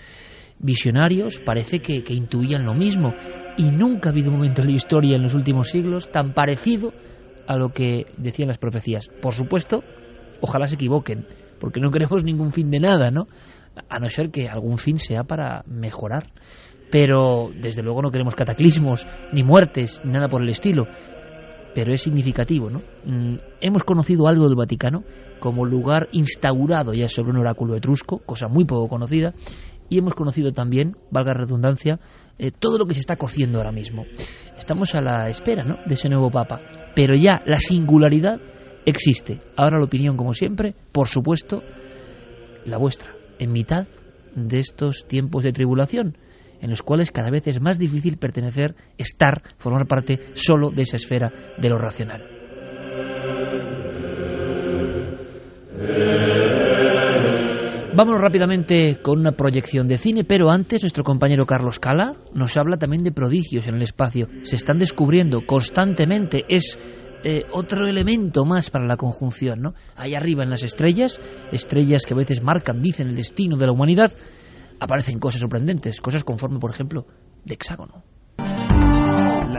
visionarios, 0.58 1.40
parece 1.44 1.80
que, 1.80 2.02
que 2.02 2.14
intuían 2.14 2.64
lo 2.64 2.74
mismo. 2.74 3.14
Y 3.56 3.70
nunca 3.70 4.08
ha 4.08 4.12
habido 4.12 4.30
un 4.30 4.36
momento 4.36 4.62
en 4.62 4.68
la 4.68 4.74
historia 4.74 5.16
en 5.16 5.22
los 5.22 5.34
últimos 5.34 5.68
siglos 5.70 6.10
tan 6.10 6.32
parecido 6.32 6.92
a 7.46 7.56
lo 7.56 7.70
que 7.70 8.06
decían 8.16 8.48
las 8.48 8.58
profecías. 8.58 9.08
Por 9.20 9.34
supuesto, 9.34 9.82
ojalá 10.40 10.66
se 10.66 10.76
equivoquen, 10.76 11.26
porque 11.60 11.80
no 11.80 11.90
queremos 11.90 12.24
ningún 12.24 12.52
fin 12.52 12.70
de 12.70 12.80
nada, 12.80 13.10
¿no? 13.10 13.26
A 13.88 13.98
no 13.98 14.08
ser 14.08 14.30
que 14.30 14.48
algún 14.48 14.78
fin 14.78 14.98
sea 14.98 15.24
para 15.24 15.62
mejorar. 15.66 16.24
Pero 16.90 17.50
desde 17.60 17.82
luego 17.82 18.02
no 18.02 18.10
queremos 18.10 18.34
cataclismos, 18.34 19.06
ni 19.32 19.42
muertes, 19.42 20.00
ni 20.04 20.12
nada 20.12 20.28
por 20.28 20.42
el 20.42 20.48
estilo 20.48 20.86
pero 21.74 21.92
es 21.92 22.02
significativo, 22.02 22.70
¿no? 22.70 22.82
Mm, 23.04 23.36
hemos 23.60 23.82
conocido 23.82 24.28
algo 24.28 24.46
del 24.46 24.56
Vaticano 24.56 25.02
como 25.40 25.66
lugar 25.66 26.08
instaurado 26.12 26.94
ya 26.94 27.08
sobre 27.08 27.30
un 27.30 27.38
oráculo 27.38 27.76
etrusco, 27.76 28.18
cosa 28.24 28.48
muy 28.48 28.64
poco 28.64 28.88
conocida, 28.88 29.34
y 29.94 29.98
hemos 29.98 30.14
conocido 30.14 30.52
también, 30.52 30.96
valga 31.10 31.34
redundancia, 31.34 32.00
eh, 32.38 32.50
todo 32.50 32.78
lo 32.78 32.86
que 32.86 32.94
se 32.94 33.00
está 33.00 33.16
cociendo 33.16 33.58
ahora 33.58 33.70
mismo. 33.70 34.04
Estamos 34.58 34.94
a 34.94 35.00
la 35.00 35.28
espera, 35.28 35.62
¿no? 35.62 35.76
De 35.86 35.94
ese 35.94 36.08
nuevo 36.08 36.30
Papa, 36.30 36.60
pero 36.94 37.14
ya 37.14 37.40
la 37.46 37.60
singularidad 37.60 38.40
existe. 38.84 39.40
Ahora 39.56 39.78
la 39.78 39.84
opinión, 39.84 40.16
como 40.16 40.32
siempre, 40.32 40.74
por 40.90 41.06
supuesto, 41.06 41.62
la 42.64 42.76
vuestra, 42.76 43.12
en 43.38 43.52
mitad 43.52 43.86
de 44.34 44.58
estos 44.58 45.06
tiempos 45.06 45.44
de 45.44 45.52
tribulación 45.52 46.18
en 46.60 46.70
los 46.70 46.82
cuales 46.82 47.10
cada 47.10 47.30
vez 47.30 47.46
es 47.46 47.60
más 47.60 47.78
difícil 47.78 48.16
pertenecer, 48.16 48.74
estar, 48.96 49.42
formar 49.58 49.86
parte 49.86 50.30
solo 50.32 50.70
de 50.70 50.82
esa 50.82 50.96
esfera 50.96 51.30
de 51.58 51.68
lo 51.68 51.76
racional. 51.78 52.26
Vámonos 57.96 58.20
rápidamente 58.20 59.00
con 59.00 59.20
una 59.20 59.32
proyección 59.32 59.86
de 59.86 59.98
cine, 59.98 60.24
pero 60.24 60.50
antes 60.50 60.82
nuestro 60.82 61.04
compañero 61.04 61.46
Carlos 61.46 61.78
Cala 61.78 62.16
nos 62.32 62.56
habla 62.56 62.76
también 62.76 63.04
de 63.04 63.12
prodigios 63.12 63.68
en 63.68 63.76
el 63.76 63.82
espacio. 63.82 64.26
Se 64.42 64.56
están 64.56 64.78
descubriendo 64.78 65.46
constantemente, 65.46 66.44
es 66.48 66.76
eh, 67.22 67.42
otro 67.52 67.86
elemento 67.86 68.44
más 68.44 68.70
para 68.70 68.84
la 68.84 68.96
conjunción, 68.96 69.60
¿no? 69.60 69.74
Ahí 69.94 70.16
arriba 70.16 70.42
en 70.42 70.50
las 70.50 70.64
estrellas, 70.64 71.20
estrellas 71.52 72.02
que 72.04 72.14
a 72.14 72.16
veces 72.16 72.42
marcan, 72.42 72.82
dicen 72.82 73.06
el 73.06 73.14
destino 73.14 73.56
de 73.56 73.66
la 73.66 73.72
humanidad, 73.72 74.10
aparecen 74.80 75.20
cosas 75.20 75.42
sorprendentes, 75.42 76.00
cosas 76.00 76.24
conforme, 76.24 76.58
por 76.58 76.72
ejemplo, 76.72 77.06
de 77.44 77.54
hexágono. 77.54 78.02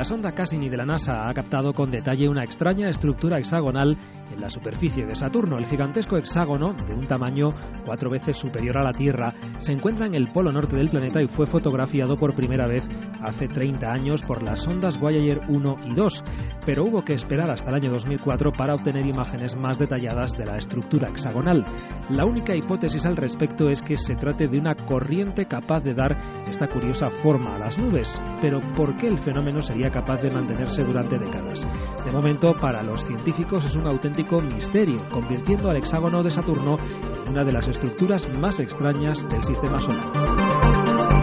La 0.06 0.10
sonda 0.10 0.34
Cassini 0.34 0.70
de 0.70 0.78
la 0.78 0.86
NASA 0.86 1.28
ha 1.28 1.34
captado 1.34 1.74
con 1.74 1.90
detalle 1.90 2.30
una 2.30 2.44
extraña 2.44 2.90
estructura 2.90 3.40
hexagonal 3.40 3.98
en 4.32 4.40
la 4.40 4.52
superficie 4.52 5.04
de 5.04 5.16
Saturno. 5.16 5.58
El 5.58 5.66
gigantesco 5.66 6.16
hexágono, 6.16 6.74
de 6.74 6.94
un 6.94 7.08
tamaño 7.08 7.50
cuatro 7.84 8.12
veces 8.12 8.38
superior 8.38 8.78
a 8.78 8.84
la 8.84 8.92
Tierra, 8.92 9.34
se 9.58 9.72
encuentra 9.72 10.06
en 10.06 10.14
el 10.14 10.32
polo 10.32 10.52
norte 10.52 10.76
del 10.76 10.92
planeta 10.92 11.24
y 11.24 11.28
fue 11.28 11.48
fotografiado 11.48 12.18
por 12.18 12.36
primera 12.36 12.68
vez 12.68 12.88
hace 13.24 13.48
30 13.48 13.92
años 13.92 14.22
por 14.22 14.44
las 14.44 14.62
sondas 14.62 15.00
Voyager 15.00 15.42
1 15.50 15.76
y 15.86 15.96
2, 15.96 16.24
pero 16.68 16.84
hubo 16.84 17.04
que 17.04 17.14
esperar 17.14 17.50
hasta 17.50 17.70
el 17.70 17.76
año 17.78 17.92
2004 17.92 18.52
para 18.52 18.76
obtener 18.76 19.08
imágenes 19.08 19.56
más 19.56 19.80
detalladas 19.80 20.38
de 20.38 20.46
la 20.46 20.58
estructura 20.58 21.10
hexagonal. 21.10 21.66
La 22.12 22.26
única 22.26 22.56
hipótesis 22.56 23.08
al 23.08 23.18
respecto 23.18 23.70
es 23.70 23.82
que 23.82 23.98
se 23.98 24.14
trate 24.14 24.48
de 24.48 24.60
una 24.60 24.76
corriente 24.76 25.48
capaz 25.48 25.82
de 25.82 25.96
dar 25.96 26.46
esta 26.48 26.68
curiosa 26.68 27.10
forma 27.10 27.54
a 27.54 27.60
las 27.60 27.80
nubes, 27.80 28.22
pero 28.40 28.62
¿por 28.76 28.96
qué 28.98 29.08
el 29.08 29.18
fenómeno 29.18 29.64
sería 29.64 29.95
capaz 29.96 30.22
de 30.22 30.30
mantenerse 30.30 30.84
durante 30.84 31.18
décadas? 31.18 31.66
De 32.04 32.12
momento, 32.12 32.54
para 32.54 32.84
los 32.84 33.06
científicos 33.06 33.64
es 33.64 33.78
un 33.78 33.88
auténtico 33.88 34.42
misterio, 34.42 34.98
convirtiendo 35.10 35.70
al 35.70 35.78
hexágono 35.78 36.22
de 36.22 36.32
Saturno 36.32 36.78
en 37.24 37.32
una 37.32 37.46
de 37.46 37.54
las 37.54 37.70
estructuras 37.70 38.28
más 38.28 38.60
extrañas 38.60 39.26
del 39.30 39.42
sistema 39.42 39.80
solar. 39.80 41.16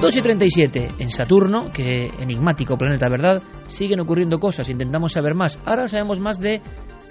2 0.00 0.16
y 0.16 0.22
37 0.22 0.94
en 0.98 1.10
Saturno, 1.10 1.70
que 1.72 2.06
enigmático 2.18 2.78
planeta, 2.78 3.08
¿verdad? 3.08 3.42
Siguen 3.66 4.00
ocurriendo 4.00 4.38
cosas, 4.38 4.70
intentamos 4.70 5.12
saber 5.12 5.34
más. 5.34 5.58
Ahora 5.66 5.88
sabemos 5.88 6.20
más 6.20 6.38
de 6.38 6.62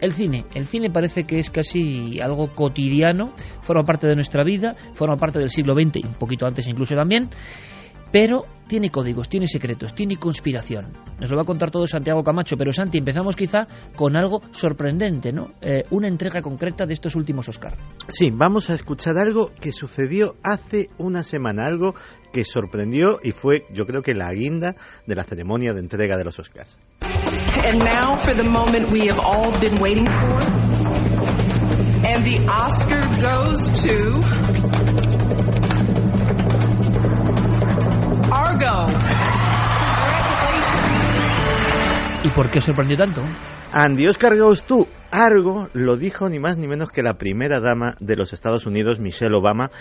el 0.02 0.12
cine. 0.14 0.45
El 0.54 0.66
cine 0.66 0.89
parece 0.89 1.24
que 1.24 1.39
es 1.39 1.50
casi 1.50 2.20
algo 2.22 2.54
cotidiano, 2.54 3.34
forma 3.62 3.84
parte 3.84 4.08
de 4.08 4.16
nuestra 4.16 4.43
vida, 4.43 4.76
forma 4.93 5.18
parte 5.18 5.39
del 5.39 5.50
siglo 5.50 5.74
XX 5.74 5.97
y 5.97 6.08
un 6.08 6.16
poquito 6.16 6.45
antes 6.45 6.68
incluso 6.68 6.95
también. 6.95 7.30
Pero 8.12 8.45
tiene 8.68 8.89
códigos, 8.89 9.30
tiene 9.30 9.45
secretos, 9.45 9.93
tiene 9.93 10.18
conspiración. 10.18 10.91
Nos 11.20 11.30
lo 11.30 11.36
va 11.36 11.43
a 11.43 11.45
contar 11.45 11.70
todo 11.70 11.86
Santiago 11.86 12.24
Camacho, 12.24 12.56
pero 12.58 12.74
Santi, 12.74 12.97
empezamos 12.97 13.36
quizá 13.36 13.68
con 13.95 14.16
algo 14.16 14.41
sorprendente, 14.52 15.32
¿no? 15.32 15.54
Eh, 15.62 15.84
una 15.91 16.08
entrega 16.08 16.41
concreta 16.41 16.86
de 16.86 16.93
estos 16.93 17.16
últimos 17.16 17.47
Oscar. 17.50 17.78
Sí, 18.08 18.32
vamos 18.34 18.72
a 18.72 18.74
escuchar 18.74 19.18
algo 19.18 19.52
que 19.60 19.72
sucedió 19.72 20.38
hace 20.43 20.89
una 20.97 21.24
semana, 21.24 21.68
algo 21.68 21.93
que 22.34 22.45
sorprendió 22.45 23.20
y 23.22 23.32
fue, 23.32 23.66
yo 23.72 23.86
creo 23.86 24.02
que 24.02 24.16
la 24.16 24.34
guinda 24.34 24.76
de 25.06 25.16
la 25.16 25.24
ceremonia 25.24 25.74
de 25.74 25.82
entrega 25.82 26.18
de 26.18 26.24
los 26.24 26.39
Oscars. 26.39 26.78
And 27.30 27.80
now 27.80 28.16
for 28.16 28.34
the 28.34 28.44
moment 28.44 28.90
we 28.90 29.08
have 29.08 29.20
all 29.20 29.52
been 29.60 29.76
waiting 29.76 30.06
for. 30.06 30.40
And 32.06 32.26
the 32.26 32.48
Oscar 32.50 33.02
goes 33.22 33.70
to 33.84 34.22
Argo. 38.32 38.88
¿Y 42.24 42.32
por 42.32 42.50
qué 42.50 42.62
sorprendió 42.62 42.98
tanto? 42.98 43.22
Andy 43.72 44.08
Oscar 44.08 44.36
Goes 44.36 44.64
to 44.64 44.88
Argo 45.12 45.70
lo 45.74 45.97
dijo 45.97 46.30
ni 46.30 46.39
más 46.39 46.57
ni 46.57 46.68
menos 46.68 46.91
que 46.91 47.03
la 47.03 47.18
primera 47.18 47.60
dama 47.60 47.95
de 47.99 48.16
los 48.16 48.34
Estados 48.34 48.66
Unidos, 48.66 48.99
Michelle 48.99 49.36
Obama, 49.36 49.72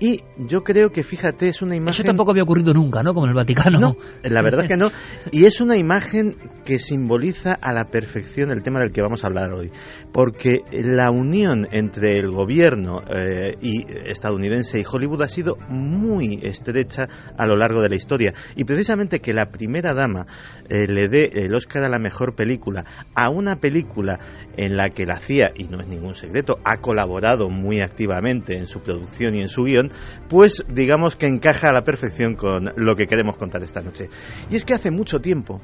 y 0.00 0.22
yo 0.38 0.62
creo 0.62 0.90
que, 0.90 1.02
fíjate, 1.02 1.48
es 1.48 1.62
una 1.62 1.76
imagen... 1.76 2.00
Eso 2.00 2.04
tampoco 2.04 2.30
había 2.30 2.42
ocurrido 2.42 2.72
nunca, 2.72 3.02
¿no? 3.02 3.12
Como 3.12 3.26
en 3.26 3.30
el 3.30 3.36
Vaticano. 3.36 3.78
No, 3.78 3.96
la 4.22 4.42
verdad 4.42 4.64
que 4.64 4.76
no. 4.76 4.90
Y 5.32 5.44
es 5.44 5.60
una 5.60 5.76
imagen 5.76 6.36
que 6.64 6.78
simboliza 6.78 7.52
a 7.52 7.72
la 7.72 7.84
perfección 7.84 8.50
el 8.50 8.62
tema 8.62 8.80
del 8.80 8.92
que 8.92 9.02
vamos 9.02 9.24
a 9.24 9.26
hablar 9.26 9.52
hoy. 9.52 9.70
Porque 10.12 10.62
la 10.72 11.10
unión 11.10 11.68
entre 11.70 12.18
el 12.18 12.30
gobierno 12.30 13.02
eh, 13.10 13.56
y 13.60 13.84
estadounidense 14.06 14.80
y 14.80 14.84
Hollywood 14.90 15.22
ha 15.22 15.28
sido 15.28 15.56
muy 15.68 16.40
estrecha 16.42 17.08
a 17.36 17.46
lo 17.46 17.56
largo 17.56 17.82
de 17.82 17.88
la 17.88 17.96
historia. 17.96 18.32
Y 18.56 18.64
precisamente 18.64 19.20
que 19.20 19.34
la 19.34 19.50
primera 19.50 19.92
dama 19.92 20.26
eh, 20.68 20.86
le 20.86 21.08
dé 21.08 21.30
el 21.34 21.54
Oscar 21.54 21.84
a 21.84 21.88
la 21.88 21.98
mejor 21.98 22.34
película 22.34 22.84
a 23.14 23.28
una 23.28 23.56
película 23.56 24.18
en 24.56 24.77
la 24.78 24.90
que 24.90 25.06
la 25.06 25.18
CIA, 25.18 25.50
y 25.56 25.64
no 25.64 25.80
es 25.80 25.88
ningún 25.88 26.14
secreto, 26.14 26.60
ha 26.62 26.76
colaborado 26.76 27.50
muy 27.50 27.80
activamente 27.80 28.56
en 28.56 28.66
su 28.66 28.80
producción 28.80 29.34
y 29.34 29.40
en 29.40 29.48
su 29.48 29.64
guion, 29.64 29.90
pues 30.28 30.64
digamos 30.68 31.16
que 31.16 31.26
encaja 31.26 31.70
a 31.70 31.72
la 31.72 31.82
perfección 31.82 32.36
con 32.36 32.72
lo 32.76 32.94
que 32.94 33.08
queremos 33.08 33.36
contar 33.36 33.60
esta 33.64 33.80
noche. 33.80 34.08
Y 34.48 34.54
es 34.54 34.64
que 34.64 34.74
hace 34.74 34.92
mucho 34.92 35.20
tiempo 35.20 35.60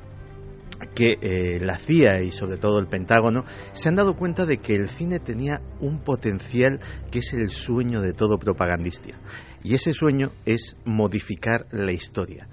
que 0.97 1.17
eh, 1.21 1.61
la 1.61 1.79
CIA 1.79 2.23
y 2.23 2.33
sobre 2.33 2.57
todo 2.57 2.81
el 2.81 2.89
Pentágono 2.89 3.45
se 3.73 3.89
han 3.89 3.95
dado 3.95 4.17
cuenta 4.17 4.47
de 4.47 4.59
que 4.59 4.75
el 4.75 4.91
cine 4.91 5.21
tenía 5.21 5.63
un 5.79 6.01
potencial 6.01 6.81
que 7.13 7.21
es 7.21 7.33
el 7.35 7.51
sueño 7.51 8.01
de 8.01 8.15
todo 8.15 8.39
propagandista. 8.39 9.17
Y 9.63 9.75
ese 9.75 9.93
sueño 9.93 10.33
es 10.45 10.77
modificar 10.85 11.67
la 11.71 11.93
historia. 11.93 12.49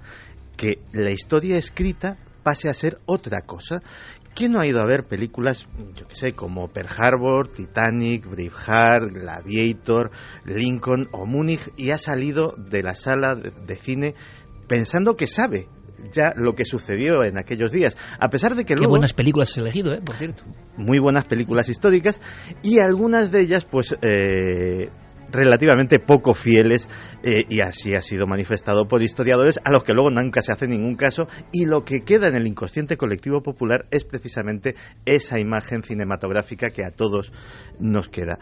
Que 0.56 0.78
la 0.92 1.10
historia 1.10 1.56
escrita 1.56 2.18
pase 2.44 2.68
a 2.68 2.74
ser 2.74 2.98
otra 3.06 3.40
cosa 3.40 3.82
¿Quién 4.34 4.52
no 4.52 4.60
ha 4.60 4.66
ido 4.66 4.80
a 4.80 4.86
ver 4.86 5.04
películas, 5.04 5.68
yo 5.94 6.08
que 6.08 6.14
sé, 6.14 6.32
como 6.32 6.68
Pearl 6.68 6.88
Harbor, 6.96 7.48
Titanic, 7.48 8.26
Braveheart, 8.26 9.12
Gladiator, 9.12 10.10
Lincoln 10.44 11.08
o 11.12 11.26
Múnich 11.26 11.70
y 11.76 11.90
ha 11.90 11.98
salido 11.98 12.54
de 12.56 12.82
la 12.82 12.94
sala 12.94 13.34
de 13.34 13.74
cine 13.76 14.14
pensando 14.68 15.16
que 15.16 15.26
sabe 15.26 15.68
ya 16.10 16.32
lo 16.36 16.54
que 16.54 16.64
sucedió 16.64 17.22
en 17.24 17.38
aquellos 17.38 17.70
días, 17.70 17.96
a 18.18 18.28
pesar 18.28 18.54
de 18.54 18.64
que 18.64 18.74
Qué 18.74 18.78
luego 18.78 18.92
buenas 18.92 19.12
películas 19.12 19.50
has 19.50 19.58
elegido, 19.58 19.92
¿eh? 19.92 20.00
Por 20.04 20.16
cierto. 20.16 20.42
muy 20.76 20.98
buenas 20.98 21.24
películas 21.24 21.68
históricas 21.68 22.20
y 22.62 22.78
algunas 22.78 23.30
de 23.30 23.40
ellas 23.40 23.64
pues 23.64 23.96
eh, 24.02 24.90
relativamente 25.32 25.98
poco 25.98 26.34
fieles 26.34 26.88
eh, 27.22 27.44
y 27.48 27.60
así 27.60 27.94
ha 27.94 28.02
sido 28.02 28.26
manifestado 28.26 28.86
por 28.86 29.02
historiadores 29.02 29.58
a 29.64 29.70
los 29.70 29.82
que 29.82 29.92
luego 29.92 30.10
nunca 30.10 30.42
se 30.42 30.52
hace 30.52 30.68
ningún 30.68 30.94
caso 30.94 31.26
y 31.52 31.66
lo 31.66 31.84
que 31.84 32.00
queda 32.00 32.28
en 32.28 32.36
el 32.36 32.46
inconsciente 32.46 32.96
colectivo 32.96 33.42
popular 33.42 33.86
es 33.90 34.04
precisamente 34.04 34.74
esa 35.04 35.40
imagen 35.40 35.82
cinematográfica 35.82 36.70
que 36.70 36.84
a 36.84 36.90
todos 36.90 37.32
nos 37.80 38.08
queda. 38.08 38.38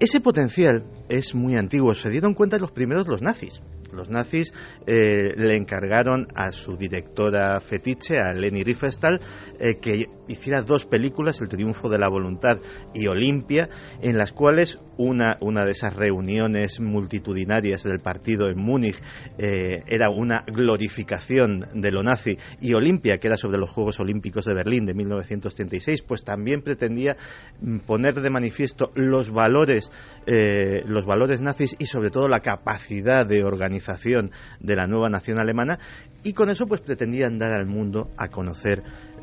Ese 0.00 0.20
potencial 0.20 0.84
es 1.08 1.34
muy 1.34 1.56
antiguo. 1.56 1.92
Se 1.94 2.10
dieron 2.10 2.34
cuenta 2.34 2.58
los 2.58 2.70
primeros 2.70 3.08
los 3.08 3.20
nazis. 3.20 3.60
Los 3.92 4.10
nazis 4.10 4.52
eh, 4.86 5.34
le 5.36 5.56
encargaron 5.56 6.28
a 6.34 6.52
su 6.52 6.76
directora 6.76 7.60
fetiche, 7.60 8.18
a 8.18 8.32
Leni 8.32 8.62
Riefenstahl, 8.62 9.18
eh, 9.58 9.76
que 9.80 10.06
hiciera 10.28 10.62
dos 10.62 10.84
películas, 10.86 11.40
El 11.40 11.48
triunfo 11.48 11.88
de 11.88 11.98
la 11.98 12.08
voluntad 12.08 12.58
y 12.94 13.06
Olimpia, 13.06 13.68
en 14.00 14.18
las 14.18 14.32
cuales 14.32 14.78
una, 14.96 15.38
una 15.40 15.64
de 15.64 15.72
esas 15.72 15.94
reuniones 15.94 16.80
multitudinarias 16.80 17.84
del 17.84 18.00
partido 18.00 18.48
en 18.48 18.58
Múnich 18.58 19.00
eh, 19.38 19.82
era 19.86 20.10
una 20.10 20.44
glorificación 20.46 21.66
de 21.74 21.90
lo 21.92 22.02
nazi. 22.02 22.36
Y 22.60 22.74
Olimpia, 22.74 23.18
que 23.18 23.28
era 23.28 23.36
sobre 23.36 23.58
los 23.58 23.70
Juegos 23.70 24.00
Olímpicos 24.00 24.44
de 24.44 24.54
Berlín 24.54 24.86
de 24.86 24.94
1936, 24.94 26.02
pues 26.02 26.24
también 26.24 26.62
pretendía 26.62 27.16
mm, 27.60 27.78
poner 27.78 28.20
de 28.20 28.30
manifiesto 28.30 28.90
los 28.94 29.30
valores, 29.30 29.90
eh, 30.26 30.82
los 30.86 31.06
valores 31.06 31.40
nazis 31.40 31.76
y 31.78 31.86
sobre 31.86 32.10
todo 32.10 32.28
la 32.28 32.40
capacidad 32.40 33.24
de 33.24 33.44
organización 33.44 34.30
de 34.60 34.76
la 34.76 34.86
nueva 34.86 35.08
nación 35.08 35.38
alemana. 35.38 35.78
Y 36.24 36.32
con 36.32 36.50
eso 36.50 36.66
pues 36.66 36.80
pretendían 36.80 37.38
dar 37.38 37.52
al 37.52 37.66
mundo 37.66 38.10
a 38.16 38.28
conocer 38.28 38.82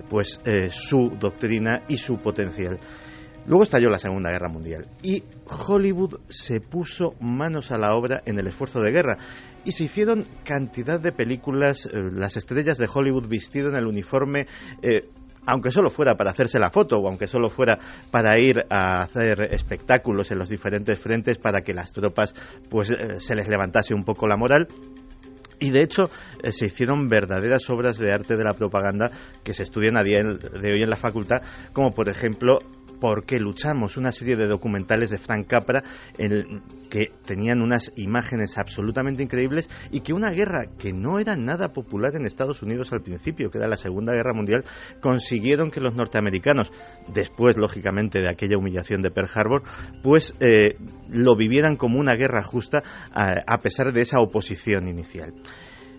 pues 0.09 0.39
eh, 0.45 0.69
su 0.71 1.11
doctrina 1.19 1.83
y 1.87 1.97
su 1.97 2.17
potencial. 2.17 2.79
Luego 3.47 3.63
estalló 3.63 3.89
la 3.89 3.99
Segunda 3.99 4.31
Guerra 4.31 4.49
Mundial 4.49 4.87
y 5.03 5.23
Hollywood 5.67 6.19
se 6.27 6.61
puso 6.61 7.13
manos 7.19 7.71
a 7.71 7.77
la 7.77 7.95
obra 7.95 8.23
en 8.25 8.39
el 8.39 8.47
esfuerzo 8.47 8.81
de 8.81 8.91
guerra 8.91 9.17
y 9.63 9.71
se 9.71 9.83
hicieron 9.83 10.25
cantidad 10.43 10.99
de 10.99 11.11
películas, 11.11 11.85
eh, 11.85 12.01
las 12.11 12.37
estrellas 12.37 12.77
de 12.77 12.89
Hollywood 12.91 13.27
vestido 13.27 13.69
en 13.69 13.75
el 13.75 13.87
uniforme. 13.87 14.47
Eh, 14.81 15.09
aunque 15.47 15.69
solo 15.69 15.91
fuera 15.91 16.15
para 16.15 16.31
hacerse 16.31 16.57
la 16.57 16.71
foto 16.71 16.97
o 16.97 17.07
aunque 17.07 17.27
solo 17.27 17.51
fuera 17.51 17.77
para 18.09 18.39
ir 18.39 18.65
a 18.67 19.01
hacer 19.01 19.41
espectáculos 19.51 20.31
en 20.31 20.39
los 20.39 20.49
diferentes 20.49 20.97
frentes 20.97 21.37
para 21.37 21.61
que 21.61 21.71
las 21.71 21.91
tropas 21.91 22.33
pues 22.67 22.91
se 23.19 23.35
les 23.35 23.47
levantase 23.47 23.93
un 23.93 24.03
poco 24.03 24.25
la 24.25 24.37
moral 24.37 24.67
y 25.59 25.71
de 25.71 25.83
hecho 25.83 26.09
eh, 26.43 26.51
se 26.51 26.65
hicieron 26.65 27.09
verdaderas 27.09 27.69
obras 27.69 27.97
de 27.97 28.11
arte 28.11 28.37
de 28.37 28.43
la 28.43 28.53
propaganda 28.53 29.11
que 29.43 29.53
se 29.53 29.63
estudian 29.63 29.97
a 29.97 30.03
día 30.03 30.23
de 30.23 30.71
hoy 30.71 30.81
en 30.81 30.89
la 30.89 30.97
facultad, 30.97 31.41
como 31.73 31.93
por 31.93 32.09
ejemplo 32.09 32.59
¿Por 32.99 33.25
qué 33.25 33.39
luchamos? 33.39 33.97
Una 33.97 34.11
serie 34.11 34.35
de 34.35 34.47
documentales 34.47 35.09
de 35.09 35.17
Frank 35.17 35.47
Capra 35.47 35.83
en 36.17 36.61
que 36.89 37.11
tenían 37.25 37.61
unas 37.61 37.91
imágenes 37.95 38.57
absolutamente 38.57 39.23
increíbles 39.23 39.69
y 39.91 40.01
que 40.01 40.13
una 40.13 40.31
guerra 40.31 40.65
que 40.77 40.93
no 40.93 41.19
era 41.19 41.35
nada 41.35 41.73
popular 41.73 42.15
en 42.15 42.25
Estados 42.25 42.61
Unidos 42.61 42.93
al 42.93 43.01
principio, 43.01 43.51
que 43.51 43.57
era 43.57 43.67
la 43.67 43.77
Segunda 43.77 44.13
Guerra 44.13 44.33
Mundial, 44.33 44.63
consiguieron 45.01 45.71
que 45.71 45.81
los 45.81 45.95
norteamericanos, 45.95 46.71
después 47.13 47.57
lógicamente 47.57 48.21
de 48.21 48.29
aquella 48.29 48.57
humillación 48.57 49.01
de 49.01 49.11
Pearl 49.11 49.29
Harbor, 49.33 49.63
pues 50.01 50.35
eh, 50.39 50.77
lo 51.09 51.35
vivieran 51.35 51.75
como 51.75 51.99
una 51.99 52.15
guerra 52.15 52.43
justa 52.43 52.83
a 53.13 53.57
pesar 53.59 53.91
de 53.91 54.01
esa 54.01 54.19
oposición 54.19 54.87
inicial. 54.87 55.33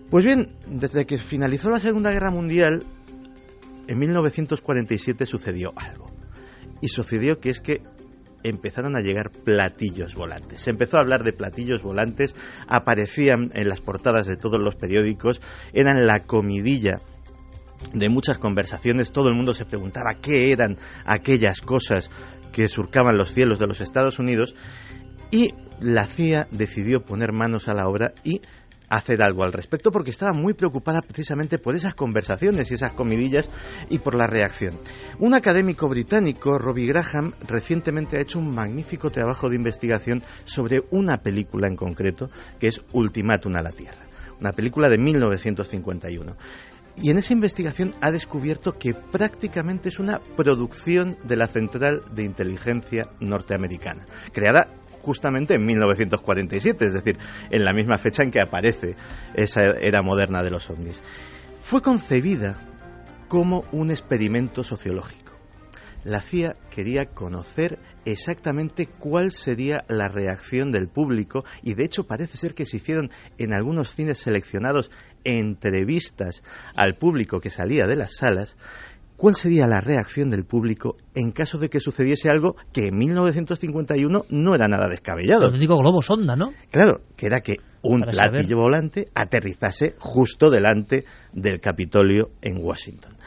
Pues 0.09 0.23
bien, 0.23 0.55
desde 0.67 1.05
que 1.05 1.17
finalizó 1.17 1.69
la 1.69 1.79
Segunda 1.79 2.11
Guerra 2.11 2.31
Mundial, 2.31 2.85
en 3.87 3.99
1947 3.99 5.25
sucedió 5.25 5.73
algo. 5.75 6.07
Y 6.81 6.89
sucedió 6.89 7.39
que 7.39 7.49
es 7.49 7.59
que 7.59 7.81
empezaron 8.43 8.95
a 8.95 9.01
llegar 9.01 9.31
platillos 9.31 10.15
volantes. 10.15 10.61
Se 10.61 10.69
empezó 10.69 10.97
a 10.97 11.01
hablar 11.01 11.23
de 11.23 11.33
platillos 11.33 11.81
volantes, 11.81 12.35
aparecían 12.67 13.49
en 13.53 13.69
las 13.69 13.81
portadas 13.81 14.25
de 14.25 14.37
todos 14.37 14.61
los 14.61 14.75
periódicos, 14.75 15.41
eran 15.73 16.05
la 16.07 16.21
comidilla 16.21 17.01
de 17.93 18.09
muchas 18.09 18.39
conversaciones, 18.39 19.11
todo 19.11 19.29
el 19.29 19.35
mundo 19.35 19.53
se 19.53 19.65
preguntaba 19.65 20.15
qué 20.21 20.51
eran 20.51 20.77
aquellas 21.05 21.61
cosas 21.61 22.09
que 22.51 22.67
surcaban 22.69 23.17
los 23.17 23.31
cielos 23.33 23.59
de 23.59 23.67
los 23.67 23.81
Estados 23.81 24.19
Unidos 24.19 24.55
y 25.29 25.53
la 25.79 26.05
CIA 26.05 26.47
decidió 26.51 27.03
poner 27.03 27.33
manos 27.33 27.67
a 27.67 27.73
la 27.73 27.87
obra 27.87 28.13
y 28.23 28.41
hacer 28.89 29.21
algo 29.21 29.43
al 29.43 29.53
respecto 29.53 29.91
porque 29.91 30.11
estaba 30.11 30.33
muy 30.33 30.53
preocupada 30.53 31.01
precisamente 31.01 31.59
por 31.59 31.75
esas 31.75 31.95
conversaciones 31.95 32.71
y 32.71 32.75
esas 32.75 32.93
comidillas 32.93 33.49
y 33.89 33.99
por 33.99 34.15
la 34.15 34.27
reacción. 34.27 34.79
Un 35.19 35.33
académico 35.33 35.87
británico, 35.89 36.57
Robbie 36.57 36.87
Graham, 36.87 37.33
recientemente 37.47 38.17
ha 38.17 38.21
hecho 38.21 38.39
un 38.39 38.53
magnífico 38.53 39.09
trabajo 39.09 39.49
de 39.49 39.55
investigación 39.55 40.23
sobre 40.45 40.83
una 40.91 41.17
película 41.17 41.67
en 41.67 41.75
concreto 41.75 42.29
que 42.59 42.67
es 42.67 42.81
Ultimátum 42.93 43.55
a 43.55 43.61
la 43.61 43.71
Tierra, 43.71 44.07
una 44.39 44.53
película 44.53 44.89
de 44.89 44.97
1951. 44.97 46.37
Y 46.99 47.11
en 47.11 47.19
esa 47.19 47.33
investigación 47.33 47.93
ha 48.01 48.11
descubierto 48.11 48.79
que 48.79 48.95
prácticamente 48.95 49.89
es 49.89 49.99
una 49.99 50.19
producción 50.35 51.15
de 51.25 51.35
la 51.35 51.45
Central 51.45 52.01
de 52.11 52.23
Inteligencia 52.23 53.03
norteamericana, 53.19 54.07
creada 54.33 54.67
justamente 55.07 55.53
en 55.53 55.65
1947, 55.65 56.85
es 56.85 56.93
decir, 56.93 57.17
en 57.49 57.63
la 57.63 57.71
misma 57.71 57.97
fecha 57.97 58.23
en 58.23 58.29
que 58.29 58.41
aparece 58.41 58.97
esa 59.35 59.63
era 59.63 60.01
moderna 60.01 60.43
de 60.43 60.51
los 60.51 60.69
ovnis. 60.69 60.99
Fue 61.61 61.81
concebida 61.81 62.59
como 63.29 63.63
un 63.71 63.89
experimento 63.89 64.65
sociológico. 64.65 65.31
La 66.03 66.19
CIA 66.19 66.57
quería 66.69 67.05
conocer 67.05 67.79
exactamente 68.03 68.87
cuál 68.87 69.31
sería 69.31 69.85
la 69.87 70.09
reacción 70.09 70.73
del 70.73 70.89
público 70.89 71.45
y 71.63 71.73
de 71.73 71.85
hecho 71.85 72.05
parece 72.05 72.35
ser 72.35 72.53
que 72.53 72.65
se 72.65 72.75
hicieron 72.75 73.09
en 73.37 73.53
algunos 73.53 73.91
cines 73.95 74.17
seleccionados 74.17 74.91
entrevistas 75.23 76.43
al 76.75 76.95
público 76.95 77.39
que 77.39 77.49
salía 77.49 77.85
de 77.85 77.95
las 77.95 78.17
salas 78.17 78.57
¿Cuál 79.17 79.35
sería 79.35 79.65
la 79.65 79.81
reacción 79.81 80.29
del 80.29 80.45
público 80.45 80.95
en 81.15 81.31
caso 81.31 81.57
de 81.57 81.69
que 81.69 81.79
sucediese 81.79 82.29
algo 82.29 82.55
que 82.71 82.89
en 82.89 82.97
1951 82.97 84.25
no 84.29 84.55
era 84.55 84.67
nada 84.67 84.87
descabellado? 84.87 85.47
El 85.47 85.59
digo 85.59 85.75
globo 85.75 86.03
sonda, 86.03 86.35
¿no? 86.35 86.53
Claro, 86.69 87.01
que 87.15 87.25
era 87.25 87.41
que 87.41 87.57
un 87.81 88.01
platillo 88.01 88.57
volante 88.57 89.09
aterrizase 89.15 89.95
justo 89.97 90.51
delante 90.51 91.03
del 91.33 91.59
Capitolio 91.59 92.29
en 92.43 92.63
Washington. 92.63 93.17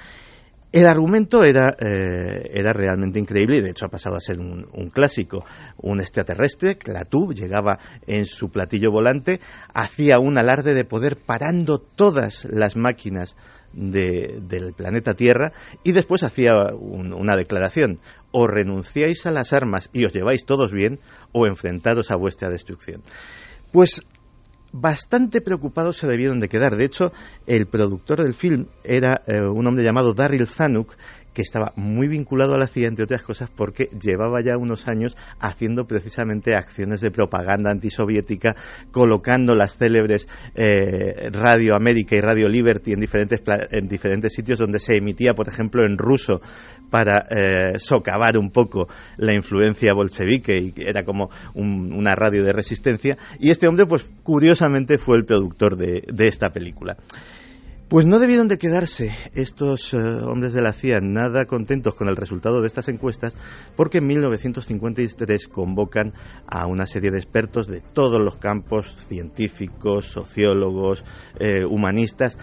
El 0.72 0.86
argumento 0.86 1.42
era, 1.42 1.74
eh, 1.80 2.48
era 2.52 2.72
realmente 2.72 3.18
increíble 3.18 3.58
y 3.58 3.60
de 3.60 3.70
hecho 3.70 3.86
ha 3.86 3.90
pasado 3.90 4.14
a 4.14 4.20
ser 4.20 4.38
un, 4.38 4.68
un, 4.72 4.90
clásico. 4.90 5.44
Un 5.78 5.98
extraterrestre, 5.98 6.78
Clatub, 6.78 7.34
llegaba 7.34 7.80
en 8.06 8.24
su 8.24 8.50
platillo 8.50 8.92
volante, 8.92 9.40
hacía 9.74 10.20
un 10.20 10.38
alarde 10.38 10.72
de 10.74 10.84
poder 10.84 11.16
parando 11.16 11.78
todas 11.78 12.44
las 12.44 12.76
máquinas 12.76 13.34
del 13.72 14.74
planeta 14.76 15.14
Tierra 15.14 15.52
y 15.84 15.92
después 15.92 16.22
hacía 16.22 16.54
una 16.74 17.36
declaración 17.36 18.00
o 18.32 18.46
renunciáis 18.46 19.26
a 19.26 19.30
las 19.30 19.52
armas 19.52 19.90
y 19.92 20.04
os 20.04 20.12
lleváis 20.12 20.44
todos 20.44 20.72
bien 20.72 20.98
o 21.32 21.46
enfrentaros 21.46 22.10
a 22.10 22.16
vuestra 22.16 22.50
destrucción. 22.50 23.02
Pues 23.72 24.02
bastante 24.72 25.40
preocupados 25.40 25.96
se 25.96 26.06
debieron 26.06 26.38
de 26.38 26.48
quedar. 26.48 26.76
De 26.76 26.84
hecho, 26.84 27.12
el 27.46 27.66
productor 27.66 28.22
del 28.22 28.34
film 28.34 28.66
era 28.84 29.20
eh, 29.26 29.40
un 29.40 29.66
hombre 29.66 29.84
llamado 29.84 30.14
Daryl 30.14 30.46
Zanuck, 30.46 30.94
que 31.32 31.42
estaba 31.42 31.72
muy 31.76 32.08
vinculado 32.08 32.54
a 32.54 32.58
la 32.58 32.66
CIA, 32.66 32.88
entre 32.88 33.04
otras 33.04 33.22
cosas, 33.22 33.50
porque 33.54 33.88
llevaba 34.00 34.42
ya 34.42 34.56
unos 34.56 34.88
años 34.88 35.16
haciendo 35.38 35.86
precisamente 35.86 36.54
acciones 36.54 37.00
de 37.00 37.10
propaganda 37.10 37.70
antisoviética, 37.70 38.56
colocando 38.90 39.54
las 39.54 39.76
célebres 39.76 40.28
eh, 40.54 41.30
Radio 41.30 41.74
América 41.74 42.16
y 42.16 42.20
Radio 42.20 42.48
Liberty 42.48 42.92
en 42.92 43.00
diferentes, 43.00 43.42
en 43.70 43.88
diferentes 43.88 44.32
sitios 44.32 44.58
donde 44.58 44.78
se 44.78 44.96
emitía, 44.96 45.34
por 45.34 45.48
ejemplo, 45.48 45.84
en 45.84 45.98
ruso 45.98 46.40
para 46.90 47.26
eh, 47.30 47.78
socavar 47.78 48.36
un 48.36 48.50
poco 48.50 48.88
la 49.16 49.34
influencia 49.34 49.94
bolchevique 49.94 50.58
y 50.58 50.74
era 50.76 51.04
como 51.04 51.30
una 51.54 52.14
radio 52.16 52.42
de 52.42 52.52
resistencia. 52.52 53.16
Y 53.38 53.50
este 53.50 53.68
hombre, 53.68 53.86
pues 53.86 54.10
curiosamente, 54.22 54.98
fue 54.98 55.16
el 55.16 55.24
productor 55.24 55.76
de 55.76 56.26
esta 56.26 56.50
película. 56.50 56.96
Pues 57.90 58.06
no 58.06 58.20
debieron 58.20 58.46
de 58.46 58.56
quedarse 58.56 59.10
estos 59.34 59.92
eh, 59.94 59.96
hombres 59.96 60.52
de 60.52 60.62
la 60.62 60.72
CIA 60.72 61.00
nada 61.00 61.46
contentos 61.46 61.96
con 61.96 62.06
el 62.06 62.14
resultado 62.14 62.60
de 62.60 62.68
estas 62.68 62.86
encuestas 62.86 63.36
porque 63.74 63.98
en 63.98 64.06
1953 64.06 65.48
convocan 65.48 66.14
a 66.46 66.68
una 66.68 66.86
serie 66.86 67.10
de 67.10 67.16
expertos 67.16 67.66
de 67.66 67.80
todos 67.80 68.22
los 68.22 68.36
campos 68.36 68.94
científicos, 69.08 70.06
sociólogos, 70.06 71.04
eh, 71.40 71.64
humanistas 71.64 72.38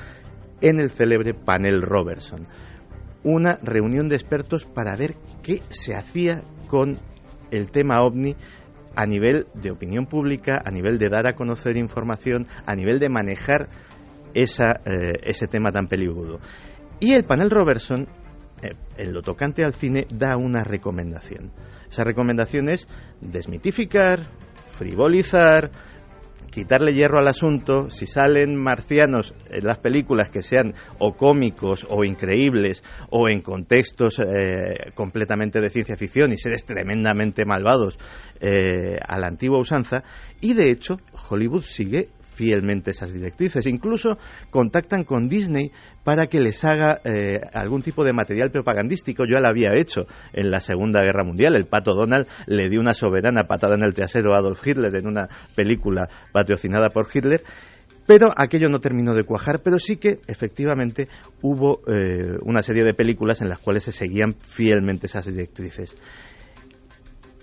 en 0.60 0.82
el 0.82 0.90
célebre 0.90 1.34
panel 1.34 1.82
Robertson. 1.82 2.46
Una 3.24 3.56
reunión 3.64 4.10
de 4.10 4.18
expertos 4.18 4.66
para 4.66 4.98
ver 4.98 5.16
qué 5.44 5.64
se 5.70 5.96
hacía 5.96 6.42
con 6.68 7.00
el 7.52 7.72
tema 7.72 8.02
ovni 8.02 8.36
a 8.98 9.06
nivel 9.06 9.48
de 9.54 9.72
opinión 9.72 10.08
pública, 10.08 10.62
a 10.66 10.72
nivel 10.72 10.98
de 10.98 11.08
dar 11.08 11.26
a 11.26 11.36
conocer 11.36 11.78
información, 11.78 12.48
a 12.66 12.76
nivel 12.76 13.00
de 13.00 13.08
manejar 13.08 13.70
esa, 14.34 14.82
eh, 14.86 15.20
ese 15.24 15.48
tema 15.48 15.72
tan 15.72 15.88
peligroso. 15.88 16.40
Y 17.00 17.14
el 17.14 17.24
panel 17.24 17.50
Robertson, 17.50 18.08
eh, 18.62 18.76
en 18.98 19.14
lo 19.14 19.22
tocante 19.22 19.64
al 19.64 19.74
cine, 19.74 20.08
da 20.14 20.38
una 20.38 20.64
recomendación. 20.64 21.52
Esa 21.90 22.04
recomendación 22.04 22.70
es 22.70 22.88
desmitificar, 23.22 24.28
frivolizar, 24.78 25.72
quitarle 26.58 26.94
hierro 26.94 27.20
al 27.20 27.28
asunto, 27.28 27.92
si 27.92 28.08
salen 28.08 28.56
marcianos 28.56 29.36
en 29.52 29.64
las 29.64 29.78
películas 29.78 30.32
que 30.32 30.42
sean 30.42 30.74
o 30.98 31.16
cómicos 31.16 31.86
o 31.88 32.04
increíbles 32.04 32.84
o 33.12 33.30
en 33.30 33.42
contextos 33.42 34.18
eh, 34.18 34.92
completamente 34.96 35.62
de 35.62 35.70
ciencia 35.70 35.96
ficción 35.98 36.32
y 36.34 36.38
seres 36.38 36.66
tremendamente 36.66 37.46
malvados 37.46 38.00
eh, 38.40 38.98
a 39.08 39.20
la 39.20 39.28
antigua 39.28 39.60
usanza, 39.60 40.04
y 40.42 40.56
de 40.56 40.72
hecho 40.72 41.00
Hollywood 41.30 41.62
sigue 41.62 42.10
fielmente 42.38 42.92
esas 42.92 43.12
directrices. 43.12 43.66
Incluso 43.66 44.20
contactan 44.52 45.04
con 45.04 45.28
Disney 45.28 45.72
para 46.04 46.28
que 46.28 46.40
les 46.40 46.64
haga 46.64 47.02
eh, 47.04 47.42
algún 47.52 47.82
tipo 47.82 48.06
de 48.06 48.14
material 48.14 48.52
propagandístico. 48.52 49.26
Yo 49.26 49.40
lo 49.40 49.48
había 49.48 49.74
hecho 49.74 50.06
en 50.34 50.52
la 50.52 50.62
Segunda 50.62 51.02
Guerra 51.02 51.24
Mundial. 51.24 51.56
El 51.56 51.66
pato 51.66 51.96
Donald 51.96 52.28
le 52.46 52.70
dio 52.70 52.80
una 52.80 52.94
soberana 52.94 53.46
patada 53.46 53.74
en 53.74 53.82
el 53.82 53.94
trasero 53.94 54.36
a 54.36 54.38
Adolf 54.38 54.66
Hitler 54.66 54.96
en 54.96 55.08
una 55.08 55.28
película 55.56 56.08
patrocinada 56.32 56.92
por 56.92 57.08
Hitler. 57.12 57.44
Pero 58.06 58.32
aquello 58.38 58.70
no 58.70 58.80
terminó 58.80 59.16
de 59.16 59.24
cuajar, 59.24 59.62
pero 59.64 59.80
sí 59.80 59.98
que 59.98 60.22
efectivamente 60.28 61.10
hubo 61.42 61.82
eh, 61.88 62.38
una 62.44 62.62
serie 62.62 62.86
de 62.86 62.94
películas 62.94 63.42
en 63.42 63.50
las 63.50 63.60
cuales 63.60 63.84
se 63.84 63.92
seguían 63.92 64.36
fielmente 64.36 65.08
esas 65.08 65.26
directrices. 65.26 65.96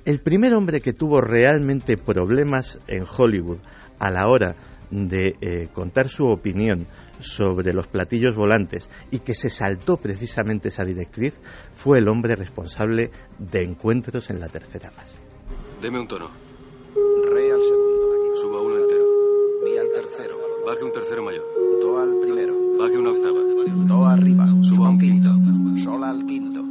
El 0.06 0.20
primer 0.20 0.54
hombre 0.54 0.80
que 0.80 0.92
tuvo 0.92 1.20
realmente 1.20 1.96
problemas 1.96 2.78
en 2.86 3.04
Hollywood 3.04 3.58
a 3.98 4.10
la 4.10 4.28
hora 4.28 4.56
de 4.94 5.36
eh, 5.40 5.68
contar 5.72 6.08
su 6.08 6.26
opinión 6.26 6.86
sobre 7.18 7.72
los 7.74 7.88
platillos 7.88 8.34
volantes 8.36 8.88
y 9.10 9.18
que 9.20 9.34
se 9.34 9.50
saltó 9.50 9.96
precisamente 9.96 10.68
esa 10.68 10.84
directriz 10.84 11.34
fue 11.72 11.98
el 11.98 12.08
hombre 12.08 12.36
responsable 12.36 13.10
de 13.38 13.64
encuentros 13.64 14.30
en 14.30 14.40
la 14.40 14.48
tercera 14.48 14.90
fase. 14.90 15.18
Deme 15.82 16.00
un 16.00 16.08
tono. 16.08 16.30
Re 17.30 17.52
al 17.52 17.60
segundo. 17.60 18.36
Suba 18.36 18.60
uno 18.62 18.78
entero. 18.78 19.04
Mi 19.64 19.76
al 19.76 19.90
tercero. 19.92 20.36
Baje 20.64 20.84
un 20.84 20.92
tercero 20.92 21.24
mayor. 21.24 21.44
Do 21.80 21.98
al 21.98 22.20
primero. 22.20 22.54
Baje 22.78 22.96
una 22.96 23.10
octava. 23.10 23.40
Do 23.86 24.06
arriba. 24.06 24.46
Suba 24.62 24.90
un 24.90 24.98
quinto. 24.98 25.30
Sol 25.82 26.04
al 26.04 26.24
quinto. 26.24 26.62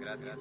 Gracias. 0.00 0.38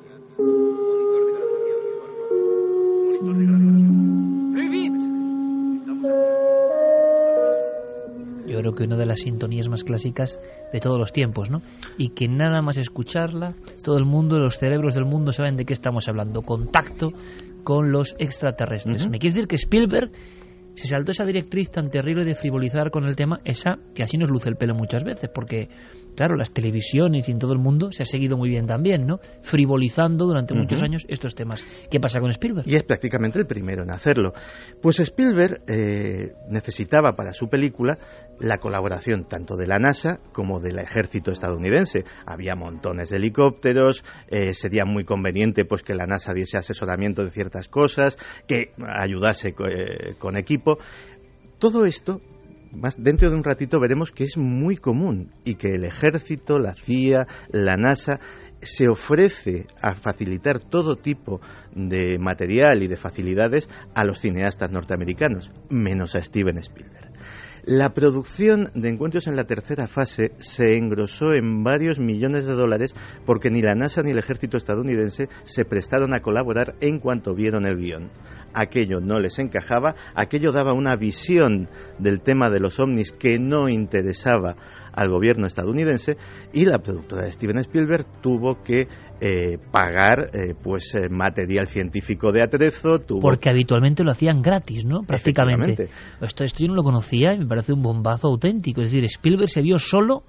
Yo 8.50 8.60
creo 8.60 8.74
que 8.74 8.84
una 8.84 8.98
de 8.98 9.06
las 9.06 9.20
sintonías 9.22 9.70
más 9.70 9.84
clásicas 9.84 10.40
de 10.74 10.80
todos 10.80 10.98
los 10.98 11.14
tiempos, 11.14 11.50
¿no? 11.50 11.62
Y 11.98 12.10
que 12.10 12.28
nada 12.28 12.62
más 12.62 12.78
escucharla, 12.78 13.54
todo 13.84 13.98
el 13.98 14.06
mundo, 14.06 14.40
los 14.40 14.58
cerebros 14.58 14.96
del 14.96 15.06
mundo 15.06 15.32
saben 15.32 15.56
de 15.56 15.66
qué 15.66 15.74
estamos 15.74 16.08
hablando. 16.08 16.42
Contacto 16.42 17.12
con 17.64 17.92
los 17.92 18.16
extraterrestres. 18.18 19.08
Me 19.08 19.20
quiere 19.20 19.36
decir 19.36 19.48
que 19.48 19.56
Spielberg 19.56 20.12
se 20.76 20.88
saltó 20.88 21.12
esa 21.12 21.26
directriz 21.26 21.70
tan 21.72 21.90
terrible 21.90 22.24
de 22.24 22.36
frivolizar 22.36 22.90
con 22.90 23.04
el 23.06 23.16
tema, 23.16 23.42
esa 23.44 23.80
que 23.94 24.02
así 24.02 24.18
nos 24.18 24.30
luce 24.30 24.50
el 24.50 24.56
pelo 24.56 24.74
muchas 24.74 25.04
veces, 25.04 25.30
porque, 25.34 25.68
claro, 26.16 26.36
las 26.36 26.52
televisiones 26.52 27.28
y 27.28 27.32
en 27.32 27.40
todo 27.40 27.54
el 27.54 27.60
mundo 27.60 27.92
se 27.92 28.04
ha 28.04 28.06
seguido 28.06 28.38
muy 28.38 28.50
bien 28.50 28.68
también, 28.68 29.06
¿no? 29.06 29.20
Frivolizando 29.42 30.26
durante 30.26 30.54
muchos 30.54 30.82
años 30.82 31.06
estos 31.08 31.36
temas. 31.36 31.64
¿Qué 31.90 32.00
pasa 32.00 32.20
con 32.20 32.30
Spielberg? 32.32 32.68
Y 32.68 32.76
es 32.76 32.84
prácticamente 32.84 33.40
el 33.40 33.46
primero 33.46 33.84
en 33.84 33.92
hacerlo. 33.92 34.34
Pues 34.82 35.00
Spielberg 35.00 35.62
eh, 35.68 36.34
necesitaba 36.50 37.16
para 37.16 37.32
su 37.32 37.50
película 37.50 37.98
la 38.40 38.58
colaboración 38.58 39.26
tanto 39.26 39.56
de 39.56 39.68
la 39.68 39.80
NASA 39.80 40.20
como 40.32 40.60
del 40.60 40.80
ejército 40.80 41.32
estadounidense. 41.32 42.06
Había 42.26 42.56
montones 42.56 43.10
de 43.10 43.18
helicópteros, 43.18 44.04
eh, 44.30 44.54
sería 44.54 44.86
muy 44.86 45.04
conveniente 45.04 45.66
pues 45.66 45.84
que 45.84 45.96
la 45.96 46.08
NASA 46.08 46.34
diese 46.34 46.58
asesoramiento 46.58 47.24
de 47.24 47.32
ciertas 47.32 47.68
cosas, 47.68 48.18
que 48.48 48.74
ayudase 48.88 49.56
eh, 49.70 50.16
con 50.18 50.38
equipo. 50.38 50.78
Todo 51.60 51.86
esto 51.86 52.22
dentro 52.98 53.30
de 53.30 53.36
un 53.36 53.44
ratito 53.44 53.80
veremos 53.80 54.12
que 54.12 54.24
es 54.24 54.38
muy 54.38 54.78
común 54.78 55.32
y 55.44 55.56
que 55.56 55.76
el 55.76 55.84
ejército, 55.84 56.60
la 56.60 56.74
CIA, 56.74 57.28
la 57.52 57.78
NASA 57.78 58.20
se 58.62 58.88
ofrece 58.88 59.68
a 59.82 59.94
facilitar 59.96 60.60
todo 60.60 60.96
tipo 60.96 61.40
de 61.74 62.20
material 62.20 62.84
y 62.84 62.88
de 62.88 62.98
facilidades 62.98 63.70
a 63.96 64.04
los 64.04 64.20
cineastas 64.20 64.72
norteamericanos, 64.72 65.52
menos 65.70 66.16
a 66.16 66.24
Steven 66.24 66.58
Spielberg. 66.58 67.10
La 67.66 67.94
producción 67.94 68.72
de 68.74 68.90
Encuentros 68.90 69.28
en 69.28 69.36
la 69.36 69.44
tercera 69.44 69.88
fase 69.88 70.32
se 70.38 70.78
engrosó 70.78 71.34
en 71.34 71.64
varios 71.64 72.00
millones 72.00 72.46
de 72.46 72.54
dólares 72.54 72.96
porque 73.26 73.52
ni 73.52 73.62
la 73.62 73.76
NASA 73.76 74.02
ni 74.02 74.12
el 74.12 74.18
ejército 74.18 74.58
estadounidense 74.58 75.30
se 75.44 75.66
prestaron 75.66 76.14
a 76.14 76.22
colaborar 76.22 76.76
en 76.80 77.00
cuanto 77.00 77.36
vieron 77.36 77.66
el 77.66 77.78
guion. 77.78 78.10
Aquello 78.54 79.00
no 79.00 79.20
les 79.20 79.40
encajaba, 79.40 79.96
aquello 80.16 80.52
daba 80.52 80.74
una 80.74 80.96
visión 80.96 81.70
del 81.98 82.22
tema 82.22 82.50
de 82.50 82.60
los 82.60 82.80
ovnis 82.80 83.12
que 83.12 83.40
no 83.40 83.70
interesaba 83.70 84.56
al 84.92 85.10
gobierno 85.10 85.48
estadounidense 85.48 86.18
y 86.54 86.66
la 86.66 86.80
productora 86.80 87.24
de 87.24 87.32
Steven 87.32 87.60
Spielberg 87.60 88.06
tuvo 88.22 88.62
que 88.64 88.88
eh, 89.22 89.58
pagar 89.72 90.30
eh, 90.34 90.56
pues 90.62 90.96
eh, 90.96 91.10
material 91.10 91.68
científico 91.68 92.32
de 92.32 92.42
atrezo, 92.42 93.00
tuvo 93.00 93.20
Porque 93.20 93.50
habitualmente 93.50 94.04
lo 94.04 94.12
hacían 94.12 94.42
gratis, 94.42 94.86
¿no? 94.86 95.02
Prácticamente. 95.02 95.90
Esto, 96.22 96.44
esto 96.44 96.60
yo 96.64 96.70
no 96.70 96.76
lo 96.76 96.84
conocía 96.84 97.34
y 97.34 97.40
me 97.40 97.46
parece 97.46 97.74
un 97.74 97.82
bombazo 97.82 98.28
auténtico. 98.28 98.82
Es 98.82 98.92
decir, 98.92 99.04
Spielberg 99.06 99.50
se 99.50 99.62
vio 99.62 99.78
solo 99.78 100.24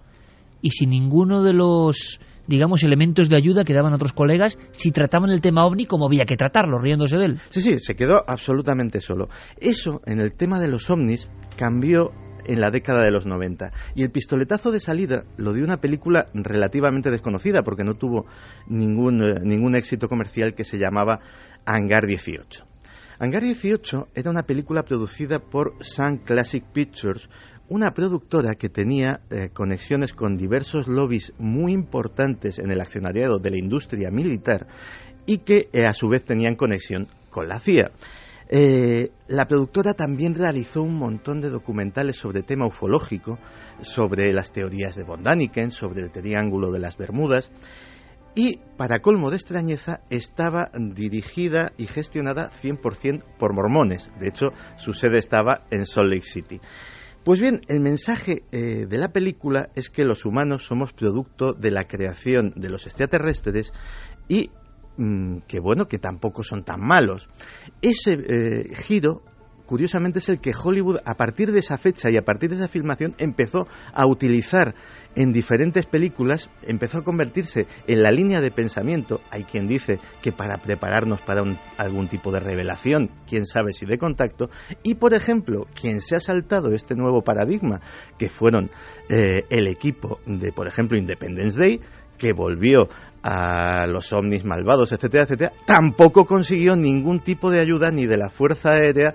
y 0.62 0.70
sin 0.70 0.90
ninguno 0.90 1.42
de 1.42 1.52
los, 1.52 2.20
digamos, 2.46 2.82
elementos 2.82 3.28
de 3.28 3.36
ayuda 3.36 3.64
que 3.64 3.74
daban 3.74 3.94
otros 3.94 4.12
colegas 4.12 4.58
si 4.72 4.90
trataban 4.90 5.30
el 5.30 5.40
tema 5.40 5.64
ovni 5.64 5.86
como 5.86 6.06
había 6.06 6.24
que 6.24 6.36
tratarlo, 6.36 6.78
riéndose 6.78 7.16
de 7.16 7.24
él. 7.24 7.38
Sí, 7.50 7.60
sí, 7.60 7.78
se 7.78 7.96
quedó 7.96 8.24
absolutamente 8.26 9.00
solo. 9.00 9.28
Eso, 9.60 10.00
en 10.06 10.20
el 10.20 10.32
tema 10.32 10.60
de 10.60 10.68
los 10.68 10.90
ovnis, 10.90 11.28
cambió 11.56 12.12
en 12.46 12.60
la 12.60 12.70
década 12.70 13.02
de 13.02 13.10
los 13.10 13.26
90. 13.26 13.72
Y 13.94 14.02
el 14.02 14.10
pistoletazo 14.10 14.70
de 14.70 14.80
salida 14.80 15.24
lo 15.36 15.52
dio 15.52 15.64
una 15.64 15.80
película 15.80 16.26
relativamente 16.34 17.10
desconocida, 17.10 17.62
porque 17.62 17.84
no 17.84 17.94
tuvo 17.94 18.26
ningún, 18.66 19.22
eh, 19.22 19.40
ningún 19.42 19.74
éxito 19.74 20.08
comercial 20.08 20.54
que 20.54 20.64
se 20.64 20.78
llamaba 20.78 21.20
Hangar 21.66 22.06
18. 22.06 22.66
Hangar 23.22 23.42
18 23.42 24.08
era 24.14 24.30
una 24.30 24.44
película 24.44 24.82
producida 24.82 25.40
por 25.40 25.74
Sun 25.80 26.18
Classic 26.18 26.64
Pictures, 26.64 27.28
una 27.70 27.94
productora 27.94 28.56
que 28.56 28.68
tenía 28.68 29.20
eh, 29.30 29.51
conexiones 29.52 30.12
con 30.12 30.36
diversos 30.36 30.88
lobbies 30.88 31.32
muy 31.38 31.72
importantes 31.72 32.59
en 32.59 32.72
el 32.72 32.80
accionariado 32.80 33.38
de 33.38 33.51
la 33.51 33.59
industria 33.59 34.10
militar 34.10 34.66
y 35.24 35.38
que 35.38 35.68
eh, 35.72 35.86
a 35.86 35.94
su 35.94 36.09
vez 36.09 36.24
tenían 36.24 36.56
conexión 36.56 37.06
con 37.30 37.48
la 37.48 37.60
CIA. 37.60 37.92
Eh, 38.48 39.12
la 39.28 39.47
productora 39.47 39.94
también 39.94 40.34
realizó 40.34 40.82
un 40.82 40.97
montón 40.97 41.40
de 41.40 41.48
documentales 41.48 42.16
sobre 42.16 42.42
tema 42.42 42.66
ufológico, 42.66 43.38
sobre 43.80 44.32
las 44.32 44.51
teorías 44.51 44.97
de 44.97 45.05
von 45.05 45.22
Daniken, 45.22 45.70
sobre 45.70 46.02
el 46.02 46.10
Triángulo 46.10 46.72
de 46.72 46.80
las 46.80 46.97
Bermudas, 46.97 47.52
y, 48.34 48.59
para 48.76 49.01
colmo 49.01 49.30
de 49.30 49.36
extrañeza, 49.36 50.01
estaba 50.10 50.70
dirigida 50.74 51.72
y 51.76 51.86
gestionada 51.86 52.51
100% 52.51 53.22
por 53.38 53.55
mormones. 53.55 54.10
De 54.18 54.28
hecho, 54.28 54.51
su 54.76 54.94
sede 54.94 55.18
estaba 55.18 55.66
en 55.70 55.86
Salt 55.86 56.09
Lake 56.09 56.26
City. 56.26 56.60
Pues 57.24 57.38
bien, 57.38 57.60
el 57.68 57.80
mensaje 57.80 58.44
eh, 58.51 58.86
de 58.88 58.98
la 58.98 59.12
película 59.12 59.68
es 59.74 59.90
que 59.90 60.05
los 60.05 60.24
humanos 60.24 60.64
somos 60.64 60.94
producto 60.94 61.52
de 61.52 61.70
la 61.70 61.86
creación 61.86 62.55
de 62.56 62.70
los 62.70 62.86
extraterrestres 62.86 63.72
y 64.26 64.51
mm, 64.97 65.40
que 65.47 65.60
bueno, 65.60 65.86
que 65.86 65.98
tampoco 65.98 66.42
son 66.42 66.64
tan 66.64 66.80
malos. 66.80 67.28
Ese 67.82 68.12
eh, 68.12 68.74
giro, 68.74 69.22
curiosamente, 69.70 70.18
es 70.18 70.28
el 70.28 70.40
que 70.40 70.51
Hollywood, 70.51 70.98
a 71.05 71.14
partir 71.14 71.52
de 71.52 71.60
esa 71.60 71.78
fecha 71.78 72.10
y 72.10 72.16
a 72.16 72.24
partir 72.24 72.51
de 72.51 72.56
esa 72.56 72.66
filmación, 72.66 73.14
empezó 73.18 73.68
a 73.94 74.05
utilizar 74.05 74.74
en 75.14 75.30
diferentes 75.30 75.86
películas, 75.86 76.51
empezó 76.64 76.98
a 76.98 77.05
convertirse 77.05 77.68
en 77.86 78.02
la 78.02 78.10
línea 78.10 78.40
de 78.40 78.51
pensamiento. 78.51 79.20
Hay 79.30 79.44
quien 79.44 79.68
dice 79.68 80.01
que 80.20 80.32
para 80.32 80.56
prepararnos 80.59 81.20
para 81.20 81.42
un- 81.42 81.56
algún 81.78 82.09
tipo 82.09 82.32
de 82.32 82.40
revelación, 82.40 83.09
quién 83.28 83.47
sabe 83.47 83.72
si 83.72 83.86
de 83.86 83.97
contacto. 83.97 84.51
Y, 84.82 84.97
por 84.97 85.14
ejemplo, 85.14 85.68
quien 85.80 86.01
se 86.01 86.16
ha 86.16 86.20
saltado 86.20 86.74
este 86.74 86.97
nuevo 86.97 87.22
paradigma, 87.22 87.80
que 88.18 88.28
fueron 88.28 88.68
eh, 89.09 89.44
el 89.51 89.68
equipo 89.68 90.18
de, 90.26 90.51
por 90.52 90.66
ejemplo, 90.66 90.98
Independence 90.98 91.56
Day, 91.60 91.80
que 92.18 92.32
volvió 92.34 92.88
a 93.22 93.86
los 93.86 94.12
ovnis 94.12 94.44
malvados, 94.44 94.92
etcétera, 94.92 95.24
etcétera, 95.24 95.52
tampoco 95.66 96.24
consiguió 96.26 96.76
ningún 96.76 97.20
tipo 97.20 97.51
de 97.51 97.60
ayuda 97.60 97.90
ni 97.90 98.06
de 98.06 98.16
la 98.18 98.28
Fuerza 98.30 98.72
Aérea. 98.72 99.14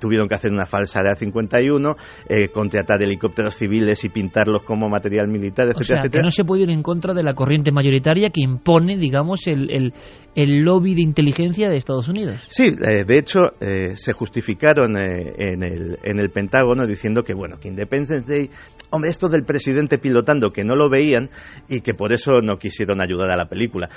Tuvieron 0.00 0.28
que 0.28 0.34
hacer 0.34 0.52
una 0.52 0.66
falsa 0.66 1.00
Área 1.00 1.14
51, 1.14 1.96
eh, 2.28 2.48
contratar 2.48 3.02
helicópteros 3.02 3.54
civiles 3.54 4.02
y 4.04 4.08
pintarlos 4.08 4.62
como 4.62 4.88
material 4.88 5.28
militar, 5.28 5.66
O 5.66 5.70
etcétera, 5.70 5.84
sea, 5.84 5.96
que 5.96 6.00
etcétera. 6.02 6.22
no 6.24 6.30
se 6.30 6.44
puede 6.44 6.62
ir 6.62 6.70
en 6.70 6.82
contra 6.82 7.14
de 7.14 7.22
la 7.22 7.34
corriente 7.34 7.72
mayoritaria 7.72 8.30
que 8.30 8.42
impone, 8.42 8.96
digamos, 8.96 9.46
el, 9.46 9.70
el, 9.70 9.92
el 10.34 10.60
lobby 10.62 10.94
de 10.94 11.02
inteligencia 11.02 11.68
de 11.68 11.76
Estados 11.76 12.08
Unidos. 12.08 12.42
Sí, 12.46 12.74
eh, 12.86 13.04
de 13.04 13.18
hecho 13.18 13.40
eh, 13.60 13.94
se 13.96 14.12
justificaron 14.12 14.96
eh, 14.96 15.32
en, 15.38 15.62
el, 15.62 15.98
en 16.02 16.18
el 16.20 16.30
Pentágono 16.30 16.86
diciendo 16.86 17.22
que 17.24 17.34
bueno, 17.34 17.58
que 17.60 17.68
Independence 17.68 18.22
Day, 18.26 18.50
hombre, 18.90 19.10
esto 19.10 19.28
del 19.28 19.44
presidente 19.44 19.98
pilotando 19.98 20.50
que 20.50 20.64
no 20.64 20.76
lo 20.76 20.88
veían 20.88 21.30
y 21.68 21.80
que 21.80 21.94
por 21.94 22.12
eso 22.12 22.40
no 22.42 22.56
quisieron 22.56 23.00
ayudar 23.00 23.30
a 23.30 23.36
la 23.36 23.46
película. 23.48 23.88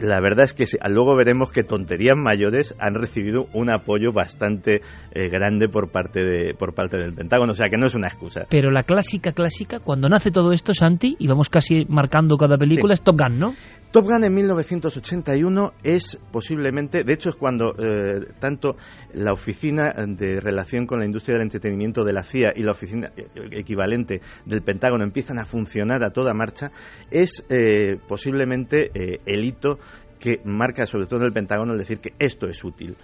La 0.00 0.20
verdad 0.20 0.44
es 0.44 0.54
que 0.54 0.64
luego 0.88 1.16
veremos 1.16 1.52
que 1.52 1.62
tonterías 1.62 2.16
mayores 2.16 2.74
han 2.78 2.94
recibido 2.94 3.46
un 3.52 3.70
apoyo 3.70 4.12
bastante 4.12 4.82
eh, 5.12 5.28
grande 5.28 5.68
por 5.68 5.90
parte 5.90 6.24
de 6.24 6.54
por 6.54 6.74
parte 6.74 6.96
del 6.96 7.14
Pentágono, 7.14 7.52
o 7.52 7.54
sea 7.54 7.68
que 7.68 7.78
no 7.78 7.86
es 7.86 7.94
una 7.94 8.08
excusa. 8.08 8.46
Pero 8.48 8.70
la 8.70 8.82
clásica, 8.82 9.32
clásica, 9.32 9.80
cuando 9.80 10.08
nace 10.08 10.30
todo 10.30 10.52
esto, 10.52 10.74
Santi, 10.74 11.16
y 11.18 11.26
vamos 11.26 11.48
casi 11.48 11.84
marcando 11.88 12.36
cada 12.36 12.56
película, 12.56 12.94
es 12.94 13.02
Top 13.02 13.18
Gun, 13.18 13.38
¿no? 13.38 13.54
Top 13.90 14.04
Gun 14.04 14.22
en 14.22 14.34
1981 14.34 15.72
es 15.82 16.20
posiblemente, 16.30 17.04
de 17.04 17.12
hecho 17.14 17.30
es 17.30 17.36
cuando 17.36 17.72
eh, 17.78 18.20
tanto 18.38 18.76
la 19.14 19.32
oficina 19.32 19.94
de 20.06 20.40
relación 20.40 20.86
con 20.86 20.98
la 20.98 21.06
industria 21.06 21.36
del 21.36 21.44
entretenimiento 21.44 22.04
de 22.04 22.12
la 22.12 22.22
CIA 22.22 22.52
y 22.54 22.64
la 22.64 22.72
oficina 22.72 23.10
eh, 23.16 23.26
equivalente 23.52 24.20
del 24.44 24.60
Pentágono 24.60 25.04
empiezan 25.04 25.38
a 25.38 25.46
funcionar 25.46 26.02
a 26.04 26.10
toda 26.10 26.34
marcha, 26.34 26.70
es 27.10 27.46
eh, 27.48 27.98
posiblemente 28.06 28.90
eh, 28.92 29.20
el 29.24 29.42
hito 29.42 29.78
que 30.18 30.42
marca 30.44 30.86
sobre 30.86 31.06
todo 31.06 31.20
en 31.20 31.26
el 31.26 31.32
Pentágono 31.32 31.72
el 31.72 31.78
decir 31.78 31.98
que 31.98 32.12
esto 32.18 32.46
es 32.46 32.62
útil. 32.64 32.94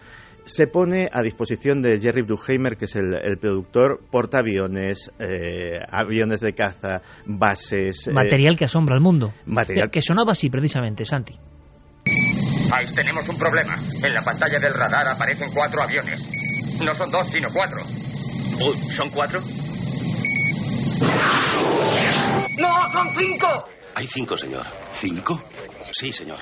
Se 0.44 0.66
pone 0.66 1.08
a 1.10 1.22
disposición 1.22 1.80
de 1.80 1.98
Jerry 1.98 2.22
Bruckheimer, 2.22 2.76
que 2.76 2.84
es 2.84 2.94
el, 2.96 3.14
el 3.14 3.38
productor, 3.38 4.00
portaaviones, 4.10 5.10
eh, 5.18 5.78
aviones 5.90 6.40
de 6.40 6.52
caza, 6.54 7.00
bases. 7.24 8.06
eh, 8.08 8.12
Material 8.12 8.56
que 8.56 8.66
asombra 8.66 8.94
al 8.94 9.00
mundo. 9.00 9.32
material 9.46 9.88
Que, 9.90 10.00
que 10.00 10.02
sonaba 10.02 10.32
así, 10.32 10.50
precisamente, 10.50 11.04
Santi. 11.06 11.34
Ahí 12.72 12.86
tenemos 12.94 13.26
un 13.28 13.38
problema. 13.38 13.74
En 14.04 14.12
la 14.14 14.20
pantalla 14.22 14.58
del 14.60 14.74
radar 14.74 15.08
aparecen 15.08 15.48
cuatro 15.54 15.82
aviones. 15.82 16.80
No 16.84 16.94
son 16.94 17.10
dos, 17.10 17.26
sino 17.28 17.48
cuatro. 17.50 17.78
Uy, 17.80 18.74
¿son 18.92 19.08
cuatro? 19.10 19.40
¡No, 22.60 22.88
son 22.92 23.08
cinco! 23.16 23.68
Hay 23.94 24.06
cinco, 24.06 24.36
señor. 24.36 24.64
¿Cinco? 24.92 25.42
Sí, 25.92 26.12
señor. 26.12 26.38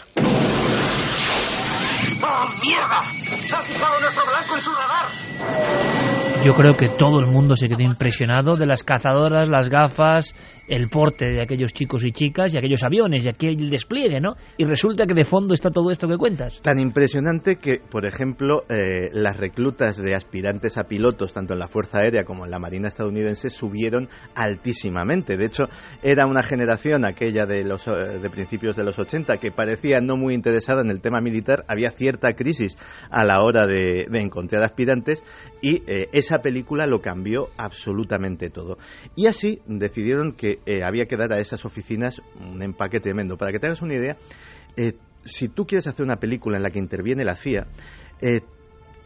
¡Oh, 2.20 2.48
mierda! 2.62 3.02
¡Se 3.47 3.56
ha 3.56 3.62
fijado 3.62 4.01
nuestro 4.01 4.26
blanco 4.26 4.55
en 4.55 4.60
su 4.60 4.74
radar! 4.74 6.22
Yo 6.44 6.55
creo 6.55 6.77
que 6.77 6.89
todo 6.89 7.20
el 7.20 7.28
mundo 7.28 7.55
se 7.55 7.69
quedó 7.69 7.82
impresionado 7.85 8.56
de 8.56 8.66
las 8.66 8.82
cazadoras, 8.82 9.48
las 9.48 9.70
gafas, 9.70 10.35
el 10.66 10.89
porte 10.89 11.27
de 11.27 11.40
aquellos 11.40 11.73
chicos 11.73 12.05
y 12.05 12.10
chicas 12.10 12.52
y 12.52 12.59
aquellos 12.59 12.82
aviones 12.82 13.24
y 13.24 13.28
aquel 13.28 13.70
despliegue, 13.70 14.20
¿no? 14.20 14.35
Y 14.56 14.64
resulta 14.64 15.06
que 15.06 15.14
de 15.14 15.24
fondo 15.24 15.55
está 15.55 15.70
todo 15.70 15.93
esto 15.93 16.09
que 16.09 16.16
cuentas. 16.16 16.60
Tan 16.60 16.81
impresionante 16.81 17.56
que, 17.56 17.78
por 17.78 18.06
ejemplo, 18.06 18.64
eh, 18.69 19.10
las 19.12 19.36
reclutas 19.36 19.97
de 19.97 20.16
aspirantes 20.16 20.78
a 20.78 20.85
pilotos, 20.85 21.32
tanto 21.32 21.52
en 21.52 21.60
la 21.60 21.69
Fuerza 21.69 21.98
Aérea 21.98 22.24
como 22.24 22.44
en 22.44 22.51
la 22.51 22.59
Marina 22.59 22.89
estadounidense, 22.89 23.48
subieron 23.48 24.09
altísimamente. 24.35 25.36
De 25.36 25.47
hecho, 25.47 25.69
era 26.02 26.27
una 26.27 26.43
generación, 26.43 27.05
aquella 27.05 27.47
de, 27.47 27.62
los, 27.62 27.86
eh, 27.86 28.19
de 28.20 28.31
principios 28.31 28.74
de 28.74 28.82
los 28.82 28.98
80, 28.98 29.36
que 29.36 29.52
parecía 29.52 30.01
no 30.01 30.16
muy 30.16 30.35
interesada 30.35 30.81
en 30.81 30.90
el 30.90 31.01
tema 31.01 31.20
militar. 31.20 31.64
Había 31.69 31.93
cierta 31.93 32.32
crisis 32.35 32.77
a 33.10 33.24
la 33.24 33.43
hora 33.43 33.69
de, 33.69 34.09
encontrar 34.12 34.62
aspirantes 34.62 35.23
y 35.60 35.82
eh, 35.86 36.09
esa 36.12 36.31
película 36.40 36.86
lo 36.86 37.02
cambió 37.02 37.50
absolutamente 37.56 38.48
todo. 38.48 38.78
Y 39.16 39.26
así 39.26 39.60
decidieron 39.66 40.32
que 40.32 40.60
eh, 40.64 40.82
había 40.82 41.06
que 41.06 41.16
dar 41.16 41.32
a 41.32 41.40
esas 41.40 41.64
oficinas 41.64 42.22
un 42.40 42.62
empaque 42.62 43.00
tremendo. 43.00 43.36
Para 43.36 43.52
que 43.52 43.59
te 43.59 43.66
hagas 43.66 43.82
una 43.82 43.94
idea, 43.94 44.16
eh, 44.76 44.94
si 45.24 45.48
tú 45.48 45.66
quieres 45.66 45.86
hacer 45.86 46.04
una 46.04 46.20
película 46.20 46.56
en 46.56 46.62
la 46.62 46.70
que 46.70 46.78
interviene 46.78 47.24
la 47.24 47.36
CIA, 47.36 47.66
eh, 48.20 48.40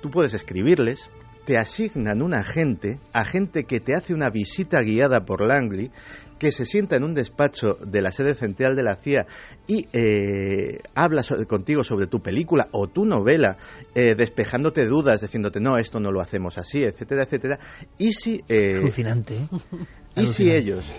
tú 0.01 0.11
puedes 0.11 0.35
escribirles, 0.35 1.11
te 1.47 1.59
asignan 1.59 2.23
un 2.23 2.35
agente, 2.35 3.01
agente 3.13 3.65
que 3.65 3.81
te 3.81 3.95
hace 3.95 4.15
una 4.15 4.31
visita 4.31 4.83
guiada 4.83 5.25
por 5.25 5.41
Langley, 5.41 5.91
que 6.39 6.53
se 6.53 6.65
sienta 6.67 6.97
en 6.97 7.05
un 7.05 7.15
despacho 7.15 7.75
de 7.81 8.03
la 8.03 8.13
sede 8.13 8.35
central 8.35 8.77
de 8.77 8.83
la 8.83 8.95
CIA 8.97 9.27
y 9.67 9.87
eh, 9.93 10.79
habla 10.95 11.23
so- 11.23 11.47
contigo 11.47 11.83
sobre 11.85 12.07
tu 12.07 12.21
película 12.21 12.69
o 12.73 12.89
tu 12.89 13.05
novela, 13.05 13.57
eh, 13.95 14.15
despejándote 14.17 14.85
dudas, 14.87 15.21
diciéndote 15.21 15.61
no, 15.61 15.79
esto 15.79 15.99
no 16.01 16.13
lo 16.13 16.21
hacemos 16.21 16.59
así, 16.59 16.83
etcétera, 16.85 17.23
etcétera. 17.25 17.59
Y 17.99 18.13
si, 18.13 18.43
eh, 18.49 18.77
Alucinante, 18.77 19.49
y 20.17 20.27
si 20.27 20.51
ellos 20.51 20.91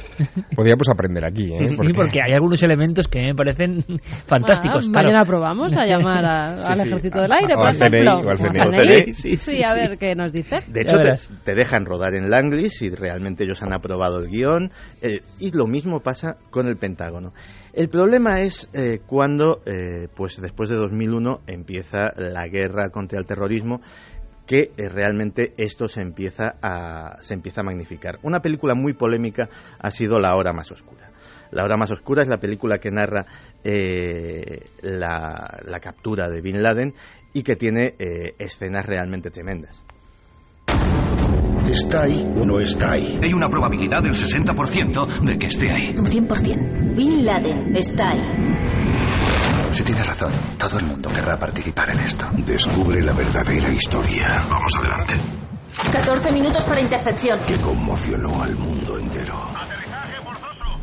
Podríamos 0.56 0.90
aprender 0.90 1.24
aquí, 1.26 1.54
¿eh? 1.54 1.68
Sí, 1.68 1.78
porque 1.94 2.20
hay 2.26 2.34
algunos 2.34 2.62
elementos 2.64 3.08
que 3.08 3.22
me 3.22 3.36
parecen 3.36 3.84
fantásticos. 4.26 4.88
Ah, 4.88 4.92
claro. 4.92 5.08
mañana 5.10 5.26
probamos 5.26 5.76
a 5.76 5.86
llamar 5.86 6.26
a- 6.26 6.62
Sí, 6.62 6.68
al 6.72 6.80
sí. 6.80 6.88
Ejército 6.88 7.22
del 7.22 7.32
Aire, 7.32 7.54
O 7.54 7.58
por 7.58 7.68
al 7.68 7.76
CNI, 7.76 7.86
ejemplo. 7.98 8.18
o 8.18 8.30
al 8.30 8.38
CNI. 8.38 9.12
Sí, 9.14 9.36
Sí, 9.38 9.64
a 9.64 9.74
ver 9.76 9.98
qué 9.98 10.16
nos 10.16 10.32
dice. 10.34 10.58
De 10.68 10.82
hecho, 10.82 10.98
te, 10.98 11.14
te 11.44 11.56
dejan 11.56 11.86
rodar 11.86 12.16
en 12.16 12.30
Langley 12.30 12.70
si 12.72 12.90
realmente 12.90 13.44
ellos 13.44 13.62
han 13.62 13.74
aprobado 13.74 14.20
el 14.20 14.28
guion. 14.30 14.72
eh, 15.02 15.22
y 15.40 15.52
lo 15.52 15.68
mismo 15.68 16.00
pasa 16.00 16.38
con 16.50 16.68
el 16.68 16.78
Pentágono. 16.78 17.34
El 17.74 17.90
problema 17.90 18.42
es 18.42 18.70
eh, 18.74 19.02
cuando, 19.06 19.62
eh, 19.68 20.08
pues 20.16 20.42
después 20.42 20.70
de 20.70 20.78
2001, 20.78 21.42
empieza 21.46 22.12
la 22.18 22.48
guerra 22.48 22.90
contra 22.90 23.20
el 23.20 23.26
terrorismo 23.28 23.82
que 24.48 24.72
eh, 24.78 24.90
realmente 24.90 25.54
esto 25.58 25.88
se 25.88 26.02
empieza 26.02 26.56
a 26.62 27.22
se 27.22 27.36
empieza 27.36 27.62
a 27.62 27.66
magnificar. 27.66 28.18
Una 28.24 28.42
película 28.42 28.74
muy 28.74 28.94
polémica 28.94 29.50
ha 29.78 29.92
sido 29.92 30.20
La 30.20 30.36
hora 30.36 30.54
más 30.54 30.72
oscura. 30.72 31.12
La 31.52 31.64
hora 31.64 31.78
más 31.78 31.92
oscura 31.92 32.24
es 32.24 32.28
la 32.28 32.40
película 32.40 32.80
que 32.80 32.92
narra 32.92 33.26
eh, 33.64 34.64
la, 34.82 35.80
captura 35.82 36.30
de 36.30 36.42
Bin 36.42 36.64
Laden 36.64 36.94
y 37.34 37.44
que 37.44 37.56
tiene 37.56 37.96
eh, 38.00 38.34
escenas 38.40 38.86
realmente 38.86 39.30
tremendas. 39.30 39.84
¿Está 41.68 42.04
ahí 42.04 42.26
o 42.36 42.46
no 42.46 42.60
está 42.60 42.92
ahí? 42.94 43.20
Hay 43.22 43.34
una 43.34 43.50
probabilidad 43.50 44.02
del 44.02 44.14
60% 44.14 45.20
de 45.22 45.38
que 45.38 45.48
esté 45.48 45.72
ahí. 45.72 45.94
Un 45.98 46.06
100%. 46.06 46.96
Bin 46.96 47.26
Laden 47.26 47.76
está 47.76 48.06
ahí. 48.12 48.24
Si 49.72 49.84
tienes 49.84 50.08
razón, 50.08 50.34
todo 50.58 50.80
el 50.80 50.86
mundo 50.86 51.10
querrá 51.10 51.38
participar 51.38 51.90
en 51.92 52.00
esto. 52.00 52.26
Descubre 52.38 53.04
la 53.04 53.14
verdadera 53.14 53.72
historia. 53.72 54.46
Vamos 54.50 54.76
adelante. 54.78 55.16
14 55.92 56.32
minutos 56.32 56.66
para 56.66 56.82
intercepción. 56.82 57.42
Que 57.46 57.58
conmocionó 57.58 58.42
al 58.42 58.56
mundo 58.56 58.98
entero. 58.98 59.34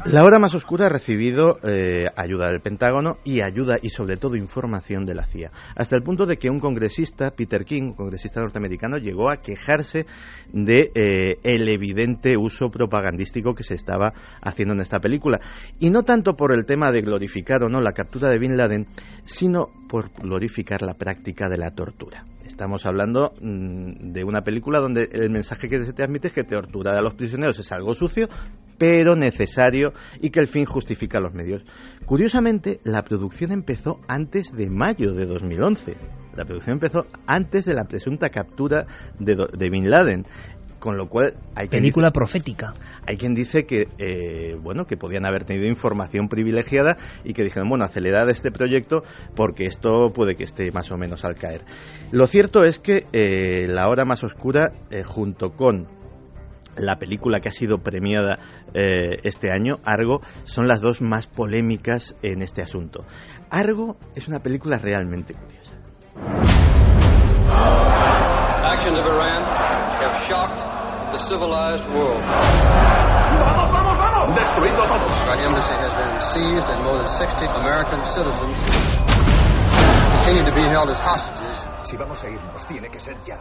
La 0.05 0.23
hora 0.23 0.39
más 0.39 0.55
oscura 0.55 0.87
ha 0.87 0.91
recibido 0.91 1.59
eh, 1.63 2.07
ayuda 2.15 2.51
del 2.51 2.61
Pentágono 2.61 3.17
y 3.25 3.41
ayuda 3.41 3.79
y 3.81 3.89
sobre 3.89 4.19
todo 4.19 4.37
información 4.37 5.07
de 5.07 5.15
la 5.15 5.25
CIA, 5.25 5.51
hasta 5.75 5.97
el 5.97 6.03
punto 6.03 6.27
de 6.27 6.37
que 6.37 6.51
un 6.51 6.61
congresista, 6.61 7.31
Peter 7.31 7.65
King, 7.65 7.85
un 7.85 7.95
congresista 7.95 8.43
norteamericano, 8.43 8.99
llegó 8.99 9.31
a 9.31 9.39
quejarse 9.39 10.05
de 10.53 10.93
eh, 10.95 11.39
el 11.43 11.67
evidente 11.71 12.37
uso 12.37 12.71
propagandístico 12.71 13.55
que 13.55 13.65
se 13.65 13.75
estaba 13.75 14.13
haciendo 14.43 14.75
en 14.75 14.81
esta 14.81 15.01
película 15.01 15.41
y 15.81 15.89
no 15.89 16.03
tanto 16.03 16.37
por 16.37 16.53
el 16.53 16.67
tema 16.67 16.93
de 16.93 17.01
glorificar 17.01 17.63
o 17.63 17.71
no 17.71 17.81
la 17.81 17.93
captura 17.93 18.29
de 18.29 18.39
Bin 18.39 18.59
Laden, 18.59 18.87
sino 19.25 19.69
por 19.89 20.11
glorificar 20.13 20.83
la 20.83 20.95
práctica 20.95 21.49
de 21.49 21.57
la 21.57 21.71
tortura. 21.71 22.27
Estamos 22.47 22.85
hablando 22.85 23.33
mm, 23.41 24.13
de 24.13 24.23
una 24.23 24.43
película 24.43 24.81
donde 24.81 25.09
el 25.11 25.31
mensaje 25.31 25.69
que 25.69 25.85
se 25.85 25.95
te 25.95 26.03
admite 26.03 26.29
es 26.29 26.35
que 26.35 26.45
torturar 26.45 26.95
a 26.95 27.01
los 27.01 27.15
prisioneros 27.15 27.59
es 27.59 27.73
algo 27.73 27.95
sucio, 27.95 28.29
pero 28.79 29.17
necesario 29.17 29.93
y 30.21 30.31
que 30.31 30.41
el 30.41 30.49
fin 30.49 30.65
justifica 30.65 31.21
los 31.21 31.35
medios. 31.35 31.65
Curiosamente, 32.07 32.81
la 32.85 33.03
producción 33.03 33.51
empezó 33.53 34.01
antes 34.09 34.53
de 34.53 34.69
mayo 34.71 35.13
de 35.15 35.27
2011. 35.27 35.97
La 36.37 36.45
producción 36.45 36.75
empezó 36.75 37.07
antes 37.27 37.65
de 37.65 37.75
la 37.75 37.85
presunta 37.85 38.29
captura 38.31 38.87
de, 39.19 39.71
Bin 39.71 39.89
Laden. 39.91 40.27
Con 40.81 40.99
lo 40.99 41.09
cual 41.09 41.39
hay 41.55 41.69
quien 41.69 41.81
Película 41.81 42.09
dice- 42.09 42.13
profética. 42.13 42.75
hay 43.07 43.17
quien 43.17 43.33
dice 43.33 43.65
que 43.65 43.89
eh, 43.97 44.55
bueno 44.63 44.87
que 44.87 44.99
podían 44.99 45.25
haber 45.25 45.45
tenido 45.45 45.67
información 45.67 46.29
privilegiada 46.29 46.99
y 47.25 47.33
que 47.33 47.43
dijeron 47.43 47.71
bueno 47.71 47.87
acelerad 47.87 48.29
este 48.29 48.53
proyecto 48.53 49.03
porque 49.35 49.65
esto 49.65 50.13
puede 50.13 50.37
que 50.37 50.45
esté 50.45 50.71
más 50.73 50.91
o 50.93 50.99
menos 50.99 51.25
al 51.25 51.37
caer. 51.37 51.63
Lo 52.11 52.27
cierto 52.27 52.61
es 52.65 52.79
que 52.79 53.07
eh, 53.15 53.67
la 53.67 53.89
hora 53.89 54.05
más 54.05 54.25
oscura 54.25 54.73
eh, 54.91 55.03
junto 55.05 55.53
con 55.53 55.89
la 56.77 56.99
película 56.99 57.41
que 57.41 57.49
ha 57.49 57.53
sido 57.53 57.79
premiada 57.79 58.39
eh, 58.75 59.19
este 59.23 59.51
año, 59.53 59.79
Argo, 59.85 60.21
son 60.45 60.69
las 60.69 60.81
dos 60.81 61.01
más 61.01 61.27
polémicas 61.27 62.17
en 62.23 62.43
este 62.43 62.63
asunto. 62.63 63.05
Argo 63.51 63.97
es 64.15 64.29
una 64.29 64.41
película 64.41 64.79
realmente 64.79 65.35
curiosa. 65.35 65.75
Actions 68.65 68.99
of 68.99 69.07
Iran 69.07 69.45
have 69.45 70.15
shocked 70.27 70.59
the 71.13 71.19
civilized 71.19 71.85
world. 71.95 72.21
¡Vamos, 73.39 73.71
vamos, 73.71 73.99
vamos! 73.99 74.35
¡Destruidlo 74.35 74.85
todo! 74.85 75.07
Our 75.31 75.41
embassy 75.47 75.75
has 75.75 75.95
been 75.95 76.21
seized 76.21 76.69
and 76.69 76.83
more 76.85 76.99
than 76.99 77.09
60 77.09 77.47
American 77.61 78.05
citizens 78.05 78.59
continue 80.25 80.45
to 80.51 80.55
be 80.57 80.63
held 80.63 80.89
as 80.89 80.99
hostages. 80.99 81.57
Si 81.85 81.97
vamos 81.97 82.25
a 82.25 82.31
irnos, 82.31 82.67
tiene 82.67 82.89
que 82.89 82.99
ser 82.99 83.17
ya. 83.27 83.39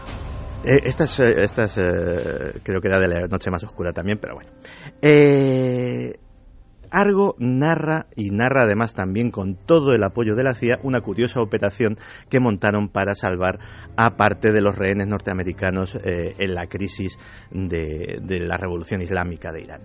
Eh, 0.64 0.81
esta 0.85 1.03
es, 1.03 1.19
eh, 1.19 1.35
esta 1.40 1.65
es, 1.65 1.77
eh, 1.77 2.60
creo 2.64 2.80
que 2.80 2.88
era 2.88 2.99
de 2.99 3.07
la 3.07 3.27
noche 3.27 3.52
más 3.52 3.64
oscura 3.64 3.91
también, 3.91 4.18
pero 4.19 4.35
bueno. 4.35 4.49
Eh, 5.02 6.14
Argo 6.90 7.35
narra 7.40 8.06
y 8.15 8.30
narra 8.30 8.64
además 8.64 8.94
también 8.94 9.31
con 9.31 9.56
todo 9.56 9.94
el 9.94 10.03
apoyo 10.03 10.35
de 10.35 10.44
la 10.44 10.53
CIA 10.53 10.80
una 10.84 11.02
curiosa 11.02 11.41
operación 11.41 11.98
que 12.30 12.40
montaron 12.40 12.88
para 12.90 13.15
salvar 13.15 13.60
a 13.95 14.15
parte 14.15 14.52
de 14.52 14.61
los 14.61 14.76
rehenes 14.76 15.07
norteamericanos 15.07 15.98
en 16.03 16.53
la 16.53 16.68
crisis 16.68 17.18
de, 17.49 18.19
de 18.22 18.40
la 18.41 18.57
revolución 18.57 19.02
islámica 19.02 19.52
de 19.52 19.61
Irán. 19.61 19.81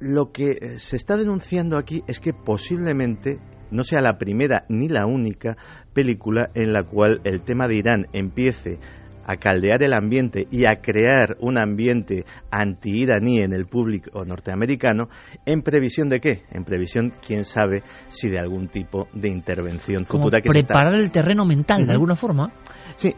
Lo 0.00 0.32
que 0.32 0.78
se 0.78 0.96
está 0.96 1.16
denunciando 1.16 1.78
aquí 1.78 2.04
es 2.06 2.20
que 2.20 2.34
posiblemente 2.34 3.40
no 3.72 3.82
sea 3.84 4.00
la 4.00 4.18
primera 4.18 4.64
ni 4.68 4.88
la 4.88 5.06
única 5.06 5.56
película 5.92 6.50
en 6.54 6.72
la 6.72 6.84
cual 6.84 7.20
el 7.24 7.40
tema 7.42 7.66
de 7.66 7.74
Irán 7.76 8.06
empiece 8.12 8.78
a 9.24 9.36
caldear 9.36 9.82
el 9.84 9.94
ambiente 9.94 10.48
y 10.50 10.64
a 10.66 10.80
crear 10.80 11.36
un 11.40 11.56
ambiente 11.56 12.24
anti-iraní 12.50 13.38
en 13.38 13.52
el 13.52 13.66
público 13.66 14.24
norteamericano, 14.24 15.08
¿en 15.46 15.62
previsión 15.62 16.08
de 16.08 16.20
qué? 16.20 16.42
En 16.50 16.64
previsión, 16.64 17.12
quién 17.24 17.44
sabe, 17.44 17.84
si 18.08 18.28
de 18.28 18.40
algún 18.40 18.66
tipo 18.66 19.06
de 19.12 19.28
intervención 19.28 20.04
Como 20.04 20.24
futura 20.24 20.40
que 20.40 20.50
se 20.50 20.58
está- 20.58 20.74
preparar 20.74 20.94
el 20.96 21.10
terreno 21.12 21.44
mental, 21.46 21.86
de 21.86 21.92
alguna 21.92 22.16
forma. 22.16 22.52
Sí. 22.96 23.14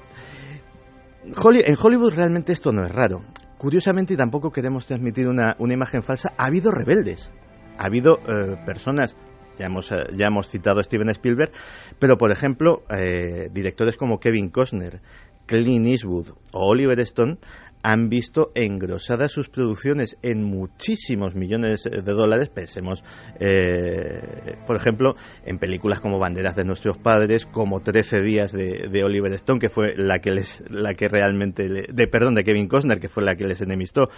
Holly- 1.43 1.63
en 1.65 1.77
Hollywood 1.81 2.13
realmente 2.15 2.53
esto 2.53 2.71
no 2.73 2.83
es 2.85 2.91
raro. 2.93 3.23
Curiosamente, 3.57 4.13
y 4.13 4.17
tampoco 4.17 4.51
queremos 4.53 4.87
transmitir 4.87 5.27
una, 5.27 5.57
una 5.59 5.73
imagen 5.73 6.03
falsa, 6.03 6.35
ha 6.37 6.45
habido 6.47 6.71
rebeldes. 6.71 7.31
Ha 7.79 7.87
habido 7.87 8.19
eh, 8.29 8.57
personas, 8.67 9.17
ya 9.59 9.67
hemos, 9.67 9.91
eh, 9.93 10.05
ya 10.17 10.27
hemos 10.27 10.49
citado 10.49 10.81
a 10.81 10.85
Steven 10.85 11.09
Spielberg, 11.11 11.53
pero 11.99 12.17
por 12.17 12.31
ejemplo, 12.31 12.83
eh, 12.91 13.49
directores 13.53 13.97
como 13.97 14.19
Kevin 14.19 14.51
Costner, 14.51 15.01
Clint 15.47 15.87
Eastwood 15.87 16.29
o 16.53 16.69
Oliver 16.69 16.99
Stone 17.01 17.39
han 17.85 18.09
visto 18.09 18.51
engrosadas 18.55 19.31
sus 19.31 19.51
producciones 19.51 20.17
en 20.23 20.43
muchísimos 20.43 21.35
millones 21.35 21.83
de 21.85 22.01
dólares. 22.01 22.49
Pensemos, 22.49 23.05
eh, 23.39 24.57
por 24.67 24.77
ejemplo, 24.77 25.17
en 25.45 25.59
películas 25.59 26.01
como 26.01 26.19
Banderas 26.19 26.57
de 26.57 26.65
nuestros 26.65 26.97
padres, 26.97 27.45
como 27.45 27.81
13 27.81 28.23
días 28.23 28.53
de, 28.53 28.89
de 28.91 29.05
Oliver 29.05 29.31
Stone, 29.35 29.61
que 29.61 29.69
fue 29.69 29.93
la 29.99 30.21
que 30.21 30.31
les, 30.31 30.63
la 30.71 30.95
que 30.95 31.09
realmente, 31.09 31.69
de 31.69 32.07
perdón, 32.09 32.35
de 32.35 32.45
Kevin 32.45 32.69
Costner, 32.69 32.99
que 32.99 33.11
fue 33.11 33.23
la 33.23 33.37
que 33.37 33.47
les 33.47 33.61
enemistó, 33.61 34.09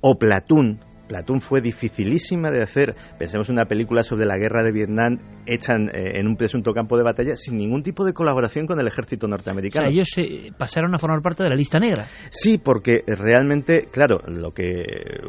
o 0.00 0.18
Platoon. 0.18 0.80
Platoon 1.10 1.40
fue 1.40 1.60
dificilísima 1.60 2.52
de 2.52 2.62
hacer. 2.62 2.94
Pensemos 3.18 3.48
en 3.48 3.54
una 3.56 3.64
película 3.64 4.04
sobre 4.04 4.26
la 4.26 4.38
guerra 4.38 4.62
de 4.62 4.70
Vietnam 4.70 5.18
hecha 5.44 5.74
en, 5.74 5.88
eh, 5.88 6.20
en 6.20 6.28
un 6.28 6.36
presunto 6.36 6.72
campo 6.72 6.96
de 6.96 7.02
batalla 7.02 7.34
sin 7.34 7.56
ningún 7.56 7.82
tipo 7.82 8.04
de 8.04 8.12
colaboración 8.12 8.64
con 8.64 8.78
el 8.78 8.86
ejército 8.86 9.26
O 9.26 9.28
sea, 9.28 9.30
norteamericano. 9.32 9.88
ellos 9.88 10.08
eh, 10.18 10.52
pasaron 10.56 10.94
a 10.94 11.00
formar 11.00 11.20
parte 11.20 11.42
de 11.42 11.48
la 11.48 11.56
lista 11.56 11.80
negra. 11.80 12.06
Sí, 12.30 12.58
porque 12.58 13.02
realmente, 13.08 13.88
claro, 13.90 14.20
lo 14.28 14.52
que 14.54 14.84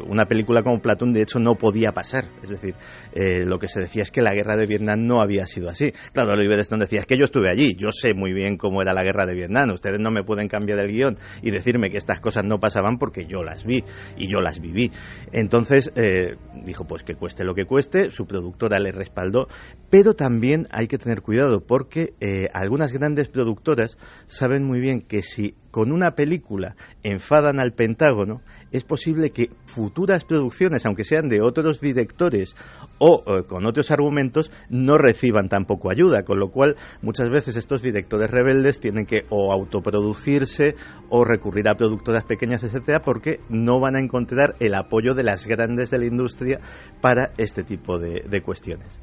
una 0.06 0.26
película 0.26 0.62
como 0.62 0.80
Platoon 0.80 1.12
de 1.12 1.22
hecho 1.22 1.40
no 1.40 1.56
podía 1.56 1.90
pasar. 1.90 2.26
Es 2.44 2.50
decir, 2.50 2.76
eh, 3.12 3.44
lo 3.44 3.58
que 3.58 3.66
se 3.66 3.80
decía 3.80 4.04
es 4.04 4.12
que 4.12 4.22
la 4.22 4.34
guerra 4.34 4.56
de 4.56 4.66
Vietnam 4.66 5.04
no 5.04 5.20
había 5.20 5.48
sido 5.48 5.68
así. 5.68 5.92
Claro, 6.12 6.30
Oliver 6.34 6.60
Stone 6.60 6.84
decía, 6.84 7.00
es 7.00 7.06
que 7.06 7.18
yo 7.18 7.24
estuve 7.24 7.50
allí, 7.50 7.74
yo 7.74 7.90
sé 7.90 8.14
muy 8.14 8.32
bien 8.32 8.56
cómo 8.56 8.82
era 8.82 8.94
la 8.94 9.02
guerra 9.02 9.26
de 9.26 9.34
Vietnam, 9.34 9.70
ustedes 9.70 9.98
no 9.98 10.12
me 10.12 10.22
pueden 10.22 10.46
cambiar 10.46 10.78
el 10.78 10.92
guion 10.92 11.18
y 11.42 11.50
decirme 11.50 11.90
que 11.90 11.98
estas 11.98 12.20
cosas 12.20 12.44
no 12.44 12.60
pasaban 12.60 12.98
porque 12.98 13.26
yo 13.26 13.42
las 13.42 13.64
vi 13.64 13.82
y 14.16 14.28
yo 14.28 14.40
las 14.40 14.60
viví. 14.60 14.92
Entonces, 15.32 15.71
eh, 15.94 16.36
dijo, 16.64 16.84
pues 16.84 17.02
que 17.02 17.14
cueste 17.14 17.44
lo 17.44 17.54
que 17.54 17.64
cueste, 17.64 18.10
su 18.10 18.26
productora 18.26 18.78
le 18.78 18.92
respaldó, 18.92 19.48
pero 19.90 20.14
también 20.14 20.68
hay 20.70 20.88
que 20.88 20.98
tener 20.98 21.22
cuidado 21.22 21.60
porque 21.60 22.14
eh, 22.20 22.48
algunas 22.52 22.92
grandes 22.92 23.28
productoras 23.28 23.96
saben 24.26 24.64
muy 24.64 24.80
bien 24.80 25.00
que 25.00 25.22
si 25.22 25.54
con 25.70 25.90
una 25.90 26.14
película 26.14 26.76
enfadan 27.02 27.58
al 27.58 27.72
Pentágono, 27.72 28.42
es 28.72 28.84
posible 28.84 29.30
que 29.30 29.50
futuras 29.66 30.24
producciones, 30.24 30.84
aunque 30.86 31.04
sean 31.04 31.28
de 31.28 31.40
otros 31.40 31.80
directores 31.80 32.56
o 32.98 33.22
eh, 33.26 33.44
con 33.44 33.66
otros 33.66 33.90
argumentos, 33.90 34.50
no 34.68 34.98
reciban 34.98 35.48
tampoco 35.48 35.90
ayuda, 35.90 36.24
con 36.24 36.38
lo 36.38 36.50
cual 36.50 36.76
muchas 37.02 37.30
veces 37.30 37.56
estos 37.56 37.82
directores 37.82 38.30
rebeldes 38.30 38.80
tienen 38.80 39.06
que 39.06 39.24
o 39.28 39.52
autoproducirse 39.52 40.74
o 41.08 41.24
recurrir 41.24 41.68
a 41.68 41.74
productoras 41.74 42.24
pequeñas, 42.24 42.64
etcétera, 42.64 43.02
porque 43.02 43.40
no 43.48 43.80
van 43.80 43.96
a 43.96 44.00
encontrar 44.00 44.56
el 44.60 44.74
apoyo 44.74 45.14
de 45.14 45.24
las 45.24 45.46
grandes 45.46 45.90
de 45.90 45.98
la 45.98 46.06
industria 46.06 46.60
para 47.00 47.32
este 47.36 47.62
tipo 47.62 47.98
de, 47.98 48.20
de 48.28 48.42
cuestiones. 48.42 48.98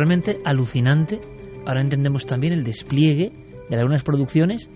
Realmente 0.00 0.40
alucinante. 0.44 1.20
Ahora 1.66 1.82
entendemos 1.82 2.24
también 2.24 2.54
el 2.54 2.64
despliegue 2.64 3.32
de 3.68 3.76
algunas 3.76 4.02
producciones 4.02 4.70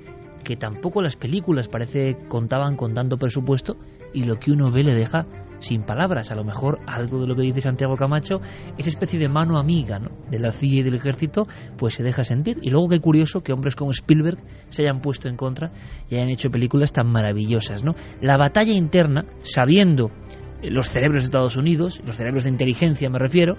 que 0.44 0.56
tampoco 0.56 1.00
las 1.00 1.16
películas 1.16 1.68
parece 1.68 2.18
contaban 2.28 2.76
con 2.76 2.92
tanto 2.92 3.16
presupuesto 3.16 3.76
y 4.12 4.24
lo 4.24 4.38
que 4.38 4.52
uno 4.52 4.70
ve 4.70 4.84
le 4.84 4.94
deja 4.94 5.26
sin 5.60 5.82
palabras. 5.82 6.30
A 6.30 6.34
lo 6.34 6.44
mejor 6.44 6.78
algo 6.86 7.22
de 7.22 7.26
lo 7.26 7.34
que 7.34 7.42
dice 7.42 7.62
Santiago 7.62 7.96
Camacho, 7.96 8.40
esa 8.76 8.90
especie 8.90 9.18
de 9.18 9.28
mano 9.28 9.58
amiga 9.58 9.98
¿no? 9.98 10.10
de 10.30 10.38
la 10.38 10.52
CIA 10.52 10.80
y 10.80 10.82
del 10.82 10.96
ejército, 10.96 11.46
pues 11.78 11.94
se 11.94 12.02
deja 12.02 12.22
sentir. 12.22 12.58
Y 12.60 12.68
luego 12.68 12.90
qué 12.90 13.00
curioso 13.00 13.40
que 13.40 13.54
hombres 13.54 13.74
como 13.74 13.92
Spielberg 13.92 14.38
se 14.68 14.82
hayan 14.82 15.00
puesto 15.00 15.28
en 15.28 15.36
contra 15.36 15.72
y 16.10 16.16
hayan 16.16 16.28
hecho 16.28 16.50
películas 16.50 16.92
tan 16.92 17.10
maravillosas. 17.10 17.82
¿no? 17.82 17.94
La 18.20 18.36
batalla 18.36 18.72
interna, 18.72 19.24
sabiendo 19.42 20.10
los 20.62 20.90
cerebros 20.90 21.22
de 21.22 21.26
Estados 21.26 21.56
Unidos, 21.56 22.02
los 22.04 22.16
cerebros 22.16 22.44
de 22.44 22.50
inteligencia 22.50 23.08
me 23.08 23.18
refiero, 23.18 23.56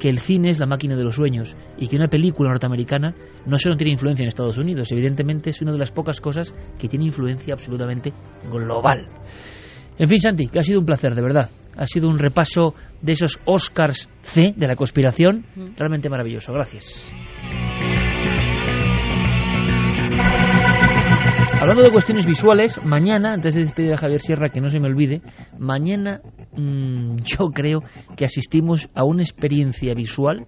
que 0.00 0.08
el 0.08 0.18
cine 0.18 0.50
es 0.50 0.58
la 0.58 0.66
máquina 0.66 0.96
de 0.96 1.04
los 1.04 1.14
sueños 1.14 1.54
y 1.76 1.86
que 1.86 1.96
una 1.96 2.08
película 2.08 2.50
norteamericana 2.50 3.14
no 3.46 3.58
solo 3.58 3.76
tiene 3.76 3.92
influencia 3.92 4.22
en 4.22 4.28
Estados 4.28 4.58
Unidos, 4.58 4.90
evidentemente 4.90 5.50
es 5.50 5.62
una 5.62 5.72
de 5.72 5.78
las 5.78 5.92
pocas 5.92 6.20
cosas 6.20 6.52
que 6.78 6.88
tiene 6.88 7.04
influencia 7.04 7.54
absolutamente 7.54 8.12
global. 8.50 9.06
En 9.98 10.08
fin, 10.08 10.18
Santi, 10.18 10.48
que 10.48 10.58
ha 10.58 10.62
sido 10.62 10.80
un 10.80 10.86
placer, 10.86 11.14
de 11.14 11.20
verdad. 11.20 11.50
Ha 11.76 11.86
sido 11.86 12.08
un 12.08 12.18
repaso 12.18 12.74
de 13.02 13.12
esos 13.12 13.38
Oscars 13.44 14.08
C 14.22 14.54
de 14.56 14.66
la 14.66 14.74
conspiración 14.74 15.44
realmente 15.76 16.08
maravilloso. 16.08 16.52
Gracias. 16.54 17.12
Hablando 21.58 21.82
de 21.82 21.90
cuestiones 21.90 22.26
visuales, 22.26 22.80
mañana, 22.84 23.32
antes 23.32 23.54
de 23.54 23.62
despedir 23.62 23.92
a 23.92 23.96
Javier 23.96 24.20
Sierra, 24.20 24.48
que 24.48 24.60
no 24.60 24.70
se 24.70 24.80
me 24.80 24.88
olvide, 24.88 25.20
mañana 25.58 26.20
mm, 26.56 27.16
yo 27.24 27.50
creo 27.52 27.82
que 28.16 28.24
asistimos 28.24 28.88
a 28.94 29.04
una 29.04 29.22
experiencia 29.22 29.94
visual. 29.94 30.46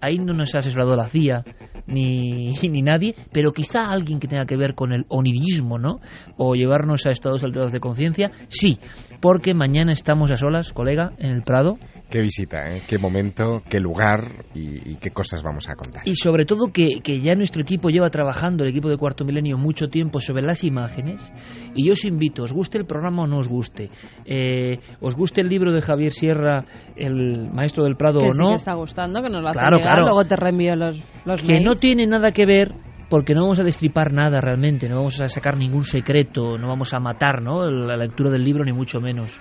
Ahí 0.00 0.18
no 0.18 0.34
nos 0.34 0.54
ha 0.54 0.58
asesorado 0.58 0.96
la 0.96 1.08
CIA 1.08 1.44
ni, 1.86 2.50
ni 2.68 2.82
nadie, 2.82 3.14
pero 3.32 3.52
quizá 3.52 3.90
alguien 3.90 4.20
que 4.20 4.28
tenga 4.28 4.46
que 4.46 4.56
ver 4.56 4.74
con 4.74 4.92
el 4.92 5.06
onirismo, 5.08 5.78
¿no? 5.78 6.00
O 6.36 6.54
llevarnos 6.54 7.06
a 7.06 7.10
estados 7.10 7.42
alterados 7.42 7.72
de 7.72 7.80
conciencia, 7.80 8.30
sí, 8.48 8.78
porque 9.20 9.54
mañana 9.54 9.92
estamos 9.92 10.30
a 10.30 10.36
solas, 10.36 10.72
colega, 10.72 11.12
en 11.18 11.30
el 11.30 11.42
Prado, 11.42 11.78
Qué 12.10 12.20
visita, 12.20 12.66
¿eh? 12.70 12.82
qué 12.86 12.98
momento, 12.98 13.60
qué 13.68 13.80
lugar 13.80 14.44
y, 14.54 14.88
y 14.92 14.96
qué 15.00 15.10
cosas 15.10 15.42
vamos 15.42 15.68
a 15.68 15.74
contar. 15.74 16.02
Y 16.06 16.14
sobre 16.14 16.44
todo 16.44 16.70
que, 16.72 17.00
que 17.02 17.20
ya 17.20 17.34
nuestro 17.34 17.62
equipo 17.62 17.88
lleva 17.88 18.08
trabajando, 18.10 18.62
el 18.62 18.70
equipo 18.70 18.88
de 18.88 18.96
Cuarto 18.98 19.24
Milenio, 19.24 19.56
mucho 19.58 19.88
tiempo 19.88 20.20
sobre 20.20 20.42
las 20.42 20.62
imágenes. 20.62 21.32
Y 21.74 21.86
yo 21.86 21.92
os 21.94 22.04
invito, 22.04 22.44
os 22.44 22.52
guste 22.52 22.78
el 22.78 22.84
programa 22.86 23.22
o 23.22 23.26
no 23.26 23.38
os 23.38 23.48
guste, 23.48 23.90
eh, 24.26 24.78
os 25.00 25.16
guste 25.16 25.40
el 25.40 25.48
libro 25.48 25.72
de 25.72 25.80
Javier 25.80 26.12
Sierra, 26.12 26.64
el 26.94 27.50
maestro 27.50 27.84
del 27.84 27.96
Prado 27.96 28.20
que 28.20 28.26
o 28.28 28.32
sí 28.32 28.38
no, 28.38 28.50
que 28.50 28.54
está 28.56 28.74
gustando, 28.74 29.22
que 29.22 29.32
nos 29.32 29.42
lo 29.42 29.48
hace 29.48 29.58
Claro, 29.58 29.76
llegar, 29.78 29.92
claro. 29.94 30.04
luego 30.04 30.24
te 30.26 30.36
reenvío 30.36 30.76
los, 30.76 30.96
los 31.24 31.40
que 31.40 31.48
mails. 31.54 31.64
no 31.64 31.74
tiene 31.74 32.06
nada 32.06 32.30
que 32.30 32.46
ver 32.46 32.72
porque 33.08 33.34
no 33.34 33.42
vamos 33.42 33.58
a 33.60 33.64
destripar 33.64 34.12
nada 34.12 34.40
realmente, 34.40 34.88
no 34.88 34.96
vamos 34.96 35.20
a 35.20 35.28
sacar 35.28 35.56
ningún 35.56 35.84
secreto, 35.84 36.58
no 36.58 36.68
vamos 36.68 36.94
a 36.94 37.00
matar 37.00 37.42
¿no? 37.42 37.70
la 37.70 37.96
lectura 37.96 38.30
del 38.30 38.44
libro 38.44 38.64
ni 38.64 38.72
mucho 38.72 39.00
menos. 39.00 39.40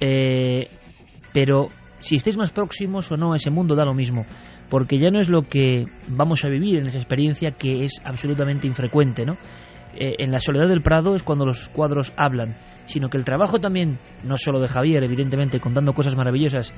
Eh, 0.00 0.68
pero 1.32 1.68
si 2.00 2.16
estáis 2.16 2.36
más 2.36 2.50
próximos 2.50 3.10
o 3.10 3.16
no 3.16 3.32
a 3.32 3.36
ese 3.36 3.50
mundo 3.50 3.74
da 3.74 3.84
lo 3.84 3.94
mismo, 3.94 4.26
porque 4.68 4.98
ya 4.98 5.10
no 5.10 5.20
es 5.20 5.28
lo 5.28 5.42
que 5.42 5.86
vamos 6.08 6.44
a 6.44 6.48
vivir 6.48 6.78
en 6.78 6.86
esa 6.86 6.98
experiencia 6.98 7.52
que 7.52 7.84
es 7.84 8.00
absolutamente 8.04 8.66
infrecuente, 8.66 9.24
¿no? 9.24 9.36
Eh, 9.94 10.16
en 10.18 10.30
la 10.30 10.38
soledad 10.38 10.68
del 10.68 10.82
Prado 10.82 11.16
es 11.16 11.22
cuando 11.22 11.46
los 11.46 11.68
cuadros 11.68 12.12
hablan, 12.16 12.56
sino 12.84 13.08
que 13.08 13.16
el 13.16 13.24
trabajo 13.24 13.58
también, 13.58 13.98
no 14.22 14.36
solo 14.36 14.60
de 14.60 14.68
Javier, 14.68 15.02
evidentemente, 15.02 15.60
contando 15.60 15.92
cosas 15.92 16.14
maravillosas, 16.14 16.72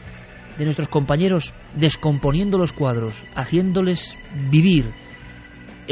de 0.57 0.65
nuestros 0.65 0.89
compañeros 0.89 1.55
descomponiendo 1.75 2.59
los 2.59 2.73
cuadros, 2.73 3.25
haciéndoles 3.35 4.17
vivir, 4.51 4.87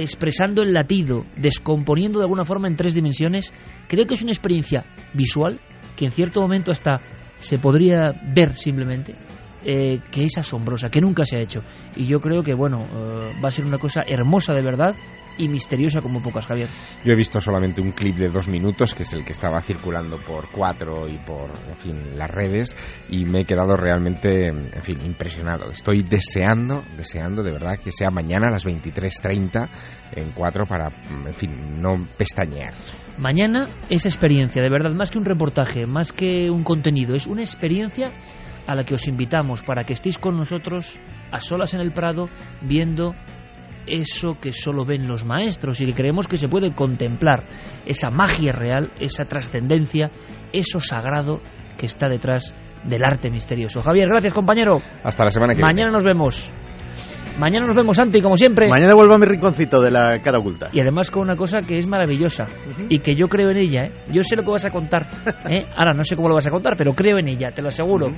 expresando 0.02 0.62
el 0.62 0.72
latido, 0.72 1.24
descomponiendo 1.36 2.18
de 2.18 2.24
alguna 2.24 2.44
forma 2.44 2.68
en 2.68 2.76
tres 2.76 2.94
dimensiones, 2.94 3.52
creo 3.88 4.06
que 4.06 4.14
es 4.14 4.22
una 4.22 4.30
experiencia 4.30 4.84
visual 5.12 5.58
que 5.96 6.04
en 6.04 6.12
cierto 6.12 6.40
momento 6.40 6.70
hasta 6.70 7.00
se 7.38 7.58
podría 7.58 8.12
ver 8.34 8.56
simplemente, 8.56 9.14
eh, 9.64 10.00
que 10.10 10.24
es 10.24 10.38
asombrosa, 10.38 10.88
que 10.88 11.00
nunca 11.00 11.24
se 11.24 11.36
ha 11.36 11.40
hecho. 11.40 11.62
Y 11.96 12.06
yo 12.06 12.20
creo 12.20 12.42
que, 12.42 12.54
bueno, 12.54 12.78
eh, 12.78 13.32
va 13.42 13.48
a 13.48 13.52
ser 13.52 13.64
una 13.64 13.78
cosa 13.78 14.02
hermosa 14.06 14.52
de 14.54 14.62
verdad 14.62 14.94
y 15.38 15.48
misteriosa 15.48 16.00
como 16.00 16.20
pocas, 16.20 16.46
Javier. 16.46 16.68
Yo 17.04 17.12
he 17.12 17.16
visto 17.16 17.40
solamente 17.40 17.80
un 17.80 17.92
clip 17.92 18.16
de 18.16 18.28
dos 18.28 18.48
minutos, 18.48 18.94
que 18.94 19.04
es 19.04 19.12
el 19.12 19.24
que 19.24 19.32
estaba 19.32 19.60
circulando 19.60 20.18
por 20.18 20.50
cuatro 20.50 21.08
y 21.08 21.16
por, 21.18 21.50
en 21.68 21.76
fin, 21.76 22.18
las 22.18 22.30
redes, 22.30 22.76
y 23.08 23.24
me 23.24 23.40
he 23.40 23.44
quedado 23.44 23.76
realmente, 23.76 24.48
en 24.48 24.82
fin, 24.82 24.98
impresionado. 25.04 25.70
Estoy 25.70 26.02
deseando, 26.02 26.82
deseando 26.96 27.42
de 27.42 27.52
verdad 27.52 27.78
que 27.78 27.92
sea 27.92 28.10
mañana 28.10 28.48
a 28.48 28.50
las 28.50 28.66
23.30 28.66 29.68
en 30.12 30.30
cuatro 30.32 30.64
para, 30.66 30.88
en 30.88 31.34
fin, 31.34 31.80
no 31.80 31.94
pestañear. 32.16 32.74
Mañana 33.18 33.68
esa 33.88 34.08
experiencia, 34.08 34.62
de 34.62 34.70
verdad, 34.70 34.92
más 34.94 35.10
que 35.10 35.18
un 35.18 35.24
reportaje, 35.24 35.86
más 35.86 36.12
que 36.12 36.50
un 36.50 36.62
contenido, 36.62 37.14
es 37.14 37.26
una 37.26 37.42
experiencia 37.42 38.10
a 38.66 38.74
la 38.74 38.84
que 38.84 38.94
os 38.94 39.08
invitamos 39.08 39.62
para 39.62 39.84
que 39.84 39.94
estéis 39.94 40.18
con 40.18 40.36
nosotros 40.36 40.98
a 41.32 41.40
solas 41.40 41.72
en 41.74 41.80
el 41.80 41.90
Prado 41.90 42.28
viendo 42.60 43.14
eso 43.88 44.38
que 44.40 44.52
solo 44.52 44.84
ven 44.84 45.08
los 45.08 45.24
maestros 45.24 45.80
y 45.80 45.86
que 45.86 45.94
creemos 45.94 46.28
que 46.28 46.36
se 46.36 46.48
puede 46.48 46.74
contemplar, 46.74 47.42
esa 47.86 48.10
magia 48.10 48.52
real, 48.52 48.92
esa 49.00 49.24
trascendencia, 49.24 50.10
eso 50.52 50.80
sagrado 50.80 51.40
que 51.78 51.86
está 51.86 52.08
detrás 52.08 52.52
del 52.84 53.04
arte 53.04 53.30
misterioso. 53.30 53.80
Javier, 53.80 54.08
gracias 54.08 54.32
compañero. 54.32 54.80
Hasta 55.02 55.24
la 55.24 55.30
semana 55.30 55.54
que 55.54 55.62
Mañana 55.62 55.90
nos 55.90 56.04
vemos. 56.04 56.52
Mañana 57.38 57.66
nos 57.68 57.76
vemos, 57.76 57.96
Santi, 57.96 58.20
como 58.20 58.36
siempre. 58.36 58.68
Mañana 58.68 58.94
vuelvo 58.94 59.14
a 59.14 59.18
mi 59.18 59.24
rinconcito 59.24 59.80
de 59.80 59.92
la 59.92 60.18
cara 60.20 60.38
oculta. 60.38 60.70
Y 60.72 60.80
además 60.80 61.08
con 61.08 61.22
una 61.22 61.36
cosa 61.36 61.60
que 61.60 61.78
es 61.78 61.86
maravillosa 61.86 62.48
y 62.88 62.98
que 62.98 63.14
yo 63.14 63.26
creo 63.26 63.50
en 63.50 63.58
ella. 63.58 63.84
¿eh? 63.84 63.92
Yo 64.10 64.24
sé 64.24 64.34
lo 64.34 64.42
que 64.42 64.50
vas 64.50 64.64
a 64.64 64.70
contar. 64.70 65.06
¿eh? 65.48 65.64
Ahora 65.76 65.94
no 65.94 66.02
sé 66.02 66.16
cómo 66.16 66.28
lo 66.28 66.34
vas 66.34 66.48
a 66.48 66.50
contar, 66.50 66.74
pero 66.76 66.94
creo 66.94 67.18
en 67.18 67.28
ella, 67.28 67.52
te 67.52 67.62
lo 67.62 67.68
aseguro. 67.68 68.10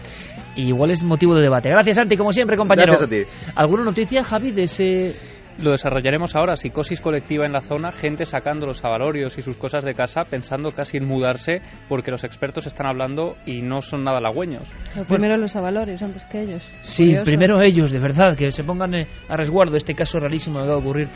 Y 0.56 0.68
igual 0.68 0.92
es 0.92 1.04
motivo 1.04 1.34
de 1.34 1.42
debate. 1.42 1.68
Gracias, 1.68 1.96
Santi, 1.96 2.16
como 2.16 2.32
siempre, 2.32 2.56
compañero. 2.56 2.94
Gracias 2.96 3.08
a 3.08 3.10
ti. 3.10 3.52
¿Alguna 3.56 3.84
noticia, 3.84 4.22
Javi, 4.22 4.52
de 4.52 4.62
ese 4.62 5.14
Lo 5.58 5.72
desarrollaremos 5.72 6.34
ahora, 6.36 6.56
psicosis 6.56 7.00
colectiva 7.00 7.44
en 7.46 7.52
la 7.52 7.60
zona, 7.60 7.92
gente 7.92 8.24
sacando 8.24 8.66
los 8.66 8.84
avalorios 8.84 9.36
y 9.38 9.42
sus 9.42 9.56
cosas 9.56 9.84
de 9.84 9.94
casa 9.94 10.22
pensando 10.28 10.70
casi 10.72 10.96
en 10.96 11.06
mudarse 11.06 11.60
porque 11.88 12.10
los 12.10 12.24
expertos 12.24 12.66
están 12.66 12.86
hablando 12.86 13.36
y 13.44 13.62
no 13.62 13.82
son 13.82 14.04
nada 14.04 14.18
halagüeños. 14.18 14.72
Pero 14.94 15.06
primero 15.06 15.36
los 15.36 15.56
avalorios 15.56 16.02
antes 16.02 16.24
que 16.26 16.40
ellos. 16.42 16.62
Sí, 16.82 17.04
Curioso. 17.04 17.24
primero 17.24 17.60
ellos, 17.60 17.90
de 17.90 17.98
verdad, 17.98 18.36
que 18.36 18.52
se 18.52 18.64
pongan 18.64 18.94
eh, 18.94 19.06
a 19.28 19.36
resguardo 19.36 19.76
este 19.76 19.94
caso 19.94 20.18
rarísimo 20.18 20.56
que 20.56 20.62
acaba 20.62 20.76
de 20.76 20.82
ocurrir 20.82 21.08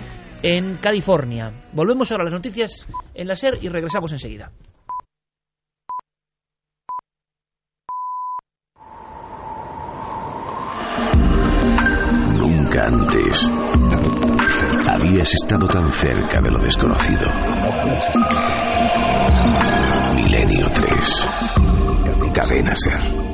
en 0.42 0.76
California. 0.76 1.52
Volvemos 1.72 2.10
ahora 2.12 2.22
a 2.22 2.24
las 2.26 2.34
noticias 2.34 2.86
en 3.14 3.28
la 3.28 3.36
SER 3.36 3.58
y 3.62 3.68
regresamos 3.68 4.12
enseguida. 4.12 4.50
Nunca 12.38 12.86
antes 12.86 13.48
habías 14.88 15.32
estado 15.34 15.66
tan 15.66 15.90
cerca 15.90 16.40
de 16.40 16.50
lo 16.50 16.58
desconocido. 16.58 17.26
Milenio 20.14 20.66
3. 20.72 21.28
Cadena 22.32 22.74
Ser. 22.74 23.24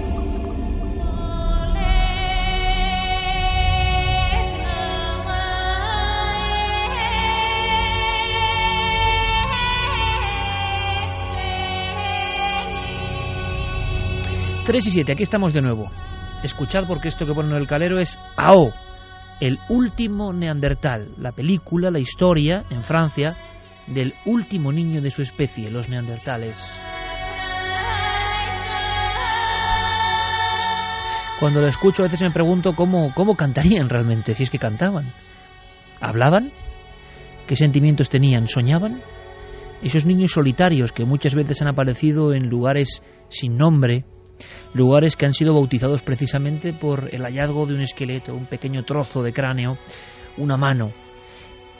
Tres 14.70 14.86
y 14.86 14.90
siete, 14.92 15.12
aquí 15.12 15.24
estamos 15.24 15.52
de 15.52 15.62
nuevo. 15.62 15.90
Escuchad 16.44 16.86
porque 16.86 17.08
esto 17.08 17.26
que 17.26 17.34
ponen 17.34 17.50
en 17.50 17.58
el 17.58 17.66
calero 17.66 17.98
es 17.98 18.20
AO, 18.36 18.72
el 19.40 19.58
último 19.70 20.32
neandertal, 20.32 21.14
la 21.16 21.32
película, 21.32 21.90
la 21.90 21.98
historia 21.98 22.64
en 22.70 22.84
Francia 22.84 23.36
del 23.86 24.14
último 24.26 24.70
niño 24.70 25.00
de 25.00 25.10
su 25.10 25.22
especie, 25.22 25.70
los 25.70 25.88
neandertales. 25.88 26.72
Cuando 31.40 31.62
lo 31.62 31.68
escucho 31.68 32.02
a 32.02 32.04
veces 32.04 32.20
me 32.20 32.30
pregunto 32.30 32.74
cómo, 32.76 33.14
cómo 33.14 33.34
cantarían 33.34 33.88
realmente, 33.88 34.34
si 34.34 34.42
es 34.42 34.50
que 34.50 34.58
cantaban. 34.58 35.14
¿Hablaban? 35.98 36.52
¿Qué 37.46 37.56
sentimientos 37.56 38.10
tenían? 38.10 38.46
¿Soñaban? 38.46 39.00
Esos 39.82 40.04
niños 40.04 40.32
solitarios 40.32 40.92
que 40.92 41.06
muchas 41.06 41.34
veces 41.34 41.62
han 41.62 41.68
aparecido 41.68 42.34
en 42.34 42.50
lugares 42.50 43.02
sin 43.28 43.56
nombre, 43.56 44.04
lugares 44.72 45.16
que 45.16 45.26
han 45.26 45.34
sido 45.34 45.54
bautizados 45.54 46.02
precisamente 46.02 46.72
por 46.72 47.14
el 47.14 47.22
hallazgo 47.22 47.66
de 47.66 47.74
un 47.74 47.82
esqueleto, 47.82 48.34
un 48.34 48.46
pequeño 48.46 48.84
trozo 48.84 49.22
de 49.22 49.32
cráneo, 49.32 49.78
una 50.36 50.56
mano. 50.56 50.92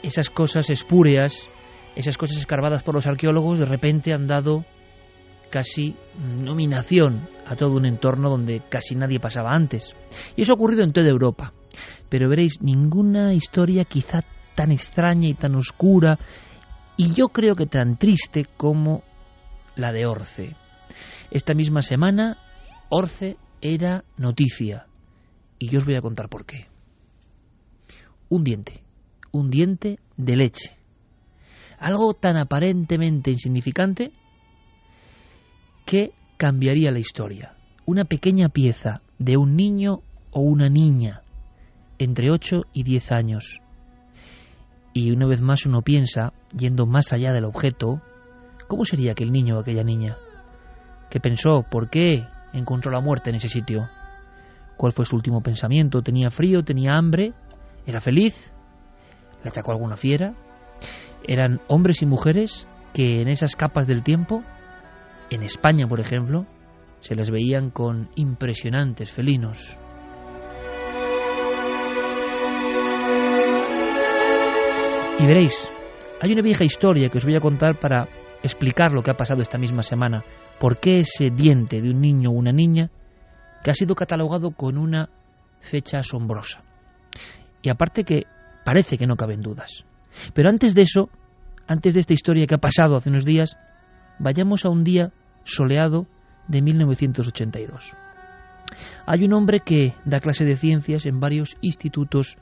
Esas 0.03 0.29
cosas 0.29 0.69
espúreas, 0.69 1.49
esas 1.95 2.17
cosas 2.17 2.37
escarbadas 2.37 2.83
por 2.83 2.95
los 2.95 3.07
arqueólogos, 3.07 3.59
de 3.59 3.65
repente 3.65 4.13
han 4.13 4.27
dado 4.27 4.65
casi 5.49 5.95
nominación 6.17 7.29
a 7.45 7.55
todo 7.55 7.75
un 7.75 7.85
entorno 7.85 8.29
donde 8.29 8.61
casi 8.69 8.95
nadie 8.95 9.19
pasaba 9.19 9.51
antes. 9.51 9.95
Y 10.35 10.41
eso 10.41 10.53
ha 10.53 10.55
ocurrido 10.55 10.83
en 10.83 10.93
toda 10.93 11.09
Europa. 11.09 11.53
Pero 12.09 12.29
veréis, 12.29 12.61
ninguna 12.61 13.33
historia 13.33 13.83
quizá 13.83 14.21
tan 14.55 14.71
extraña 14.71 15.27
y 15.29 15.33
tan 15.33 15.55
oscura, 15.55 16.17
y 16.97 17.13
yo 17.13 17.27
creo 17.27 17.55
que 17.55 17.67
tan 17.67 17.97
triste 17.97 18.45
como 18.57 19.03
la 19.75 19.91
de 19.91 20.05
Orce. 20.05 20.55
Esta 21.29 21.53
misma 21.53 21.81
semana 21.81 22.37
Orce 22.93 23.37
era 23.61 24.03
noticia. 24.17 24.85
Y 25.57 25.69
yo 25.69 25.79
os 25.79 25.85
voy 25.85 25.95
a 25.95 26.01
contar 26.01 26.27
por 26.27 26.45
qué. 26.45 26.67
Un 28.27 28.43
diente. 28.43 28.83
Un 29.31 29.49
diente 29.49 29.99
de 30.17 30.35
leche. 30.35 30.75
Algo 31.79 32.13
tan 32.13 32.35
aparentemente 32.35 33.31
insignificante 33.31 34.11
que 35.85 36.11
cambiaría 36.35 36.91
la 36.91 36.99
historia. 36.99 37.55
Una 37.85 38.03
pequeña 38.03 38.49
pieza 38.49 39.01
de 39.19 39.37
un 39.37 39.55
niño 39.55 40.01
o 40.31 40.41
una 40.41 40.67
niña 40.67 41.21
entre 41.97 42.29
8 42.29 42.63
y 42.73 42.83
10 42.83 43.11
años. 43.13 43.61
Y 44.91 45.11
una 45.11 45.27
vez 45.27 45.39
más 45.39 45.65
uno 45.65 45.81
piensa, 45.81 46.33
yendo 46.53 46.85
más 46.85 47.13
allá 47.13 47.31
del 47.31 47.45
objeto, 47.45 48.01
¿cómo 48.67 48.83
sería 48.83 49.13
aquel 49.13 49.31
niño 49.31 49.55
o 49.55 49.59
aquella 49.61 49.83
niña? 49.83 50.17
¿Qué 51.09 51.21
pensó? 51.21 51.63
¿Por 51.71 51.89
qué 51.89 52.27
encontró 52.53 52.91
la 52.91 52.99
muerte 52.99 53.29
en 53.29 53.37
ese 53.37 53.47
sitio? 53.47 53.89
¿Cuál 54.77 54.93
fue 54.93 55.05
su 55.05 55.15
último 55.15 55.41
pensamiento? 55.41 56.01
¿Tenía 56.01 56.29
frío? 56.29 56.63
¿Tenía 56.63 56.95
hambre? 56.95 57.33
¿Era 57.85 57.99
feliz? 57.99 58.53
¿Le 59.43 59.49
atacó 59.49 59.71
alguna 59.71 59.95
fiera? 59.95 60.33
¿Eran 61.27 61.61
hombres 61.67 62.01
y 62.01 62.05
mujeres 62.05 62.67
que 62.93 63.21
en 63.21 63.27
esas 63.27 63.55
capas 63.55 63.87
del 63.87 64.03
tiempo, 64.03 64.43
en 65.29 65.43
España 65.43 65.87
por 65.87 65.99
ejemplo, 65.99 66.45
se 66.99 67.15
les 67.15 67.29
veían 67.31 67.69
con 67.69 68.09
impresionantes 68.15 69.11
felinos? 69.11 69.77
Y 75.19 75.25
veréis, 75.27 75.69
hay 76.19 76.33
una 76.33 76.41
vieja 76.41 76.63
historia 76.63 77.09
que 77.09 77.19
os 77.19 77.25
voy 77.25 77.35
a 77.35 77.39
contar 77.39 77.79
para 77.79 78.07
explicar 78.43 78.93
lo 78.93 79.03
que 79.03 79.11
ha 79.11 79.17
pasado 79.17 79.41
esta 79.41 79.57
misma 79.57 79.83
semana. 79.83 80.23
¿Por 80.59 80.79
qué 80.79 80.99
ese 80.99 81.29
diente 81.29 81.81
de 81.81 81.91
un 81.91 82.01
niño 82.01 82.29
o 82.29 82.33
una 82.33 82.51
niña 82.51 82.89
que 83.63 83.71
ha 83.71 83.75
sido 83.75 83.95
catalogado 83.95 84.51
con 84.51 84.77
una 84.77 85.09
fecha 85.59 85.99
asombrosa? 85.99 86.63
Y 87.61 87.69
aparte 87.69 88.03
que 88.03 88.23
parece 88.65 88.97
que 88.97 89.07
no 89.07 89.15
caben 89.15 89.41
dudas. 89.41 89.85
Pero 90.33 90.49
antes 90.49 90.73
de 90.73 90.81
eso, 90.83 91.09
antes 91.67 91.93
de 91.93 91.99
esta 91.99 92.13
historia 92.13 92.47
que 92.47 92.55
ha 92.55 92.59
pasado 92.59 92.95
hace 92.95 93.09
unos 93.09 93.25
días, 93.25 93.57
vayamos 94.19 94.65
a 94.65 94.69
un 94.69 94.83
día 94.83 95.11
soleado 95.43 96.07
de 96.47 96.61
1982. 96.61 97.93
Hay 99.05 99.23
un 99.23 99.33
hombre 99.33 99.59
que 99.59 99.93
da 100.05 100.19
clase 100.19 100.45
de 100.45 100.55
ciencias 100.55 101.05
en 101.05 101.19
varios 101.19 101.57
institutos, 101.61 102.37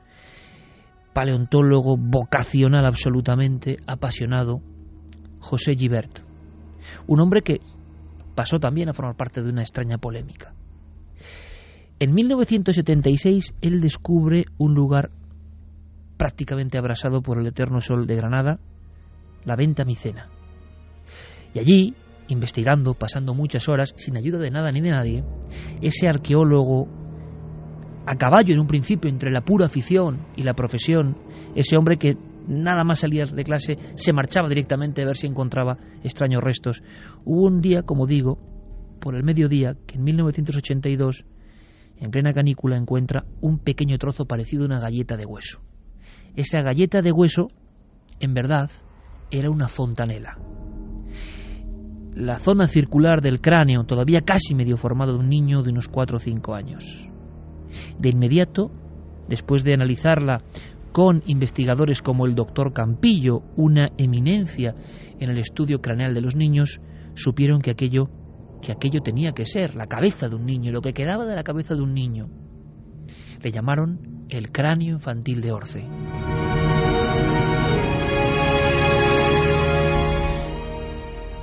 paleontólogo 1.13 1.97
vocacional 1.97 2.85
absolutamente, 2.85 3.77
apasionado, 3.88 4.61
José 5.40 5.76
Gibert. 5.76 6.20
Un 7.07 7.20
hombre 7.20 7.41
que 7.41 7.61
pasó 8.36 8.60
también 8.60 8.90
a 8.90 8.94
formar 8.94 9.16
parte 9.16 9.41
de 9.41 9.49
una 9.49 9.61
extraña 9.61 9.98
polémica. 9.98 10.53
En 11.99 12.14
1976 12.14 13.56
él 13.61 13.82
descubre 13.82 14.45
un 14.57 14.74
lugar 14.74 15.11
prácticamente 16.18 16.78
abrasado 16.78 17.22
por 17.22 17.38
el 17.38 17.48
eterno 17.48 17.82
sol 17.82 18.07
de 18.07 18.16
Granada, 18.16 18.60
la 19.44 19.56
Venta 19.56 19.86
Micena. 19.86 20.30
Y 21.53 21.60
allí, 21.60 21.94
investigando, 22.28 22.94
pasando 22.94 23.34
muchas 23.34 23.68
horas, 23.68 23.94
sin 23.98 24.18
ayuda 24.18 24.38
de 24.38 24.52
nada 24.52 24.72
ni 24.72 24.82
de 24.82 24.91
nadie, 24.91 25.24
ese 25.82 26.07
arqueólogo 26.07 26.88
a 28.06 28.16
caballo 28.16 28.53
en 28.53 28.60
un 28.60 28.68
principio 28.68 29.10
entre 29.10 29.32
la 29.32 29.41
pura 29.41 29.66
afición 29.66 30.28
y 30.36 30.44
la 30.44 30.53
profesión, 30.53 31.18
ese 31.56 31.78
hombre 31.78 31.98
que 31.98 32.18
nada 32.48 32.84
más 32.84 32.99
salir 32.99 33.32
de 33.32 33.44
clase 33.44 33.78
se 33.95 34.14
marchaba 34.14 34.49
directamente 34.49 35.02
a 35.02 35.06
ver 35.06 35.16
si 35.16 35.28
encontraba 35.28 35.78
extraños 36.03 36.44
restos. 36.44 36.82
Hubo 37.26 37.45
un 37.45 37.61
día, 37.61 37.84
como 37.84 38.07
digo, 38.07 38.40
por 38.99 39.16
el 39.16 39.24
mediodía, 39.24 39.76
que 39.88 39.95
en 39.95 40.03
1982, 40.03 41.26
en 41.98 42.11
plena 42.11 42.34
canícula, 42.34 42.78
encuentra 42.78 43.26
un 43.41 43.60
pequeño 43.60 43.98
trozo 43.98 44.26
parecido 44.26 44.64
a 44.64 44.68
una 44.68 44.80
galleta 44.80 45.18
de 45.18 45.26
hueso. 45.26 45.61
Esa 46.36 46.61
galleta 46.61 47.02
de 47.02 47.11
hueso, 47.11 47.48
en 48.20 48.34
verdad, 48.34 48.70
era 49.32 49.49
una 49.49 49.68
fontanela. 49.68 50.38
La 52.16 52.38
zona 52.38 52.68
circular 52.68 53.22
del 53.22 53.40
cráneo, 53.40 53.84
todavía 53.84 54.22
casi 54.22 54.56
medio 54.56 54.78
formado 54.78 55.14
de 55.14 55.20
un 55.20 55.30
niño 55.30 55.61
de 55.64 55.72
unos 55.72 55.88
4 55.88 56.18
o 56.18 56.20
5 56.20 56.56
años. 56.56 57.07
De 57.98 58.10
inmediato, 58.10 58.72
después 59.28 59.64
de 59.64 59.74
analizarla 59.74 60.41
con 60.91 61.22
investigadores 61.26 62.02
como 62.02 62.26
el 62.26 62.36
doctor 62.36 62.74
Campillo, 62.74 63.44
una 63.56 63.90
eminencia 63.98 64.76
en 65.20 65.30
el 65.30 65.38
estudio 65.38 65.82
craneal 65.82 66.14
de 66.14 66.22
los 66.22 66.36
niños, 66.36 66.82
supieron 67.16 67.61
que 67.61 67.72
aquello, 67.72 68.10
que 68.61 68.72
aquello 68.72 69.02
tenía 69.02 69.32
que 69.32 69.45
ser 69.45 69.76
la 69.76 69.88
cabeza 69.88 70.30
de 70.30 70.36
un 70.36 70.45
niño, 70.45 70.72
lo 70.72 70.82
que 70.82 70.94
quedaba 70.94 71.26
de 71.26 71.36
la 71.36 71.44
cabeza 71.44 71.76
de 71.76 71.82
un 71.82 71.94
niño. 71.94 72.30
Le 73.41 73.52
llamaron 73.52 74.26
el 74.30 74.52
cráneo 74.52 74.95
infantil 74.95 75.41
de 75.41 75.52
Orce. 75.52 75.88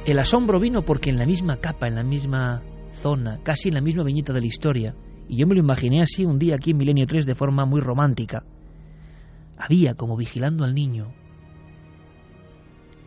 El 0.07 0.21
asombro 0.21 0.61
vino 0.61 0.83
porque 0.83 1.11
en 1.11 1.19
la 1.19 1.27
misma 1.27 1.57
capa, 1.57 1.89
en 1.89 1.97
la 1.97 2.05
misma 2.05 2.63
zona, 2.93 3.41
casi 3.43 3.69
en 3.69 3.75
la 3.75 3.81
misma 3.81 4.05
viñeta 4.05 4.33
de 4.33 4.41
la 4.41 4.47
historia, 4.47 4.95
y 5.29 5.39
yo 5.39 5.49
me 5.49 5.57
lo 5.57 5.61
imaginé 5.61 6.01
así 6.01 6.25
un 6.25 6.39
día 6.39 6.55
aquí 6.55 6.71
en 6.71 6.77
Milenio 6.77 7.07
3 7.07 7.27
de 7.27 7.35
forma 7.35 7.65
muy 7.65 7.81
romántica, 7.81 8.45
había 9.59 9.95
como 9.95 10.17
vigilando 10.17 10.65
al 10.65 10.75
niño. 10.75 11.13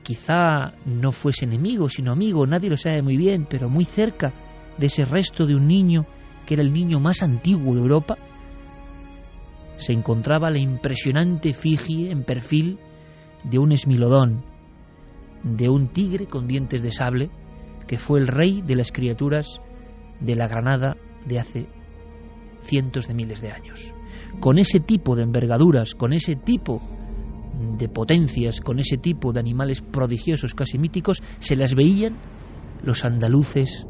Quizá 0.03 0.73
no 0.85 1.11
fuese 1.11 1.45
enemigo, 1.45 1.89
sino 1.89 2.11
amigo, 2.11 2.45
nadie 2.47 2.69
lo 2.69 2.77
sabe 2.77 3.01
muy 3.01 3.17
bien, 3.17 3.45
pero 3.49 3.69
muy 3.69 3.85
cerca 3.85 4.33
de 4.77 4.87
ese 4.87 5.05
resto 5.05 5.45
de 5.45 5.55
un 5.55 5.67
niño 5.67 6.05
que 6.45 6.55
era 6.55 6.63
el 6.63 6.73
niño 6.73 6.99
más 6.99 7.21
antiguo 7.21 7.75
de 7.75 7.81
Europa, 7.81 8.17
se 9.77 9.93
encontraba 9.93 10.49
la 10.49 10.57
impresionante 10.57 11.49
efigie 11.49 12.11
en 12.11 12.23
perfil 12.23 12.79
de 13.43 13.59
un 13.59 13.71
esmilodón, 13.71 14.43
de 15.43 15.69
un 15.69 15.89
tigre 15.89 16.25
con 16.25 16.47
dientes 16.47 16.81
de 16.81 16.91
sable, 16.91 17.29
que 17.87 17.97
fue 17.97 18.19
el 18.19 18.27
rey 18.27 18.61
de 18.61 18.75
las 18.75 18.91
criaturas 18.91 19.61
de 20.19 20.35
la 20.35 20.47
Granada 20.47 20.97
de 21.25 21.39
hace 21.39 21.67
cientos 22.61 23.07
de 23.07 23.13
miles 23.13 23.41
de 23.41 23.51
años. 23.51 23.93
Con 24.39 24.57
ese 24.57 24.79
tipo 24.79 25.15
de 25.15 25.23
envergaduras, 25.23 25.95
con 25.95 26.13
ese 26.13 26.35
tipo 26.35 26.81
de 27.77 27.89
potencias, 27.89 28.61
con 28.61 28.79
ese 28.79 28.97
tipo 28.97 29.33
de 29.33 29.39
animales 29.39 29.81
prodigiosos, 29.81 30.53
casi 30.53 30.77
míticos, 30.77 31.21
se 31.39 31.55
las 31.55 31.75
veían 31.75 32.17
los 32.81 33.03
andaluces 33.03 33.85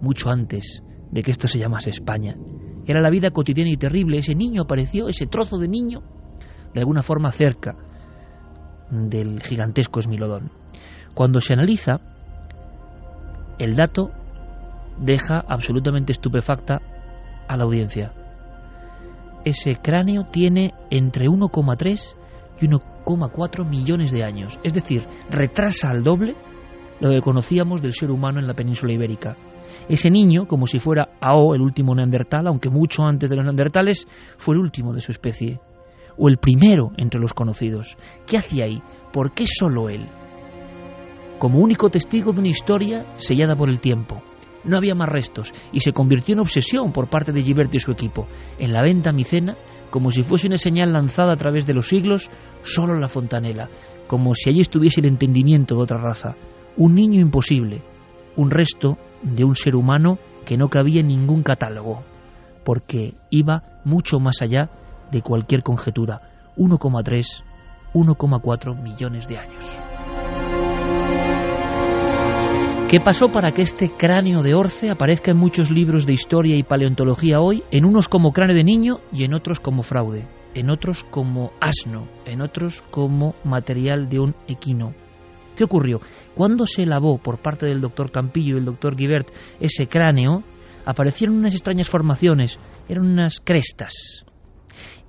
mucho 0.00 0.30
antes 0.30 0.82
de 1.10 1.22
que 1.22 1.30
esto 1.30 1.48
se 1.48 1.58
llamase 1.58 1.90
España. 1.90 2.36
Era 2.86 3.00
la 3.00 3.10
vida 3.10 3.30
cotidiana 3.30 3.70
y 3.70 3.76
terrible. 3.76 4.18
Ese 4.18 4.34
niño 4.34 4.62
apareció, 4.62 5.08
ese 5.08 5.26
trozo 5.26 5.58
de 5.58 5.68
niño, 5.68 6.02
de 6.74 6.80
alguna 6.80 7.02
forma 7.02 7.32
cerca 7.32 7.76
del 8.90 9.42
gigantesco 9.42 10.00
Esmilodón. 10.00 10.50
Cuando 11.14 11.40
se 11.40 11.54
analiza, 11.54 12.00
el 13.58 13.76
dato 13.76 14.10
deja 14.98 15.40
absolutamente 15.46 16.12
estupefacta 16.12 16.80
a 17.48 17.56
la 17.56 17.64
audiencia. 17.64 18.12
Ese 19.44 19.76
cráneo 19.76 20.24
tiene 20.30 20.74
entre 20.90 21.26
1,3 21.26 22.14
y 22.60 22.66
1,4 22.66 23.68
millones 23.68 24.10
de 24.10 24.24
años, 24.24 24.58
es 24.62 24.74
decir, 24.74 25.06
retrasa 25.30 25.88
al 25.88 26.04
doble 26.04 26.34
lo 27.00 27.10
que 27.10 27.22
conocíamos 27.22 27.80
del 27.80 27.94
ser 27.94 28.10
humano 28.10 28.38
en 28.38 28.46
la 28.46 28.54
península 28.54 28.92
ibérica. 28.92 29.36
Ese 29.88 30.10
niño, 30.10 30.46
como 30.46 30.66
si 30.66 30.78
fuera 30.78 31.10
Ao, 31.20 31.54
el 31.54 31.62
último 31.62 31.94
neandertal, 31.94 32.46
aunque 32.46 32.68
mucho 32.68 33.02
antes 33.04 33.30
de 33.30 33.36
los 33.36 33.44
neandertales, 33.44 34.06
fue 34.36 34.54
el 34.54 34.60
último 34.60 34.92
de 34.92 35.00
su 35.00 35.10
especie, 35.10 35.60
o 36.18 36.28
el 36.28 36.36
primero 36.36 36.92
entre 36.98 37.20
los 37.20 37.32
conocidos. 37.32 37.96
¿Qué 38.26 38.36
hacía 38.36 38.64
ahí? 38.64 38.82
¿Por 39.12 39.32
qué 39.32 39.46
solo 39.46 39.88
él? 39.88 40.06
Como 41.38 41.60
único 41.60 41.88
testigo 41.88 42.32
de 42.32 42.40
una 42.40 42.50
historia 42.50 43.06
sellada 43.16 43.56
por 43.56 43.70
el 43.70 43.80
tiempo. 43.80 44.22
No 44.64 44.76
había 44.76 44.94
más 44.94 45.08
restos 45.08 45.54
y 45.72 45.80
se 45.80 45.92
convirtió 45.92 46.34
en 46.34 46.40
obsesión 46.40 46.92
por 46.92 47.08
parte 47.08 47.32
de 47.32 47.42
Gilbert 47.42 47.74
y 47.74 47.80
su 47.80 47.92
equipo. 47.92 48.26
En 48.58 48.72
la 48.72 48.82
venta 48.82 49.12
micena, 49.12 49.56
como 49.90 50.10
si 50.10 50.22
fuese 50.22 50.46
una 50.46 50.58
señal 50.58 50.92
lanzada 50.92 51.32
a 51.32 51.36
través 51.36 51.66
de 51.66 51.74
los 51.74 51.88
siglos, 51.88 52.30
solo 52.62 52.98
la 52.98 53.08
fontanela, 53.08 53.68
como 54.06 54.34
si 54.34 54.50
allí 54.50 54.60
estuviese 54.60 55.00
el 55.00 55.06
entendimiento 55.06 55.76
de 55.76 55.82
otra 55.82 55.98
raza. 55.98 56.34
Un 56.76 56.94
niño 56.94 57.20
imposible, 57.20 57.82
un 58.36 58.50
resto 58.50 58.98
de 59.22 59.44
un 59.44 59.54
ser 59.54 59.76
humano 59.76 60.18
que 60.44 60.56
no 60.56 60.68
cabía 60.68 61.00
en 61.00 61.08
ningún 61.08 61.42
catálogo, 61.42 62.02
porque 62.64 63.14
iba 63.30 63.62
mucho 63.84 64.18
más 64.18 64.42
allá 64.42 64.70
de 65.10 65.22
cualquier 65.22 65.62
conjetura. 65.62 66.20
1,3, 66.56 67.44
1,4 67.94 68.82
millones 68.82 69.26
de 69.26 69.38
años. 69.38 69.89
¿Qué 72.90 72.98
pasó 72.98 73.28
para 73.28 73.52
que 73.52 73.62
este 73.62 73.92
cráneo 73.96 74.42
de 74.42 74.52
Orce 74.52 74.90
aparezca 74.90 75.30
en 75.30 75.36
muchos 75.36 75.70
libros 75.70 76.06
de 76.06 76.12
historia 76.12 76.56
y 76.56 76.64
paleontología 76.64 77.38
hoy, 77.38 77.62
en 77.70 77.84
unos 77.84 78.08
como 78.08 78.32
cráneo 78.32 78.56
de 78.56 78.64
niño 78.64 78.98
y 79.12 79.22
en 79.22 79.32
otros 79.32 79.60
como 79.60 79.84
fraude, 79.84 80.26
en 80.56 80.70
otros 80.70 81.04
como 81.08 81.52
asno, 81.60 82.08
en 82.24 82.40
otros 82.40 82.82
como 82.90 83.36
material 83.44 84.08
de 84.08 84.18
un 84.18 84.34
equino? 84.48 84.92
¿Qué 85.54 85.62
ocurrió? 85.62 86.00
Cuando 86.34 86.66
se 86.66 86.84
lavó 86.84 87.18
por 87.18 87.40
parte 87.40 87.64
del 87.64 87.80
doctor 87.80 88.10
Campillo 88.10 88.56
y 88.56 88.58
el 88.58 88.64
doctor 88.64 88.96
Guibert 88.96 89.28
ese 89.60 89.86
cráneo, 89.86 90.42
aparecieron 90.84 91.36
unas 91.36 91.54
extrañas 91.54 91.88
formaciones, 91.88 92.58
eran 92.88 93.06
unas 93.06 93.38
crestas. 93.38 94.24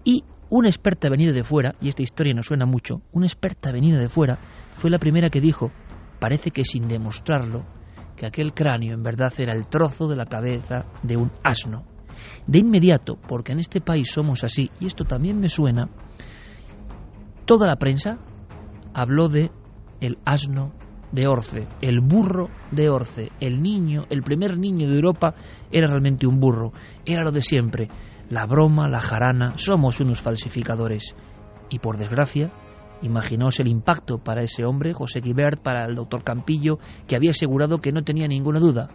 Y 0.03 0.23
una 0.51 0.69
experta 0.69 1.09
venida 1.09 1.31
de 1.31 1.43
fuera, 1.43 1.73
y 1.81 1.89
esta 1.89 2.03
historia 2.03 2.35
nos 2.35 2.45
suena 2.45 2.67
mucho, 2.67 3.01
una 3.11 3.25
experta 3.25 3.71
venida 3.71 3.97
de 3.97 4.07
fuera 4.07 4.37
fue 4.75 4.91
la 4.91 4.99
primera 4.99 5.29
que 5.29 5.41
dijo, 5.41 5.71
parece 6.21 6.51
que 6.51 6.63
sin 6.63 6.87
demostrarlo, 6.87 7.65
que 8.15 8.27
aquel 8.27 8.53
cráneo 8.53 8.93
en 8.93 9.01
verdad 9.01 9.33
era 9.39 9.53
el 9.53 9.65
trozo 9.65 10.07
de 10.07 10.15
la 10.15 10.27
cabeza 10.27 10.85
de 11.01 11.17
un 11.17 11.31
asno. 11.43 11.83
De 12.45 12.59
inmediato, 12.59 13.17
porque 13.27 13.53
en 13.53 13.59
este 13.59 13.81
país 13.81 14.11
somos 14.11 14.43
así, 14.43 14.69
y 14.79 14.85
esto 14.85 15.03
también 15.03 15.39
me 15.39 15.49
suena, 15.49 15.89
toda 17.45 17.65
la 17.65 17.77
prensa 17.77 18.19
habló 18.93 19.29
de 19.29 19.49
el 19.99 20.19
asno 20.23 20.73
de 21.11 21.27
Orce, 21.27 21.67
el 21.81 22.01
burro 22.01 22.49
de 22.69 22.89
Orce, 22.89 23.31
el 23.39 23.59
niño, 23.59 24.05
el 24.11 24.21
primer 24.21 24.59
niño 24.59 24.87
de 24.87 24.95
Europa 24.95 25.33
era 25.71 25.87
realmente 25.87 26.27
un 26.27 26.39
burro, 26.39 26.71
era 27.03 27.23
lo 27.23 27.31
de 27.31 27.41
siempre, 27.41 27.89
la 28.29 28.45
broma, 28.45 28.87
la 28.87 28.99
jarana, 28.99 29.57
somos 29.57 29.99
unos 29.99 30.21
falsificadores. 30.21 31.15
Y 31.69 31.79
por 31.79 31.97
desgracia, 31.97 32.51
Imaginaos 33.01 33.59
el 33.59 33.67
impacto 33.67 34.19
para 34.19 34.43
ese 34.43 34.63
hombre, 34.63 34.93
José 34.93 35.21
Guibert, 35.21 35.61
para 35.61 35.85
el 35.85 35.95
doctor 35.95 36.23
Campillo, 36.23 36.77
que 37.07 37.15
había 37.15 37.31
asegurado 37.31 37.79
que 37.79 37.91
no 37.91 38.03
tenía 38.03 38.27
ninguna 38.27 38.59
duda. 38.59 38.89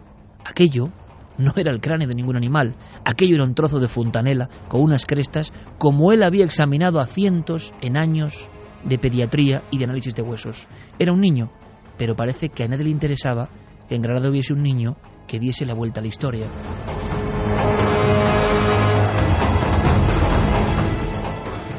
Aquello 0.45 0.91
no 1.39 1.53
era 1.57 1.73
el 1.73 1.81
cráneo 1.81 2.09
de 2.09 2.15
ningún 2.15 2.37
animal, 2.37 2.77
aquello 3.05 3.35
era 3.35 3.45
un 3.45 3.55
trozo 3.55 3.78
de 3.78 3.89
fontanela 3.89 4.49
con 4.69 4.81
unas 4.81 5.05
crestas, 5.05 5.53
como 5.78 6.12
él 6.12 6.23
había 6.23 6.45
examinado 6.45 7.01
a 7.01 7.07
cientos 7.07 7.74
en 7.83 7.97
años 7.97 8.49
de 8.85 8.99
pediatría 8.99 9.62
y 9.70 9.78
de 9.78 9.85
análisis 9.85 10.15
de 10.15 10.23
huesos. 10.23 10.69
Era 10.99 11.12
un 11.12 11.20
niño, 11.20 11.51
pero 11.99 12.15
parece 12.15 12.49
que 12.49 12.65
a 12.65 12.69
nadie 12.69 12.85
le 12.85 12.91
interesaba 12.91 13.49
que 13.89 13.97
en 13.97 14.03
Granada 14.03 14.31
hubiese 14.31 14.53
un 14.53 14.62
niño 14.62 14.97
que 15.27 15.39
diese 15.39 15.66
la 15.66 15.74
vuelta 15.74 16.01
a 16.01 16.03
la 16.03 16.09
historia. 16.09 16.47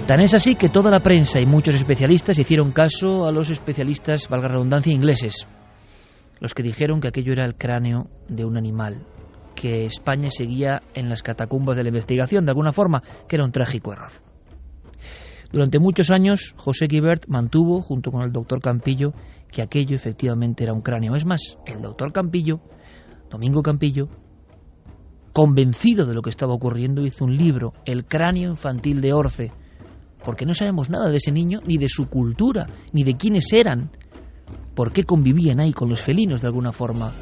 Tan 0.07 0.21
es 0.21 0.33
así 0.33 0.55
que 0.55 0.69
toda 0.69 0.89
la 0.89 1.01
prensa 1.01 1.41
y 1.41 1.45
muchos 1.45 1.75
especialistas 1.75 2.39
hicieron 2.39 2.71
caso 2.71 3.25
a 3.25 3.31
los 3.33 3.49
especialistas, 3.49 4.29
valga 4.29 4.47
la 4.47 4.53
redundancia, 4.53 4.93
ingleses, 4.93 5.45
los 6.39 6.53
que 6.53 6.63
dijeron 6.63 7.01
que 7.01 7.09
aquello 7.09 7.33
era 7.33 7.43
el 7.43 7.55
cráneo 7.55 8.07
de 8.29 8.45
un 8.45 8.55
animal, 8.55 9.05
que 9.53 9.83
España 9.83 10.29
seguía 10.29 10.81
en 10.93 11.09
las 11.09 11.23
catacumbas 11.23 11.75
de 11.75 11.83
la 11.83 11.89
investigación, 11.89 12.45
de 12.45 12.51
alguna 12.51 12.71
forma, 12.71 13.01
que 13.27 13.35
era 13.35 13.43
un 13.43 13.51
trágico 13.51 13.91
error. 13.91 14.11
Durante 15.51 15.77
muchos 15.77 16.09
años, 16.09 16.53
José 16.55 16.85
Guibert 16.87 17.27
mantuvo, 17.27 17.81
junto 17.81 18.09
con 18.09 18.21
el 18.21 18.31
doctor 18.31 18.61
Campillo, 18.61 19.11
que 19.51 19.61
aquello 19.61 19.97
efectivamente 19.97 20.63
era 20.63 20.71
un 20.71 20.81
cráneo. 20.81 21.15
Es 21.15 21.25
más, 21.25 21.57
el 21.65 21.81
doctor 21.81 22.13
Campillo, 22.13 22.61
Domingo 23.29 23.61
Campillo, 23.61 24.07
convencido 25.33 26.05
de 26.05 26.13
lo 26.13 26.21
que 26.21 26.29
estaba 26.29 26.53
ocurriendo, 26.53 27.05
hizo 27.05 27.25
un 27.25 27.35
libro, 27.35 27.73
El 27.83 28.05
cráneo 28.05 28.47
infantil 28.51 29.01
de 29.01 29.11
Orce, 29.11 29.51
porque 30.27 30.45
no 30.45 30.53
sabemos 30.53 30.89
nada 30.89 31.09
de 31.09 31.15
ese 31.15 31.31
niño, 31.31 31.61
ni 31.65 31.77
de 31.77 31.87
su 31.87 32.09
cultura, 32.09 32.65
ni 32.91 33.05
de 33.05 33.15
quiénes 33.15 33.47
eran, 33.53 33.91
por 34.75 34.91
qué 34.91 35.05
convivían 35.05 35.61
ahí 35.61 35.71
con 35.71 35.87
los 35.87 36.03
felinos 36.03 36.41
de 36.41 36.49
alguna 36.49 36.73
forma. 36.73 37.13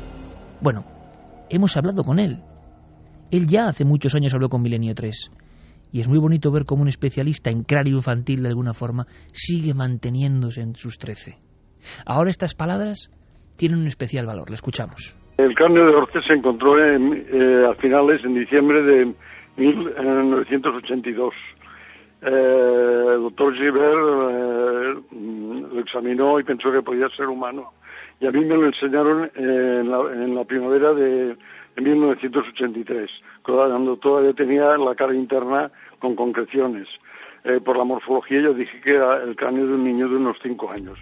Bueno, 0.59 0.83
hemos 1.51 1.77
hablado 1.77 2.01
con 2.01 2.17
él. 2.17 2.39
Él 3.29 3.45
ya 3.45 3.67
hace 3.67 3.85
muchos 3.85 4.15
años 4.15 4.33
habló 4.33 4.49
con 4.49 4.63
Milenio 4.63 4.95
3. 4.95 5.31
Y 5.91 6.01
es 6.01 6.09
muy 6.09 6.17
bonito 6.17 6.51
ver 6.51 6.65
cómo 6.65 6.81
un 6.81 6.87
especialista 6.87 7.51
en 7.51 7.61
cráneo 7.61 7.93
infantil 7.93 8.41
de 8.41 8.49
alguna 8.49 8.73
forma 8.73 9.05
sigue 9.33 9.75
manteniéndose 9.75 10.61
en 10.61 10.73
sus 10.73 10.97
trece. 10.97 11.35
Ahora 12.07 12.31
estas 12.31 12.55
palabras 12.55 13.11
tienen 13.55 13.81
un 13.81 13.85
especial 13.85 14.25
valor. 14.25 14.49
Le 14.49 14.55
escuchamos. 14.55 15.15
El 15.37 15.53
cráneo 15.53 15.85
de 15.85 15.95
Orce 15.95 16.21
se 16.27 16.33
encontró 16.33 16.83
en, 16.83 17.13
eh, 17.13 17.67
a 17.69 17.75
finales, 17.75 18.25
en 18.25 18.33
diciembre 18.33 18.81
de 18.81 19.13
1982 19.57 21.33
eh, 22.21 23.05
el 23.15 23.21
doctor 23.21 23.53
Gilbert 23.55 23.83
eh, 23.83 24.95
lo 25.71 25.79
examinó 25.79 26.39
y 26.39 26.43
pensó 26.43 26.71
que 26.71 26.81
podía 26.81 27.09
ser 27.09 27.27
humano. 27.27 27.71
Y 28.19 28.27
a 28.27 28.31
mí 28.31 28.45
me 28.45 28.55
lo 28.55 28.67
enseñaron 28.67 29.29
en 29.35 29.91
la, 29.91 29.99
en 30.13 30.35
la 30.35 30.43
primavera 30.45 30.93
de, 30.93 31.35
de 31.75 31.81
1983, 31.81 33.11
cuando 33.43 33.97
todavía 33.97 34.33
tenía 34.33 34.77
la 34.77 34.95
cara 34.95 35.13
interna 35.13 35.69
con 35.99 36.15
concreciones. 36.15 36.87
Eh, 37.43 37.59
por 37.63 37.77
la 37.77 37.83
morfología 37.83 38.41
yo 38.41 38.53
dije 38.53 38.81
que 38.81 38.95
era 38.95 39.21
el 39.21 39.35
cráneo 39.35 39.67
de 39.67 39.73
un 39.73 39.83
niño 39.83 40.09
de 40.09 40.15
unos 40.15 40.37
cinco 40.41 40.71
años. 40.71 40.97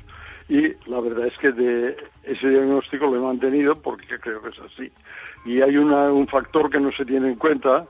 Y 0.50 0.74
la 0.90 1.00
verdad 1.00 1.28
es 1.28 1.38
que 1.38 1.52
de 1.52 1.96
ese 2.24 2.50
diagnóstico 2.50 3.06
lo 3.06 3.16
he 3.16 3.20
mantenido 3.20 3.76
porque 3.76 4.20
creo 4.20 4.42
que 4.42 4.50
es 4.50 4.60
así. 4.60 4.92
Y 5.46 5.62
hay 5.62 5.78
una, 5.78 6.12
un 6.12 6.28
factor 6.28 6.70
que 6.70 6.80
no 6.80 6.92
se 6.92 7.06
tiene 7.06 7.30
en 7.30 7.36
cuenta, 7.36 7.86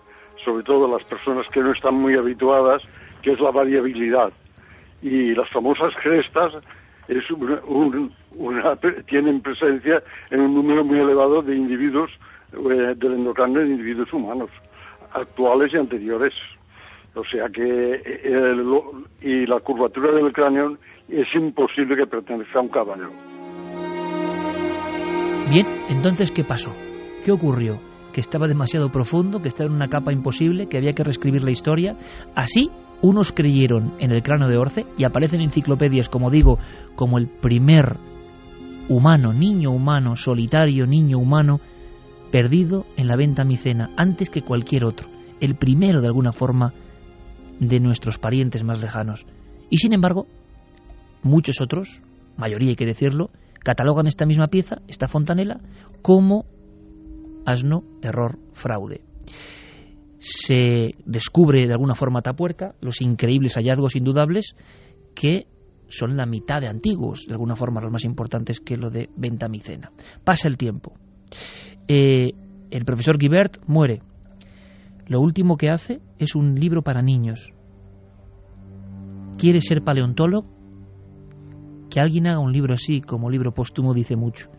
sobre 0.45 0.63
todo 0.63 0.87
las 0.87 1.03
personas 1.07 1.47
que 1.51 1.61
no 1.61 1.71
están 1.71 1.95
muy 1.95 2.15
habituadas, 2.15 2.83
que 3.23 3.31
es 3.31 3.39
la 3.39 3.49
variabilidad. 3.51 4.31
Y 5.01 5.33
las 5.33 5.49
famosas 5.49 5.93
crestas 6.01 6.53
es 7.07 7.29
una, 7.31 7.59
un- 7.65 8.11
una- 8.35 8.75
tienen 9.07 9.41
presencia 9.41 10.03
en 10.29 10.39
un 10.41 10.53
número 10.53 10.83
muy 10.85 10.99
elevado 10.99 11.41
de 11.41 11.55
individuos 11.55 12.11
eh, 12.53 12.93
del 12.95 13.13
endocráneo 13.13 13.61
de 13.61 13.67
individuos 13.69 14.13
humanos, 14.13 14.49
actuales 15.13 15.73
y 15.73 15.77
anteriores. 15.77 16.33
O 17.15 17.23
sea 17.25 17.47
que 17.49 17.61
eh, 17.63 18.55
lo- 18.55 19.03
y 19.21 19.45
la 19.45 19.59
curvatura 19.59 20.11
del 20.11 20.31
cráneo 20.31 20.77
es 21.09 21.27
imposible 21.35 21.95
que 21.95 22.05
pertenezca 22.07 22.59
a 22.59 22.61
un 22.61 22.69
caballo. 22.69 23.09
Bien, 25.49 25.65
entonces, 25.89 26.31
¿qué 26.31 26.43
pasó? 26.43 26.71
¿Qué 27.25 27.31
ocurrió? 27.31 27.79
Que 28.13 28.21
estaba 28.21 28.47
demasiado 28.47 28.91
profundo, 28.91 29.41
que 29.41 29.47
estaba 29.47 29.69
en 29.69 29.75
una 29.75 29.87
capa 29.89 30.11
imposible, 30.11 30.67
que 30.67 30.77
había 30.77 30.93
que 30.93 31.03
reescribir 31.03 31.43
la 31.43 31.51
historia. 31.51 31.95
Así, 32.35 32.69
unos 33.03 33.33
creyeron 33.33 33.93
en 33.99 34.11
el 34.11 34.23
cráneo 34.23 34.47
de 34.47 34.57
Orce 34.57 34.85
y 34.97 35.03
aparecen 35.03 35.41
enciclopedias, 35.41 36.07
como 36.07 36.31
digo, 36.31 36.57
como 36.95 37.17
el 37.17 37.27
primer 37.27 37.97
humano, 38.87 39.33
niño 39.33 39.71
humano, 39.71 40.15
solitario 40.15 40.87
niño 40.87 41.19
humano, 41.19 41.59
perdido 42.31 42.85
en 42.95 43.07
la 43.07 43.17
venta 43.17 43.43
micena, 43.43 43.91
antes 43.97 44.29
que 44.29 44.41
cualquier 44.41 44.85
otro. 44.85 45.09
El 45.41 45.55
primero, 45.55 45.99
de 45.99 46.07
alguna 46.07 46.31
forma, 46.31 46.73
de 47.59 47.81
nuestros 47.81 48.17
parientes 48.17 48.63
más 48.63 48.81
lejanos. 48.81 49.25
Y 49.69 49.77
sin 49.77 49.91
embargo, 49.91 50.25
muchos 51.23 51.59
otros, 51.59 52.01
mayoría 52.37 52.69
hay 52.69 52.75
que 52.77 52.85
decirlo, 52.85 53.31
catalogan 53.59 54.07
esta 54.07 54.25
misma 54.25 54.47
pieza, 54.47 54.77
esta 54.87 55.09
fontanela, 55.09 55.59
como 56.01 56.45
asno, 57.45 57.83
error, 58.01 58.39
fraude. 58.53 59.01
Se 60.25 60.95
descubre 61.05 61.67
de 61.67 61.73
alguna 61.73 61.95
forma 61.95 62.21
Tapuerca 62.21 62.75
los 62.79 63.01
increíbles 63.01 63.55
hallazgos 63.55 63.97
indudables 63.97 64.55
que 65.13 65.47
son 65.89 66.15
la 66.15 66.25
mitad 66.25 66.61
de 66.61 66.69
antiguos, 66.69 67.25
de 67.27 67.33
alguna 67.33 67.57
forma 67.57 67.81
los 67.81 67.91
más 67.91 68.05
importantes 68.05 68.61
que 68.61 68.77
lo 68.77 68.89
de 68.89 69.09
Ventamicena. 69.17 69.91
Pasa 70.23 70.47
el 70.47 70.55
tiempo. 70.55 70.93
Eh, 71.89 72.31
el 72.71 72.85
profesor 72.85 73.17
Guibert 73.17 73.57
muere. 73.67 74.01
Lo 75.07 75.19
último 75.19 75.57
que 75.57 75.69
hace 75.69 75.99
es 76.17 76.35
un 76.35 76.55
libro 76.55 76.83
para 76.83 77.01
niños. 77.01 77.51
Quiere 79.37 79.59
ser 79.59 79.83
paleontólogo. 79.83 80.47
Que 81.89 81.99
alguien 81.99 82.27
haga 82.27 82.39
un 82.39 82.53
libro 82.53 82.73
así, 82.73 83.01
como 83.01 83.29
libro 83.29 83.53
póstumo, 83.53 83.93
dice 83.93 84.15
mucho. 84.15 84.49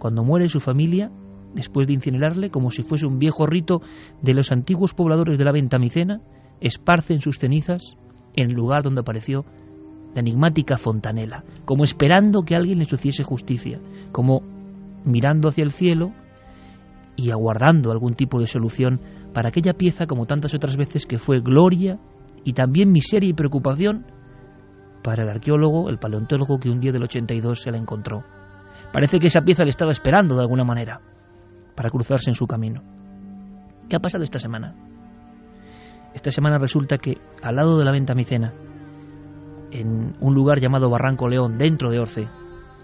Cuando 0.00 0.24
muere 0.24 0.48
su 0.48 0.58
familia, 0.58 1.12
después 1.54 1.86
de 1.86 1.94
incinerarle, 1.94 2.50
como 2.50 2.70
si 2.70 2.82
fuese 2.82 3.06
un 3.06 3.18
viejo 3.18 3.46
rito 3.46 3.80
de 4.22 4.34
los 4.34 4.52
antiguos 4.52 4.94
pobladores 4.94 5.38
de 5.38 5.44
la 5.44 5.52
Ventamicena, 5.52 6.20
esparcen 6.60 7.20
sus 7.20 7.38
cenizas 7.38 7.96
en 8.34 8.50
el 8.50 8.56
lugar 8.56 8.82
donde 8.82 9.00
apareció 9.00 9.44
la 10.14 10.20
enigmática 10.20 10.76
fontanela, 10.76 11.44
como 11.64 11.84
esperando 11.84 12.42
que 12.42 12.54
alguien 12.54 12.78
les 12.78 12.92
hiciese 12.92 13.22
justicia, 13.22 13.80
como 14.12 14.42
mirando 15.04 15.48
hacia 15.48 15.64
el 15.64 15.72
cielo 15.72 16.12
y 17.16 17.30
aguardando 17.30 17.92
algún 17.92 18.14
tipo 18.14 18.40
de 18.40 18.46
solución 18.46 19.00
para 19.32 19.48
aquella 19.48 19.74
pieza, 19.74 20.06
como 20.06 20.26
tantas 20.26 20.54
otras 20.54 20.76
veces, 20.76 21.06
que 21.06 21.18
fue 21.18 21.40
gloria 21.40 21.98
y 22.44 22.52
también 22.52 22.92
miseria 22.92 23.30
y 23.30 23.34
preocupación 23.34 24.06
para 25.02 25.24
el 25.24 25.28
arqueólogo, 25.28 25.90
el 25.90 25.98
paleontólogo 25.98 26.58
que 26.58 26.70
un 26.70 26.80
día 26.80 26.92
del 26.92 27.02
82 27.02 27.60
se 27.60 27.70
la 27.70 27.78
encontró. 27.78 28.24
Parece 28.92 29.18
que 29.18 29.26
esa 29.26 29.42
pieza 29.42 29.64
le 29.64 29.70
estaba 29.70 29.92
esperando 29.92 30.36
de 30.36 30.42
alguna 30.42 30.64
manera 30.64 31.00
para 31.74 31.90
cruzarse 31.90 32.30
en 32.30 32.34
su 32.34 32.46
camino. 32.46 32.82
¿Qué 33.88 33.96
ha 33.96 34.00
pasado 34.00 34.24
esta 34.24 34.38
semana? 34.38 34.74
Esta 36.14 36.30
semana 36.30 36.58
resulta 36.58 36.98
que 36.98 37.18
al 37.42 37.56
lado 37.56 37.78
de 37.78 37.84
la 37.84 37.92
venta 37.92 38.14
micena, 38.14 38.54
en 39.70 40.14
un 40.20 40.34
lugar 40.34 40.60
llamado 40.60 40.88
Barranco 40.88 41.28
León, 41.28 41.58
dentro 41.58 41.90
de 41.90 41.98
Orce, 41.98 42.28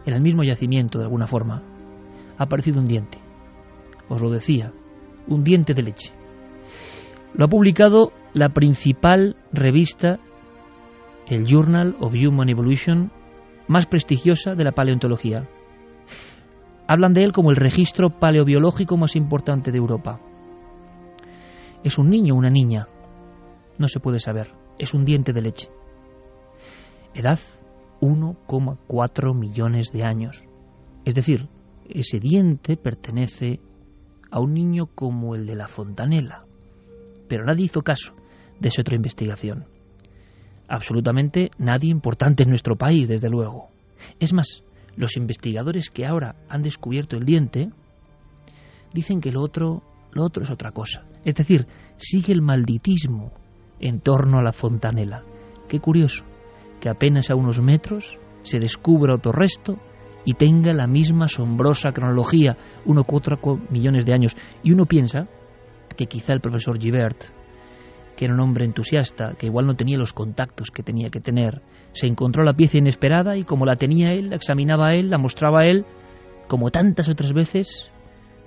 en 0.05 0.15
el 0.15 0.21
mismo 0.21 0.43
yacimiento 0.43 0.99
de 0.99 1.05
alguna 1.05 1.27
forma, 1.27 1.63
ha 2.37 2.45
aparecido 2.45 2.81
un 2.81 2.87
diente. 2.87 3.19
Os 4.09 4.21
lo 4.21 4.31
decía, 4.31 4.73
un 5.29 5.45
diente 5.45 5.75
de 5.75 5.83
leche. 5.83 6.13
Lo 7.35 7.45
ha 7.45 7.49
publicado 7.49 8.13
la 8.33 8.49
principal 8.49 9.37
revista, 9.53 10.19
el 11.29 11.47
Journal 11.47 11.97
of 12.01 12.15
Human 12.15 12.49
Evolution, 12.49 13.13
más 13.69 13.87
prestigiosa 13.87 14.57
de 14.57 14.65
la 14.65 14.73
paleontología. 14.73 15.49
Hablan 16.91 17.13
de 17.13 17.23
él 17.23 17.31
como 17.31 17.51
el 17.51 17.57
registro 17.57 18.19
paleobiológico 18.19 18.97
más 18.97 19.15
importante 19.15 19.71
de 19.71 19.79
Europa. 19.79 20.19
¿Es 21.85 21.99
un 21.99 22.11
niño 22.11 22.35
o 22.35 22.37
una 22.37 22.51
niña? 22.51 22.89
No 23.79 23.87
se 23.87 24.01
puede 24.01 24.19
saber. 24.19 24.51
Es 24.77 24.93
un 24.93 25.05
diente 25.05 25.33
de 25.33 25.41
leche. 25.41 25.69
Edad 27.15 27.39
1,4 28.01 29.39
millones 29.39 29.93
de 29.93 30.03
años. 30.03 30.49
Es 31.05 31.15
decir, 31.15 31.49
ese 31.89 32.19
diente 32.19 32.77
pertenece 32.77 33.61
a 34.33 34.41
un 34.41 34.53
niño 34.53 34.87
como 34.87 35.37
el 35.37 35.47
de 35.47 35.55
la 35.55 35.69
fontanela. 35.69 36.45
Pero 37.29 37.45
nadie 37.45 37.67
hizo 37.67 37.83
caso 37.83 38.17
de 38.59 38.67
esa 38.67 38.83
otra 38.83 38.97
investigación. 38.97 39.67
Absolutamente 40.67 41.53
nadie 41.57 41.89
importante 41.89 42.43
en 42.43 42.49
nuestro 42.49 42.75
país, 42.75 43.07
desde 43.07 43.31
luego. 43.31 43.69
Es 44.19 44.33
más, 44.33 44.65
los 44.97 45.17
investigadores 45.17 45.91
que 45.91 46.07
ahora 46.07 46.37
han 46.49 46.63
descubierto 46.63 47.17
el 47.17 47.25
diente 47.25 47.71
dicen 48.93 49.21
que 49.21 49.33
lo 49.33 49.43
otro, 49.43 49.83
lo 50.13 50.25
otro 50.25 50.43
es 50.43 50.51
otra 50.51 50.73
cosa. 50.73 51.05
Es 51.25 51.35
decir, 51.35 51.67
sigue 51.97 52.33
el 52.33 52.43
malditismo 52.43 53.33
en 53.79 54.01
torno 54.01 54.39
a 54.39 54.43
la 54.43 54.53
fontanela. 54.53 55.23
Qué 55.69 55.81
curioso 55.81 56.25
que 56.81 56.89
apenas 56.89 57.31
a 57.31 57.37
unos 57.37 57.61
metros 57.61 58.19
se 58.43 58.59
descubra 58.59 59.15
otro 59.15 59.33
resto 59.33 59.79
y 60.25 60.35
tenga 60.35 60.73
la 60.73 60.87
misma 60.87 61.27
asombrosa 61.27 61.93
cronología, 61.93 62.57
1,4 62.87 63.71
millones 63.71 64.05
de 64.07 64.13
años. 64.13 64.37
Y 64.63 64.73
uno 64.73 64.87
piensa 64.87 65.29
que 65.97 66.07
quizá 66.07 66.33
el 66.33 66.41
profesor 66.41 66.79
Gibert, 66.79 67.25
que 68.21 68.27
era 68.27 68.35
un 68.35 68.41
hombre 68.41 68.67
entusiasta, 68.67 69.33
que 69.39 69.47
igual 69.47 69.67
no 69.67 69.77
tenía 69.77 69.97
los 69.97 70.13
contactos 70.13 70.71
que 70.71 70.83
tenía 70.83 71.09
que 71.09 71.21
tener, 71.21 71.63
se 71.93 72.07
encontró 72.07 72.45
la 72.45 72.53
pieza 72.53 72.77
inesperada 72.77 73.39
y 73.39 73.45
como 73.45 73.65
la 73.65 73.77
tenía 73.77 74.13
él, 74.13 74.29
la 74.29 74.37
examinaba 74.37 74.93
él, 74.93 75.09
la 75.09 75.17
mostraba 75.17 75.65
él, 75.65 75.87
como 76.47 76.69
tantas 76.69 77.09
otras 77.09 77.33
veces, 77.33 77.91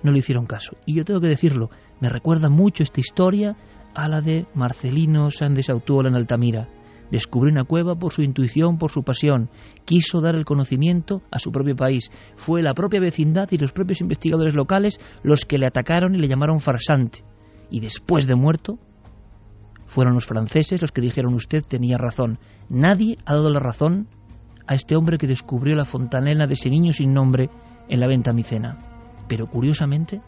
no 0.04 0.12
le 0.12 0.20
hicieron 0.20 0.46
caso. 0.46 0.78
Y 0.86 0.94
yo 0.94 1.04
tengo 1.06 1.22
que 1.22 1.28
decirlo, 1.28 1.72
me 2.00 2.10
recuerda 2.10 2.50
mucho 2.50 2.84
esta 2.84 3.00
historia 3.00 3.58
a 3.96 4.08
la 4.08 4.22
de 4.22 4.46
Marcelino 4.54 5.32
Sández 5.32 5.72
Autuola 5.72 6.10
en 6.10 6.18
Altamira. 6.18 6.70
Descubrió 7.10 7.52
una 7.52 7.64
cueva 7.64 7.96
por 7.96 8.14
su 8.14 8.22
intuición, 8.22 8.78
por 8.78 8.92
su 8.92 9.02
pasión. 9.02 9.50
Quiso 9.86 10.22
dar 10.22 10.36
el 10.36 10.46
conocimiento 10.46 11.24
a 11.32 11.40
su 11.40 11.52
propio 11.52 11.76
país. 11.76 12.12
Fue 12.36 12.62
la 12.62 12.76
propia 12.76 13.00
vecindad 13.00 13.48
y 13.50 13.58
los 13.58 13.72
propios 13.72 14.02
investigadores 14.02 14.54
locales 14.54 15.00
los 15.24 15.46
que 15.46 15.58
le 15.58 15.66
atacaron 15.66 16.14
y 16.14 16.20
le 16.20 16.28
llamaron 16.28 16.60
farsante. 16.60 17.24
Y 17.72 17.80
después 17.80 18.28
de 18.28 18.36
muerto, 18.36 18.78
fueron 19.94 20.16
los 20.16 20.26
franceses 20.26 20.82
los 20.82 20.92
que 20.92 21.02
dijeron 21.02 21.36
usted 21.36 21.62
tenía 21.62 21.98
razón. 21.98 22.40
Nadie 22.68 23.20
ha 23.26 23.36
dado 23.36 23.52
la 23.52 23.60
razón 23.60 24.08
a 24.66 24.74
este 24.74 24.96
hombre 24.96 25.20
que 25.20 25.28
descubrió 25.28 25.76
la 25.76 25.86
fontanela 25.86 26.48
de 26.48 26.54
ese 26.54 26.72
niño 26.72 26.94
sin 26.94 27.14
nombre 27.14 27.52
en 27.88 28.00
la 28.00 28.08
venta 28.08 28.34
micena. 28.34 28.80
Pero 29.28 29.46
curiosamente, 29.46 30.20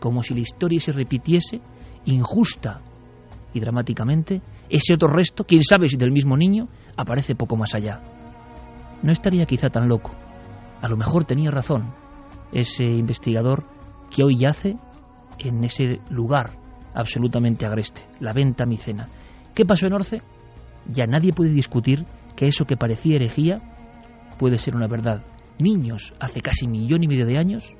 como 0.00 0.22
si 0.22 0.32
la 0.32 0.40
historia 0.40 0.80
se 0.80 0.92
repitiese, 0.92 1.60
injusta 2.06 2.80
y 3.52 3.60
dramáticamente, 3.60 4.40
ese 4.70 4.94
otro 4.94 5.08
resto, 5.08 5.44
quién 5.44 5.62
sabe 5.62 5.88
si 5.88 5.98
del 5.98 6.12
mismo 6.12 6.34
niño, 6.38 6.66
aparece 6.96 7.34
poco 7.34 7.56
más 7.56 7.74
allá. 7.74 8.00
No 9.02 9.12
estaría 9.12 9.44
quizá 9.44 9.68
tan 9.68 9.86
loco. 9.86 10.12
A 10.80 10.88
lo 10.88 10.96
mejor 10.96 11.26
tenía 11.26 11.50
razón 11.50 11.92
ese 12.52 12.84
investigador 12.84 13.66
que 14.08 14.24
hoy 14.24 14.38
yace 14.38 14.78
en 15.38 15.62
ese 15.62 16.00
lugar 16.08 16.59
absolutamente 16.94 17.66
agreste, 17.66 18.02
la 18.20 18.32
venta 18.32 18.66
micena. 18.66 19.08
¿Qué 19.54 19.64
pasó 19.64 19.86
en 19.86 19.94
Orce? 19.94 20.22
Ya 20.86 21.06
nadie 21.06 21.32
puede 21.32 21.50
discutir 21.50 22.04
que 22.36 22.46
eso 22.46 22.64
que 22.64 22.76
parecía 22.76 23.16
herejía 23.16 23.58
puede 24.38 24.58
ser 24.58 24.74
una 24.74 24.88
verdad. 24.88 25.22
Niños, 25.58 26.14
hace 26.18 26.40
casi 26.40 26.66
millón 26.66 27.02
y 27.02 27.08
medio 27.08 27.26
de 27.26 27.38
años, 27.38 27.76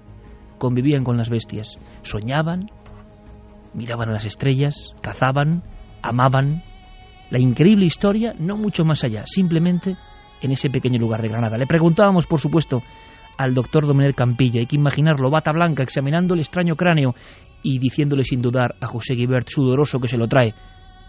convivían 0.58 1.04
con 1.04 1.16
las 1.16 1.30
bestias, 1.30 1.78
soñaban, 2.02 2.66
miraban 3.72 4.10
a 4.10 4.12
las 4.12 4.26
estrellas, 4.26 4.92
cazaban, 5.00 5.62
amaban. 6.02 6.62
La 7.30 7.38
increíble 7.38 7.86
historia, 7.86 8.34
no 8.38 8.56
mucho 8.56 8.84
más 8.84 9.04
allá, 9.04 9.24
simplemente 9.24 9.96
en 10.42 10.52
ese 10.52 10.68
pequeño 10.68 10.98
lugar 10.98 11.22
de 11.22 11.28
Granada. 11.28 11.56
Le 11.56 11.66
preguntábamos, 11.66 12.26
por 12.26 12.40
supuesto, 12.40 12.82
al 13.40 13.54
doctor 13.54 13.86
Domenech 13.86 14.14
Campillo, 14.14 14.60
hay 14.60 14.66
que 14.66 14.76
imaginarlo, 14.76 15.30
bata 15.30 15.50
blanca, 15.52 15.82
examinando 15.82 16.34
el 16.34 16.40
extraño 16.40 16.76
cráneo 16.76 17.14
y 17.62 17.78
diciéndole 17.78 18.22
sin 18.22 18.42
dudar 18.42 18.74
a 18.82 18.86
José 18.86 19.14
Guibert, 19.14 19.48
sudoroso 19.48 19.98
que 19.98 20.08
se 20.08 20.18
lo 20.18 20.28
trae, 20.28 20.54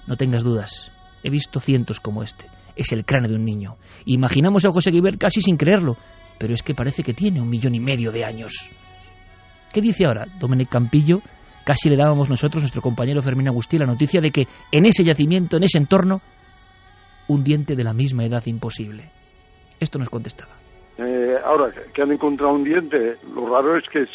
no 0.07 0.15
tengas 0.15 0.41
dudas, 0.41 0.89
he 1.23 1.29
visto 1.29 1.59
cientos 1.59 1.99
como 1.99 2.23
este, 2.23 2.45
es 2.77 2.93
el 2.93 3.03
cráneo 3.03 3.31
de 3.31 3.35
un 3.35 3.43
niño. 3.43 3.75
Imaginamos 4.05 4.63
a 4.63 4.71
José 4.71 4.91
Guibert 4.91 5.19
casi 5.19 5.41
sin 5.41 5.57
creerlo, 5.57 5.97
pero 6.39 6.53
es 6.53 6.63
que 6.63 6.73
parece 6.73 7.03
que 7.03 7.13
tiene 7.13 7.41
un 7.41 7.49
millón 7.49 7.75
y 7.75 7.81
medio 7.81 8.13
de 8.13 8.23
años. 8.23 8.69
¿Qué 9.73 9.81
dice 9.81 10.05
ahora 10.05 10.25
Domenech 10.39 10.69
Campillo? 10.69 11.19
Casi 11.65 11.89
le 11.89 11.97
dábamos 11.97 12.29
nosotros, 12.29 12.63
nuestro 12.63 12.81
compañero 12.81 13.21
Fermín 13.21 13.49
Agustí, 13.49 13.77
la 13.77 13.85
noticia 13.85 14.21
de 14.21 14.29
que 14.29 14.47
en 14.71 14.85
ese 14.85 15.03
yacimiento, 15.03 15.57
en 15.57 15.63
ese 15.63 15.79
entorno, 15.79 16.21
un 17.27 17.43
diente 17.43 17.75
de 17.75 17.83
la 17.83 17.93
misma 17.93 18.23
edad 18.23 18.45
imposible. 18.45 19.11
Esto 19.81 19.99
nos 19.99 20.09
contestaba. 20.09 20.61
Ahora 21.43 21.71
que 21.93 22.01
han 22.01 22.11
encontrado 22.11 22.53
un 22.53 22.63
diente, 22.63 23.17
lo 23.33 23.47
raro 23.47 23.77
es 23.77 23.85
que, 23.89 24.07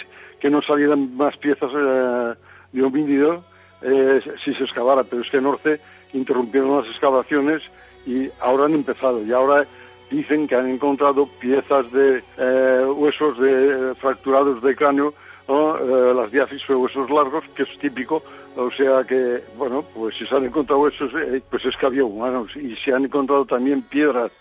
no 0.48 0.62
salieran 0.62 1.16
más 1.16 1.36
piezas 1.38 1.72
eh, 1.76 2.34
de 2.70 2.82
homínido 2.82 3.42
eh, 3.82 4.20
si 4.44 4.54
se 4.54 4.62
excavara, 4.62 5.02
pero 5.02 5.22
es 5.22 5.30
que 5.30 5.38
en 5.38 5.46
Orce 5.46 5.80
interrumpieron 6.12 6.76
las 6.76 6.86
excavaciones 6.86 7.62
y 8.06 8.30
ahora 8.40 8.66
han 8.66 8.74
empezado. 8.74 9.22
Y 9.24 9.32
ahora 9.32 9.66
dicen 10.10 10.46
que 10.46 10.54
han 10.54 10.68
encontrado 10.68 11.28
piezas 11.40 11.90
de 11.92 12.22
eh, 12.38 12.84
huesos 12.94 13.38
de, 13.38 13.94
fracturados 13.96 14.62
de 14.62 14.76
cráneo, 14.76 15.12
eh, 15.48 16.12
las 16.14 16.30
diáfisis 16.30 16.68
o 16.70 16.78
huesos 16.78 17.10
largos, 17.10 17.44
que 17.54 17.64
es 17.64 17.78
típico. 17.78 18.22
O 18.56 18.70
sea 18.70 19.04
que, 19.04 19.42
bueno, 19.56 19.84
pues 19.94 20.16
si 20.16 20.26
se 20.26 20.34
han 20.34 20.44
encontrado 20.44 20.82
huesos, 20.82 21.12
eh, 21.14 21.42
pues 21.50 21.64
es 21.64 21.76
que 21.76 21.86
había 21.86 22.04
humanos. 22.04 22.54
Y 22.56 22.74
se 22.76 22.92
han 22.92 23.04
encontrado 23.04 23.44
también 23.44 23.82
piedras 23.82 24.32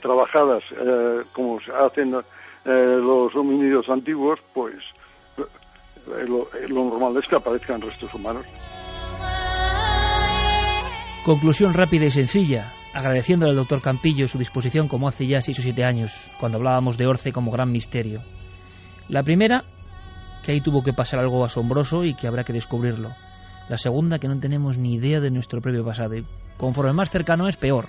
trabajadas, 0.00 0.62
como 1.32 1.60
se 1.60 1.72
hacen 1.72 2.12
los 2.64 3.34
homínidos 3.34 3.88
antiguos, 3.88 4.38
pues 4.52 4.74
lo, 6.26 6.48
lo 6.68 6.84
normal 6.84 7.16
es 7.16 7.28
que 7.28 7.36
aparezcan 7.36 7.80
restos 7.80 8.12
humanos. 8.14 8.44
Conclusión 11.24 11.72
rápida 11.72 12.06
y 12.06 12.10
sencilla 12.10 12.72
agradeciéndole 12.94 13.52
al 13.52 13.56
doctor 13.56 13.80
Campillo 13.80 14.28
su 14.28 14.38
disposición 14.38 14.88
como 14.88 15.08
hace 15.08 15.26
ya 15.26 15.40
seis 15.40 15.58
o 15.58 15.62
siete 15.62 15.84
años, 15.84 16.30
cuando 16.38 16.58
hablábamos 16.58 16.98
de 16.98 17.06
Orce 17.06 17.32
como 17.32 17.50
gran 17.50 17.70
misterio. 17.70 18.20
La 19.08 19.22
primera, 19.22 19.64
que 20.44 20.52
ahí 20.52 20.60
tuvo 20.60 20.82
que 20.82 20.92
pasar 20.92 21.20
algo 21.20 21.44
asombroso 21.44 22.04
y 22.04 22.14
que 22.14 22.26
habrá 22.26 22.44
que 22.44 22.52
descubrirlo. 22.52 23.10
La 23.68 23.78
segunda, 23.78 24.18
que 24.18 24.28
no 24.28 24.38
tenemos 24.38 24.78
ni 24.78 24.94
idea 24.94 25.20
de 25.20 25.30
nuestro 25.30 25.60
propio 25.60 25.84
pasado 25.84 26.16
y 26.16 26.26
conforme 26.58 26.92
más 26.92 27.10
cercano 27.10 27.48
es, 27.48 27.56
peor. 27.56 27.86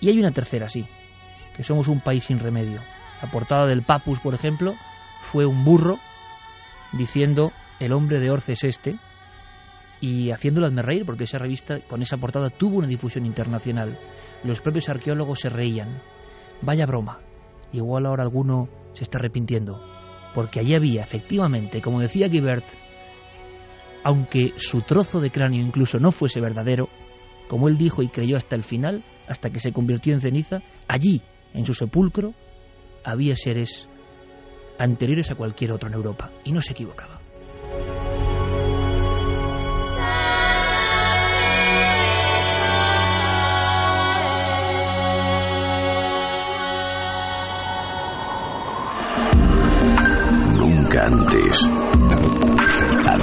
Y 0.00 0.08
hay 0.08 0.18
una 0.18 0.32
tercera, 0.32 0.68
sí, 0.68 0.86
que 1.56 1.62
somos 1.62 1.88
un 1.88 2.00
país 2.00 2.24
sin 2.24 2.38
remedio. 2.38 2.80
La 3.22 3.30
portada 3.30 3.66
del 3.66 3.82
Papus, 3.82 4.20
por 4.20 4.34
ejemplo, 4.34 4.74
fue 5.22 5.46
un 5.46 5.64
burro 5.64 5.98
diciendo 6.92 7.52
el 7.80 7.92
hombre 7.92 8.20
de 8.20 8.30
Orce 8.30 8.52
es 8.52 8.64
este, 8.64 8.98
y 10.00 10.30
haciéndolo 10.30 10.66
hazme 10.66 10.82
reír 10.82 11.06
porque 11.06 11.24
esa 11.24 11.38
revista 11.38 11.80
con 11.80 12.02
esa 12.02 12.18
portada 12.18 12.50
tuvo 12.50 12.78
una 12.78 12.86
difusión 12.86 13.24
internacional. 13.24 13.98
Los 14.42 14.60
propios 14.60 14.88
arqueólogos 14.88 15.40
se 15.40 15.48
reían. 15.48 16.02
Vaya 16.60 16.86
broma. 16.86 17.20
Igual 17.72 18.06
ahora 18.06 18.22
alguno 18.22 18.68
se 18.92 19.04
está 19.04 19.18
arrepintiendo. 19.18 19.80
Porque 20.34 20.60
allí 20.60 20.74
había, 20.74 21.02
efectivamente, 21.02 21.80
como 21.80 22.00
decía 22.00 22.28
Guibert, 22.28 22.66
aunque 24.02 24.52
su 24.56 24.82
trozo 24.82 25.20
de 25.20 25.30
cráneo 25.30 25.62
incluso 25.62 25.98
no 25.98 26.10
fuese 26.10 26.40
verdadero, 26.40 26.88
como 27.48 27.68
él 27.68 27.78
dijo 27.78 28.02
y 28.02 28.08
creyó 28.08 28.36
hasta 28.36 28.56
el 28.56 28.64
final, 28.64 29.04
hasta 29.28 29.50
que 29.50 29.60
se 29.60 29.72
convirtió 29.72 30.14
en 30.14 30.20
ceniza, 30.20 30.62
allí, 30.88 31.22
en 31.52 31.64
su 31.64 31.74
sepulcro, 31.74 32.34
había 33.04 33.36
seres 33.36 33.88
anteriores 34.78 35.30
a 35.30 35.34
cualquier 35.34 35.72
otro 35.72 35.88
en 35.88 35.94
Europa. 35.94 36.30
Y 36.44 36.52
no 36.52 36.60
se 36.60 36.72
equivocaba. 36.72 37.20
antes 51.04 51.93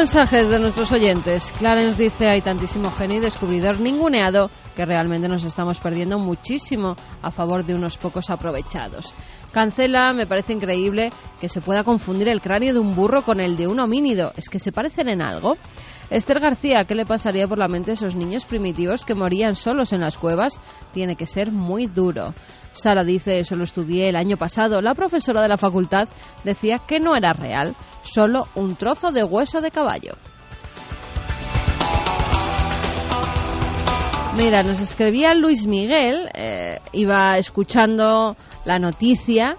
Mensajes 0.00 0.48
de 0.48 0.58
nuestros 0.58 0.90
oyentes. 0.92 1.52
Clarence 1.58 2.02
dice, 2.02 2.26
hay 2.26 2.40
tantísimo 2.40 2.90
genio 2.90 3.18
y 3.18 3.20
descubridor 3.20 3.80
ninguneado 3.80 4.48
que 4.74 4.86
realmente 4.86 5.28
nos 5.28 5.44
estamos 5.44 5.78
perdiendo 5.78 6.18
muchísimo 6.18 6.96
a 7.20 7.30
favor 7.30 7.66
de 7.66 7.74
unos 7.74 7.98
pocos 7.98 8.30
aprovechados. 8.30 9.14
Cancela, 9.52 10.14
me 10.14 10.26
parece 10.26 10.54
increíble 10.54 11.10
que 11.38 11.50
se 11.50 11.60
pueda 11.60 11.84
confundir 11.84 12.28
el 12.28 12.40
cráneo 12.40 12.72
de 12.72 12.80
un 12.80 12.94
burro 12.94 13.22
con 13.24 13.40
el 13.40 13.58
de 13.58 13.66
un 13.66 13.78
homínido. 13.78 14.32
¿Es 14.38 14.48
que 14.48 14.58
se 14.58 14.72
parecen 14.72 15.10
en 15.10 15.20
algo? 15.20 15.58
Esther 16.08 16.40
García, 16.40 16.84
¿qué 16.84 16.94
le 16.94 17.04
pasaría 17.04 17.46
por 17.46 17.58
la 17.58 17.68
mente 17.68 17.90
a 17.90 17.94
esos 17.94 18.14
niños 18.14 18.46
primitivos 18.46 19.04
que 19.04 19.14
morían 19.14 19.54
solos 19.54 19.92
en 19.92 20.00
las 20.00 20.16
cuevas? 20.16 20.58
Tiene 20.92 21.14
que 21.14 21.26
ser 21.26 21.52
muy 21.52 21.86
duro. 21.86 22.34
Sara 22.72 23.04
dice, 23.04 23.40
eso 23.40 23.54
lo 23.54 23.64
estudié 23.64 24.08
el 24.08 24.16
año 24.16 24.36
pasado. 24.36 24.80
La 24.80 24.94
profesora 24.94 25.42
de 25.42 25.48
la 25.48 25.56
facultad 25.56 26.08
decía 26.42 26.76
que 26.78 27.00
no 27.00 27.14
era 27.14 27.32
real, 27.32 27.76
solo 28.12 28.44
un 28.56 28.74
trozo 28.76 29.12
de 29.12 29.24
hueso 29.24 29.60
de 29.60 29.70
caballo. 29.70 30.14
Mira, 34.36 34.62
nos 34.62 34.80
escribía 34.80 35.34
Luis 35.34 35.66
Miguel, 35.66 36.28
eh, 36.34 36.78
iba 36.92 37.36
escuchando 37.36 38.36
la 38.64 38.78
noticia 38.78 39.54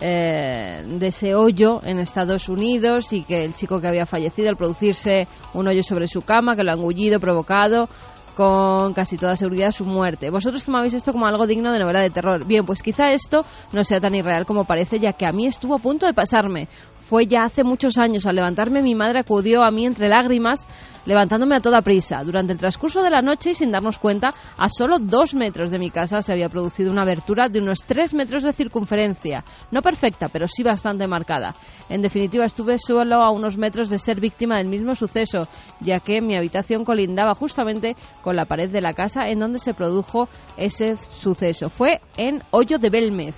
eh, 0.00 0.82
de 0.86 1.06
ese 1.08 1.34
hoyo 1.34 1.80
en 1.84 1.98
Estados 1.98 2.48
Unidos 2.48 3.12
y 3.12 3.24
que 3.24 3.44
el 3.44 3.54
chico 3.54 3.80
que 3.80 3.88
había 3.88 4.06
fallecido 4.06 4.48
al 4.48 4.56
producirse 4.56 5.26
un 5.54 5.68
hoyo 5.68 5.82
sobre 5.82 6.06
su 6.06 6.22
cama, 6.22 6.56
que 6.56 6.62
lo 6.62 6.70
ha 6.70 6.74
engullido, 6.74 7.20
provocado, 7.20 7.88
con 8.34 8.94
casi 8.94 9.16
toda 9.16 9.36
seguridad 9.36 9.70
su 9.70 9.84
muerte. 9.84 10.30
Vosotros 10.30 10.64
tomabais 10.64 10.94
esto 10.94 11.12
como 11.12 11.26
algo 11.26 11.46
digno 11.46 11.72
de 11.72 11.78
novela 11.78 12.00
de 12.00 12.10
terror. 12.10 12.46
Bien, 12.46 12.64
pues 12.64 12.82
quizá 12.82 13.10
esto 13.12 13.44
no 13.72 13.84
sea 13.84 14.00
tan 14.00 14.14
irreal 14.14 14.46
como 14.46 14.64
parece, 14.64 14.98
ya 14.98 15.12
que 15.12 15.26
a 15.26 15.32
mí 15.32 15.46
estuvo 15.46 15.74
a 15.74 15.78
punto 15.78 16.06
de 16.06 16.14
pasarme. 16.14 16.68
Fue 17.00 17.26
ya 17.26 17.42
hace 17.42 17.64
muchos 17.64 17.98
años. 17.98 18.26
Al 18.26 18.36
levantarme 18.36 18.82
mi 18.82 18.94
madre 18.94 19.20
acudió 19.20 19.62
a 19.62 19.70
mí 19.70 19.84
entre 19.84 20.08
lágrimas, 20.08 20.66
levantándome 21.04 21.56
a 21.56 21.60
toda 21.60 21.82
prisa. 21.82 22.22
Durante 22.24 22.52
el 22.52 22.58
transcurso 22.58 23.00
de 23.02 23.10
la 23.10 23.22
noche 23.22 23.50
y 23.50 23.54
sin 23.54 23.70
darnos 23.70 23.98
cuenta, 23.98 24.28
a 24.58 24.68
solo 24.68 24.98
dos 24.98 25.34
metros 25.34 25.70
de 25.70 25.78
mi 25.78 25.90
casa 25.90 26.22
se 26.22 26.32
había 26.32 26.48
producido 26.48 26.90
una 26.90 27.02
abertura 27.02 27.48
de 27.48 27.60
unos 27.60 27.80
tres 27.86 28.14
metros 28.14 28.42
de 28.42 28.52
circunferencia. 28.52 29.44
No 29.70 29.82
perfecta, 29.82 30.28
pero 30.28 30.46
sí 30.48 30.62
bastante 30.62 31.06
marcada. 31.08 31.52
En 31.88 32.02
definitiva, 32.02 32.44
estuve 32.44 32.78
solo 32.78 33.16
a 33.16 33.30
unos 33.30 33.56
metros 33.56 33.90
de 33.90 33.98
ser 33.98 34.20
víctima 34.20 34.58
del 34.58 34.68
mismo 34.68 34.94
suceso, 34.94 35.42
ya 35.80 36.00
que 36.00 36.20
mi 36.20 36.36
habitación 36.36 36.84
colindaba 36.84 37.34
justamente 37.34 37.96
con 38.22 38.36
la 38.36 38.46
pared 38.46 38.70
de 38.70 38.80
la 38.80 38.92
casa 38.92 39.28
en 39.28 39.38
donde 39.38 39.58
se 39.58 39.74
produjo 39.74 40.28
ese 40.56 40.96
suceso. 40.96 41.68
Fue 41.70 42.00
en 42.16 42.42
Hoyo 42.50 42.78
de 42.78 42.90
Belmez. 42.90 43.36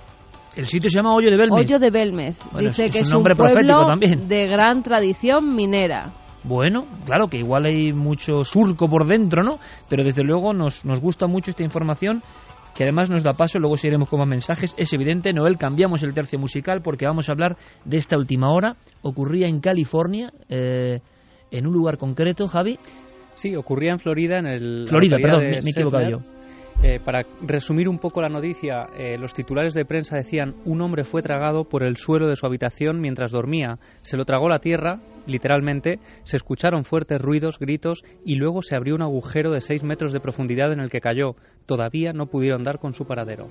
El 0.55 0.67
sitio 0.67 0.89
se 0.89 0.97
llama 0.97 1.13
Hoyo 1.13 1.29
de 1.29 1.37
Belmez. 1.37 1.59
Hoyo 1.59 1.79
de 1.79 1.89
Belmez. 1.89 2.39
Dice 2.57 2.89
que 2.89 2.99
es 2.99 3.13
un, 3.13 3.23
pueblo 3.23 3.93
de 3.97 4.47
gran 4.47 4.83
tradición 4.83 5.53
minera. 5.53 6.13
Bueno, 6.47 6.85
claro 7.05 7.27
que 7.27 7.37
igual 7.37 7.65
hay 7.65 7.91
mucho 7.91 8.43
surco 8.43 8.87
por 8.87 9.07
dentro, 9.07 9.43
¿no? 9.43 9.57
Pero 9.89 10.03
desde 10.03 10.23
luego 10.23 10.53
nos, 10.53 10.85
nos 10.85 11.01
gusta 11.01 11.27
mucho 11.27 11.51
esta 11.51 11.63
información 11.63 12.21
que 12.75 12.83
además 12.83 13.09
nos 13.09 13.23
da 13.23 13.33
paso, 13.33 13.57
luego 13.57 13.77
seguiremos 13.77 14.09
con 14.09 14.19
más 14.19 14.27
mensajes. 14.27 14.75
Es 14.77 14.93
evidente, 14.93 15.31
Noel, 15.31 15.57
cambiamos 15.57 16.03
el 16.03 16.13
tercio 16.13 16.37
musical 16.37 16.81
porque 16.81 17.05
vamos 17.05 17.29
a 17.29 17.31
hablar 17.31 17.55
de 17.85 17.97
esta 17.97 18.17
última 18.17 18.51
hora. 18.51 18.75
Ocurría 19.01 19.47
en 19.47 19.61
California, 19.61 20.31
eh, 20.49 20.99
en 21.51 21.67
un 21.67 21.73
lugar 21.73 21.97
concreto, 21.97 22.47
Javi. 22.47 22.77
Sí, 23.33 23.55
ocurría 23.55 23.91
en 23.91 23.99
Florida, 23.99 24.39
en 24.39 24.45
el... 24.45 24.85
Florida, 24.87 25.17
perdón, 25.21 25.39
me, 25.39 25.55
he 25.55 25.59
equivocado 25.59 26.09
yo. 26.09 26.17
Eh, 26.83 26.99
para 27.03 27.23
resumir 27.41 27.89
un 27.89 27.97
poco 27.97 28.21
la 28.21 28.29
noticia, 28.29 28.87
eh, 28.97 29.17
los 29.17 29.33
titulares 29.33 29.73
de 29.73 29.85
prensa 29.85 30.17
decían 30.17 30.55
un 30.65 30.81
hombre 30.81 31.03
fue 31.03 31.21
tragado 31.21 31.63
por 31.63 31.83
el 31.83 31.97
suelo 31.97 32.27
de 32.27 32.35
su 32.35 32.45
habitación 32.45 33.01
mientras 33.01 33.31
dormía. 33.31 33.79
Se 34.01 34.17
lo 34.17 34.25
tragó 34.25 34.49
la 34.49 34.59
tierra, 34.59 34.99
literalmente, 35.25 35.99
se 36.23 36.37
escucharon 36.37 36.85
fuertes 36.85 37.19
ruidos, 37.21 37.57
gritos 37.57 38.03
y 38.23 38.35
luego 38.35 38.61
se 38.61 38.75
abrió 38.75 38.95
un 38.95 39.01
agujero 39.01 39.51
de 39.51 39.61
6 39.61 39.83
metros 39.83 40.13
de 40.13 40.19
profundidad 40.19 40.71
en 40.73 40.79
el 40.79 40.89
que 40.89 41.01
cayó. 41.01 41.35
Todavía 41.65 42.13
no 42.13 42.27
pudieron 42.27 42.63
dar 42.63 42.77
con 42.77 42.93
su 42.93 43.05
paradero. 43.05 43.47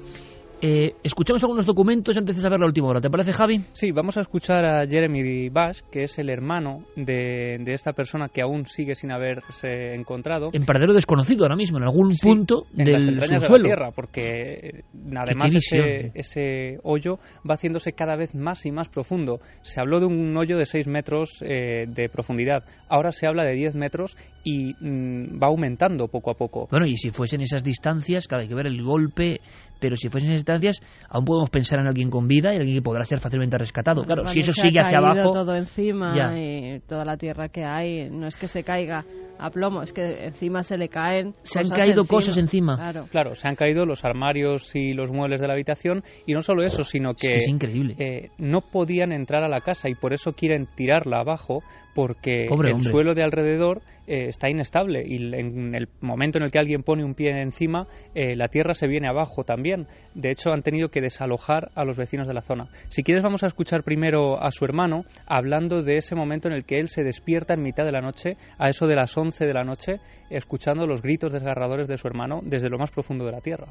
Eh, 0.66 0.94
escuchamos 1.02 1.42
algunos 1.42 1.66
documentos 1.66 2.16
antes 2.16 2.36
de 2.36 2.40
saber 2.40 2.58
la 2.58 2.64
última 2.64 2.88
hora. 2.88 2.98
¿Te 2.98 3.10
parece, 3.10 3.34
Javi? 3.34 3.60
Sí, 3.74 3.92
vamos 3.92 4.16
a 4.16 4.22
escuchar 4.22 4.64
a 4.64 4.86
Jeremy 4.86 5.50
Bash, 5.50 5.80
que 5.92 6.04
es 6.04 6.18
el 6.18 6.30
hermano 6.30 6.86
de, 6.96 7.62
esta 7.66 7.92
persona 7.92 8.30
que 8.30 8.40
aún 8.40 8.64
sigue 8.64 8.94
sin 8.94 9.12
haberse 9.12 9.94
encontrado. 9.94 10.48
En 10.54 10.64
paradero 10.64 10.94
desconocido 10.94 11.44
ahora 11.44 11.54
mismo, 11.54 11.76
en 11.76 11.84
algún 11.84 12.12
punto 12.16 12.64
del 12.72 13.20
subsuelo. 13.20 13.64
De 13.64 13.68
la 13.68 13.76
tierra, 13.76 13.90
porque 13.90 14.84
además 15.14 15.54
ese, 15.54 16.12
ese, 16.14 16.78
hoyo 16.82 17.18
va 17.46 17.56
haciéndose 17.56 17.92
cada 17.92 18.16
vez 18.16 18.34
más 18.34 18.64
y 18.64 18.72
más 18.72 18.88
profundo. 18.88 19.40
Se 19.60 19.82
habló 19.82 20.00
de 20.00 20.06
un 20.06 20.34
hoyo 20.34 20.56
de 20.56 20.64
6 20.64 20.88
metros 20.88 21.42
eh, 21.42 21.84
de 21.86 22.08
profundidad. 22.08 22.64
Ahora 22.88 23.12
se 23.12 23.26
habla 23.26 23.44
de 23.44 23.52
10 23.52 23.74
metros 23.74 24.16
y 24.44 24.74
mm, 24.78 25.42
va 25.42 25.46
aumentando 25.48 26.06
poco 26.08 26.30
a 26.30 26.34
poco. 26.34 26.68
Bueno, 26.70 26.86
y 26.86 26.96
si 26.96 27.10
fuesen 27.10 27.40
esas 27.40 27.64
distancias, 27.64 28.28
claro, 28.28 28.42
hay 28.42 28.48
que 28.48 28.54
ver 28.54 28.66
el 28.66 28.82
golpe, 28.82 29.40
pero 29.80 29.96
si 29.96 30.08
fuesen 30.10 30.30
esas 30.30 30.42
circunstancias 30.44 30.82
aún 31.08 31.24
podemos 31.24 31.50
pensar 31.50 31.80
en 31.80 31.86
alguien 31.86 32.10
con 32.10 32.28
vida 32.28 32.52
y 32.54 32.58
alguien 32.58 32.76
que 32.76 32.82
podrá 32.82 33.04
ser 33.04 33.20
fácilmente 33.20 33.56
rescatado. 33.58 34.02
claro, 34.04 34.26
si 34.26 34.40
eso 34.40 34.52
sigue 34.52 34.80
ha 34.80 34.86
hacia 34.86 34.98
abajo... 34.98 35.30
todo 35.30 35.56
encima 35.56 36.14
ya. 36.14 36.38
y 36.38 36.80
toda 36.80 37.04
la 37.04 37.16
tierra 37.16 37.48
que 37.48 37.64
hay, 37.64 38.08
no 38.10 38.26
es 38.26 38.36
que 38.36 38.46
se 38.48 38.62
caiga 38.62 39.04
a 39.38 39.50
plomo, 39.50 39.82
es 39.82 39.92
que 39.92 40.26
encima 40.26 40.62
se 40.62 40.76
le 40.78 40.88
caen 40.88 41.34
Se 41.42 41.58
han 41.58 41.64
cosas 41.64 41.78
caído 41.78 42.04
cosas 42.04 42.36
encima. 42.38 42.76
Claro. 42.76 43.06
Claro, 43.10 43.34
se 43.34 43.48
han 43.48 43.56
caído 43.56 43.84
los 43.86 44.04
armarios 44.04 44.74
y 44.76 44.92
los 44.92 45.10
muebles 45.10 45.40
de 45.40 45.48
la 45.48 45.54
habitación 45.54 46.04
y 46.26 46.34
no 46.34 46.40
solo 46.42 46.62
eso, 46.62 46.84
sino 46.84 47.14
que, 47.14 47.28
que 47.28 47.36
es 47.36 47.48
increíble. 47.48 47.94
eh, 47.98 48.30
no 48.38 48.60
podían 48.60 49.12
entrar 49.12 49.42
a 49.42 49.48
la 49.48 49.60
casa 49.60 49.88
y 49.88 49.94
por 49.94 50.12
eso 50.12 50.34
quieren 50.34 50.68
tirarla 50.76 51.20
abajo 51.20 51.62
porque 51.94 52.46
Pobre 52.48 52.68
el 52.70 52.74
hombre. 52.76 52.90
suelo 52.90 53.14
de 53.14 53.22
alrededor 53.22 53.82
eh, 54.06 54.26
está 54.28 54.50
inestable 54.50 55.04
y 55.06 55.16
en 55.34 55.74
el 55.74 55.88
momento 56.00 56.38
en 56.38 56.44
el 56.44 56.50
que 56.50 56.58
alguien 56.58 56.82
pone 56.82 57.04
un 57.04 57.14
pie 57.14 57.30
encima, 57.40 57.86
eh, 58.14 58.36
la 58.36 58.48
tierra 58.48 58.74
se 58.74 58.86
viene 58.86 59.08
abajo 59.08 59.44
también. 59.44 59.86
De 60.14 60.30
hecho, 60.30 60.52
han 60.52 60.62
tenido 60.62 60.88
que 60.88 61.00
desalojar 61.00 61.70
a 61.74 61.84
los 61.84 61.96
vecinos 61.96 62.28
de 62.28 62.34
la 62.34 62.42
zona. 62.42 62.68
Si 62.90 63.02
quieres, 63.02 63.24
vamos 63.24 63.42
a 63.42 63.46
escuchar 63.46 63.82
primero 63.82 64.40
a 64.40 64.50
su 64.50 64.64
hermano 64.64 65.04
hablando 65.26 65.82
de 65.82 65.96
ese 65.96 66.14
momento 66.14 66.48
en 66.48 66.54
el 66.54 66.64
que 66.64 66.80
él 66.80 66.88
se 66.88 67.02
despierta 67.02 67.54
en 67.54 67.62
mitad 67.62 67.84
de 67.84 67.92
la 67.92 68.00
noche, 68.00 68.36
a 68.58 68.68
eso 68.68 68.86
de 68.86 68.96
las 68.96 69.16
11 69.16 69.46
de 69.46 69.54
la 69.54 69.64
noche, 69.64 70.00
escuchando 70.30 70.86
los 70.86 71.02
gritos 71.02 71.32
desgarradores 71.32 71.88
de 71.88 71.96
su 71.96 72.06
hermano 72.06 72.40
desde 72.44 72.68
lo 72.68 72.78
más 72.78 72.90
profundo 72.90 73.24
de 73.24 73.32
la 73.32 73.40
tierra. 73.40 73.68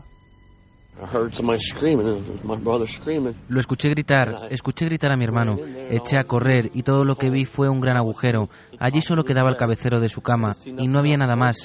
Lo 3.48 3.60
escuché 3.60 3.90
gritar, 3.90 4.48
escuché 4.52 4.86
gritar 4.86 5.12
a 5.12 5.18
mi 5.18 5.24
hermano, 5.24 5.58
eché 5.90 6.18
a 6.18 6.24
correr 6.24 6.70
y 6.74 6.84
todo 6.84 7.04
lo 7.04 7.16
que 7.16 7.32
vi 7.32 7.46
fue 7.46 7.68
un 7.68 7.82
gran 7.82 7.98
agujero. 7.98 8.50
Allí 8.80 9.02
solo 9.02 9.24
quedaba 9.24 9.50
el 9.50 9.58
cabecero 9.58 10.00
de 10.00 10.10
su 10.10 10.22
cama 10.22 10.54
y 10.66 10.88
no 10.88 11.00
había 11.00 11.18
nada 11.18 11.36
más. 11.36 11.58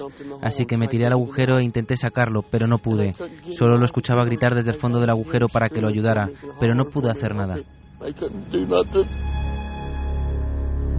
Así 0.43 0.66
que 0.66 0.76
me 0.76 0.89
tiré 0.89 1.06
al 1.06 1.12
agujero 1.12 1.59
e 1.59 1.64
intenté 1.64 1.97
sacarlo, 1.97 2.43
pero 2.43 2.66
no 2.66 2.78
pude. 2.78 3.14
Solo 3.51 3.76
lo 3.76 3.85
escuchaba 3.85 4.24
gritar 4.24 4.55
desde 4.55 4.70
el 4.70 4.76
fondo 4.76 5.01
del 5.01 5.10
agujero 5.10 5.48
para 5.48 5.68
que 5.68 5.80
lo 5.80 5.89
ayudara, 5.89 6.30
pero 6.60 6.74
no 6.74 6.85
pude 6.86 7.10
hacer 7.10 7.35
nada. 7.35 7.56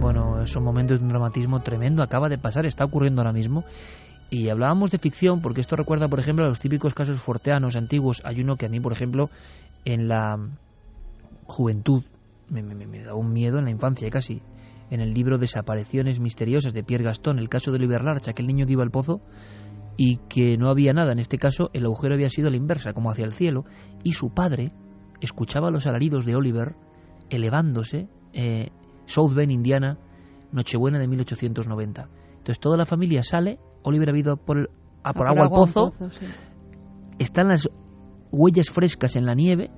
Bueno, 0.00 0.46
son 0.46 0.64
momentos 0.64 0.98
de 0.98 1.04
un 1.04 1.10
dramatismo 1.10 1.60
tremendo, 1.60 2.02
acaba 2.02 2.28
de 2.28 2.38
pasar, 2.38 2.64
está 2.64 2.84
ocurriendo 2.84 3.20
ahora 3.20 3.32
mismo. 3.32 3.64
Y 4.30 4.48
hablábamos 4.48 4.90
de 4.90 4.98
ficción, 4.98 5.42
porque 5.42 5.60
esto 5.60 5.76
recuerda, 5.76 6.08
por 6.08 6.20
ejemplo, 6.20 6.44
a 6.44 6.48
los 6.48 6.60
típicos 6.60 6.94
casos 6.94 7.20
forteanos 7.20 7.74
antiguos. 7.74 8.22
Hay 8.24 8.40
uno 8.40 8.56
que 8.56 8.66
a 8.66 8.68
mí, 8.68 8.78
por 8.78 8.92
ejemplo, 8.92 9.28
en 9.84 10.08
la 10.08 10.38
juventud 11.46 12.04
me, 12.48 12.62
me, 12.62 12.86
me 12.86 13.02
da 13.02 13.14
un 13.14 13.32
miedo 13.32 13.58
en 13.58 13.64
la 13.64 13.70
infancia 13.70 14.08
casi. 14.08 14.40
En 14.90 15.00
el 15.00 15.14
libro 15.14 15.38
Desapariciones 15.38 16.18
misteriosas 16.20 16.74
de 16.74 16.82
Pierre 16.82 17.04
Gaston, 17.04 17.38
el 17.38 17.48
caso 17.48 17.70
de 17.70 17.78
Oliver 17.78 18.02
Larch, 18.02 18.28
aquel 18.28 18.46
niño 18.46 18.66
que 18.66 18.72
iba 18.72 18.82
al 18.82 18.90
pozo 18.90 19.20
y 19.96 20.16
que 20.28 20.56
no 20.56 20.68
había 20.68 20.92
nada. 20.92 21.12
En 21.12 21.18
este 21.20 21.38
caso, 21.38 21.70
el 21.72 21.84
agujero 21.84 22.14
había 22.14 22.28
sido 22.30 22.48
a 22.48 22.50
la 22.50 22.56
inversa, 22.56 22.92
como 22.92 23.10
hacia 23.10 23.24
el 23.24 23.32
cielo, 23.32 23.64
y 24.02 24.12
su 24.12 24.30
padre 24.34 24.72
escuchaba 25.20 25.70
los 25.70 25.86
alaridos 25.86 26.24
de 26.24 26.34
Oliver 26.34 26.74
elevándose, 27.28 28.08
eh, 28.32 28.70
South 29.06 29.34
Bend, 29.34 29.52
Indiana, 29.52 29.98
Nochebuena 30.52 30.98
de 30.98 31.06
1890. 31.06 32.08
Entonces 32.38 32.58
toda 32.58 32.76
la 32.76 32.86
familia 32.86 33.22
sale, 33.22 33.58
Oliver 33.82 34.10
ha 34.14 34.18
ido 34.18 34.36
por, 34.36 34.58
el- 34.58 34.68
a 35.04 35.12
por 35.12 35.28
agua 35.28 35.44
al 35.44 35.50
pozo, 35.50 35.92
sí. 36.10 36.26
están 37.18 37.48
las 37.48 37.68
huellas 38.32 38.70
frescas 38.70 39.14
en 39.16 39.26
la 39.26 39.34
nieve 39.34 39.70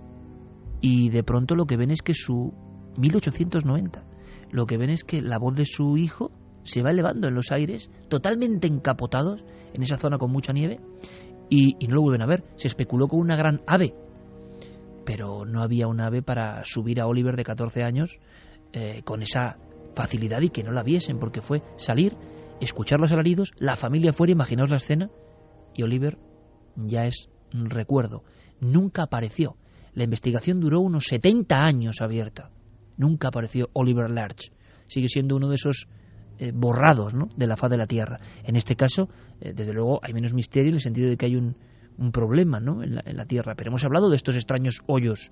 y 0.80 1.10
de 1.10 1.22
pronto 1.22 1.54
lo 1.54 1.66
que 1.66 1.76
ven 1.76 1.90
es 1.90 2.00
que 2.02 2.14
su 2.14 2.52
1890, 2.98 4.04
lo 4.52 4.66
que 4.66 4.76
ven 4.76 4.90
es 4.90 5.02
que 5.02 5.20
la 5.20 5.38
voz 5.38 5.56
de 5.56 5.64
su 5.64 5.96
hijo 5.96 6.30
se 6.62 6.82
va 6.82 6.90
elevando 6.90 7.28
en 7.28 7.34
los 7.34 7.50
aires, 7.50 7.90
totalmente 8.08 8.68
encapotados 8.68 9.44
en 9.74 9.82
esa 9.82 9.96
zona 9.96 10.18
con 10.18 10.30
mucha 10.30 10.52
nieve 10.52 10.78
y, 11.48 11.74
no 11.86 11.96
lo 11.96 12.02
vuelven 12.02 12.22
a 12.22 12.26
ver. 12.26 12.44
Se 12.56 12.68
especuló 12.68 13.08
con 13.08 13.20
una 13.20 13.36
gran 13.36 13.62
ave, 13.66 13.94
pero 15.04 15.44
no 15.44 15.62
había 15.62 15.88
un 15.88 16.00
ave 16.00 16.22
para 16.22 16.64
subir 16.64 17.00
a 17.00 17.06
Oliver 17.06 17.36
de 17.36 17.44
14 17.44 17.82
años 17.82 18.18
eh, 18.72 19.02
con 19.04 19.22
esa 19.22 19.56
facilidad 19.94 20.40
y 20.42 20.50
que 20.50 20.62
no 20.62 20.70
la 20.70 20.82
viesen, 20.82 21.18
porque 21.18 21.40
fue 21.40 21.62
salir, 21.76 22.16
escuchar 22.60 23.00
los 23.00 23.12
alaridos, 23.12 23.52
la 23.58 23.74
familia 23.74 24.12
fuera, 24.12 24.32
imaginaos 24.32 24.70
la 24.70 24.76
escena, 24.76 25.10
y 25.74 25.82
Oliver 25.82 26.18
ya 26.76 27.04
es 27.04 27.28
un 27.52 27.68
recuerdo. 27.70 28.22
Nunca 28.60 29.02
apareció. 29.02 29.56
La 29.94 30.04
investigación 30.04 30.60
duró 30.60 30.80
unos 30.80 31.04
70 31.08 31.56
años 31.56 32.00
abierta. 32.00 32.50
Nunca 32.96 33.28
apareció 33.28 33.68
Oliver 33.72 34.10
Larch. 34.10 34.52
Sigue 34.86 35.08
siendo 35.08 35.36
uno 35.36 35.48
de 35.48 35.54
esos 35.54 35.88
eh, 36.38 36.52
borrados 36.52 37.14
¿no? 37.14 37.28
de 37.36 37.46
la 37.46 37.56
faz 37.56 37.70
de 37.70 37.76
la 37.76 37.86
Tierra. 37.86 38.20
En 38.44 38.56
este 38.56 38.76
caso, 38.76 39.08
eh, 39.40 39.52
desde 39.54 39.72
luego, 39.72 40.00
hay 40.02 40.12
menos 40.12 40.34
misterio 40.34 40.70
en 40.70 40.74
el 40.74 40.80
sentido 40.80 41.08
de 41.08 41.16
que 41.16 41.26
hay 41.26 41.36
un, 41.36 41.56
un 41.98 42.12
problema 42.12 42.60
¿no? 42.60 42.82
en, 42.82 42.96
la, 42.96 43.02
en 43.04 43.16
la 43.16 43.26
Tierra. 43.26 43.54
Pero 43.54 43.70
hemos 43.70 43.84
hablado 43.84 44.10
de 44.10 44.16
estos 44.16 44.34
extraños 44.34 44.80
hoyos. 44.86 45.30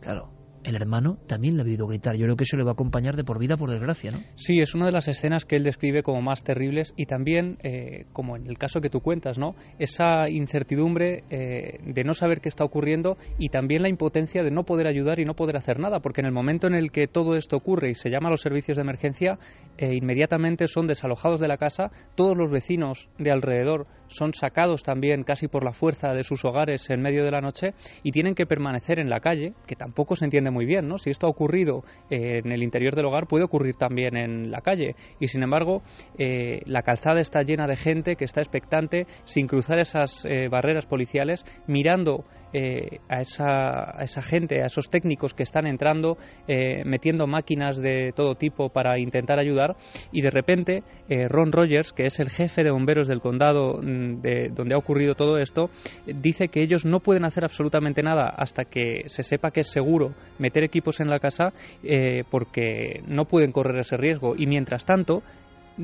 Claro, 0.00 0.30
el 0.64 0.76
hermano 0.76 1.18
también 1.26 1.56
le 1.56 1.62
ha 1.62 1.64
oído 1.64 1.86
gritar. 1.86 2.16
Yo 2.16 2.24
creo 2.24 2.36
que 2.36 2.44
eso 2.44 2.56
le 2.56 2.64
va 2.64 2.70
a 2.70 2.72
acompañar 2.72 3.16
de 3.16 3.24
por 3.24 3.38
vida, 3.38 3.56
por 3.56 3.70
desgracia, 3.70 4.10
¿no? 4.10 4.18
Sí, 4.36 4.60
es 4.60 4.74
una 4.74 4.86
de 4.86 4.92
las 4.92 5.08
escenas 5.08 5.44
que 5.44 5.56
él 5.56 5.64
describe 5.64 6.02
como 6.02 6.20
más 6.22 6.44
terribles 6.44 6.92
y 6.96 7.06
también, 7.06 7.58
eh, 7.62 8.06
como 8.12 8.36
en 8.36 8.46
el 8.46 8.58
caso 8.58 8.80
que 8.80 8.90
tú 8.90 9.00
cuentas, 9.00 9.38
¿no? 9.38 9.54
Esa 9.78 10.28
incertidumbre 10.28 11.24
eh, 11.30 11.78
de 11.84 12.04
no 12.04 12.14
saber 12.14 12.40
qué 12.40 12.48
está 12.48 12.64
ocurriendo 12.64 13.16
y 13.38 13.48
también 13.48 13.82
la 13.82 13.88
impotencia 13.88 14.42
de 14.42 14.50
no 14.50 14.64
poder 14.64 14.86
ayudar 14.86 15.20
y 15.20 15.24
no 15.24 15.34
poder 15.34 15.56
hacer 15.56 15.78
nada, 15.78 16.00
porque 16.00 16.20
en 16.20 16.26
el 16.26 16.32
momento 16.32 16.66
en 16.66 16.74
el 16.74 16.90
que 16.90 17.06
todo 17.06 17.36
esto 17.36 17.56
ocurre 17.56 17.90
y 17.90 17.94
se 17.94 18.10
llama 18.10 18.28
a 18.28 18.30
los 18.30 18.40
servicios 18.40 18.76
de 18.76 18.82
emergencia, 18.82 19.38
eh, 19.78 19.94
inmediatamente 19.94 20.66
son 20.66 20.86
desalojados 20.86 21.40
de 21.40 21.48
la 21.48 21.56
casa, 21.56 21.90
todos 22.14 22.36
los 22.36 22.50
vecinos 22.50 23.08
de 23.18 23.30
alrededor 23.30 23.86
son 24.10 24.34
sacados 24.34 24.82
también 24.82 25.22
casi 25.22 25.48
por 25.48 25.64
la 25.64 25.72
fuerza 25.72 26.12
de 26.12 26.22
sus 26.22 26.44
hogares 26.44 26.90
en 26.90 27.00
medio 27.00 27.24
de 27.24 27.30
la 27.30 27.40
noche 27.40 27.74
y 28.02 28.10
tienen 28.10 28.34
que 28.34 28.44
permanecer 28.44 28.98
en 28.98 29.08
la 29.08 29.20
calle, 29.20 29.54
que 29.66 29.76
tampoco 29.76 30.16
se 30.16 30.24
entiende 30.24 30.50
muy 30.50 30.66
bien, 30.66 30.88
¿no? 30.88 30.98
Si 30.98 31.10
esto 31.10 31.26
ha 31.26 31.30
ocurrido 31.30 31.84
eh, 32.10 32.42
en 32.44 32.52
el 32.52 32.62
interior 32.62 32.94
del 32.94 33.06
hogar, 33.06 33.26
puede 33.26 33.44
ocurrir 33.44 33.76
también 33.76 34.16
en 34.16 34.50
la 34.50 34.60
calle. 34.60 34.96
Y 35.20 35.28
sin 35.28 35.42
embargo, 35.42 35.82
eh, 36.18 36.60
la 36.66 36.82
calzada 36.82 37.20
está 37.20 37.42
llena 37.42 37.66
de 37.66 37.76
gente 37.76 38.16
que 38.16 38.24
está 38.24 38.40
expectante, 38.40 39.06
sin 39.24 39.46
cruzar 39.46 39.78
esas 39.78 40.24
eh, 40.24 40.48
barreras 40.48 40.86
policiales, 40.86 41.44
mirando 41.66 42.24
eh, 42.52 42.98
a, 43.08 43.20
esa, 43.20 43.98
a 43.98 44.02
esa 44.02 44.22
gente, 44.22 44.62
a 44.62 44.66
esos 44.66 44.90
técnicos 44.90 45.34
que 45.34 45.42
están 45.42 45.66
entrando, 45.66 46.16
eh, 46.48 46.82
metiendo 46.84 47.26
máquinas 47.26 47.78
de 47.78 48.12
todo 48.14 48.34
tipo 48.34 48.68
para 48.68 48.98
intentar 48.98 49.38
ayudar. 49.38 49.76
Y 50.12 50.22
de 50.22 50.30
repente, 50.30 50.82
eh, 51.08 51.28
Ron 51.28 51.52
Rogers, 51.52 51.92
que 51.92 52.06
es 52.06 52.18
el 52.20 52.30
jefe 52.30 52.62
de 52.62 52.70
bomberos 52.70 53.08
del 53.08 53.20
condado 53.20 53.80
mm, 53.82 54.20
de 54.20 54.48
donde 54.50 54.74
ha 54.74 54.78
ocurrido 54.78 55.14
todo 55.14 55.38
esto, 55.38 55.70
dice 56.06 56.48
que 56.48 56.62
ellos 56.62 56.84
no 56.84 57.00
pueden 57.00 57.24
hacer 57.24 57.44
absolutamente 57.44 58.02
nada 58.02 58.28
hasta 58.28 58.64
que 58.64 59.02
se 59.06 59.22
sepa 59.22 59.50
que 59.50 59.60
es 59.60 59.70
seguro 59.70 60.14
meter 60.38 60.64
equipos 60.64 61.00
en 61.00 61.10
la 61.10 61.18
casa 61.18 61.52
eh, 61.82 62.24
porque 62.30 63.02
no 63.06 63.24
pueden 63.24 63.52
correr 63.52 63.78
ese 63.78 63.96
riesgo. 63.96 64.34
Y 64.36 64.46
mientras 64.46 64.84
tanto, 64.84 65.22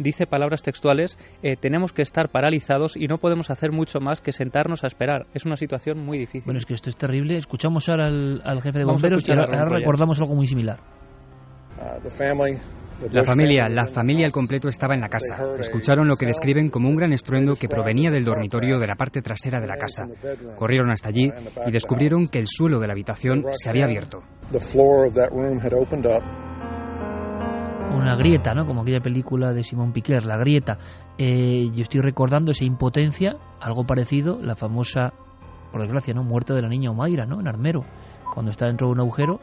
dice 0.02 0.26
palabras 0.26 0.62
textuales, 0.62 1.18
eh, 1.42 1.56
tenemos 1.56 1.92
que 1.92 2.02
estar 2.02 2.30
paralizados 2.30 2.96
y 2.96 3.06
no 3.06 3.18
podemos 3.18 3.50
hacer 3.50 3.72
mucho 3.72 4.00
más 4.00 4.20
que 4.20 4.32
sentarnos 4.32 4.84
a 4.84 4.86
esperar. 4.86 5.26
Es 5.34 5.46
una 5.46 5.56
situación 5.56 5.98
muy 5.98 6.18
difícil. 6.18 6.44
Bueno, 6.44 6.58
es 6.58 6.66
que 6.66 6.74
esto 6.74 6.90
es 6.90 6.96
terrible. 6.96 7.36
Escuchamos 7.36 7.88
ahora 7.88 8.06
al, 8.06 8.40
al 8.44 8.62
jefe 8.62 8.78
de 8.78 8.84
bomberos 8.84 9.28
y 9.28 9.32
ahora, 9.32 9.64
recordamos 9.64 10.20
algo 10.20 10.34
muy 10.34 10.46
similar. 10.46 10.78
La 13.12 13.22
familia, 13.22 13.68
la 13.68 13.86
familia 13.86 14.24
al 14.24 14.32
completo 14.32 14.68
estaba 14.68 14.94
en 14.94 15.02
la 15.02 15.08
casa. 15.08 15.36
Escucharon 15.58 16.08
lo 16.08 16.16
que 16.16 16.24
describen 16.24 16.70
como 16.70 16.88
un 16.88 16.96
gran 16.96 17.12
estruendo 17.12 17.52
que 17.54 17.68
provenía 17.68 18.10
del 18.10 18.24
dormitorio 18.24 18.78
de 18.78 18.86
la 18.86 18.94
parte 18.94 19.20
trasera 19.20 19.60
de 19.60 19.66
la 19.66 19.76
casa. 19.76 20.04
Corrieron 20.56 20.90
hasta 20.90 21.10
allí 21.10 21.30
y 21.66 21.70
descubrieron 21.70 22.28
que 22.28 22.38
el 22.38 22.46
suelo 22.46 22.78
de 22.78 22.86
la 22.86 22.94
habitación 22.94 23.44
se 23.50 23.68
había 23.68 23.84
abierto. 23.84 24.20
Una 27.94 28.14
grieta, 28.14 28.54
¿no? 28.54 28.66
Como 28.66 28.82
aquella 28.82 29.00
película 29.00 29.52
de 29.52 29.62
Simón 29.62 29.92
Piquer, 29.92 30.24
La 30.24 30.36
grieta. 30.36 30.78
Eh, 31.18 31.70
yo 31.74 31.82
estoy 31.82 32.00
recordando 32.00 32.52
esa 32.52 32.64
impotencia, 32.64 33.36
algo 33.60 33.84
parecido, 33.84 34.38
la 34.40 34.54
famosa, 34.54 35.12
por 35.72 35.80
desgracia, 35.82 36.14
¿no? 36.14 36.22
Muerte 36.22 36.52
de 36.54 36.62
la 36.62 36.68
niña 36.68 36.90
Omaira, 36.90 37.26
¿no? 37.26 37.40
En 37.40 37.48
Armero, 37.48 37.84
cuando 38.34 38.50
está 38.50 38.66
dentro 38.66 38.88
de 38.88 38.92
un 38.92 39.00
agujero 39.00 39.40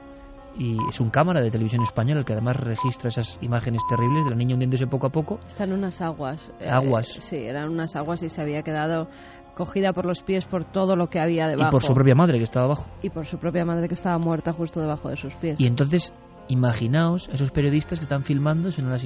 y 0.58 0.78
es 0.88 1.00
un 1.02 1.10
cámara 1.10 1.42
de 1.42 1.50
televisión 1.50 1.82
española 1.82 2.20
el 2.20 2.26
que 2.26 2.34
además 2.34 2.58
registra 2.58 3.10
esas 3.10 3.38
imágenes 3.42 3.82
terribles 3.90 4.24
de 4.26 4.30
la 4.32 4.38
niña 4.38 4.54
hundiéndose 4.54 4.86
poco 4.88 5.08
a 5.08 5.10
poco. 5.10 5.40
Está 5.46 5.64
en 5.64 5.74
unas 5.74 6.00
aguas. 6.02 6.52
eh, 6.60 6.70
Aguas. 6.70 7.08
sí, 7.08 7.38
eran 7.38 7.70
unas 7.72 7.96
aguas 7.96 8.22
y 8.24 8.30
se 8.30 8.42
había 8.42 8.62
quedado 8.62 9.08
cogida 9.56 9.94
por 9.94 10.06
los 10.06 10.22
pies 10.24 10.46
por 10.46 10.64
todo 10.64 10.96
lo 10.96 11.08
que 11.10 11.20
había 11.20 11.48
Y 11.48 11.50
debajo. 11.52 11.72
por 11.72 11.84
su 11.84 11.94
propia 11.94 12.16
madre 12.16 12.38
que 12.38 12.44
estaba 12.44 12.66
abajo. 12.68 12.86
Y 13.02 13.10
por 13.10 13.26
su 13.26 13.38
propia 13.40 13.66
madre 13.66 13.88
que 13.88 13.94
estaba 13.96 14.18
muerta 14.20 14.54
justo 14.54 14.80
debajo 14.80 15.10
de 15.10 15.16
sus 15.18 15.34
pies. 15.36 15.60
Y 15.60 15.66
entonces, 15.68 16.14
imaginaos 16.48 17.30
esos 17.34 17.52
periodistas 17.52 18.00
que 18.00 18.04
están 18.04 18.24
filmando, 18.24 18.72
son 18.72 18.90
las 18.90 19.06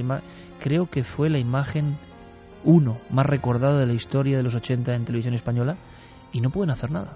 creo 0.60 0.90
que 0.90 1.04
fue 1.04 1.30
la 1.30 1.40
imagen 1.40 1.98
uno 2.64 2.98
más 3.10 3.26
recordada 3.26 3.80
de 3.80 3.86
la 3.86 3.94
historia 3.94 4.38
de 4.38 4.44
los 4.44 4.56
80 4.56 4.94
en 4.94 5.06
televisión 5.06 5.34
española, 5.34 5.78
y 6.34 6.42
no 6.42 6.50
pueden 6.50 6.72
hacer 6.72 6.92
nada. 6.92 7.16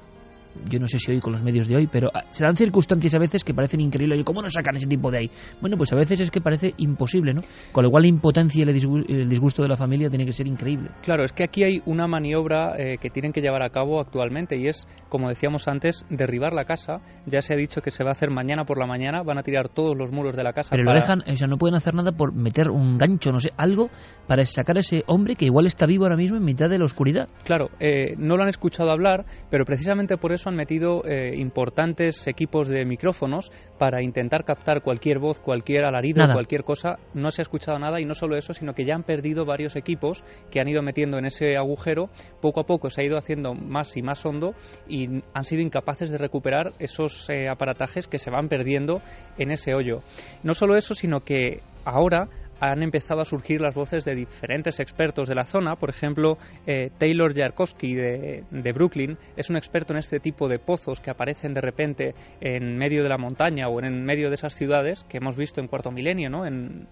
Yo 0.69 0.79
no 0.79 0.87
sé 0.87 0.97
si 0.99 1.11
hoy 1.11 1.19
con 1.19 1.33
los 1.33 1.43
medios 1.43 1.67
de 1.67 1.75
hoy, 1.75 1.87
pero 1.87 2.09
ah, 2.13 2.23
se 2.29 2.43
dan 2.43 2.55
circunstancias 2.55 3.13
a 3.15 3.19
veces 3.19 3.43
que 3.43 3.53
parecen 3.53 3.81
increíbles. 3.81 4.17
Oye, 4.17 4.23
¿cómo 4.25 4.41
no 4.41 4.49
sacan 4.49 4.75
ese 4.75 4.87
tipo 4.87 5.09
de 5.11 5.19
ahí? 5.19 5.31
Bueno, 5.61 5.77
pues 5.77 5.91
a 5.93 5.95
veces 5.95 6.19
es 6.21 6.31
que 6.31 6.41
parece 6.41 6.71
imposible, 6.77 7.33
¿no? 7.33 7.41
Con 7.71 7.83
lo 7.83 7.89
cual 7.91 8.03
la 8.03 8.09
impotencia 8.09 8.59
y 8.65 8.69
el 8.69 8.75
disgu- 8.75 9.05
el 9.07 9.29
disgusto 9.29 9.61
de 9.63 9.69
la 9.69 9.77
familia 9.77 10.09
tiene 10.09 10.25
que 10.25 10.33
ser 10.33 10.47
increíble. 10.47 10.89
Claro, 11.01 11.23
es 11.23 11.31
que 11.31 11.43
aquí 11.43 11.63
hay 11.63 11.81
una 11.85 12.07
maniobra 12.07 12.75
eh, 12.77 12.97
que 12.99 13.09
tienen 13.09 13.31
que 13.31 13.41
llevar 13.41 13.63
a 13.63 13.69
cabo 13.69 13.99
actualmente 13.99 14.57
y 14.57 14.67
es, 14.67 14.85
como 15.09 15.29
decíamos 15.29 15.67
antes, 15.67 16.05
derribar 16.09 16.53
la 16.53 16.65
casa. 16.65 16.99
Ya 17.25 17.41
se 17.41 17.53
ha 17.53 17.57
dicho 17.57 17.81
que 17.81 17.91
se 17.91 18.03
va 18.03 18.09
a 18.09 18.13
hacer 18.13 18.29
mañana 18.29 18.65
por 18.65 18.77
la 18.77 18.85
mañana, 18.87 19.23
van 19.23 19.37
a 19.37 19.43
tirar 19.43 19.69
todos 19.69 19.95
los 19.97 20.11
muros 20.11 20.35
de 20.35 20.43
la 20.43 20.53
casa. 20.53 20.69
Pero 20.71 20.83
lo 20.83 20.89
para- 20.89 20.99
dejan, 21.01 21.23
o 21.31 21.35
sea, 21.35 21.47
no 21.47 21.57
pueden 21.57 21.75
hacer 21.75 21.93
nada 21.93 22.11
por 22.11 22.33
meter 22.33 22.69
un 22.69 22.97
gancho, 22.97 23.31
no 23.31 23.39
sé, 23.39 23.51
algo 23.57 23.89
para 24.27 24.45
sacar 24.45 24.77
a 24.77 24.79
ese 24.81 25.03
hombre 25.07 25.35
que 25.35 25.45
igual 25.45 25.65
está 25.65 25.85
vivo 25.85 26.05
ahora 26.05 26.15
mismo 26.17 26.37
en 26.37 26.43
mitad 26.43 26.69
de 26.69 26.77
la 26.77 26.85
oscuridad. 26.85 27.27
Claro, 27.43 27.69
eh, 27.79 28.15
no 28.17 28.37
lo 28.37 28.43
han 28.43 28.49
escuchado 28.49 28.91
hablar, 28.91 29.25
pero 29.49 29.65
precisamente 29.65 30.17
por 30.17 30.31
eso 30.31 30.40
han 30.49 30.55
metido 30.55 31.03
eh, 31.05 31.35
importantes 31.37 32.27
equipos 32.27 32.67
de 32.67 32.85
micrófonos 32.85 33.51
para 33.77 34.01
intentar 34.01 34.43
captar 34.43 34.81
cualquier 34.81 35.19
voz, 35.19 35.39
cualquier 35.39 35.85
alarido, 35.85 36.21
Nada. 36.21 36.33
cualquier 36.33 36.63
cosa. 36.63 36.97
No 37.13 37.31
se 37.31 37.41
ha 37.41 37.43
escuchado 37.43 37.79
nada 37.79 37.99
y 37.99 38.05
no 38.05 38.13
solo 38.13 38.37
eso, 38.37 38.53
sino 38.53 38.73
que 38.73 38.85
ya 38.85 38.95
han 38.95 39.03
perdido 39.03 39.45
varios 39.45 39.75
equipos 39.75 40.23
que 40.49 40.59
han 40.59 40.67
ido 40.67 40.81
metiendo 40.81 41.17
en 41.17 41.25
ese 41.25 41.57
agujero. 41.57 42.09
Poco 42.41 42.61
a 42.61 42.65
poco 42.65 42.89
se 42.89 43.01
ha 43.01 43.05
ido 43.05 43.17
haciendo 43.17 43.53
más 43.53 43.95
y 43.97 44.01
más 44.01 44.25
hondo 44.25 44.53
y 44.87 45.21
han 45.33 45.43
sido 45.43 45.61
incapaces 45.61 46.09
de 46.09 46.17
recuperar 46.17 46.73
esos 46.79 47.29
eh, 47.29 47.49
aparatajes 47.49 48.07
que 48.07 48.19
se 48.19 48.31
van 48.31 48.49
perdiendo 48.49 49.01
en 49.37 49.51
ese 49.51 49.73
hoyo. 49.73 50.01
No 50.43 50.53
solo 50.53 50.75
eso, 50.75 50.93
sino 50.93 51.21
que 51.21 51.61
ahora 51.85 52.29
han 52.61 52.83
empezado 52.83 53.21
a 53.21 53.25
surgir 53.25 53.59
las 53.59 53.73
voces 53.73 54.05
de 54.05 54.15
diferentes 54.15 54.79
expertos 54.79 55.27
de 55.27 55.33
la 55.33 55.45
zona. 55.45 55.75
Por 55.75 55.89
ejemplo, 55.89 56.37
eh, 56.67 56.91
Taylor 56.99 57.33
Yarkowski 57.33 57.95
de, 57.95 58.71
Brooklyn 58.73 59.17
es 59.35 59.49
un 59.49 59.57
experto 59.57 59.93
en 59.93 59.99
este 59.99 60.19
tipo 60.19 60.47
de 60.47 60.59
pozos 60.59 61.01
que 61.01 61.09
aparecen 61.09 61.55
de 61.55 61.61
repente 61.61 62.13
en 62.39 62.77
medio 62.77 63.01
de 63.01 63.09
la 63.09 63.17
montaña 63.17 63.67
o 63.67 63.81
en 63.81 64.05
medio 64.05 64.29
de 64.29 64.35
esas 64.35 64.53
ciudades 64.53 65.03
que 65.09 65.17
hemos 65.17 65.35
visto 65.35 65.59
en 65.59 65.67
Cuarto 65.67 65.91
Milenio, 65.91 66.29
¿no? 66.29 66.45
en, 66.45 66.87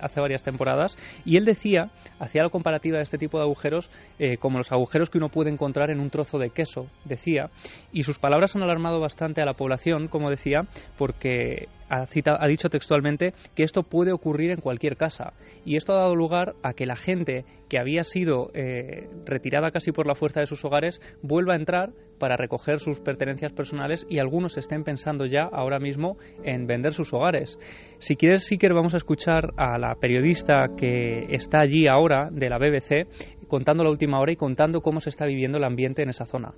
hace 0.00 0.20
varias 0.20 0.42
temporadas. 0.42 0.98
Y 1.24 1.36
él 1.36 1.44
decía, 1.44 1.90
hacía 2.18 2.42
la 2.42 2.50
comparativa 2.50 2.96
de 2.96 3.04
este 3.04 3.16
tipo 3.16 3.38
de 3.38 3.44
agujeros 3.44 3.90
eh, 4.18 4.38
como 4.38 4.58
los 4.58 4.72
agujeros 4.72 5.08
que 5.08 5.18
uno 5.18 5.28
puede 5.28 5.50
encontrar 5.50 5.90
en 5.90 6.00
un 6.00 6.10
trozo 6.10 6.38
de 6.38 6.50
queso, 6.50 6.88
decía. 7.04 7.50
Y 7.92 8.02
sus 8.02 8.18
palabras 8.18 8.56
han 8.56 8.62
alarmado 8.64 8.98
bastante 8.98 9.40
a 9.40 9.46
la 9.46 9.54
población, 9.54 10.08
como 10.08 10.30
decía, 10.30 10.62
porque 10.98 11.68
ha, 11.90 12.06
ha 12.06 12.46
dicho 12.46 12.68
textualmente 12.68 13.34
que 13.54 13.62
esto 13.62 13.82
puede 13.82 14.12
ocurrir 14.12 14.50
en 14.50 14.60
cualquier 14.60 14.96
casa. 14.96 15.34
Y 15.64 15.76
esto 15.76 15.92
ha 15.92 16.00
dado 16.00 16.14
lugar 16.14 16.54
a 16.62 16.72
que 16.72 16.86
la 16.86 16.96
gente 16.96 17.44
que 17.68 17.78
había 17.78 18.04
sido 18.04 18.50
eh, 18.54 19.08
retirada 19.26 19.70
casi 19.70 19.92
por 19.92 20.06
la 20.06 20.14
fuerza 20.14 20.40
de 20.40 20.46
sus 20.46 20.64
hogares 20.64 21.00
vuelva 21.22 21.54
a 21.54 21.56
entrar 21.56 21.90
para 22.18 22.36
recoger 22.36 22.78
sus 22.78 23.00
pertenencias 23.00 23.52
personales 23.52 24.06
y 24.08 24.18
algunos 24.18 24.56
estén 24.58 24.84
pensando 24.84 25.24
ya 25.26 25.48
ahora 25.50 25.78
mismo 25.78 26.18
en 26.44 26.66
vender 26.66 26.92
sus 26.92 27.12
hogares. 27.12 27.58
Si 27.98 28.14
quieres, 28.14 28.44
Siker, 28.44 28.74
vamos 28.74 28.94
a 28.94 28.98
escuchar 28.98 29.52
a 29.56 29.78
la 29.78 29.94
periodista 29.94 30.66
que 30.76 31.26
está 31.30 31.60
allí 31.60 31.88
ahora 31.88 32.28
de 32.30 32.50
la 32.50 32.58
BBC 32.58 33.08
contando 33.48 33.82
la 33.82 33.90
última 33.90 34.20
hora 34.20 34.32
y 34.32 34.36
contando 34.36 34.80
cómo 34.80 35.00
se 35.00 35.10
está 35.10 35.26
viviendo 35.26 35.58
el 35.58 35.64
ambiente 35.64 36.02
en 36.02 36.10
esa 36.10 36.24
zona. 36.24 36.52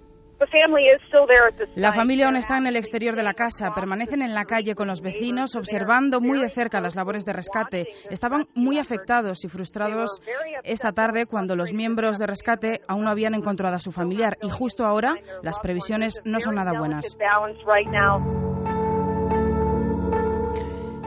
La 1.77 1.93
familia 1.93 2.27
aún 2.27 2.37
está 2.37 2.59
en 2.59 2.67
el 2.67 2.77
exterior 2.77 3.15
de 3.17 3.23
la 3.23 3.35
casa, 3.35 3.73
permanecen 3.75 4.23
en 4.23 4.35
la 4.35 4.45
calle 4.45 4.75
con 4.75 4.89
los 4.89 5.01
vecinos, 5.01 5.55
observando 5.57 6.21
muy 6.21 6.41
de 6.41 6.49
cerca 6.49 6.81
las 6.81 6.97
labores 6.97 7.25
de 7.25 7.33
rescate. 7.33 7.87
Estaban 8.11 8.47
muy 8.55 8.79
afectados 8.79 9.45
y 9.45 9.49
frustrados 9.49 10.21
esta 10.65 10.93
tarde 10.93 11.27
cuando 11.27 11.57
los 11.57 11.73
miembros 11.73 12.19
de 12.19 12.27
rescate 12.27 12.81
aún 12.89 13.05
no 13.05 13.11
habían 13.11 13.35
encontrado 13.35 13.75
a 13.77 13.79
su 13.79 13.93
familiar 13.93 14.37
y 14.43 14.51
justo 14.51 14.85
ahora 14.85 15.15
las 15.43 15.59
previsiones 15.61 16.21
no 16.25 16.41
son 16.41 16.55
nada 16.57 16.73
buenas. 16.79 17.17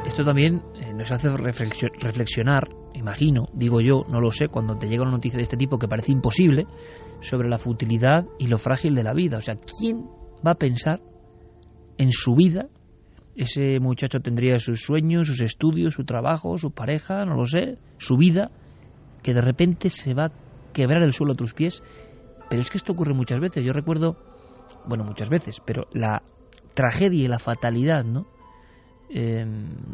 Esto 0.06 0.24
también 0.24 0.62
eh, 0.76 0.94
nos 0.94 1.12
hace 1.12 1.30
reflexio- 1.30 1.90
reflexionar, 2.00 2.64
imagino, 2.94 3.46
digo 3.54 3.82
yo, 3.82 4.04
no 4.08 4.22
lo 4.22 4.30
sé, 4.32 4.48
cuando 4.50 4.78
te 4.78 4.88
llega 4.88 5.02
una 5.02 5.12
noticia 5.12 5.38
de 5.38 5.44
este 5.44 5.58
tipo 5.58 5.80
que 5.80 5.88
parece 5.88 6.12
imposible, 6.12 6.68
sobre 7.20 7.50
la 7.50 7.58
futilidad 7.58 8.26
y 8.40 8.48
lo 8.48 8.58
frágil 8.58 8.96
de 8.96 9.04
la 9.04 9.14
vida. 9.14 9.38
O 9.38 9.42
sea, 9.42 9.56
¿quién 9.56 10.06
va 10.46 10.52
a 10.52 10.56
pensar 10.56 11.02
en 11.98 12.12
su 12.12 12.36
vida? 12.36 12.68
Ese 13.36 13.80
muchacho 13.80 14.20
tendría 14.20 14.60
sus 14.60 14.82
sueños, 14.82 15.28
sus 15.28 15.42
estudios, 15.42 15.94
su 15.94 16.06
trabajo, 16.06 16.58
su 16.58 16.72
pareja, 16.72 17.26
no 17.26 17.36
lo 17.36 17.46
sé, 17.46 17.78
su 17.98 18.16
vida, 18.16 18.52
que 19.22 19.34
de 19.34 19.42
repente 19.42 19.90
se 19.90 20.14
va 20.14 20.26
a 20.26 20.32
quebrar 20.74 21.04
el 21.04 21.14
suelo 21.14 21.34
a 21.34 21.36
tus 21.36 21.54
pies. 21.54 21.84
Pero 22.50 22.62
es 22.62 22.70
que 22.70 22.78
esto 22.78 22.94
ocurre 22.94 23.14
muchas 23.14 23.40
veces. 23.40 23.66
Yo 23.66 23.74
recuerdo, 23.74 24.18
bueno, 24.86 25.04
muchas 25.04 25.30
veces, 25.30 25.62
pero 25.66 25.88
la 25.94 26.22
tragedia 26.74 27.26
y 27.26 27.28
la 27.28 27.40
fatalidad, 27.40 28.06
¿no? 28.06 28.28
Eh, 29.10 29.46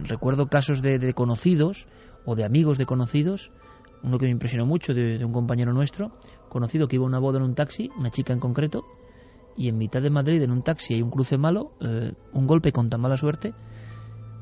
recuerdo 0.03 0.47
casos 0.47 0.81
de, 0.81 0.99
de 0.99 1.13
conocidos 1.13 1.87
o 2.25 2.35
de 2.35 2.45
amigos 2.45 2.77
de 2.77 2.85
conocidos, 2.85 3.51
uno 4.03 4.17
que 4.17 4.25
me 4.25 4.31
impresionó 4.31 4.65
mucho 4.65 4.93
de 4.93 5.23
un 5.23 5.33
compañero 5.33 5.73
nuestro, 5.73 6.11
conocido 6.51 6.87
que 6.87 6.97
iba 6.97 7.05
a 7.05 7.07
una 7.07 7.19
boda 7.19 7.37
en 7.37 7.43
un 7.43 7.55
taxi, 7.55 7.89
una 7.97 8.11
chica 8.11 8.33
en 8.33 8.39
concreto, 8.39 8.83
y 9.55 9.69
en 9.69 9.77
mitad 9.77 10.01
de 10.01 10.09
Madrid, 10.09 10.41
en 10.41 10.51
un 10.51 10.63
taxi, 10.63 10.95
hay 10.95 11.01
un 11.01 11.09
cruce 11.09 11.37
malo, 11.37 11.71
eh, 11.79 12.13
un 12.33 12.45
golpe 12.45 12.71
con 12.71 12.89
tan 12.89 13.01
mala 13.01 13.17
suerte 13.17 13.53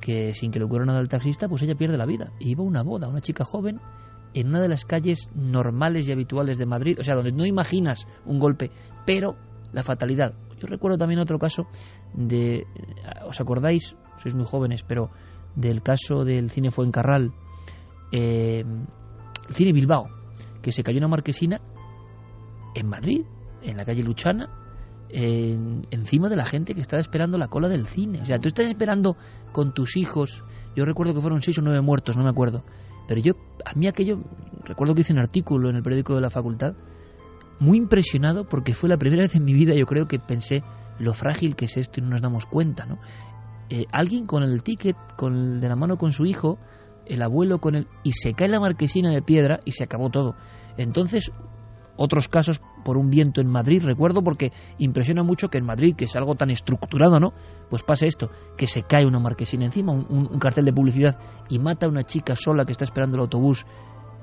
que 0.02 0.34
sin 0.34 0.52
que 0.52 0.60
le 0.60 0.66
ocurra 0.66 0.86
nada 0.86 1.00
al 1.00 1.08
taxista, 1.08 1.48
pues 1.48 1.62
ella 1.62 1.76
pierde 1.76 1.98
la 1.98 2.06
vida. 2.06 2.32
Iba 2.40 2.64
a 2.64 2.68
una 2.68 2.84
boda, 2.84 3.08
una 3.08 3.22
chica 3.22 3.44
joven, 3.44 3.80
en 4.34 4.48
una 4.48 4.62
de 4.62 4.70
las 4.70 4.86
calles 4.86 5.30
normales 5.36 6.08
y 6.08 6.12
habituales 6.12 6.58
de 6.58 6.66
Madrid, 6.66 6.98
o 7.00 7.04
sea, 7.04 7.16
donde 7.16 7.32
no 7.32 7.46
imaginas 7.46 8.08
un 8.26 8.40
golpe, 8.40 8.72
pero 9.06 9.36
la 9.72 9.84
fatalidad. 9.84 10.34
Yo 10.60 10.68
recuerdo 10.68 10.98
también 10.98 11.20
otro 11.20 11.38
caso 11.38 11.68
de, 12.14 12.66
¿os 13.28 13.40
acordáis? 13.40 13.96
Sois 14.18 14.36
muy 14.36 14.46
jóvenes, 14.46 14.84
pero 14.84 15.10
del 15.56 15.82
caso 15.82 16.24
del 16.24 16.50
cine 16.50 16.72
Fuencarral, 16.72 17.34
eh, 18.12 18.64
el 19.48 19.56
cine 19.56 19.74
Bilbao, 19.74 20.08
que 20.62 20.72
se 20.72 20.84
cayó 20.84 20.98
una 20.98 21.08
marquesina 21.08 21.62
en 22.76 22.88
Madrid, 22.88 23.26
en 23.62 23.78
la 23.78 23.86
calle 23.86 24.04
Luchana, 24.04 24.50
en- 25.10 25.82
encima 25.92 26.30
de 26.30 26.36
la 26.36 26.46
gente 26.46 26.74
que 26.76 26.82
estaba 26.82 27.02
esperando 27.02 27.38
la 27.38 27.48
cola 27.48 27.68
del 27.68 27.86
cine. 27.86 28.22
O 28.22 28.26
sea, 28.26 28.40
tú 28.40 28.48
estás 28.48 28.66
esperando 28.68 29.16
con 29.52 29.74
tus 29.74 29.98
hijos. 29.98 30.44
Yo 30.76 30.86
recuerdo 30.86 31.14
que 31.14 31.22
fueron 31.22 31.42
seis 31.42 31.58
o 31.58 31.62
nueve 31.62 31.82
muertos, 31.82 32.16
no 32.18 32.24
me 32.24 32.30
acuerdo. 32.30 32.64
Pero 33.08 33.22
yo, 33.22 33.34
a 33.66 33.74
mí 33.74 33.88
aquello, 33.88 34.20
recuerdo 34.64 34.94
que 34.94 35.02
hice 35.02 35.14
un 35.14 35.20
artículo 35.20 35.70
en 35.70 35.78
el 35.78 35.82
periódico 35.84 36.14
de 36.14 36.22
la 36.22 36.30
facultad, 36.30 36.74
muy 37.60 37.78
impresionado 37.78 38.48
porque 38.48 38.74
fue 38.74 38.88
la 38.88 38.98
primera 38.98 39.24
vez 39.24 39.36
en 39.36 39.44
mi 39.44 39.54
vida, 39.54 39.74
yo 39.74 39.86
creo 39.86 40.08
que 40.08 40.20
pensé 40.20 40.64
lo 41.00 41.14
frágil 41.14 41.56
que 41.56 41.66
es 41.66 41.76
esto 41.76 42.00
y 42.00 42.04
no 42.04 42.10
nos 42.12 42.22
damos 42.22 42.46
cuenta, 42.46 42.86
¿no? 42.86 43.00
Eh, 43.70 43.86
alguien 43.92 44.26
con 44.26 44.44
el 44.44 44.62
ticket, 44.64 44.96
con 45.18 45.36
el 45.36 45.60
de 45.60 45.68
la 45.70 45.76
mano 45.76 45.98
con 45.98 46.12
su 46.12 46.26
hijo, 46.26 46.58
el 47.06 47.22
abuelo 47.22 47.58
con 47.58 47.76
el... 47.76 47.88
y 48.04 48.12
se 48.14 48.34
cae 48.34 48.48
la 48.48 48.60
marquesina 48.60 49.12
de 49.12 49.22
piedra 49.22 49.60
y 49.66 49.72
se 49.72 49.84
acabó 49.84 50.10
todo. 50.10 50.36
Entonces, 50.78 51.32
otros 52.00 52.30
casos 52.30 52.62
por 52.86 52.98
un 52.98 53.10
viento 53.10 53.42
en 53.42 53.48
Madrid, 53.48 53.84
recuerdo 53.84 54.24
porque 54.24 54.52
impresiona 54.78 55.22
mucho 55.22 55.50
que 55.50 55.58
en 55.58 55.66
Madrid, 55.66 55.96
que 55.98 56.06
es 56.06 56.16
algo 56.16 56.36
tan 56.36 56.50
estructurado, 56.50 57.20
¿no? 57.20 57.34
Pues 57.70 57.84
pasa 57.84 58.06
esto, 58.06 58.30
que 58.58 58.68
se 58.68 58.84
cae 58.84 59.06
una 59.06 59.20
marquesina 59.20 59.66
encima, 59.66 59.92
un, 59.92 60.40
cartel 60.40 60.64
de 60.64 60.74
publicidad 60.74 61.20
y 61.50 61.60
mata 61.60 61.86
a 61.86 61.90
una 61.90 62.04
chica 62.04 62.36
sola 62.38 62.64
que 62.64 62.72
está 62.72 62.86
esperando 62.86 63.18
el 63.18 63.24
autobús, 63.24 63.66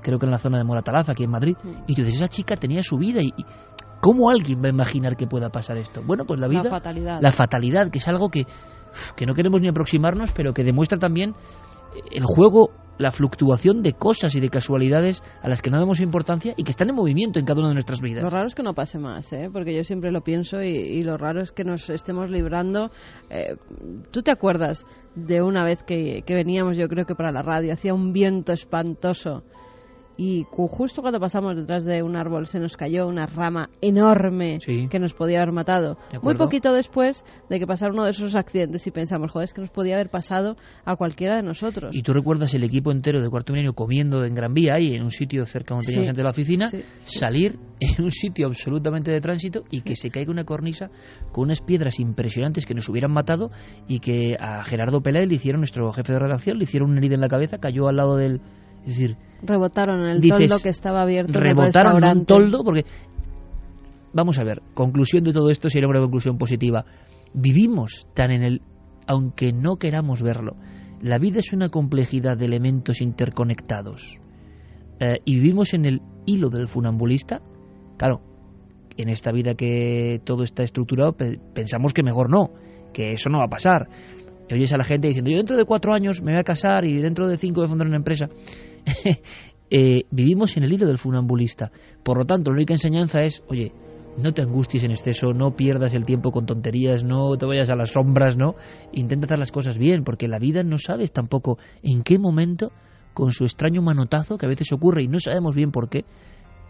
creo 0.01 0.17
que 0.17 0.25
en 0.25 0.31
la 0.31 0.39
zona 0.39 0.57
de 0.57 0.63
Moratalaz, 0.63 1.07
aquí 1.09 1.23
en 1.23 1.29
Madrid, 1.29 1.55
y 1.85 1.93
tú 1.93 2.01
dices, 2.01 2.15
esa 2.15 2.27
chica 2.27 2.55
tenía 2.55 2.81
su 2.81 2.97
vida 2.97 3.21
y... 3.21 3.27
y 3.37 3.45
¿Cómo 3.99 4.29
alguien 4.29 4.61
va 4.61 4.67
a 4.67 4.69
imaginar 4.69 5.15
que 5.15 5.25
pueda 5.25 5.49
pasar 5.49 5.75
esto? 5.77 6.03
Bueno, 6.05 6.23
pues 6.23 6.39
la 6.39 6.47
vida... 6.47 6.65
La 6.65 6.69
fatalidad. 6.69 7.19
La 7.19 7.31
fatalidad, 7.31 7.89
que 7.89 7.97
es 7.97 8.07
algo 8.07 8.29
que, 8.29 8.45
que 9.15 9.25
no 9.25 9.33
queremos 9.33 9.59
ni 9.63 9.69
aproximarnos, 9.69 10.31
pero 10.33 10.53
que 10.53 10.63
demuestra 10.63 10.99
también 10.99 11.33
el 12.11 12.23
juego, 12.25 12.71
la 12.97 13.11
fluctuación 13.11 13.83
de 13.83 13.93
cosas 13.93 14.35
y 14.35 14.39
de 14.39 14.49
casualidades 14.49 15.21
a 15.41 15.47
las 15.47 15.61
que 15.61 15.69
no 15.69 15.79
damos 15.79 15.99
importancia 15.99 16.53
y 16.57 16.63
que 16.63 16.71
están 16.71 16.89
en 16.89 16.95
movimiento 16.95 17.39
en 17.39 17.45
cada 17.45 17.59
una 17.59 17.69
de 17.69 17.75
nuestras 17.75 18.01
vidas. 18.01 18.23
Lo 18.23 18.29
raro 18.29 18.47
es 18.47 18.55
que 18.55 18.63
no 18.63 18.73
pase 18.73 18.97
más, 18.97 19.31
¿eh? 19.33 19.49
porque 19.51 19.75
yo 19.75 19.83
siempre 19.83 20.11
lo 20.11 20.21
pienso 20.21 20.61
y, 20.63 20.69
y 20.69 21.03
lo 21.03 21.17
raro 21.17 21.41
es 21.41 21.51
que 21.51 21.63
nos 21.63 21.89
estemos 21.89 22.29
librando. 22.29 22.89
eh, 23.29 23.55
¿Tú 24.11 24.21
te 24.23 24.31
acuerdas 24.31 24.85
de 25.15 25.41
una 25.41 25.63
vez 25.63 25.83
que, 25.83 26.23
que 26.25 26.33
veníamos, 26.33 26.77
yo 26.77 26.87
creo 26.87 27.05
que 27.05 27.15
para 27.15 27.31
la 27.31 27.41
radio, 27.41 27.73
hacía 27.73 27.93
un 27.93 28.13
viento 28.13 28.51
espantoso 28.51 29.43
y 30.17 30.45
justo 30.51 31.01
cuando 31.01 31.19
pasamos 31.19 31.55
detrás 31.55 31.85
de 31.85 32.01
un 32.03 32.15
árbol 32.15 32.47
se 32.47 32.59
nos 32.59 32.75
cayó 32.75 33.07
una 33.07 33.27
rama 33.27 33.69
enorme 33.81 34.59
que 34.59 34.99
nos 34.99 35.13
podía 35.13 35.41
haber 35.41 35.53
matado? 35.53 35.97
Muy 36.21 36.35
poquito 36.35 36.73
después 36.73 37.23
de 37.49 37.59
que 37.59 37.67
pasara 37.67 37.93
uno 37.93 38.03
de 38.03 38.11
esos 38.11 38.35
accidentes 38.35 38.85
y 38.87 38.91
pensamos, 38.91 39.31
joder, 39.31 39.45
es 39.45 39.53
que 39.53 39.61
nos 39.61 39.69
podía 39.69 39.95
haber 39.95 40.09
pasado 40.09 40.57
a 40.85 40.95
cualquiera 40.95 41.35
de 41.35 41.43
nosotros. 41.43 41.95
Y 41.95 42.01
tú 42.01 42.13
recuerdas 42.13 42.53
el 42.53 42.63
equipo 42.63 42.91
entero 42.91 43.21
de 43.21 43.29
Cuarto 43.29 43.53
Milenio 43.53 43.73
comiendo 43.73 44.23
en 44.25 44.33
Gran 44.33 44.53
Vía, 44.53 44.75
ahí 44.75 44.95
en 44.95 45.03
un 45.03 45.11
sitio 45.11 45.45
cerca 45.45 45.75
donde 45.75 45.85
tenía 45.85 46.01
Sí, 46.01 46.05
gente 46.07 46.19
de 46.19 46.23
la 46.23 46.29
oficina, 46.29 46.67
sí, 46.67 46.83
salir 46.99 47.59
en 47.79 48.03
un 48.03 48.11
sitio 48.11 48.47
absolutamente 48.47 49.11
de 49.11 49.21
tránsito 49.21 49.63
y 49.69 49.81
que 49.81 49.95
se 49.95 50.09
caiga 50.09 50.31
una 50.31 50.45
cornisa 50.45 50.89
con 51.31 51.45
unas 51.45 51.61
piedras 51.61 51.99
impresionantes 51.99 52.65
que 52.65 52.73
nos 52.73 52.89
hubieran 52.89 53.11
matado 53.11 53.51
y 53.87 53.99
que 53.99 54.35
a 54.39 54.63
Gerardo 54.63 55.01
Peláez 55.01 55.27
le 55.29 55.35
hicieron, 55.35 55.61
nuestro 55.61 55.91
jefe 55.91 56.13
de 56.13 56.19
redacción, 56.19 56.57
le 56.57 56.63
hicieron 56.63 56.89
una 56.89 56.99
herida 56.99 57.15
en 57.15 57.21
la 57.21 57.29
cabeza, 57.29 57.57
cayó 57.59 57.87
al 57.87 57.97
lado 57.97 58.15
del... 58.15 58.41
Es 58.87 58.97
decir, 58.97 59.17
Rebotaron 59.43 60.01
en 60.01 60.09
el 60.09 60.21
Dices, 60.21 60.49
toldo 60.49 60.63
que 60.63 60.69
estaba 60.69 61.01
abierto 61.01 61.39
rebotaron 61.39 62.03
en 62.03 62.17
un 62.19 62.25
toldo 62.25 62.63
porque 62.63 62.85
vamos 64.13 64.39
a 64.39 64.43
ver, 64.43 64.61
conclusión 64.73 65.23
de 65.23 65.33
todo 65.33 65.49
esto 65.49 65.69
sería 65.69 65.87
una 65.87 65.99
conclusión 65.99 66.37
positiva. 66.37 66.85
Vivimos 67.33 68.07
tan 68.15 68.31
en 68.31 68.43
el, 68.43 68.61
aunque 69.05 69.51
no 69.51 69.75
queramos 69.75 70.23
verlo, 70.23 70.55
la 71.01 71.19
vida 71.19 71.39
es 71.39 71.53
una 71.53 71.69
complejidad 71.69 72.37
de 72.37 72.45
elementos 72.45 73.01
interconectados. 73.01 74.19
Eh, 74.99 75.17
y 75.25 75.35
vivimos 75.35 75.73
en 75.75 75.85
el 75.85 76.01
hilo 76.25 76.49
del 76.49 76.67
funambulista. 76.67 77.41
Claro, 77.97 78.21
en 78.97 79.09
esta 79.09 79.31
vida 79.31 79.53
que 79.53 80.19
todo 80.23 80.43
está 80.43 80.63
estructurado, 80.63 81.15
pensamos 81.53 81.93
que 81.93 82.01
mejor 82.01 82.31
no, 82.31 82.51
que 82.91 83.11
eso 83.11 83.29
no 83.29 83.37
va 83.37 83.45
a 83.45 83.49
pasar. 83.49 83.87
Y 84.49 84.55
oyes 84.55 84.73
a 84.73 84.77
la 84.77 84.83
gente 84.83 85.09
diciendo, 85.09 85.29
yo 85.29 85.37
dentro 85.37 85.57
de 85.57 85.65
cuatro 85.65 85.93
años 85.93 86.23
me 86.23 86.31
voy 86.31 86.39
a 86.39 86.43
casar 86.43 86.85
y 86.85 86.99
dentro 86.99 87.27
de 87.27 87.37
cinco 87.37 87.59
voy 87.59 87.65
a 87.65 87.69
fundar 87.69 87.87
una 87.87 87.97
empresa. 87.97 88.29
Eh, 89.69 90.05
vivimos 90.11 90.55
en 90.55 90.63
el 90.63 90.71
hilo 90.71 90.87
del 90.87 90.97
funambulista. 90.97 91.71
Por 92.01 92.17
lo 92.17 92.23
tanto, 92.23 92.51
la 92.51 92.55
única 92.55 92.73
enseñanza 92.73 93.19
es, 93.23 93.43
oye, 93.49 93.73
no 94.17 94.33
te 94.33 94.41
angusties 94.41 94.85
en 94.85 94.91
exceso, 94.91 95.33
no 95.33 95.57
pierdas 95.57 95.93
el 95.93 96.05
tiempo 96.05 96.31
con 96.31 96.45
tonterías, 96.45 97.03
no 97.03 97.35
te 97.37 97.45
vayas 97.45 97.69
a 97.69 97.75
las 97.75 97.91
sombras, 97.91 98.37
¿no? 98.37 98.55
Intenta 98.93 99.25
hacer 99.25 99.39
las 99.39 99.51
cosas 99.51 99.77
bien, 99.77 100.05
porque 100.05 100.29
la 100.29 100.39
vida 100.39 100.63
no 100.63 100.77
sabes 100.77 101.11
tampoco 101.11 101.57
en 101.83 102.03
qué 102.03 102.17
momento, 102.17 102.71
con 103.13 103.33
su 103.33 103.43
extraño 103.43 103.81
manotazo, 103.81 104.37
que 104.37 104.45
a 104.45 104.49
veces 104.49 104.71
ocurre 104.71 105.03
y 105.03 105.09
no 105.09 105.19
sabemos 105.19 105.53
bien 105.53 105.71
por 105.71 105.89
qué, 105.89 106.05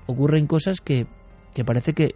ocurren 0.08 0.48
cosas 0.48 0.82
que, 0.82 1.06
que 1.54 1.64
parece 1.64 1.94
que, 1.94 2.16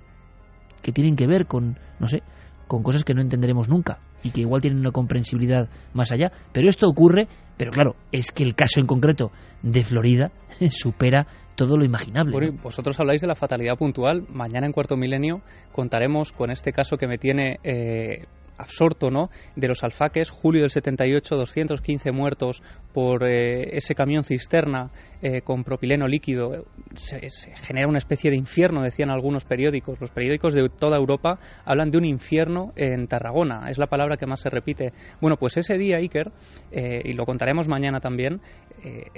que 0.82 0.92
tienen 0.92 1.16
que 1.16 1.28
ver 1.28 1.46
con, 1.46 1.78
no 2.00 2.08
sé, 2.08 2.24
con 2.68 2.84
cosas 2.84 3.04
que 3.04 3.14
no 3.14 3.22
entenderemos 3.22 3.70
nunca 3.70 4.00
y 4.24 4.32
que 4.32 4.42
igual 4.42 4.62
tienen 4.62 4.80
una 4.80 4.92
comprensibilidad 4.92 5.70
más 5.94 6.12
allá. 6.12 6.32
Pero 6.54 6.70
esto 6.70 6.88
ocurre, 6.88 7.28
pero 7.62 7.74
claro, 7.74 7.96
es 8.12 8.32
que 8.32 8.42
el 8.42 8.56
caso 8.56 8.80
en 8.80 8.88
concreto 8.88 9.32
de 9.62 9.84
Florida 9.84 10.32
supera 10.72 11.28
todo 11.54 11.78
lo 11.78 11.86
imaginable. 11.86 12.50
Vosotros 12.50 13.00
habláis 13.00 13.22
de 13.22 13.28
la 13.28 13.36
fatalidad 13.36 13.78
puntual. 13.78 14.26
Mañana 14.30 14.66
en 14.66 14.72
Cuarto 14.72 14.98
Milenio 14.98 15.42
contaremos 15.72 16.32
con 16.32 16.50
este 16.50 16.74
caso 16.74 16.98
que 16.98 17.06
me 17.06 17.20
tiene 17.20 17.60
eh, 17.64 18.26
absorto, 18.62 19.10
¿no? 19.10 19.30
De 19.56 19.68
los 19.68 19.84
alfaques, 19.84 20.30
julio 20.30 20.62
del 20.62 20.72
78, 20.72 21.36
215 21.36 22.12
muertos 22.12 22.62
por 22.94 23.28
eh, 23.28 23.78
ese 23.78 23.96
camión 23.96 24.24
cisterna 24.24 24.92
eh, 25.22 25.42
con 25.42 25.64
propileno 25.64 26.08
líquido. 26.08 26.66
Se, 26.96 27.20
genera 27.56 27.88
una 27.88 27.98
especie 27.98 28.32
de 28.32 28.38
infierno, 28.38 28.82
decían 28.82 29.10
algunos 29.10 29.46
periódicos. 29.46 30.00
Los 30.00 30.12
periódicos 30.12 30.54
de 30.54 30.70
toda 30.70 30.98
Europa 30.98 31.40
hablan 31.66 31.92
de 31.92 31.98
un 31.98 32.06
infierno 32.06 32.72
en 32.76 33.08
Tarragona. 33.08 33.70
Es 33.70 33.78
la 33.78 33.88
palabra 33.88 34.18
que 34.18 34.26
más 34.26 34.42
se 34.42 34.50
repite. 34.50 34.94
Bueno, 35.20 35.38
pues 35.38 35.58
ese 35.58 35.78
día, 35.78 35.98
Iker, 35.98 36.32
eh, 36.72 37.02
y 37.04 37.14
lo 37.14 37.26
contaremos 37.26 37.68
mañana 37.68 38.00
también, 38.00 38.42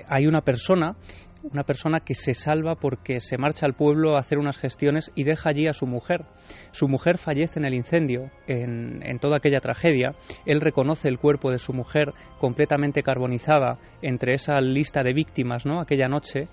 hay 0.08 0.28
una 0.28 0.42
persona 0.42 0.98
una 1.44 1.64
persona 1.64 2.00
que 2.00 2.16
se 2.16 2.34
salva 2.34 2.76
porque 2.76 3.20
se 3.20 3.38
marcha 3.38 3.66
al 3.66 3.74
pueblo 3.74 4.16
a 4.16 4.20
hacer 4.20 4.38
unas 4.38 4.58
gestiones 4.58 5.12
y 5.16 5.24
deja 5.24 5.50
allí 5.50 5.68
a 5.68 5.74
su 5.74 5.86
mujer. 5.86 6.26
Su 6.72 6.88
mujer 6.88 7.18
fallece 7.18 7.60
en 7.60 7.66
el 7.66 7.74
incendio, 7.74 8.32
en, 8.48 9.20
toda 9.20 9.38
aquella 9.38 9.60
tragedia. 9.60 10.16
Él 10.46 10.62
reconoce 10.62 11.08
el 11.08 11.20
cuerpo 11.20 11.52
de 11.52 11.60
su 11.60 11.74
mujer 11.74 12.14
completamente 12.40 13.04
carbonizada 13.04 13.78
entre 14.02 14.34
esa 14.34 14.60
lista 14.62 15.04
de 15.04 15.14
víctimas, 15.14 15.66
¿no? 15.66 15.80
Aquella 15.80 16.08
noche 16.08 16.48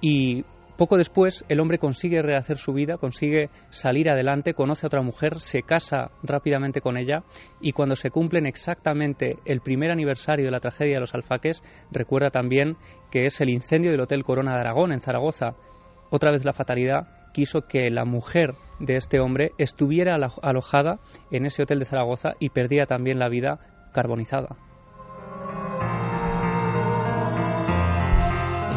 y 0.00 0.44
poco 0.76 0.96
después, 0.98 1.44
el 1.48 1.60
hombre 1.60 1.78
consigue 1.78 2.22
rehacer 2.22 2.58
su 2.58 2.72
vida, 2.72 2.98
consigue 2.98 3.50
salir 3.70 4.10
adelante, 4.10 4.54
conoce 4.54 4.86
a 4.86 4.88
otra 4.88 5.02
mujer, 5.02 5.40
se 5.40 5.62
casa 5.62 6.10
rápidamente 6.22 6.80
con 6.80 6.96
ella 6.96 7.24
y 7.60 7.72
cuando 7.72 7.96
se 7.96 8.10
cumplen 8.10 8.46
exactamente 8.46 9.38
el 9.44 9.60
primer 9.60 9.90
aniversario 9.90 10.44
de 10.44 10.50
la 10.50 10.60
tragedia 10.60 10.94
de 10.94 11.00
los 11.00 11.14
alfaques, 11.14 11.62
recuerda 11.90 12.30
también 12.30 12.76
que 13.10 13.24
es 13.26 13.40
el 13.40 13.50
incendio 13.50 13.90
del 13.90 14.00
Hotel 14.00 14.24
Corona 14.24 14.54
de 14.54 14.60
Aragón 14.60 14.92
en 14.92 15.00
Zaragoza. 15.00 15.54
Otra 16.10 16.30
vez 16.30 16.44
la 16.44 16.52
fatalidad 16.52 17.32
quiso 17.32 17.62
que 17.62 17.90
la 17.90 18.04
mujer 18.04 18.54
de 18.78 18.96
este 18.96 19.20
hombre 19.20 19.52
estuviera 19.58 20.16
alojada 20.42 20.98
en 21.30 21.46
ese 21.46 21.62
hotel 21.62 21.78
de 21.78 21.84
Zaragoza 21.86 22.34
y 22.38 22.50
perdiera 22.50 22.86
también 22.86 23.18
la 23.18 23.28
vida 23.28 23.58
carbonizada. 23.92 24.56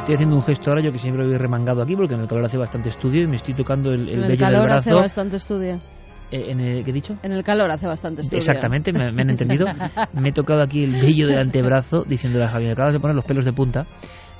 Estoy 0.10 0.15
haciendo 0.15 0.38
un 0.38 0.41
gesto 0.41 0.72
ahora, 0.72 0.81
yo 0.81 0.91
que 0.91 0.98
siempre 0.98 1.23
lo 1.23 1.36
he 1.36 1.38
remangado 1.38 1.84
aquí, 1.84 1.95
porque 1.95 2.15
en 2.15 2.22
el 2.22 2.27
calor 2.27 2.44
hace 2.44 2.57
bastante 2.57 2.90
estudio 2.90 3.22
y 3.22 3.27
me 3.27 3.36
estoy 3.36 3.53
tocando 3.53 3.91
el, 3.91 4.10
el, 4.10 4.23
en 4.23 4.31
el 4.31 4.40
calor 4.40 4.72
hace 4.72 4.91
bastante 4.91 5.36
estudio. 5.36 5.76
Eh, 6.31 6.45
en 6.49 6.60
el, 6.60 6.84
¿Qué 6.84 6.90
he 6.90 6.94
dicho? 6.95 7.15
En 7.22 7.31
el 7.31 7.44
calor 7.44 7.69
hace 7.69 7.86
bastante 7.86 8.22
estudio. 8.22 8.40
Exactamente, 8.40 8.91
me, 8.91 9.03
han 9.03 9.30
entendido. 9.30 9.68
me 10.14 10.30
he 10.30 10.31
tocado 10.31 10.64
aquí 10.64 10.84
el 10.84 10.99
vello 10.99 11.27
del 11.27 11.38
antebrazo, 11.38 12.06
diciéndole 12.07 12.45
a 12.45 12.49
Javier, 12.49 12.72
acabas 12.72 12.94
de 12.94 12.99
poner 12.99 13.15
los 13.15 13.23
pelos 13.23 13.45
de 13.45 13.53
punta, 13.53 13.86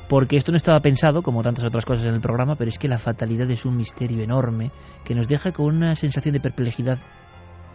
porque 0.10 0.38
esto 0.38 0.52
no 0.52 0.56
estaba 0.56 0.80
pensado, 0.80 1.22
como 1.22 1.44
tantas 1.44 1.66
otras 1.66 1.86
cosas 1.86 2.06
en 2.06 2.16
el 2.16 2.20
programa, 2.20 2.56
pero 2.56 2.70
es 2.70 2.80
que 2.80 2.88
la 2.88 2.98
fatalidad 2.98 3.48
es 3.52 3.64
un 3.64 3.78
misterio 3.78 4.24
enorme 4.24 4.72
que 5.06 5.14
nos 5.14 5.28
deja 5.28 5.52
con 5.52 5.68
una 5.68 5.94
sensación 5.94 6.34
de 6.34 6.40
perplejidad 6.40 6.98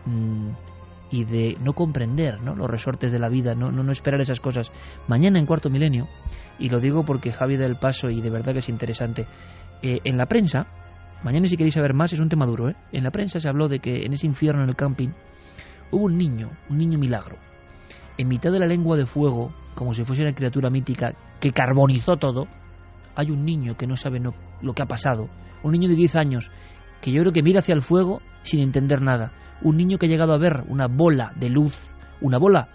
mmm, 0.05 0.49
y 1.13 1.25
de 1.27 1.57
no 1.61 1.75
comprender 1.75 2.41
¿no? 2.41 2.57
los 2.57 2.69
resortes 2.69 3.13
de 3.13 3.21
la 3.21 3.29
vida, 3.29 3.55
no, 3.55 3.71
no, 3.71 3.85
no 3.85 3.93
esperar 3.93 4.21
esas 4.21 4.41
cosas. 4.41 4.73
Mañana 5.07 5.39
en 5.39 5.47
cuarto 5.47 5.71
milenio 5.71 6.09
y 6.59 6.69
lo 6.69 6.81
digo 6.81 7.05
porque 7.05 7.33
Javi 7.33 7.57
da 7.57 7.67
el 7.67 7.77
paso 7.77 8.11
y 8.11 8.21
de 8.21 8.31
verdad 8.31 8.53
que 8.53 8.59
es 8.59 8.69
interesante. 8.69 9.27
Eh, 9.83 10.01
en 10.05 10.17
la 10.17 10.27
prensa, 10.27 10.67
mañana 11.23 11.47
si 11.47 11.57
queréis 11.57 11.75
saber 11.75 11.95
más, 11.95 12.13
es 12.13 12.21
un 12.21 12.29
tema 12.29 12.47
duro, 12.47 12.71
¿eh? 12.71 12.77
en 12.93 13.05
la 13.05 13.11
prensa 13.11 13.41
se 13.41 13.49
habló 13.49 13.69
de 13.69 13.81
que 13.81 14.05
en 14.05 14.13
ese 14.13 14.27
infierno 14.27 14.63
en 14.63 14.69
el 14.69 14.77
camping 14.77 15.11
hubo 15.91 16.05
un 16.05 16.17
niño, 16.17 16.51
un 16.71 16.79
niño 16.79 16.99
milagro, 16.99 17.37
en 18.17 18.29
mitad 18.29 18.53
de 18.53 18.59
la 18.59 18.67
lengua 18.67 18.97
de 18.97 19.07
fuego, 19.07 19.53
como 19.75 19.95
si 19.95 20.05
fuese 20.05 20.23
una 20.23 20.35
criatura 20.35 20.71
mítica 20.71 21.15
que 21.41 21.53
carbonizó 21.53 22.17
todo, 22.17 22.47
hay 23.17 23.31
un 23.31 23.45
niño 23.45 23.77
que 23.77 23.87
no 23.87 23.97
sabe 23.97 24.21
lo 24.21 24.73
que 24.73 24.83
ha 24.83 24.87
pasado, 24.87 25.29
un 25.63 25.73
niño 25.73 25.89
de 25.89 25.97
10 25.97 26.17
años, 26.17 26.51
que 27.01 27.13
yo 27.13 27.21
creo 27.21 27.33
que 27.33 27.43
mira 27.43 27.59
hacia 27.59 27.75
el 27.75 27.83
fuego 27.83 28.21
sin 28.43 28.61
entender 28.61 29.03
nada, 29.03 29.33
un 29.63 29.77
niño 29.77 29.99
que 29.99 30.07
ha 30.07 30.09
llegado 30.09 30.33
a 30.33 30.39
ver 30.39 30.63
una 30.69 30.87
bola 30.87 31.33
de 31.37 31.49
luz, 31.49 31.77
una 32.21 32.39
bola 32.39 32.69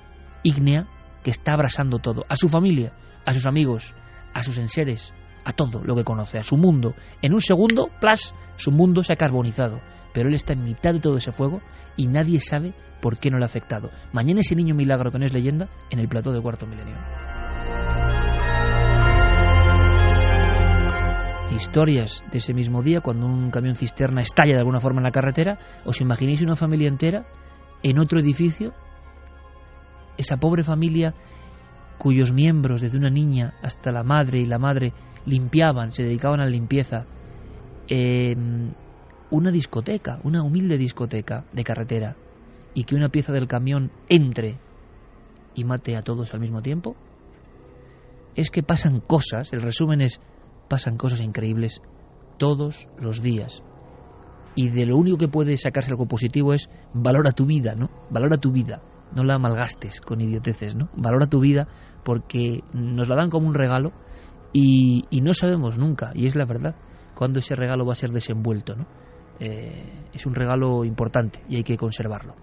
ígnea 0.43 0.87
que 1.23 1.31
está 1.31 1.53
abrasando 1.53 1.99
todo, 1.99 2.25
a 2.29 2.35
su 2.35 2.47
familia, 2.47 2.91
a 3.29 3.33
sus 3.35 3.45
amigos, 3.45 3.93
a 4.33 4.41
sus 4.41 4.57
enseres, 4.57 5.13
a 5.45 5.51
todo 5.51 5.83
lo 5.83 5.95
que 5.95 6.03
conoce, 6.03 6.39
a 6.39 6.43
su 6.43 6.57
mundo. 6.57 6.95
En 7.21 7.35
un 7.35 7.41
segundo, 7.41 7.87
plas, 8.01 8.33
su 8.55 8.71
mundo 8.71 9.03
se 9.03 9.13
ha 9.13 9.17
carbonizado, 9.17 9.79
pero 10.15 10.29
él 10.29 10.33
está 10.33 10.53
en 10.53 10.63
mitad 10.63 10.93
de 10.93 10.99
todo 10.99 11.17
ese 11.17 11.31
fuego 11.31 11.61
y 11.95 12.07
nadie 12.07 12.39
sabe 12.39 12.73
por 12.99 13.19
qué 13.19 13.29
no 13.29 13.37
le 13.37 13.43
ha 13.43 13.45
afectado. 13.45 13.91
Mañana 14.13 14.39
ese 14.39 14.55
niño 14.55 14.73
milagro 14.73 15.11
que 15.11 15.19
no 15.19 15.25
es 15.27 15.33
leyenda 15.33 15.69
en 15.91 15.99
el 15.99 16.07
plató 16.07 16.31
de 16.31 16.41
cuarto 16.41 16.65
milenio. 16.65 16.95
Historias 21.53 22.23
de 22.31 22.39
ese 22.39 22.55
mismo 22.55 22.81
día, 22.81 23.01
cuando 23.01 23.27
un 23.27 23.51
camión 23.51 23.75
cisterna 23.75 24.21
estalla 24.21 24.53
de 24.53 24.59
alguna 24.59 24.79
forma 24.79 25.01
en 25.01 25.05
la 25.05 25.11
carretera, 25.11 25.59
¿os 25.85 26.01
imagináis 26.01 26.41
una 26.41 26.55
familia 26.55 26.87
entera 26.87 27.25
en 27.83 27.99
otro 27.99 28.19
edificio? 28.19 28.73
Esa 30.17 30.37
pobre 30.37 30.63
familia 30.63 31.13
cuyos 31.99 32.31
miembros, 32.33 32.81
desde 32.81 32.97
una 32.97 33.11
niña 33.11 33.53
hasta 33.61 33.91
la 33.91 34.03
madre 34.03 34.39
y 34.39 34.45
la 34.47 34.57
madre, 34.57 34.93
limpiaban, 35.25 35.91
se 35.91 36.03
dedicaban 36.03 36.39
a 36.39 36.45
la 36.45 36.49
limpieza, 36.49 37.05
en 37.87 38.73
una 39.29 39.51
discoteca, 39.51 40.19
una 40.23 40.41
humilde 40.41 40.77
discoteca 40.77 41.45
de 41.51 41.63
carretera, 41.63 42.15
y 42.73 42.85
que 42.85 42.95
una 42.95 43.09
pieza 43.09 43.33
del 43.33 43.47
camión 43.47 43.91
entre 44.07 44.57
y 45.53 45.65
mate 45.65 45.97
a 45.97 46.01
todos 46.01 46.33
al 46.33 46.39
mismo 46.39 46.61
tiempo? 46.61 46.95
Es 48.35 48.49
que 48.49 48.63
pasan 48.63 49.01
cosas, 49.01 49.51
el 49.51 49.61
resumen 49.61 50.01
es, 50.01 50.21
pasan 50.69 50.95
cosas 50.95 51.19
increíbles 51.19 51.81
todos 52.37 52.87
los 52.97 53.21
días. 53.21 53.61
Y 54.55 54.69
de 54.69 54.85
lo 54.85 54.97
único 54.97 55.17
que 55.17 55.27
puede 55.27 55.57
sacarse 55.57 55.91
algo 55.91 56.07
positivo 56.07 56.53
es 56.53 56.69
valora 56.93 57.31
tu 57.31 57.45
vida, 57.45 57.75
¿no? 57.75 57.89
Valora 58.09 58.37
tu 58.37 58.51
vida 58.51 58.81
no 59.15 59.23
la 59.23 59.39
malgastes 59.39 60.01
con 60.01 60.21
idioteces, 60.21 60.75
¿no? 60.75 60.89
Valora 60.95 61.27
tu 61.27 61.39
vida 61.39 61.67
porque 62.03 62.63
nos 62.73 63.09
la 63.09 63.15
dan 63.15 63.29
como 63.29 63.47
un 63.47 63.53
regalo 63.53 63.91
y, 64.53 65.05
no 65.21 65.33
sabemos 65.33 65.77
nunca, 65.77 66.11
y 66.15 66.25
es 66.25 66.35
la 66.35 66.45
verdad, 66.45 66.75
cuándo 67.15 67.39
ese 67.39 67.55
regalo 67.55 67.85
va 67.85 67.93
a 67.93 67.95
ser 67.95 68.11
desenvuelto, 68.11 68.75
¿no? 68.75 68.85
Eh, 69.39 70.07
es 70.13 70.25
un 70.25 70.35
regalo 70.35 70.83
importante 70.83 71.41
y 71.47 71.57
hay 71.57 71.63
que 71.63 71.77
conservarlo. 71.77 72.35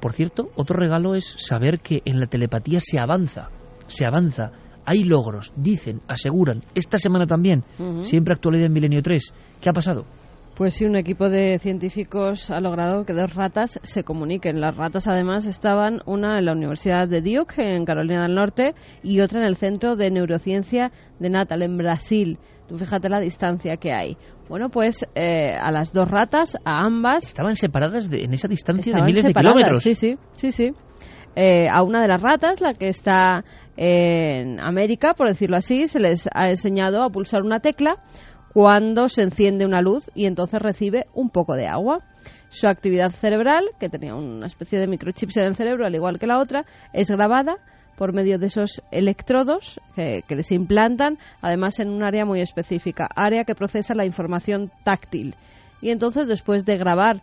Por 0.00 0.12
cierto, 0.12 0.50
otro 0.56 0.78
regalo 0.78 1.14
es 1.14 1.36
saber 1.38 1.80
que 1.80 2.02
en 2.04 2.20
la 2.20 2.26
telepatía 2.26 2.80
se 2.80 2.98
avanza, 2.98 3.50
se 3.86 4.06
avanza, 4.06 4.50
hay 4.84 5.04
logros, 5.04 5.52
dicen, 5.56 6.00
aseguran, 6.08 6.62
esta 6.74 6.98
semana 6.98 7.26
también, 7.26 7.64
siempre 8.02 8.34
actualidad 8.34 8.66
en 8.66 8.72
Milenio 8.72 9.02
3. 9.02 9.34
¿Qué 9.60 9.68
ha 9.68 9.72
pasado? 9.72 10.04
Pues 10.54 10.74
sí, 10.74 10.84
un 10.84 10.96
equipo 10.96 11.30
de 11.30 11.58
científicos 11.58 12.50
ha 12.50 12.60
logrado 12.60 13.06
que 13.06 13.14
dos 13.14 13.34
ratas 13.34 13.80
se 13.82 14.04
comuniquen. 14.04 14.60
Las 14.60 14.76
ratas 14.76 15.08
además 15.08 15.46
estaban 15.46 16.00
una 16.04 16.38
en 16.38 16.44
la 16.44 16.52
Universidad 16.52 17.08
de 17.08 17.22
Duke, 17.22 17.74
en 17.74 17.86
Carolina 17.86 18.24
del 18.24 18.34
Norte, 18.34 18.74
y 19.02 19.20
otra 19.20 19.40
en 19.40 19.46
el 19.46 19.56
Centro 19.56 19.96
de 19.96 20.10
Neurociencia 20.10 20.92
de 21.18 21.30
Natal, 21.30 21.62
en 21.62 21.78
Brasil. 21.78 22.38
Tú 22.68 22.76
fíjate 22.76 23.08
la 23.08 23.20
distancia 23.20 23.78
que 23.78 23.92
hay. 23.94 24.18
Bueno, 24.50 24.68
pues 24.68 25.06
eh, 25.14 25.56
a 25.58 25.72
las 25.72 25.90
dos 25.94 26.06
ratas, 26.06 26.56
a 26.66 26.84
ambas... 26.84 27.24
Estaban 27.24 27.54
separadas 27.54 28.10
en 28.12 28.34
esa 28.34 28.46
distancia 28.46 28.92
de 28.94 29.02
miles 29.02 29.24
de 29.24 29.32
kilómetros. 29.32 29.82
Sí, 29.82 29.94
sí, 29.94 30.18
sí, 30.32 30.50
sí. 30.50 30.72
Eh, 31.34 31.66
a 31.70 31.82
una 31.82 32.02
de 32.02 32.08
las 32.08 32.20
ratas, 32.20 32.60
la 32.60 32.74
que 32.74 32.88
está 32.88 33.42
en 33.76 34.60
América, 34.60 35.14
por 35.14 35.28
decirlo 35.28 35.56
así, 35.56 35.86
se 35.86 35.98
les 35.98 36.28
ha 36.34 36.50
enseñado 36.50 37.02
a 37.02 37.08
pulsar 37.08 37.40
una 37.40 37.60
tecla 37.60 37.96
cuando 38.52 39.08
se 39.08 39.22
enciende 39.22 39.64
una 39.64 39.80
luz 39.80 40.10
y 40.14 40.26
entonces 40.26 40.60
recibe 40.60 41.06
un 41.14 41.30
poco 41.30 41.54
de 41.54 41.66
agua. 41.66 42.00
Su 42.50 42.68
actividad 42.68 43.10
cerebral, 43.10 43.64
que 43.80 43.88
tenía 43.88 44.14
una 44.14 44.46
especie 44.46 44.78
de 44.78 44.86
microchips 44.86 45.38
en 45.38 45.44
el 45.44 45.54
cerebro, 45.54 45.86
al 45.86 45.94
igual 45.94 46.18
que 46.18 46.26
la 46.26 46.38
otra, 46.38 46.66
es 46.92 47.10
grabada 47.10 47.56
por 47.96 48.12
medio 48.12 48.38
de 48.38 48.46
esos 48.46 48.82
electrodos 48.90 49.80
que, 49.94 50.22
que, 50.26 50.36
les 50.36 50.50
implantan, 50.52 51.18
además 51.40 51.78
en 51.80 51.88
un 51.88 52.02
área 52.02 52.24
muy 52.24 52.40
específica, 52.40 53.08
área 53.14 53.44
que 53.44 53.54
procesa 53.54 53.94
la 53.94 54.04
información 54.04 54.70
táctil. 54.84 55.34
Y 55.82 55.90
entonces, 55.90 56.28
después 56.28 56.64
de 56.64 56.78
grabar 56.78 57.22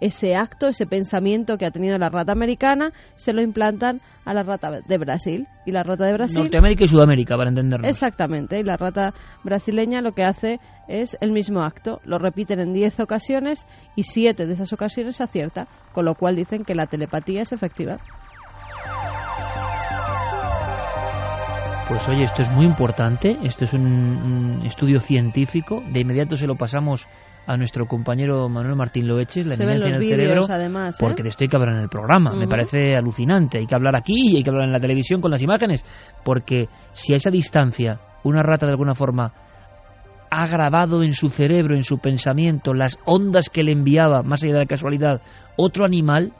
ese 0.00 0.34
acto, 0.34 0.66
ese 0.66 0.84
pensamiento 0.84 1.56
que 1.56 1.64
ha 1.64 1.70
tenido 1.70 1.96
la 1.96 2.10
rata 2.10 2.32
americana, 2.32 2.92
se 3.14 3.32
lo 3.32 3.40
implantan 3.40 4.00
a 4.24 4.34
la 4.34 4.42
rata 4.42 4.80
de 4.80 4.98
Brasil. 4.98 5.46
Y 5.64 5.70
la 5.70 5.84
rata 5.84 6.06
de 6.06 6.12
Brasil. 6.12 6.40
Norteamérica 6.40 6.84
y 6.84 6.88
Sudamérica, 6.88 7.36
para 7.36 7.50
entenderlo. 7.50 7.86
Exactamente. 7.86 8.58
Y 8.58 8.64
la 8.64 8.76
rata 8.76 9.14
brasileña 9.44 10.02
lo 10.02 10.12
que 10.12 10.24
hace 10.24 10.58
es 10.88 11.16
el 11.20 11.30
mismo 11.30 11.62
acto. 11.62 12.00
Lo 12.04 12.18
repiten 12.18 12.58
en 12.58 12.72
10 12.72 12.98
ocasiones 12.98 13.64
y 13.94 14.02
7 14.02 14.44
de 14.44 14.52
esas 14.52 14.72
ocasiones 14.72 15.20
acierta. 15.20 15.68
Con 15.92 16.04
lo 16.04 16.16
cual 16.16 16.34
dicen 16.34 16.64
que 16.64 16.74
la 16.74 16.86
telepatía 16.86 17.42
es 17.42 17.52
efectiva. 17.52 17.98
Pues 21.88 22.08
oye, 22.08 22.22
esto 22.22 22.42
es 22.42 22.50
muy 22.52 22.66
importante, 22.66 23.36
esto 23.42 23.64
es 23.64 23.72
un, 23.72 23.82
un, 23.82 24.62
estudio 24.64 25.00
científico, 25.00 25.82
de 25.92 26.00
inmediato 26.00 26.36
se 26.36 26.46
lo 26.46 26.54
pasamos 26.54 27.08
a 27.50 27.56
nuestro 27.56 27.86
compañero 27.86 28.48
Manuel 28.48 28.76
Martín 28.76 29.08
Loeches, 29.08 29.44
la 29.44 29.56
ven 29.56 29.82
en 29.82 29.94
el 29.94 30.08
cerebro, 30.08 30.46
además, 30.48 30.94
¿eh? 30.94 30.98
porque 31.00 31.26
estoy 31.26 31.48
que 31.48 31.56
hablar 31.56 31.74
en 31.74 31.80
el 31.80 31.88
programa, 31.88 32.30
uh 32.30 32.34
-huh. 32.34 32.38
me 32.38 32.46
parece 32.46 32.94
alucinante, 32.94 33.58
hay 33.58 33.66
que 33.66 33.74
hablar 33.74 33.96
aquí 33.96 34.30
y 34.30 34.36
hay 34.36 34.44
que 34.44 34.50
hablar 34.50 34.66
en 34.66 34.72
la 34.72 34.78
televisión 34.78 35.20
con 35.20 35.32
las 35.32 35.42
imágenes, 35.42 35.84
porque 36.24 36.68
si 36.92 37.12
a 37.12 37.16
esa 37.16 37.28
distancia 37.28 37.98
una 38.22 38.44
rata 38.44 38.66
de 38.66 38.72
alguna 38.72 38.94
forma 38.94 39.32
ha 40.30 40.46
grabado 40.46 41.02
en 41.02 41.12
su 41.12 41.28
cerebro, 41.28 41.74
en 41.74 41.82
su 41.82 41.98
pensamiento, 41.98 42.72
las 42.72 43.00
ondas 43.04 43.50
que 43.50 43.64
le 43.64 43.72
enviaba, 43.72 44.22
más 44.22 44.44
allá 44.44 44.52
de 44.52 44.58
la 44.60 44.66
casualidad, 44.66 45.20
otro 45.56 45.84
animal, 45.84 46.32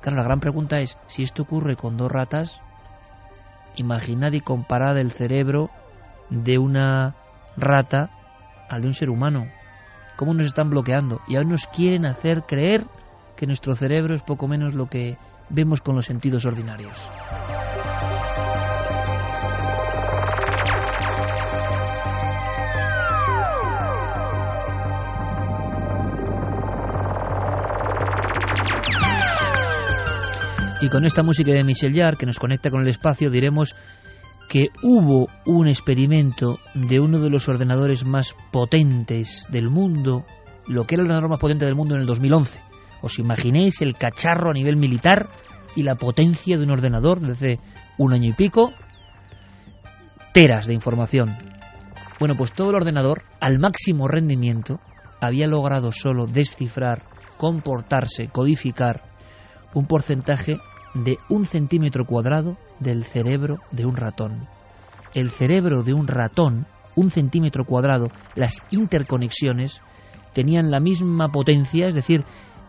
claro, 0.00 0.16
la 0.16 0.24
gran 0.24 0.40
pregunta 0.40 0.80
es, 0.80 0.96
si 1.06 1.22
esto 1.22 1.42
ocurre 1.42 1.76
con 1.76 1.98
dos 1.98 2.10
ratas, 2.10 2.62
imaginad 3.76 4.32
y 4.32 4.40
comparad 4.40 4.96
el 4.96 5.10
cerebro 5.10 5.68
de 6.30 6.56
una 6.56 7.14
rata 7.58 8.08
al 8.70 8.80
de 8.80 8.88
un 8.88 8.94
ser 8.94 9.10
humano. 9.10 9.48
Cómo 10.16 10.32
nos 10.34 10.46
están 10.46 10.70
bloqueando 10.70 11.20
y 11.26 11.36
aún 11.36 11.48
nos 11.48 11.66
quieren 11.66 12.06
hacer 12.06 12.42
creer 12.42 12.84
que 13.36 13.46
nuestro 13.46 13.74
cerebro 13.74 14.14
es 14.14 14.22
poco 14.22 14.46
menos 14.46 14.74
lo 14.74 14.86
que 14.86 15.18
vemos 15.48 15.80
con 15.80 15.96
los 15.96 16.06
sentidos 16.06 16.46
ordinarios. 16.46 17.10
Y 30.80 30.88
con 30.90 31.06
esta 31.06 31.22
música 31.22 31.50
de 31.50 31.64
Michel 31.64 31.96
Jarre 31.96 32.18
que 32.18 32.26
nos 32.26 32.38
conecta 32.38 32.70
con 32.70 32.82
el 32.82 32.88
espacio 32.88 33.30
diremos 33.30 33.74
que 34.48 34.70
hubo 34.82 35.28
un 35.44 35.68
experimento 35.68 36.58
de 36.74 37.00
uno 37.00 37.18
de 37.18 37.30
los 37.30 37.48
ordenadores 37.48 38.04
más 38.04 38.34
potentes 38.52 39.46
del 39.50 39.70
mundo, 39.70 40.24
lo 40.68 40.84
que 40.84 40.94
era 40.94 41.02
el 41.02 41.08
ordenador 41.08 41.30
más 41.30 41.40
potente 41.40 41.66
del 41.66 41.74
mundo 41.74 41.94
en 41.94 42.02
el 42.02 42.06
2011. 42.06 42.60
¿Os 43.02 43.18
imaginéis 43.18 43.82
el 43.82 43.96
cacharro 43.96 44.50
a 44.50 44.54
nivel 44.54 44.76
militar 44.76 45.28
y 45.76 45.82
la 45.82 45.96
potencia 45.96 46.56
de 46.56 46.64
un 46.64 46.70
ordenador 46.70 47.20
desde 47.20 47.58
un 47.98 48.12
año 48.12 48.30
y 48.30 48.32
pico? 48.32 48.72
Teras 50.32 50.66
de 50.66 50.74
información. 50.74 51.36
Bueno, 52.18 52.34
pues 52.36 52.52
todo 52.52 52.70
el 52.70 52.76
ordenador, 52.76 53.22
al 53.40 53.58
máximo 53.58 54.08
rendimiento, 54.08 54.80
había 55.20 55.46
logrado 55.46 55.92
solo 55.92 56.26
descifrar, 56.26 57.04
comportarse, 57.36 58.28
codificar 58.28 59.02
un 59.74 59.86
porcentaje 59.86 60.58
de 60.94 61.18
un 61.28 61.44
centímetro 61.44 62.06
cuadrado 62.06 62.56
del 62.78 63.04
cerebro 63.04 63.58
de 63.72 63.84
un 63.84 63.96
ratón. 63.96 64.46
El 65.12 65.30
cerebro 65.30 65.82
de 65.82 65.92
un 65.92 66.06
ratón, 66.06 66.66
un 66.96 67.10
centímetro 67.10 67.64
cuadrado, 67.64 68.08
las 68.34 68.58
interconexiones 68.70 69.80
tenían 70.32 70.70
la 70.70 70.80
misma 70.80 71.28
potencia, 71.28 71.86
es 71.86 71.94
decir, 71.94 72.24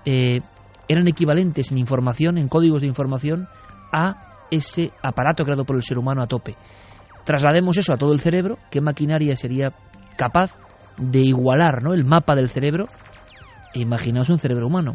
eh, 0.05 0.39
eran 0.87 1.07
equivalentes 1.07 1.71
en 1.71 1.77
información, 1.77 2.37
en 2.37 2.47
códigos 2.47 2.81
de 2.81 2.87
información, 2.87 3.47
a 3.91 4.45
ese 4.51 4.91
aparato 5.01 5.43
creado 5.43 5.65
por 5.65 5.75
el 5.75 5.81
ser 5.81 5.97
humano 5.97 6.21
a 6.21 6.27
tope. 6.27 6.55
Traslademos 7.23 7.77
eso 7.77 7.93
a 7.93 7.97
todo 7.97 8.11
el 8.11 8.19
cerebro, 8.19 8.57
¿qué 8.69 8.81
maquinaria 8.81 9.35
sería 9.35 9.73
capaz 10.17 10.55
de 10.97 11.21
igualar 11.21 11.81
¿no? 11.81 11.93
el 11.93 12.05
mapa 12.05 12.35
del 12.35 12.49
cerebro? 12.49 12.85
E 13.73 13.79
imaginaos 13.81 14.29
un 14.29 14.37
cerebro 14.37 14.67
humano 14.67 14.93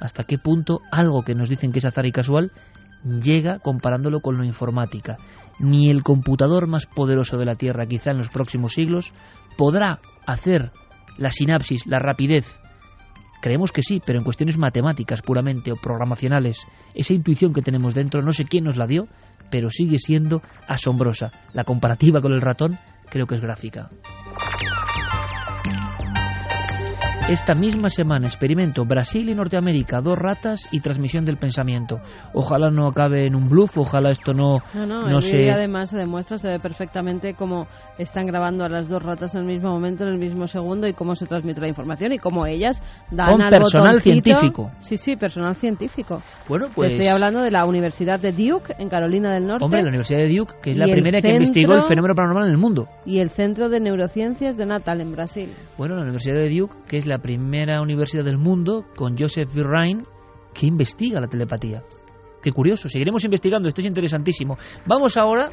hasta 0.00 0.24
qué 0.24 0.38
punto 0.38 0.80
algo 0.90 1.22
que 1.22 1.34
nos 1.34 1.48
dicen 1.48 1.72
que 1.72 1.78
es 1.78 1.84
azar 1.84 2.06
y 2.06 2.12
casual 2.12 2.52
llega 3.04 3.58
comparándolo 3.58 4.20
con 4.20 4.38
la 4.38 4.46
informática. 4.46 5.16
Ni 5.58 5.90
el 5.90 6.02
computador 6.02 6.66
más 6.66 6.86
poderoso 6.86 7.36
de 7.36 7.44
la 7.44 7.54
Tierra, 7.54 7.86
quizá 7.86 8.10
en 8.10 8.18
los 8.18 8.28
próximos 8.28 8.72
siglos, 8.72 9.12
podrá 9.56 10.00
hacer 10.26 10.72
la 11.18 11.30
sinapsis, 11.30 11.86
la 11.86 11.98
rapidez. 11.98 12.58
Creemos 13.40 13.72
que 13.72 13.82
sí, 13.82 14.00
pero 14.04 14.18
en 14.18 14.24
cuestiones 14.24 14.56
matemáticas 14.56 15.20
puramente 15.20 15.70
o 15.70 15.76
programacionales, 15.76 16.58
esa 16.94 17.12
intuición 17.12 17.52
que 17.52 17.62
tenemos 17.62 17.94
dentro, 17.94 18.22
no 18.22 18.32
sé 18.32 18.44
quién 18.46 18.64
nos 18.64 18.76
la 18.76 18.86
dio, 18.86 19.04
pero 19.50 19.68
sigue 19.68 19.98
siendo 19.98 20.42
asombrosa. 20.66 21.30
La 21.52 21.64
comparativa 21.64 22.20
con 22.20 22.32
el 22.32 22.40
ratón 22.40 22.78
creo 23.10 23.26
que 23.26 23.36
es 23.36 23.42
gráfica. 23.42 23.90
Esta 27.26 27.54
misma 27.54 27.88
semana 27.88 28.26
experimento 28.26 28.84
Brasil 28.84 29.30
y 29.30 29.34
Norteamérica, 29.34 30.02
dos 30.02 30.18
ratas 30.18 30.68
y 30.72 30.80
transmisión 30.80 31.24
del 31.24 31.38
pensamiento. 31.38 32.00
Ojalá 32.34 32.68
no 32.70 32.86
acabe 32.86 33.26
en 33.26 33.34
un 33.34 33.48
bluff, 33.48 33.78
ojalá 33.78 34.10
esto 34.10 34.34
no, 34.34 34.58
no, 34.74 34.84
no, 34.84 35.08
no 35.08 35.16
el 35.16 35.22
se... 35.22 35.50
además 35.50 35.88
se 35.88 35.96
demuestra, 35.96 36.36
se 36.36 36.48
ve 36.48 36.58
perfectamente 36.58 37.32
cómo 37.32 37.66
están 37.96 38.26
grabando 38.26 38.62
a 38.62 38.68
las 38.68 38.90
dos 38.90 39.02
ratas 39.02 39.34
en 39.36 39.40
el 39.40 39.46
mismo 39.46 39.70
momento, 39.70 40.04
en 40.04 40.10
el 40.10 40.18
mismo 40.18 40.46
segundo 40.46 40.86
y 40.86 40.92
cómo 40.92 41.16
se 41.16 41.24
transmite 41.24 41.62
la 41.62 41.68
información 41.68 42.12
y 42.12 42.18
cómo 42.18 42.44
ellas 42.44 42.82
dan 43.10 43.32
Con 43.32 43.40
al 43.40 43.50
personal 43.50 43.96
botoncito. 43.96 44.24
científico. 44.30 44.70
Sí, 44.80 44.98
sí, 44.98 45.16
personal 45.16 45.54
científico. 45.54 46.20
Bueno, 46.46 46.66
pues... 46.74 46.92
Estoy 46.92 47.08
hablando 47.08 47.40
de 47.40 47.50
la 47.50 47.64
Universidad 47.64 48.20
de 48.20 48.32
Duke, 48.32 48.74
en 48.78 48.90
Carolina 48.90 49.32
del 49.32 49.46
Norte. 49.46 49.64
Hombre, 49.64 49.80
la 49.80 49.88
Universidad 49.88 50.18
de 50.18 50.28
Duke, 50.28 50.56
que 50.62 50.70
es 50.72 50.76
Y 50.76 50.78
la 50.78 50.92
primera 50.92 51.22
que 51.22 51.30
investigó 51.30 51.72
el 51.72 51.82
fenómeno 51.82 52.12
paranormal 52.14 52.48
en 52.48 52.52
el 52.52 52.58
mundo. 52.58 52.86
Y 53.06 53.20
el 53.20 53.30
Centro 53.30 53.70
de 53.70 53.80
Neurociencias 53.80 54.58
de 54.58 54.66
Natal, 54.66 55.00
en 55.00 55.12
Brasil. 55.12 55.54
Bueno, 55.78 55.96
la 55.96 56.02
Universidad 56.02 56.36
de 56.36 56.50
Duke, 56.50 56.74
que 56.86 56.98
es 56.98 57.06
la 57.06 57.13
primera 57.18 57.80
universidad 57.82 58.24
del 58.24 58.38
mundo, 58.38 58.84
con 58.96 59.16
Joseph. 59.18 59.50
Ryan, 59.54 60.04
que 60.52 60.66
investiga 60.66 61.20
la 61.20 61.26
telepatía. 61.28 61.82
Qué 62.42 62.52
curioso, 62.52 62.88
seguiremos 62.88 63.24
investigando, 63.24 63.68
esto 63.68 63.80
es 63.80 63.86
interesantísimo. 63.86 64.56
Vamos 64.86 65.16
ahora, 65.16 65.50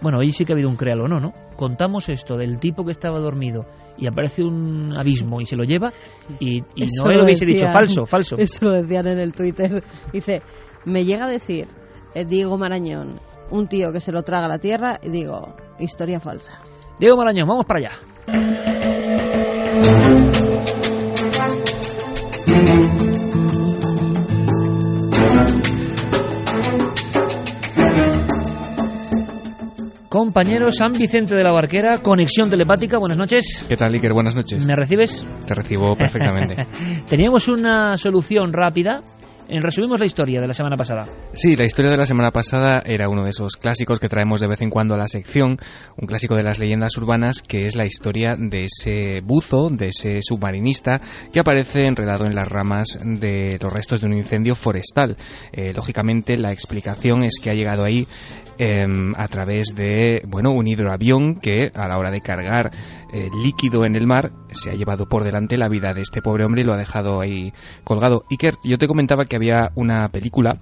bueno, 0.00 0.18
hoy 0.18 0.32
sí 0.32 0.44
que 0.44 0.52
ha 0.52 0.54
habido 0.54 0.70
un 0.70 0.76
créalo, 0.76 1.08
¿no? 1.08 1.20
¿no? 1.20 1.32
Contamos 1.56 2.08
esto 2.08 2.36
del 2.36 2.58
tipo 2.58 2.84
que 2.84 2.90
estaba 2.90 3.18
dormido 3.18 3.66
y 3.98 4.06
aparece 4.06 4.42
un 4.42 4.94
abismo 4.96 5.40
y 5.40 5.46
se 5.46 5.56
lo 5.56 5.64
lleva 5.64 5.92
y, 6.40 6.58
y 6.74 6.84
no 7.02 7.10
lo 7.12 7.24
hubiese 7.24 7.44
decían- 7.46 7.66
dicho 7.66 7.72
falso, 7.72 8.06
falso. 8.06 8.36
Eso 8.40 8.64
lo 8.64 8.72
decían 8.72 9.06
en 9.06 9.18
el 9.18 9.32
Twitter. 9.32 9.82
Dice, 10.12 10.42
me 10.84 11.04
llega 11.04 11.26
a 11.26 11.30
decir 11.30 11.68
eh, 12.14 12.24
Diego 12.24 12.56
Marañón, 12.58 13.20
un 13.50 13.68
tío 13.68 13.92
que 13.92 14.00
se 14.00 14.12
lo 14.12 14.22
traga 14.22 14.46
a 14.46 14.48
la 14.48 14.58
tierra, 14.58 14.98
y 15.02 15.10
digo, 15.10 15.54
historia 15.78 16.20
falsa. 16.20 16.58
Diego 16.98 17.16
Marañón, 17.16 17.46
vamos 17.46 17.66
para 17.66 17.80
allá. 17.80 19.06
Compañeros, 30.08 30.76
San 30.76 30.92
Vicente 30.92 31.34
de 31.34 31.42
la 31.42 31.50
Barquera, 31.50 31.98
conexión 31.98 32.48
telepática, 32.48 32.98
buenas 32.98 33.18
noches. 33.18 33.66
¿Qué 33.68 33.76
tal, 33.76 33.92
Iker? 33.92 34.12
Buenas 34.12 34.36
noches. 34.36 34.64
¿Me 34.64 34.76
recibes? 34.76 35.24
Te 35.46 35.54
recibo 35.54 35.96
perfectamente. 35.96 36.66
Teníamos 37.08 37.48
una 37.48 37.96
solución 37.96 38.52
rápida. 38.52 39.02
Resumimos 39.48 40.00
la 40.00 40.06
historia 40.06 40.40
de 40.40 40.46
la 40.48 40.54
semana 40.54 40.76
pasada. 40.76 41.04
Sí, 41.32 41.54
la 41.56 41.64
historia 41.64 41.90
de 41.90 41.96
la 41.96 42.04
semana 42.04 42.32
pasada 42.32 42.82
era 42.84 43.08
uno 43.08 43.22
de 43.22 43.30
esos 43.30 43.56
clásicos 43.56 44.00
que 44.00 44.08
traemos 44.08 44.40
de 44.40 44.48
vez 44.48 44.60
en 44.60 44.70
cuando 44.70 44.94
a 44.94 44.98
la 44.98 45.06
sección, 45.06 45.58
un 45.96 46.06
clásico 46.06 46.34
de 46.34 46.42
las 46.42 46.58
leyendas 46.58 46.96
urbanas, 46.96 47.42
que 47.42 47.66
es 47.66 47.76
la 47.76 47.86
historia 47.86 48.34
de 48.36 48.66
ese 48.66 49.20
buzo, 49.22 49.68
de 49.70 49.88
ese 49.88 50.18
submarinista 50.20 51.00
que 51.32 51.40
aparece 51.40 51.86
enredado 51.86 52.26
en 52.26 52.34
las 52.34 52.48
ramas 52.48 52.98
de 53.04 53.58
los 53.60 53.72
restos 53.72 54.00
de 54.00 54.08
un 54.08 54.16
incendio 54.16 54.56
forestal. 54.56 55.16
Eh, 55.52 55.72
lógicamente, 55.72 56.36
la 56.36 56.52
explicación 56.52 57.22
es 57.22 57.38
que 57.40 57.50
ha 57.50 57.54
llegado 57.54 57.84
ahí 57.84 58.08
eh, 58.58 58.86
a 59.16 59.28
través 59.28 59.74
de 59.76 60.22
bueno 60.26 60.50
un 60.50 60.66
hidroavión 60.66 61.36
que 61.36 61.70
a 61.74 61.88
la 61.88 61.98
hora 61.98 62.10
de 62.10 62.20
cargar 62.20 62.70
eh, 63.12 63.30
líquido 63.32 63.84
en 63.84 63.94
el 63.94 64.06
mar 64.06 64.32
se 64.50 64.70
ha 64.70 64.74
llevado 64.74 65.06
por 65.06 65.22
delante 65.22 65.56
la 65.56 65.68
vida 65.68 65.94
de 65.94 66.02
este 66.02 66.22
pobre 66.22 66.44
hombre 66.44 66.62
y 66.62 66.64
lo 66.64 66.72
ha 66.72 66.76
dejado 66.76 67.20
ahí 67.20 67.52
colgado. 67.84 68.24
Iker, 68.30 68.54
yo 68.64 68.78
te 68.78 68.88
comentaba 68.88 69.24
que 69.26 69.36
había 69.36 69.70
una 69.74 70.08
película, 70.08 70.60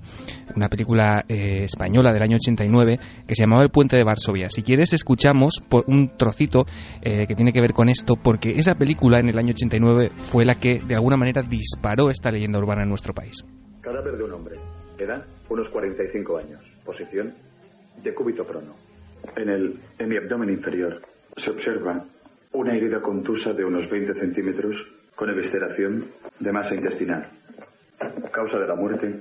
una 0.55 0.69
película 0.69 1.25
eh, 1.29 1.65
española 1.65 2.13
del 2.13 2.23
año 2.23 2.37
89 2.37 2.99
que 3.27 3.35
se 3.35 3.45
llamaba 3.45 3.63
El 3.63 3.71
puente 3.71 3.97
de 3.97 4.05
Varsovia. 4.05 4.51
Si 4.51 4.63
quieres 4.63 4.93
escuchamos 4.93 5.63
por 5.69 5.85
un 5.87 6.17
trocito 6.17 6.65
eh, 7.03 7.27
que 7.27 7.35
tiene 7.35 7.53
que 7.53 7.61
ver 7.61 7.73
con 7.73 7.89
esto 7.89 8.15
porque 8.17 8.51
esa 8.51 8.75
película 8.75 9.21
en 9.21 9.29
el 9.29 9.39
año 9.39 9.53
89 9.53 10.11
fue 10.17 10.45
la 10.45 10.57
que 10.57 10.81
de 10.87 10.95
alguna 10.95 11.17
manera 11.17 11.43
disparó 11.43 12.11
esta 12.11 12.31
leyenda 12.31 12.59
urbana 12.59 12.83
en 12.83 12.89
nuestro 12.89 13.15
país. 13.15 13.45
Cadáver 13.81 14.17
de 14.17 14.25
un 14.25 14.33
hombre. 14.33 14.57
Edad, 14.99 15.25
unos 15.49 15.69
45 15.71 16.39
años. 16.39 16.61
Posición, 16.85 17.33
de 18.03 18.15
cúbito 18.15 18.45
prono. 18.45 18.75
En 19.37 19.49
el 19.49 19.75
en 19.99 20.09
mi 20.09 20.17
abdomen 20.17 20.51
inferior 20.51 21.01
se 21.37 21.51
observa 21.51 22.05
una 22.55 22.75
herida 22.75 23.03
contusa 23.03 23.53
de 23.53 23.65
unos 23.65 23.91
20 23.91 24.15
centímetros 24.15 24.87
con 25.15 25.29
evisceración 25.29 26.07
de 26.39 26.53
masa 26.53 26.75
intestinal. 26.75 27.29
Causa 28.31 28.59
de 28.59 28.67
la 28.67 28.77
muerte, 28.77 29.21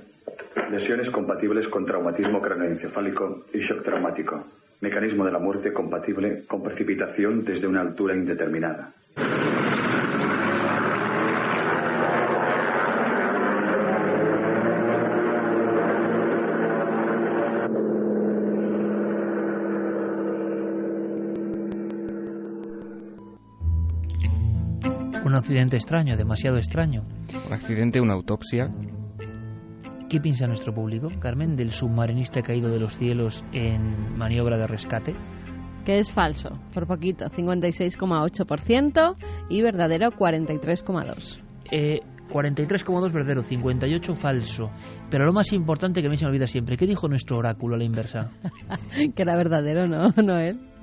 lesiones 0.70 1.10
compatibles 1.10 1.68
con 1.68 1.84
traumatismo 1.84 2.40
craneoencefálico 2.40 3.46
y 3.52 3.58
shock 3.58 3.82
traumático. 3.82 4.44
Mecanismo 4.80 5.24
de 5.24 5.32
la 5.32 5.38
muerte 5.38 5.72
compatible 5.72 6.44
con 6.46 6.62
precipitación 6.62 7.44
desde 7.44 7.66
una 7.66 7.80
altura 7.80 8.14
indeterminada. 8.14 8.92
Accidente 25.44 25.76
extraño, 25.76 26.16
demasiado 26.16 26.56
extraño. 26.56 27.04
Un 27.46 27.52
accidente, 27.52 28.00
una 28.00 28.14
autopsia. 28.14 28.72
¿Qué 30.08 30.18
piensa 30.18 30.46
nuestro 30.46 30.72
público, 30.72 31.08
Carmen, 31.20 31.54
del 31.54 31.70
submarinista 31.70 32.40
caído 32.40 32.70
de 32.70 32.80
los 32.80 32.96
cielos 32.96 33.44
en 33.52 34.16
maniobra 34.16 34.56
de 34.56 34.66
rescate? 34.66 35.14
Que 35.84 35.98
es 35.98 36.10
falso, 36.10 36.58
por 36.72 36.86
poquito, 36.86 37.26
56,8% 37.26 39.16
y 39.50 39.60
verdadero 39.60 40.12
43,2%. 40.12 41.42
Eh, 41.70 42.00
43,2 42.30 43.12
verdadero, 43.12 43.42
58 43.42 44.14
falso. 44.14 44.70
Pero 45.10 45.26
lo 45.26 45.34
más 45.34 45.52
importante 45.52 46.00
que 46.00 46.06
a 46.06 46.10
mí 46.10 46.16
se 46.16 46.24
me 46.24 46.30
olvida 46.30 46.46
siempre, 46.46 46.78
¿qué 46.78 46.86
dijo 46.86 47.06
nuestro 47.06 47.36
oráculo 47.36 47.74
a 47.74 47.78
la 47.78 47.84
inversa? 47.84 48.30
que 49.14 49.22
era 49.22 49.36
verdadero, 49.36 49.86
¿no? 49.86 50.08
Noel. 50.22 50.73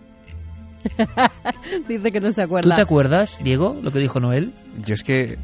Dice 1.88 2.10
que 2.12 2.20
no 2.20 2.32
se 2.32 2.42
acuerda. 2.42 2.72
¿Tú 2.72 2.76
te 2.76 2.82
acuerdas, 2.82 3.38
Diego, 3.44 3.78
lo 3.82 3.92
que 3.92 4.00
dijo 4.00 4.20
Noel? 4.20 4.54
Yo 4.86 4.94
es 4.94 5.04
que 5.04 5.38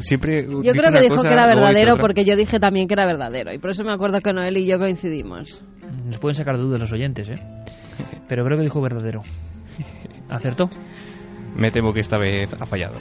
siempre. 0.00 0.46
Yo 0.46 0.72
creo 0.72 0.92
que 0.92 1.00
dijo 1.00 1.16
cosa, 1.16 1.28
que 1.28 1.34
era 1.34 1.46
verdadero 1.46 1.96
porque 1.98 2.24
yo 2.24 2.36
dije 2.36 2.58
también 2.58 2.88
que 2.88 2.94
era 2.94 3.06
verdadero. 3.06 3.52
Y 3.52 3.58
por 3.58 3.70
eso 3.70 3.84
me 3.84 3.92
acuerdo 3.92 4.20
que 4.20 4.32
Noel 4.32 4.56
y 4.56 4.66
yo 4.66 4.78
coincidimos. 4.78 5.62
Nos 6.04 6.18
pueden 6.18 6.34
sacar 6.34 6.56
dudas 6.56 6.80
los 6.80 6.92
oyentes, 6.92 7.28
¿eh? 7.28 7.40
Pero 8.28 8.44
creo 8.44 8.56
que 8.56 8.64
dijo 8.64 8.80
verdadero. 8.80 9.20
¿Acertó? 10.28 10.70
Me 11.56 11.70
temo 11.70 11.92
que 11.92 12.00
esta 12.00 12.16
vez 12.16 12.52
ha 12.58 12.64
fallado. 12.64 12.94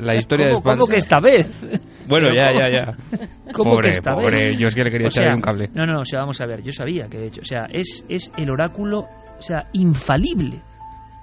La 0.00 0.14
historia 0.14 0.46
¿Cómo, 0.52 0.58
es 0.58 0.64
falsa. 0.64 0.80
¿Cómo 0.80 0.90
que 0.90 0.96
esta 0.96 1.20
vez? 1.20 1.82
Bueno, 2.08 2.28
ya, 2.32 2.50
ya, 2.52 2.70
ya. 2.70 3.18
¿Cómo 3.52 3.74
pobre, 3.74 3.90
que 3.90 3.96
esta 3.96 4.14
pobre. 4.14 4.50
vez? 4.50 4.58
Yo 4.58 4.66
es 4.68 4.74
que 4.74 4.84
le 4.84 4.90
quería 4.90 5.06
O 5.06 5.10
echar 5.10 5.26
sea, 5.26 5.34
un 5.34 5.40
cable. 5.40 5.68
No, 5.74 5.84
no, 5.84 6.00
o 6.00 6.04
sea, 6.04 6.20
vamos 6.20 6.40
a 6.40 6.46
ver. 6.46 6.62
Yo 6.62 6.72
sabía 6.72 7.08
que 7.08 7.18
de 7.18 7.26
hecho, 7.26 7.40
o 7.42 7.44
sea, 7.44 7.66
es, 7.70 8.04
es 8.08 8.32
el 8.36 8.50
oráculo, 8.50 9.00
o 9.00 9.42
sea, 9.42 9.64
infalible. 9.72 10.62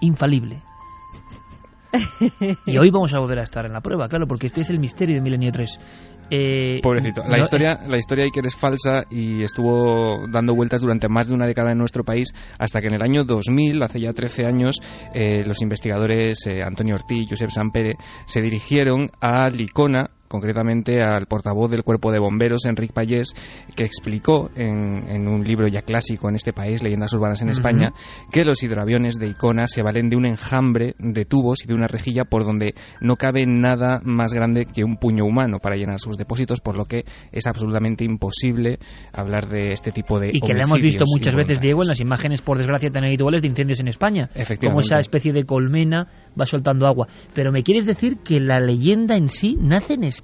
Infalible. 0.02 0.62
Y 2.66 2.78
hoy 2.78 2.90
vamos 2.90 3.14
a 3.14 3.20
volver 3.20 3.40
a 3.40 3.44
estar 3.44 3.66
en 3.66 3.74
la 3.74 3.82
prueba, 3.82 4.08
claro, 4.08 4.26
porque 4.28 4.48
este 4.48 4.62
es 4.62 4.70
el 4.70 4.80
misterio 4.80 5.16
de 5.16 5.22
Milenio 5.22 5.52
3. 5.52 5.80
Eh, 6.34 6.80
Pobrecito. 6.82 7.22
La 7.28 7.36
no- 7.38 7.44
historia, 7.44 7.80
la 7.86 7.98
historia 7.98 8.24
Iker 8.24 8.46
es 8.46 8.56
falsa 8.56 9.04
y 9.10 9.44
estuvo 9.44 10.26
dando 10.32 10.56
vueltas 10.56 10.80
durante 10.80 11.10
más 11.10 11.28
de 11.28 11.36
una 11.36 11.46
década 11.46 11.74
en 11.74 11.78
nuestro 11.78 12.06
país 12.06 12.34
hasta 12.58 12.80
que 12.80 12.88
en 12.88 12.94
el 12.94 13.02
año 13.04 13.26
2000, 13.26 13.84
hace 13.84 14.00
ya 14.00 14.14
13 14.14 14.46
años, 14.46 14.78
eh, 15.14 15.44
los 15.46 15.62
investigadores 15.62 16.48
eh, 16.48 16.64
Antonio 16.64 16.96
Ortiz 16.96 17.24
y 17.24 17.30
Josep 17.30 17.50
Sampere 17.50 17.96
se 18.26 18.42
dirigieron 18.42 19.10
a 19.20 19.50
Licona 19.50 20.10
concretamente 20.32 21.04
al 21.04 21.28
portavoz 21.28 21.70
del 21.70 21.84
cuerpo 21.84 22.12
de 22.12 22.20
bomberos, 22.20 22.66
Enrique 22.66 22.94
Payés, 22.94 23.36
que 23.76 23.84
explicó 23.84 24.50
en, 24.56 25.10
en 25.10 25.28
un 25.28 25.44
libro 25.44 25.68
ya 25.68 25.82
clásico 25.82 26.30
en 26.30 26.36
este 26.36 26.54
país, 26.54 26.82
Leyendas 26.82 27.14
Urbanas 27.14 27.42
en. 27.42 27.52
España, 27.52 27.92
que 28.32 28.46
los 28.46 28.64
hidroaviones 28.64 29.18
de 29.18 29.28
Icona 29.28 29.68
se 29.68 29.84
valen 29.84 30.10
de 30.10 30.16
un 30.16 30.26
enjambre 30.26 30.96
de 30.98 31.26
tubos 31.26 31.64
y 31.66 31.68
de 31.68 31.74
una 31.74 31.88
rejilla 31.88 32.24
por 32.24 32.46
donde 32.46 32.74
no 33.02 33.18
cabe 33.18 33.46
nada 33.46 34.00
más 34.04 34.34
grande 34.34 34.66
que 34.66 34.86
un 34.86 34.96
puño 34.96 35.26
humano 35.26 35.60
para 35.60 35.76
llenar 35.76 36.00
sus 36.00 36.18
depósitos, 36.18 36.62
por 36.62 36.78
lo 36.78 36.86
que 36.86 37.04
es 37.34 37.46
absolutamente 37.46 38.06
imposible 38.06 38.80
hablar 39.12 39.50
de 39.50 39.74
este 39.74 39.92
tipo 39.92 40.18
de 40.18 40.30
y 40.32 40.40
que 40.40 40.54
le 40.54 40.62
hemos 40.62 40.82
visto 40.82 41.04
muchas 41.14 41.36
veces. 41.36 41.60
Diego, 41.60 41.82
en 41.84 41.90
las 41.90 42.00
imágenes, 42.00 42.42
por 42.42 42.58
desgracia, 42.58 42.90
tan 42.90 43.04
habituales 43.04 43.42
de 43.42 43.50
incendios 43.50 43.82
en 43.82 43.90
España. 43.90 44.28
Como 44.28 44.42
Efectivamente. 44.42 44.86
esa 44.86 45.00
especie 45.00 45.34
de 45.34 45.44
colmena 45.44 46.08
va 46.40 46.46
soltando 46.46 46.88
agua. 46.88 47.08
Pero 47.34 47.52
me 47.52 47.64
quieres 47.64 47.86
decir 47.86 48.20
que 48.24 48.40
la 48.40 48.62
leyenda 48.62 49.18
en 49.18 49.28
sí 49.28 49.58
nace 49.60 49.96
en 49.96 50.06
España. 50.06 50.21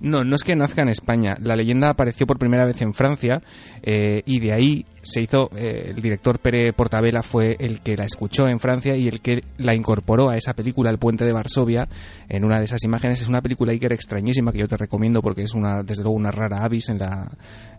No, 0.00 0.24
no 0.24 0.34
es 0.34 0.42
que 0.42 0.56
nazca 0.56 0.82
en 0.82 0.88
España. 0.88 1.36
La 1.40 1.56
leyenda 1.56 1.90
apareció 1.90 2.26
por 2.26 2.38
primera 2.38 2.64
vez 2.64 2.80
en 2.82 2.94
Francia 2.94 3.42
eh, 3.82 4.22
y 4.24 4.40
de 4.40 4.52
ahí 4.52 4.86
se 5.02 5.22
hizo. 5.22 5.50
eh, 5.56 5.90
el 5.90 6.02
director 6.02 6.38
Pere 6.38 6.72
Portabella 6.72 7.22
fue 7.22 7.56
el 7.58 7.80
que 7.80 7.96
la 7.96 8.04
escuchó 8.04 8.46
en 8.48 8.58
Francia 8.58 8.96
y 8.96 9.08
el 9.08 9.20
que 9.20 9.42
la 9.58 9.74
incorporó 9.74 10.30
a 10.30 10.36
esa 10.36 10.54
película, 10.54 10.90
El 10.90 10.98
Puente 10.98 11.24
de 11.24 11.32
Varsovia. 11.32 11.88
En 12.28 12.44
una 12.44 12.58
de 12.58 12.64
esas 12.64 12.84
imágenes 12.84 13.22
es 13.22 13.28
una 13.28 13.40
película 13.40 13.72
Iker 13.72 13.92
extrañísima 13.92 14.52
que 14.52 14.58
yo 14.58 14.68
te 14.68 14.76
recomiendo 14.76 15.22
porque 15.22 15.42
es 15.42 15.54
una, 15.54 15.82
desde 15.82 16.02
luego, 16.02 16.16
una 16.16 16.30
rara 16.30 16.64
avis 16.64 16.88
en 16.88 16.98
la, 16.98 17.30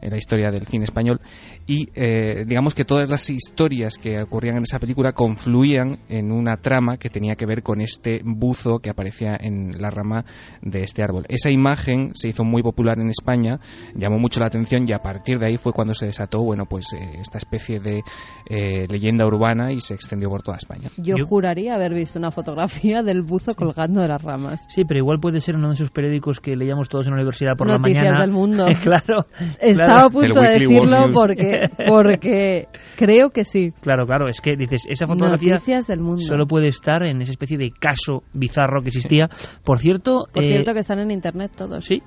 en 0.01 0.09
la 0.09 0.17
historia 0.17 0.51
del 0.51 0.65
cine 0.65 0.85
español. 0.85 1.21
Y 1.67 1.89
eh, 1.95 2.45
digamos 2.47 2.75
que 2.75 2.85
todas 2.85 3.09
las 3.09 3.29
historias 3.29 3.97
que 3.97 4.21
ocurrían 4.21 4.57
en 4.57 4.63
esa 4.63 4.79
película 4.79 5.13
confluían 5.13 5.99
en 6.09 6.31
una 6.31 6.57
trama 6.57 6.97
que 6.97 7.09
tenía 7.09 7.35
que 7.35 7.45
ver 7.45 7.63
con 7.63 7.81
este 7.81 8.21
buzo 8.23 8.79
que 8.79 8.89
aparecía 8.89 9.37
en 9.39 9.81
la 9.81 9.89
rama 9.89 10.25
de 10.61 10.83
este 10.83 11.03
árbol. 11.03 11.25
Esa 11.29 11.49
imagen 11.49 12.11
se 12.13 12.29
hizo 12.29 12.43
muy 12.43 12.63
popular 12.63 12.99
en 12.99 13.09
España, 13.09 13.59
llamó 13.95 14.17
mucho 14.17 14.39
la 14.39 14.47
atención 14.47 14.85
y 14.87 14.93
a 14.93 14.99
partir 14.99 15.39
de 15.39 15.47
ahí 15.47 15.57
fue 15.57 15.73
cuando 15.73 15.93
se 15.93 16.07
desató, 16.07 16.43
bueno, 16.43 16.65
pues 16.65 16.93
eh, 16.93 17.10
esta 17.19 17.37
especie 17.37 17.79
de 17.79 18.01
eh, 18.49 18.87
leyenda 18.89 19.25
urbana 19.25 19.71
y 19.71 19.79
se 19.79 19.93
extendió 19.93 20.29
por 20.29 20.41
toda 20.43 20.57
España. 20.57 20.89
Yo, 20.97 21.15
juraría 21.25 21.75
haber 21.75 21.93
visto 21.93 22.19
una 22.19 22.31
fotografía 22.31 23.03
del 23.03 23.21
buzo 23.23 23.53
colgando 23.55 24.01
de 24.01 24.07
las 24.07 24.21
ramas. 24.21 24.65
Sí, 24.69 24.83
pero 24.85 24.99
igual 24.99 25.19
puede 25.19 25.39
ser 25.39 25.55
uno 25.55 25.69
de 25.69 25.75
esos 25.75 25.89
periódicos 25.89 26.39
que 26.39 26.55
leíamos 26.55 26.89
todos 26.89 27.05
en 27.07 27.11
la 27.11 27.17
universidad 27.17 27.55
por 27.57 27.67
Noticias 27.67 28.03
la 28.03 28.09
mañana. 28.11 28.21
del 28.25 28.31
mundo. 28.31 28.65
claro. 28.81 29.25
Estaba 29.59 29.87
claro. 29.95 30.07
a 30.07 30.09
punto 30.09 30.41
de 30.41 30.49
decirlo 30.49 30.97
porque, 31.13 31.69
porque 31.87 32.67
creo 32.97 33.29
que 33.29 33.43
sí. 33.43 33.71
Claro, 33.81 34.05
claro, 34.05 34.27
es 34.27 34.41
que 34.41 34.55
dices, 34.55 34.85
esa 34.87 35.07
fotografía 35.07 35.53
Noticias 35.53 35.87
del 35.87 35.99
mundo. 35.99 36.21
solo 36.23 36.45
puede 36.47 36.67
estar 36.67 37.03
en 37.03 37.21
esa 37.21 37.31
especie 37.31 37.57
de 37.57 37.71
caso 37.71 38.23
bizarro 38.33 38.81
que 38.81 38.89
existía. 38.89 39.29
Por 39.63 39.79
cierto, 39.79 40.25
Por 40.33 40.43
eh, 40.43 40.47
cierto 40.47 40.73
que 40.73 40.79
están 40.79 40.99
en 40.99 41.11
internet 41.11 41.51
todos. 41.55 41.85
Sí. 41.85 42.01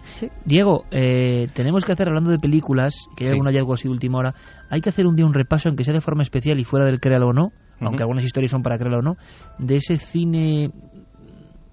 Diego, 0.44 0.84
eh, 0.90 1.46
tenemos 1.54 1.84
que 1.84 1.92
hacer, 1.92 2.08
hablando 2.08 2.30
de 2.30 2.38
películas, 2.38 3.06
que 3.16 3.24
hay 3.24 3.28
Sí. 3.28 3.32
algún 3.32 3.46
hallazgo 3.46 3.74
así 3.74 3.88
de 3.88 3.92
última 3.92 4.18
hora, 4.18 4.34
hay 4.74 4.80
que 4.80 4.88
hacer 4.88 5.06
un 5.06 5.14
día 5.14 5.24
un 5.24 5.34
repaso, 5.34 5.68
aunque 5.68 5.84
sea 5.84 5.94
de 5.94 6.00
forma 6.00 6.22
especial 6.22 6.58
y 6.58 6.64
fuera 6.64 6.84
del 6.84 6.98
créalo 6.98 7.28
o 7.28 7.32
no, 7.32 7.52
aunque 7.80 8.02
algunas 8.02 8.24
historias 8.24 8.50
son 8.50 8.62
para 8.62 8.76
créalo 8.76 8.98
o 8.98 9.02
no, 9.02 9.16
de 9.58 9.76
ese 9.76 9.96
cine 9.96 10.70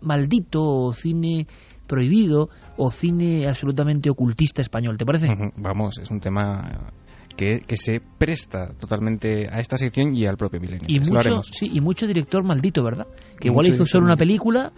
maldito 0.02 0.61
o 0.64 0.94
cine 0.94 1.48
prohibido 1.88 2.49
o 2.78 2.91
cine 2.91 3.48
absolutamente 3.48 4.10
ocultista 4.10 4.61
español, 4.61 4.98
¿te 4.98 5.06
parece? 5.06 5.28
Vamos, 5.57 5.98
es 5.99 6.11
un 6.11 6.19
tema 6.19 6.91
que, 7.36 7.61
que 7.61 7.76
se 7.76 8.02
presta 8.19 8.73
totalmente 8.80 9.48
a 9.52 9.60
esta 9.60 9.78
sección 9.78 10.15
y 10.15 10.26
al 10.26 10.38
propio 10.38 10.60
milenio. 10.60 10.86
Y 10.88 10.99
mucho, 10.99 11.41
sí, 11.41 11.69
y 11.73 11.82
mucho 11.82 12.06
director 12.06 12.44
maldito, 12.44 12.84
¿verdad? 12.84 13.07
Que 13.40 13.48
igual 13.48 13.68
hizo 13.68 13.86
solo 13.86 14.06
una 14.06 14.15
película, 14.15 14.72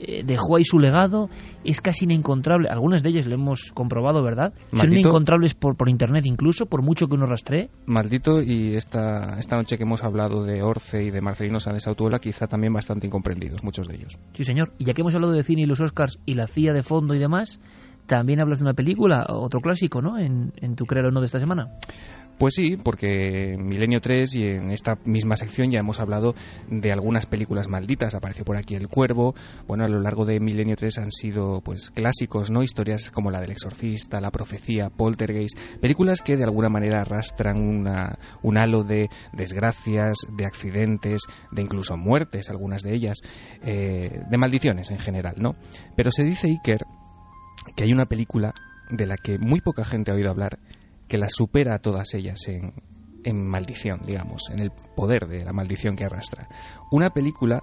eh, 0.00 0.22
dejó 0.24 0.56
ahí 0.56 0.64
su 0.64 0.78
legado, 0.78 1.28
es 1.64 1.80
casi 1.80 2.04
inencontrable. 2.04 2.68
Algunas 2.68 3.02
de 3.02 3.10
ellas 3.10 3.26
lo 3.26 3.34
hemos 3.34 3.72
comprobado, 3.72 4.22
¿verdad? 4.22 4.52
Son 4.72 4.90
inencontrables 4.90 5.54
por, 5.54 5.76
por 5.76 5.88
internet 5.88 6.24
incluso, 6.26 6.66
por 6.66 6.82
mucho 6.82 7.06
que 7.06 7.14
uno 7.14 7.26
rastree. 7.26 7.70
Maldito 7.86 8.42
y 8.42 8.74
esta, 8.74 9.36
esta 9.38 9.56
noche 9.56 9.76
que 9.76 9.84
hemos 9.84 10.02
hablado 10.02 10.44
de 10.44 10.62
Orce 10.62 11.04
y 11.04 11.10
de 11.10 11.20
Marcelino 11.20 11.60
Sáenz 11.60 11.86
Autuela 11.86 12.18
quizá 12.18 12.46
también 12.46 12.72
bastante 12.72 13.06
incomprendidos, 13.06 13.62
muchos 13.62 13.88
de 13.88 13.96
ellos. 13.96 14.18
Sí, 14.32 14.44
señor. 14.44 14.72
Y 14.78 14.84
ya 14.84 14.94
que 14.94 15.02
hemos 15.02 15.14
hablado 15.14 15.32
de 15.32 15.42
cine 15.42 15.62
y 15.62 15.66
los 15.66 15.80
Oscars 15.80 16.18
y 16.24 16.34
la 16.34 16.46
CIA 16.46 16.72
de 16.72 16.82
fondo 16.82 17.14
y 17.14 17.18
demás, 17.18 17.60
también 18.06 18.40
hablas 18.40 18.58
de 18.58 18.64
una 18.64 18.74
película, 18.74 19.24
otro 19.28 19.60
clásico, 19.60 20.02
¿no? 20.02 20.18
En, 20.18 20.52
en 20.56 20.74
tu 20.74 20.84
Creo 20.84 21.10
No 21.10 21.20
de 21.20 21.26
esta 21.26 21.38
semana. 21.38 21.68
Pues 22.40 22.54
sí, 22.54 22.78
porque 22.82 23.52
en 23.52 23.66
Milenio 23.66 24.00
3 24.00 24.36
y 24.36 24.44
en 24.44 24.70
esta 24.70 24.94
misma 25.04 25.36
sección 25.36 25.70
ya 25.70 25.80
hemos 25.80 26.00
hablado 26.00 26.34
de 26.70 26.90
algunas 26.90 27.26
películas 27.26 27.68
malditas. 27.68 28.14
Apareció 28.14 28.46
por 28.46 28.56
aquí 28.56 28.74
El 28.74 28.88
Cuervo. 28.88 29.34
Bueno, 29.68 29.84
a 29.84 29.88
lo 29.88 30.00
largo 30.00 30.24
de 30.24 30.40
Milenio 30.40 30.74
3 30.74 31.00
han 31.00 31.10
sido 31.10 31.60
pues 31.60 31.90
clásicos, 31.90 32.50
¿no? 32.50 32.62
Historias 32.62 33.10
como 33.10 33.30
la 33.30 33.42
del 33.42 33.50
exorcista, 33.50 34.22
La 34.22 34.30
profecía, 34.30 34.88
Poltergeist, 34.88 35.54
películas 35.82 36.22
que 36.22 36.38
de 36.38 36.44
alguna 36.44 36.70
manera 36.70 37.02
arrastran 37.02 37.60
una, 37.60 38.18
un 38.40 38.56
halo 38.56 38.84
de 38.84 39.10
desgracias, 39.34 40.16
de 40.34 40.46
accidentes, 40.46 41.20
de 41.52 41.60
incluso 41.60 41.98
muertes, 41.98 42.48
algunas 42.48 42.80
de 42.80 42.94
ellas, 42.94 43.18
eh, 43.60 44.22
de 44.30 44.38
maldiciones 44.38 44.90
en 44.90 44.98
general, 44.98 45.34
¿no? 45.36 45.56
Pero 45.94 46.10
se 46.10 46.24
dice 46.24 46.46
Iker 46.46 46.86
que 47.76 47.84
hay 47.84 47.92
una 47.92 48.06
película 48.06 48.54
de 48.88 49.04
la 49.04 49.18
que 49.18 49.38
muy 49.38 49.60
poca 49.60 49.84
gente 49.84 50.10
ha 50.10 50.14
oído 50.14 50.30
hablar 50.30 50.58
que 51.10 51.18
las 51.18 51.32
supera 51.34 51.74
a 51.74 51.80
todas 51.80 52.14
ellas 52.14 52.46
en, 52.46 52.72
en 53.24 53.44
maldición, 53.44 54.00
digamos, 54.06 54.48
en 54.48 54.60
el 54.60 54.70
poder 54.94 55.26
de 55.26 55.44
la 55.44 55.52
maldición 55.52 55.96
que 55.96 56.04
arrastra. 56.04 56.48
Una 56.92 57.10
película 57.10 57.60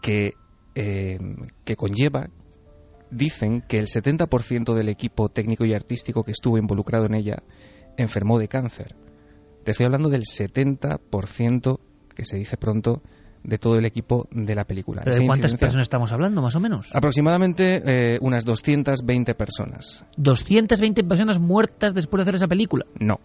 que, 0.00 0.34
eh, 0.76 1.18
que 1.64 1.74
conlleva, 1.74 2.30
dicen 3.10 3.62
que 3.68 3.78
el 3.78 3.86
70% 3.86 4.72
del 4.72 4.88
equipo 4.88 5.30
técnico 5.30 5.64
y 5.64 5.74
artístico 5.74 6.22
que 6.22 6.30
estuvo 6.30 6.58
involucrado 6.58 7.06
en 7.06 7.16
ella 7.16 7.42
enfermó 7.96 8.38
de 8.38 8.46
cáncer. 8.46 8.94
Te 9.64 9.72
estoy 9.72 9.86
hablando 9.86 10.08
del 10.08 10.22
70% 10.22 11.80
que 12.14 12.24
se 12.24 12.36
dice 12.36 12.56
pronto 12.56 13.02
de 13.42 13.58
todo 13.58 13.76
el 13.76 13.84
equipo 13.84 14.26
de 14.30 14.54
la 14.54 14.64
película. 14.64 15.02
¿De 15.04 15.26
cuántas 15.26 15.54
personas 15.54 15.84
estamos 15.84 16.12
hablando, 16.12 16.42
más 16.42 16.54
o 16.56 16.60
menos? 16.60 16.94
Aproximadamente 16.94 17.82
eh, 17.84 18.18
unas 18.20 18.44
220 18.44 19.34
personas. 19.34 20.04
¿220 20.16 21.06
personas 21.06 21.38
muertas 21.38 21.94
después 21.94 22.18
de 22.18 22.22
hacer 22.22 22.34
esa 22.36 22.48
película? 22.48 22.86
No. 22.98 23.20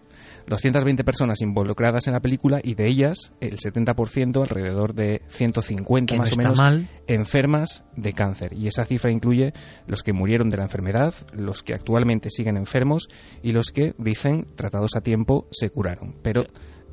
220 0.46 1.04
personas 1.04 1.40
involucradas 1.40 2.06
en 2.06 2.12
la 2.12 2.20
película 2.20 2.60
y 2.62 2.74
de 2.74 2.88
ellas 2.88 3.32
el 3.40 3.58
70%, 3.58 4.40
alrededor 4.42 4.94
de 4.94 5.22
150 5.28 6.16
más 6.16 6.32
o 6.32 6.36
menos, 6.36 6.60
enfermas 7.06 7.84
de 7.96 8.12
cáncer. 8.12 8.52
Y 8.52 8.66
esa 8.66 8.84
cifra 8.84 9.10
incluye 9.10 9.52
los 9.86 10.02
que 10.02 10.12
murieron 10.12 10.50
de 10.50 10.58
la 10.58 10.64
enfermedad, 10.64 11.14
los 11.32 11.62
que 11.62 11.74
actualmente 11.74 12.30
siguen 12.30 12.56
enfermos 12.56 13.08
y 13.42 13.52
los 13.52 13.70
que, 13.72 13.94
dicen, 13.98 14.46
tratados 14.54 14.96
a 14.96 15.00
tiempo, 15.00 15.46
se 15.50 15.70
curaron. 15.70 16.16
Pero 16.22 16.44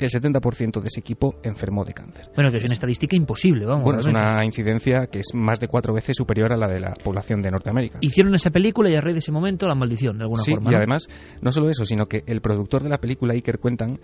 el 0.05 0.11
70% 0.11 0.81
de 0.81 0.87
ese 0.87 0.99
equipo 0.99 1.35
enfermó 1.43 1.83
de 1.83 1.93
cáncer. 1.93 2.27
Bueno, 2.35 2.51
que 2.51 2.57
es 2.57 2.65
una 2.65 2.73
estadística 2.73 3.15
imposible, 3.15 3.65
vamos. 3.65 3.83
Bueno, 3.83 3.99
es 3.99 4.07
una 4.07 4.43
incidencia 4.43 5.07
que 5.07 5.19
es 5.19 5.33
más 5.33 5.59
de 5.59 5.67
cuatro 5.67 5.93
veces 5.93 6.15
superior 6.17 6.53
a 6.53 6.57
la 6.57 6.67
de 6.67 6.79
la 6.79 6.93
población 6.93 7.41
de 7.41 7.51
Norteamérica. 7.51 7.99
Hicieron 8.01 8.33
esa 8.35 8.49
película 8.49 8.89
y 8.89 8.95
a 8.95 9.01
raíz 9.01 9.15
de 9.15 9.19
ese 9.19 9.31
momento 9.31 9.67
la 9.67 9.75
maldición, 9.75 10.17
de 10.17 10.23
alguna 10.23 10.43
forma. 10.43 10.71
Y 10.71 10.75
además, 10.75 11.07
no 11.41 11.51
solo 11.51 11.69
eso, 11.69 11.85
sino 11.85 12.05
que 12.05 12.23
el 12.25 12.41
productor 12.41 12.83
de 12.83 12.89
la 12.89 12.97
película, 12.97 13.33
Iker 13.33 13.59
Cuentan, 13.59 13.99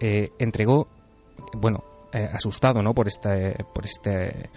eh, 0.00 0.30
entregó, 0.38 0.88
bueno, 1.54 1.84
eh, 2.12 2.28
asustado 2.32 2.82
¿no? 2.82 2.94
por 2.94 3.08
este, 3.08 3.56
por 3.74 3.84
este 3.84 4.50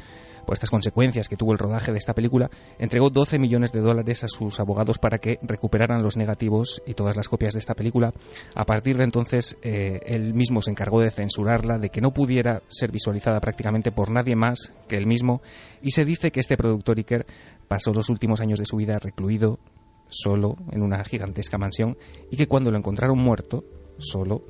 por 0.47 0.53
estas 0.53 0.69
consecuencias 0.69 1.27
que 1.27 1.35
tuvo 1.35 1.51
el 1.51 1.59
rodaje 1.59 1.91
de 1.91 1.97
esta 1.97 2.13
película, 2.13 2.49
entregó 2.79 3.09
12 3.09 3.37
millones 3.37 3.73
de 3.73 3.81
dólares 3.81 4.23
a 4.23 4.29
sus 4.29 4.61
abogados 4.61 4.97
para 4.97 5.19
que 5.19 5.39
recuperaran 5.41 6.01
los 6.01 6.15
negativos 6.15 6.81
y 6.87 6.93
todas 6.93 7.17
las 7.17 7.27
copias 7.27 7.53
de 7.53 7.59
esta 7.59 7.75
película. 7.75 8.13
A 8.55 8.63
partir 8.63 8.95
de 8.95 9.03
entonces, 9.03 9.57
eh, 9.61 9.99
él 10.05 10.33
mismo 10.33 10.61
se 10.61 10.71
encargó 10.71 11.01
de 11.01 11.11
censurarla, 11.11 11.77
de 11.79 11.89
que 11.89 11.99
no 11.99 12.11
pudiera 12.11 12.61
ser 12.69 12.91
visualizada 12.91 13.41
prácticamente 13.41 13.91
por 13.91 14.09
nadie 14.09 14.37
más 14.37 14.71
que 14.87 14.95
él 14.95 15.05
mismo, 15.05 15.41
y 15.81 15.91
se 15.91 16.05
dice 16.05 16.31
que 16.31 16.39
este 16.39 16.55
productor 16.55 16.97
Iker 16.97 17.25
pasó 17.67 17.91
los 17.93 18.09
últimos 18.09 18.39
años 18.39 18.57
de 18.57 18.65
su 18.65 18.77
vida 18.77 18.97
recluido 18.99 19.59
solo 20.07 20.55
en 20.71 20.81
una 20.81 21.03
gigantesca 21.03 21.57
mansión 21.57 21.97
y 22.31 22.37
que 22.37 22.47
cuando 22.47 22.71
lo 22.71 22.77
encontraron 22.77 23.19
muerto, 23.19 23.65
solo, 23.97 24.45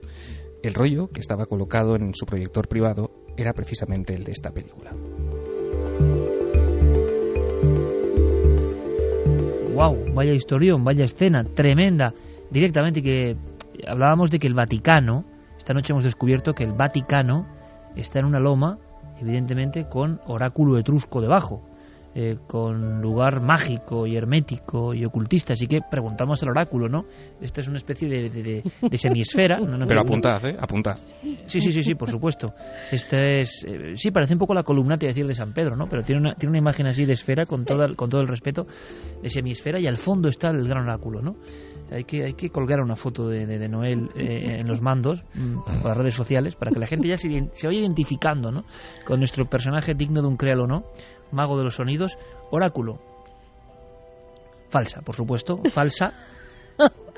el 0.61 0.75
rollo 0.75 1.07
que 1.07 1.21
estaba 1.21 1.47
colocado 1.47 1.95
en 1.95 2.13
su 2.13 2.27
proyector 2.27 2.67
privado 2.67 3.11
era 3.35 3.53
precisamente 3.53 4.13
el 4.13 4.23
de 4.23 4.31
esta 4.31 4.51
película. 4.51 4.93
Wow, 9.77 9.95
vaya 10.15 10.33
historión, 10.33 10.83
vaya 10.83 11.05
escena, 11.05 11.43
tremenda. 11.43 12.11
Directamente 12.49 13.03
que 13.03 13.37
hablábamos 13.87 14.31
de 14.31 14.39
que 14.39 14.47
el 14.47 14.55
Vaticano, 14.55 15.23
esta 15.59 15.75
noche 15.75 15.93
hemos 15.93 16.03
descubierto 16.03 16.53
que 16.53 16.63
el 16.63 16.73
Vaticano 16.73 17.45
está 17.95 18.17
en 18.17 18.25
una 18.25 18.39
loma, 18.39 18.79
evidentemente, 19.21 19.87
con 19.87 20.19
oráculo 20.25 20.79
etrusco 20.79 21.21
debajo. 21.21 21.66
Eh, 22.19 22.35
con 22.47 22.99
lugar 22.99 23.41
mágico 23.41 24.07
y 24.07 24.15
hermético 24.15 24.91
y 24.95 25.05
ocultista. 25.05 25.53
Así 25.53 25.67
que 25.67 25.81
preguntamos 25.87 26.41
al 26.41 26.49
oráculo, 26.49 26.89
¿no? 26.89 27.05
Esta 27.39 27.61
es 27.61 27.67
una 27.67 27.77
especie 27.77 28.09
de, 28.09 28.31
de, 28.31 28.97
semiesfera. 28.97 29.59
Pero 29.87 30.01
apuntad, 30.01 30.43
¿eh? 30.43 30.57
Apuntad. 30.59 30.97
Sí, 31.45 31.61
sí, 31.61 31.71
sí, 31.71 31.83
sí, 31.83 31.93
por 31.93 32.09
supuesto. 32.09 32.55
Esta 32.91 33.21
es, 33.21 33.63
eh, 33.67 33.91
sí, 33.93 34.09
parece 34.09 34.33
un 34.33 34.39
poco 34.39 34.55
la 34.55 34.63
columna, 34.63 34.97
te 34.97 35.05
decir, 35.05 35.27
de 35.27 35.35
San 35.35 35.53
Pedro, 35.53 35.75
¿no? 35.75 35.85
Pero 35.87 36.01
tiene 36.01 36.21
una, 36.21 36.33
tiene 36.33 36.49
una 36.49 36.57
imagen 36.57 36.87
así 36.87 37.05
de 37.05 37.13
esfera, 37.13 37.45
con, 37.45 37.63
toda, 37.65 37.93
con 37.93 38.09
todo 38.09 38.21
el 38.21 38.27
respeto, 38.27 38.65
de 39.21 39.29
semiesfera, 39.29 39.79
y 39.79 39.85
al 39.85 39.97
fondo 39.97 40.27
está 40.27 40.49
el 40.49 40.67
gran 40.67 40.85
oráculo, 40.85 41.21
¿no? 41.21 41.35
Hay 41.91 42.03
que, 42.03 42.25
hay 42.25 42.33
que 42.33 42.49
colgar 42.49 42.81
una 42.81 42.95
foto 42.95 43.29
de, 43.29 43.45
de 43.45 43.69
Noel 43.69 44.09
eh, 44.15 44.57
en 44.59 44.67
los 44.67 44.81
mandos 44.81 45.23
mm, 45.35 45.63
por 45.63 45.85
las 45.85 45.97
redes 45.97 46.15
sociales 46.15 46.55
para 46.55 46.71
que 46.71 46.79
la 46.79 46.87
gente 46.87 47.07
ya 47.07 47.15
se, 47.15 47.29
se 47.53 47.67
vaya 47.67 47.79
identificando 47.79 48.51
¿no? 48.51 48.65
con 49.05 49.19
nuestro 49.19 49.45
personaje 49.45 49.93
digno 49.93 50.21
de 50.21 50.27
un 50.27 50.35
créalo 50.35 50.65
o 50.65 50.67
no 50.67 50.83
mago 51.31 51.57
de 51.57 51.63
los 51.63 51.75
sonidos, 51.75 52.17
oráculo. 52.51 52.99
Falsa, 54.69 55.01
por 55.01 55.15
supuesto, 55.15 55.57
falsa. 55.73 56.13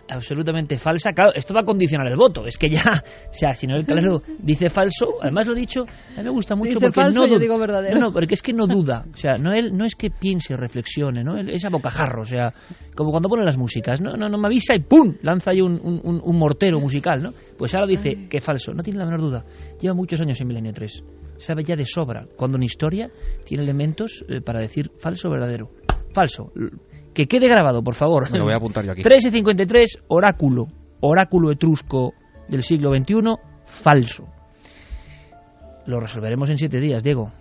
absolutamente 0.07 0.77
falsa. 0.77 1.11
Claro, 1.13 1.31
esto 1.35 1.53
va 1.53 1.61
a 1.61 1.63
condicionar 1.63 2.07
el 2.07 2.15
voto. 2.15 2.45
Es 2.45 2.57
que 2.57 2.69
ya, 2.69 2.83
o 3.29 3.33
sea, 3.33 3.53
si 3.53 3.67
no 3.67 3.75
el 3.75 3.85
Calero 3.85 4.21
dice 4.39 4.69
falso, 4.69 5.17
además 5.21 5.47
lo 5.47 5.53
he 5.53 5.59
dicho, 5.59 5.81
a 5.81 6.17
mí 6.17 6.23
me 6.23 6.29
gusta 6.31 6.55
mucho 6.55 6.79
porque 6.79 6.93
falso, 6.93 7.19
no, 7.19 7.27
yo 7.27 7.37
digo 7.37 7.59
verdadero. 7.59 7.99
no, 7.99 8.11
porque 8.11 8.33
es 8.33 8.41
que 8.41 8.53
no 8.53 8.65
duda. 8.65 9.05
O 9.13 9.17
sea, 9.17 9.35
no 9.35 9.53
él 9.53 9.71
no 9.75 9.85
es 9.85 9.95
que 9.95 10.09
piense, 10.09 10.57
reflexione, 10.57 11.23
¿no? 11.23 11.37
Él 11.37 11.49
es 11.49 11.65
a 11.65 11.69
bocajarro, 11.69 12.21
o 12.21 12.25
sea, 12.25 12.53
como 12.95 13.11
cuando 13.11 13.29
pone 13.29 13.43
las 13.43 13.57
músicas, 13.57 14.01
no, 14.01 14.13
no, 14.13 14.29
no 14.29 14.37
me 14.37 14.47
avisa 14.47 14.75
y 14.75 14.79
¡pum! 14.79 15.15
lanza 15.21 15.51
ahí 15.51 15.61
un, 15.61 15.79
un, 15.83 16.21
un 16.23 16.37
mortero 16.37 16.79
musical, 16.79 17.21
¿no? 17.21 17.33
Pues 17.57 17.75
ahora 17.75 17.87
dice 17.87 18.27
que 18.29 18.41
falso, 18.41 18.73
no 18.73 18.81
tiene 18.81 18.99
la 18.99 19.05
menor 19.05 19.21
duda. 19.21 19.45
Lleva 19.79 19.93
muchos 19.93 20.19
años 20.21 20.39
en 20.41 20.47
Milenio 20.47 20.73
3 20.73 21.03
sabe 21.39 21.63
ya 21.63 21.75
de 21.75 21.85
sobra 21.85 22.27
cuando 22.35 22.57
una 22.57 22.65
historia 22.65 23.09
tiene 23.45 23.63
elementos 23.63 24.23
eh, 24.29 24.41
para 24.41 24.59
decir 24.59 24.91
falso 24.97 25.29
o 25.29 25.31
verdadero. 25.31 25.71
Falso. 26.13 26.51
Que 27.13 27.25
quede 27.25 27.47
grabado, 27.47 27.83
por 27.83 27.95
favor. 27.95 28.31
Me 28.31 28.37
lo 28.37 28.45
voy 28.45 28.53
a 28.53 28.57
apuntar 28.57 28.85
yo 28.85 28.91
aquí. 28.91 28.99
1353, 28.99 30.03
oráculo. 30.07 30.67
Oráculo 31.01 31.51
etrusco 31.51 32.13
del 32.47 32.63
siglo 32.63 32.91
XXI, 32.95 33.13
falso. 33.65 34.25
Lo 35.89 35.99
resolveremos 35.99 36.47
en 36.51 36.59
siete 36.59 36.79
días, 36.79 37.01
Diego. 37.01 37.31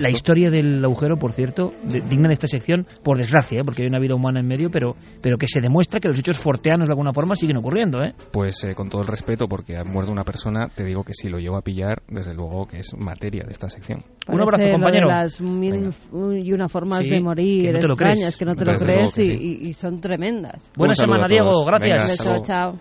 La 0.00 0.10
historia 0.10 0.48
del 0.48 0.82
agujero, 0.82 1.18
por 1.18 1.32
cierto, 1.32 1.74
digna 2.08 2.28
de 2.28 2.32
esta 2.32 2.46
sección, 2.46 2.86
por 3.04 3.18
desgracia, 3.18 3.58
¿eh? 3.60 3.62
porque 3.62 3.82
hay 3.82 3.88
una 3.88 3.98
vida 3.98 4.14
humana 4.14 4.40
en 4.40 4.48
medio, 4.48 4.70
pero, 4.70 4.96
pero 5.20 5.36
que 5.36 5.46
se 5.46 5.60
demuestra 5.60 6.00
que 6.00 6.08
los 6.08 6.18
hechos 6.18 6.38
forteanos 6.38 6.88
de 6.88 6.92
alguna 6.92 7.12
forma 7.12 7.36
siguen 7.36 7.58
ocurriendo. 7.58 8.02
¿eh? 8.02 8.14
Pues 8.32 8.64
eh, 8.64 8.74
con 8.74 8.88
todo 8.88 9.02
el 9.02 9.08
respeto, 9.08 9.46
porque 9.46 9.76
ha 9.76 9.84
muerto 9.84 10.10
una 10.10 10.24
persona, 10.24 10.68
te 10.74 10.84
digo 10.84 11.04
que 11.04 11.12
si 11.12 11.28
lo 11.28 11.38
llevo 11.38 11.58
a 11.58 11.60
pillar, 11.60 12.00
desde 12.08 12.32
luego 12.32 12.66
que 12.66 12.78
es 12.78 12.96
materia 12.96 13.44
de 13.44 13.52
esta 13.52 13.68
sección. 13.68 14.02
Un 14.26 14.40
abrazo, 14.40 14.72
compañero. 14.72 15.08
las 15.08 15.38
mil 15.42 15.90
y 16.42 16.52
una 16.54 16.70
formas 16.70 17.00
de 17.00 17.20
morir 17.20 17.74
que 17.74 17.86
no 17.86 17.92
extrañas, 17.92 18.38
que 18.38 18.44
no 18.46 18.56
te 18.56 18.64
lo 18.64 18.74
crees 18.74 19.18
y, 19.18 19.74
son 19.74 20.00
tremendas. 20.00 20.72
Buena 20.74 20.94
semana, 20.94 21.26
Diego. 21.28 21.62
Gracias. 21.66 22.46
chao. 22.46 22.74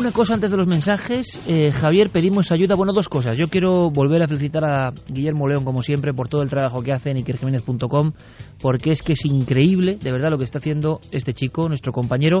Una 0.00 0.12
cosa 0.12 0.32
antes 0.32 0.50
de 0.50 0.56
los 0.56 0.66
mensajes, 0.66 1.42
eh, 1.46 1.70
Javier, 1.72 2.08
pedimos 2.08 2.50
ayuda. 2.52 2.74
Bueno, 2.74 2.94
dos 2.94 3.10
cosas. 3.10 3.36
Yo 3.36 3.48
quiero 3.50 3.90
volver 3.90 4.22
a 4.22 4.26
felicitar 4.26 4.64
a 4.64 4.94
Guillermo 5.06 5.46
León, 5.46 5.62
como 5.62 5.82
siempre, 5.82 6.14
por 6.14 6.26
todo 6.26 6.40
el 6.40 6.48
trabajo 6.48 6.80
que 6.80 6.90
hace 6.90 7.10
en 7.10 7.18
ikerjiménez.com, 7.18 8.12
porque 8.62 8.92
es 8.92 9.02
que 9.02 9.12
es 9.12 9.26
increíble, 9.26 9.98
de 10.00 10.10
verdad, 10.10 10.30
lo 10.30 10.38
que 10.38 10.44
está 10.44 10.56
haciendo 10.56 11.00
este 11.10 11.34
chico, 11.34 11.68
nuestro 11.68 11.92
compañero. 11.92 12.40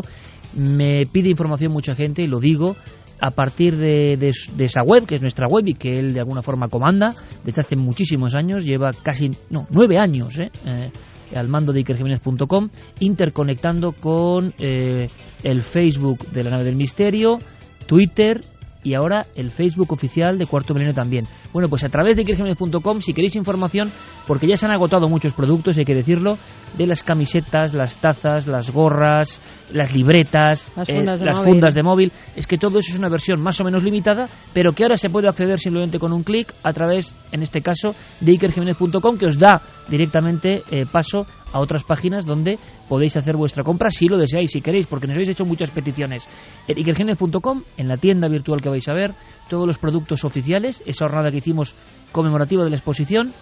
Me 0.56 1.02
pide 1.04 1.28
información 1.28 1.70
mucha 1.70 1.94
gente, 1.94 2.22
y 2.22 2.28
lo 2.28 2.40
digo, 2.40 2.76
a 3.20 3.30
partir 3.30 3.76
de, 3.76 4.32
esa 4.58 4.82
web, 4.82 5.04
que 5.04 5.16
es 5.16 5.20
nuestra 5.20 5.46
web 5.46 5.64
y 5.66 5.74
que 5.74 5.98
él 5.98 6.14
de 6.14 6.20
alguna 6.20 6.40
forma 6.40 6.68
comanda 6.68 7.10
desde 7.44 7.60
hace 7.60 7.76
muchísimos 7.76 8.34
años, 8.34 8.64
lleva 8.64 8.90
casi, 9.02 9.32
no, 9.50 9.66
nueve 9.70 9.98
años, 9.98 10.38
¿eh? 10.38 10.50
eh 10.64 10.90
al 11.34 11.48
mando 11.48 11.72
de 11.72 11.80
ikerjiménez.com, 11.80 12.68
interconectando 13.00 13.92
con 13.92 14.54
eh, 14.58 15.08
el 15.42 15.62
Facebook 15.62 16.26
de 16.30 16.44
la 16.44 16.50
nave 16.50 16.64
del 16.64 16.76
misterio, 16.76 17.38
Twitter 17.86 18.42
y 18.82 18.94
ahora 18.94 19.26
el 19.34 19.50
Facebook 19.50 19.92
oficial 19.92 20.38
de 20.38 20.46
Cuarto 20.46 20.72
Milenio 20.72 20.94
también. 20.94 21.26
Bueno, 21.52 21.68
pues 21.68 21.84
a 21.84 21.88
través 21.88 22.16
de 22.16 22.22
ikerjiménez.com, 22.22 23.00
si 23.00 23.12
queréis 23.12 23.36
información, 23.36 23.90
porque 24.26 24.46
ya 24.46 24.56
se 24.56 24.66
han 24.66 24.72
agotado 24.72 25.08
muchos 25.08 25.34
productos, 25.34 25.76
hay 25.76 25.84
que 25.84 25.94
decirlo, 25.94 26.38
de 26.78 26.86
las 26.86 27.02
camisetas, 27.02 27.74
las 27.74 27.96
tazas, 27.96 28.46
las 28.46 28.70
gorras, 28.70 29.40
las 29.72 29.94
libretas, 29.94 30.70
las, 30.76 30.88
fundas, 30.88 31.20
de 31.20 31.34
fundas, 31.34 31.74
de 31.74 31.82
móvil. 31.82 32.12
Es 32.36 32.46
que 32.46 32.58
todo 32.58 32.78
eso 32.78 32.92
es 32.92 32.98
una 32.98 33.08
versión 33.08 33.40
más 33.40 33.60
o 33.60 33.64
menos 33.64 33.82
limitada, 33.82 34.28
pero 34.52 34.72
que 34.72 34.84
ahora 34.84 34.96
se 34.96 35.10
puede 35.10 35.28
acceder 35.28 35.58
simplemente 35.58 35.98
con 35.98 36.12
un 36.12 36.22
clic 36.22 36.52
a 36.62 36.72
través, 36.72 37.14
en 37.32 37.42
este 37.42 37.60
caso, 37.60 37.90
de 38.20 38.32
ikerjiménez.com, 38.32 39.18
que 39.18 39.26
os 39.26 39.38
da 39.38 39.60
directamente 39.88 40.62
eh, 40.70 40.86
paso 40.90 41.26
a 41.52 41.60
otras 41.60 41.84
páginas 41.84 42.24
donde 42.24 42.58
podéis 42.88 43.16
hacer 43.16 43.36
vuestra 43.36 43.64
compra 43.64 43.90
si 43.90 44.06
lo 44.06 44.18
deseáis, 44.18 44.50
si 44.50 44.60
queréis, 44.60 44.86
porque 44.86 45.06
nos 45.06 45.14
habéis 45.14 45.30
hecho 45.30 45.44
muchas 45.44 45.70
peticiones. 45.70 46.26
En 46.68 46.78
ikerjiménez.com, 46.78 47.62
en 47.76 47.88
la 47.88 47.96
tienda 47.96 48.28
virtual 48.28 48.60
que 48.60 48.68
vais 48.68 48.88
a 48.88 48.94
ver, 48.94 49.14
todos 49.48 49.66
los 49.66 49.78
productos 49.78 50.24
oficiales, 50.24 50.82
esa 50.86 51.06
jornada 51.06 51.30
que 51.30 51.38
hicimos 51.38 51.74
conmemorativa 52.12 52.64
de 52.64 52.70
la 52.70 52.76
exposición, 52.76 53.32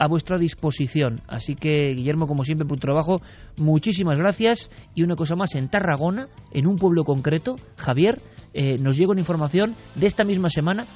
a 0.00 0.08
vuestra 0.08 0.38
disposición. 0.38 1.20
Así 1.28 1.54
que, 1.54 1.92
Guillermo, 1.94 2.26
como 2.26 2.42
siempre, 2.42 2.66
por 2.66 2.78
tu 2.78 2.86
trabajo, 2.86 3.20
muchísimas 3.58 4.16
gracias. 4.16 4.70
Y 4.94 5.02
una 5.02 5.14
cosa 5.14 5.36
más, 5.36 5.54
en 5.54 5.68
Tarragona, 5.68 6.26
en 6.52 6.66
un 6.66 6.76
pueblo 6.76 7.04
concreto, 7.04 7.56
Javier, 7.76 8.18
eh, 8.54 8.78
nos 8.78 8.96
llega 8.96 9.10
una 9.10 9.20
información 9.20 9.76
de 9.94 10.06
esta 10.06 10.24
misma 10.24 10.48
semana. 10.48 10.86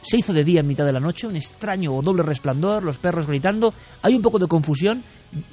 Se 0.00 0.16
hizo 0.16 0.32
de 0.32 0.44
día 0.44 0.60
en 0.60 0.66
mitad 0.66 0.86
de 0.86 0.92
la 0.92 1.00
noche, 1.00 1.26
un 1.26 1.36
extraño 1.36 1.92
o 1.92 2.00
doble 2.00 2.22
resplandor, 2.22 2.82
los 2.82 2.96
perros 2.96 3.26
gritando. 3.26 3.74
Hay 4.00 4.14
un 4.14 4.22
poco 4.22 4.38
de 4.38 4.46
confusión 4.46 5.02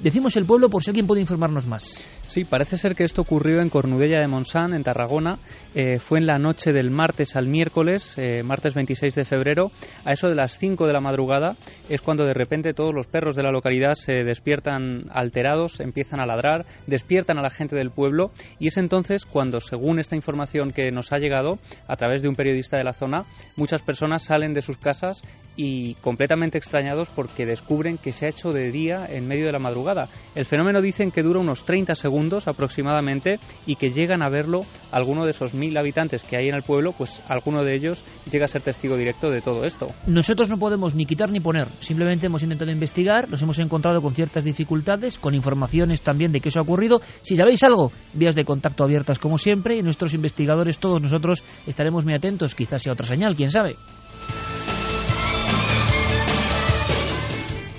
Decimos 0.00 0.36
el 0.36 0.46
pueblo 0.46 0.70
por 0.70 0.82
si 0.82 0.88
alguien 0.88 1.06
puede 1.06 1.20
informarnos 1.20 1.66
más. 1.66 2.02
Sí, 2.28 2.44
parece 2.44 2.78
ser 2.78 2.94
que 2.94 3.04
esto 3.04 3.20
ocurrió 3.20 3.60
en 3.60 3.68
Cornudella 3.68 4.20
de 4.20 4.26
Montsant, 4.26 4.72
en 4.72 4.82
Tarragona. 4.82 5.38
Eh, 5.74 5.98
fue 5.98 6.18
en 6.18 6.26
la 6.26 6.38
noche 6.38 6.72
del 6.72 6.90
martes 6.90 7.36
al 7.36 7.46
miércoles, 7.46 8.14
eh, 8.16 8.42
martes 8.42 8.72
26 8.72 9.14
de 9.14 9.24
febrero. 9.24 9.70
A 10.06 10.12
eso 10.12 10.28
de 10.28 10.34
las 10.34 10.58
5 10.58 10.86
de 10.86 10.94
la 10.94 11.00
madrugada 11.00 11.56
es 11.90 12.00
cuando 12.00 12.24
de 12.24 12.32
repente 12.32 12.72
todos 12.72 12.94
los 12.94 13.06
perros 13.06 13.36
de 13.36 13.42
la 13.42 13.52
localidad 13.52 13.92
se 13.94 14.24
despiertan 14.24 15.10
alterados, 15.10 15.78
empiezan 15.80 16.20
a 16.20 16.26
ladrar, 16.26 16.64
despiertan 16.86 17.38
a 17.38 17.42
la 17.42 17.50
gente 17.50 17.76
del 17.76 17.90
pueblo 17.90 18.30
y 18.58 18.68
es 18.68 18.78
entonces 18.78 19.26
cuando, 19.26 19.60
según 19.60 19.98
esta 19.98 20.16
información 20.16 20.70
que 20.70 20.90
nos 20.90 21.12
ha 21.12 21.18
llegado 21.18 21.58
a 21.86 21.96
través 21.96 22.22
de 22.22 22.28
un 22.28 22.34
periodista 22.34 22.78
de 22.78 22.84
la 22.84 22.94
zona, 22.94 23.24
muchas 23.56 23.82
personas 23.82 24.24
salen 24.24 24.54
de 24.54 24.62
sus 24.62 24.78
casas 24.78 25.22
y 25.54 25.94
completamente 25.96 26.58
extrañados 26.58 27.10
porque 27.10 27.46
descubren 27.46 27.98
que 27.98 28.12
se 28.12 28.26
ha 28.26 28.30
hecho 28.30 28.52
de 28.52 28.70
día 28.70 29.06
en 29.08 29.26
medio 29.26 29.46
de 29.46 29.52
la 29.52 29.65
madrugada. 29.66 30.08
El 30.34 30.46
fenómeno 30.46 30.80
dicen 30.80 31.10
que 31.10 31.22
dura 31.22 31.40
unos 31.40 31.64
30 31.64 31.94
segundos 31.94 32.48
aproximadamente 32.48 33.38
y 33.66 33.76
que 33.76 33.90
llegan 33.90 34.24
a 34.24 34.30
verlo 34.30 34.62
alguno 34.92 35.24
de 35.24 35.30
esos 35.30 35.54
mil 35.54 35.76
habitantes 35.76 36.22
que 36.22 36.36
hay 36.36 36.48
en 36.48 36.54
el 36.54 36.62
pueblo, 36.62 36.92
pues 36.96 37.20
alguno 37.28 37.64
de 37.64 37.74
ellos 37.74 38.04
llega 38.30 38.44
a 38.44 38.48
ser 38.48 38.62
testigo 38.62 38.96
directo 38.96 39.30
de 39.30 39.40
todo 39.40 39.64
esto. 39.64 39.88
Nosotros 40.06 40.48
no 40.48 40.56
podemos 40.56 40.94
ni 40.94 41.04
quitar 41.04 41.30
ni 41.30 41.40
poner, 41.40 41.68
simplemente 41.80 42.26
hemos 42.26 42.42
intentado 42.42 42.70
investigar, 42.70 43.28
nos 43.28 43.42
hemos 43.42 43.58
encontrado 43.58 44.00
con 44.00 44.14
ciertas 44.14 44.44
dificultades, 44.44 45.18
con 45.18 45.34
informaciones 45.34 46.02
también 46.02 46.32
de 46.32 46.40
qué 46.40 46.48
eso 46.48 46.60
ha 46.60 46.62
ocurrido. 46.62 47.00
Si 47.22 47.36
sabéis 47.36 47.62
algo, 47.64 47.92
vías 48.14 48.34
de 48.34 48.44
contacto 48.44 48.84
abiertas 48.84 49.18
como 49.18 49.38
siempre 49.38 49.76
y 49.76 49.82
nuestros 49.82 50.14
investigadores, 50.14 50.78
todos 50.78 51.02
nosotros 51.02 51.42
estaremos 51.66 52.04
muy 52.04 52.14
atentos, 52.14 52.54
quizás 52.54 52.82
sea 52.82 52.92
otra 52.92 53.06
señal, 53.06 53.36
quién 53.36 53.50
sabe. 53.50 53.76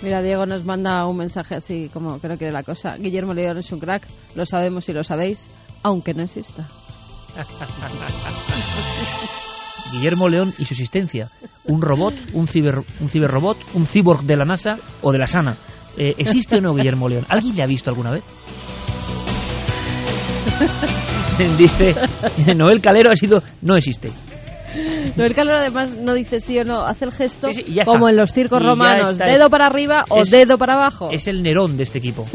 Mira, 0.07 0.21
Diego 0.21 0.45
nos 0.45 0.63
manda 0.63 1.05
un 1.05 1.17
mensaje 1.17 1.55
así 1.55 1.89
como 1.91 2.19
creo 2.19 2.37
que 2.37 2.45
de 2.45 2.53
la 2.53 2.63
cosa. 2.63 2.95
Guillermo 2.95 3.33
León 3.33 3.57
es 3.57 3.69
un 3.73 3.79
crack, 3.81 4.07
lo 4.35 4.45
sabemos 4.45 4.87
y 4.87 4.93
lo 4.93 5.03
sabéis, 5.03 5.49
aunque 5.83 6.13
no 6.13 6.23
exista. 6.23 6.65
Guillermo 9.91 10.29
León 10.29 10.53
y 10.57 10.63
su 10.63 10.75
existencia. 10.75 11.29
Un 11.65 11.81
robot, 11.81 12.13
un, 12.31 12.47
ciber, 12.47 12.83
un 13.01 13.09
ciberrobot, 13.09 13.57
un 13.73 13.85
cyborg 13.85 14.23
de 14.23 14.37
la 14.37 14.45
NASA 14.45 14.79
o 15.01 15.11
de 15.11 15.17
la 15.17 15.27
SANA. 15.27 15.57
Eh, 15.97 16.15
¿Existe 16.17 16.59
o 16.59 16.61
no 16.61 16.73
Guillermo 16.73 17.09
León? 17.09 17.25
¿Alguien 17.27 17.57
le 17.57 17.63
ha 17.63 17.67
visto 17.67 17.89
alguna 17.89 18.11
vez? 18.11 18.23
Dice, 21.57 21.95
Noel 22.55 22.79
Calero 22.79 23.11
ha 23.11 23.15
sido, 23.15 23.43
no 23.61 23.75
existe. 23.75 24.09
No, 25.15 25.23
el 25.23 25.33
calor 25.33 25.55
además 25.55 25.97
no 25.97 26.13
dice 26.13 26.39
sí 26.39 26.57
o 26.59 26.63
no, 26.63 26.85
hace 26.85 27.05
el 27.05 27.11
gesto 27.11 27.49
como 27.85 28.09
en 28.09 28.15
los 28.15 28.31
circos 28.31 28.61
romanos, 28.61 29.17
dedo 29.17 29.49
para 29.49 29.65
arriba 29.65 30.03
o 30.09 30.23
dedo 30.23 30.57
para 30.57 30.75
abajo. 30.75 31.09
Es 31.11 31.27
el 31.27 31.43
Nerón 31.43 31.77
de 31.77 31.83
este 31.83 31.99
equipo. 31.99 32.25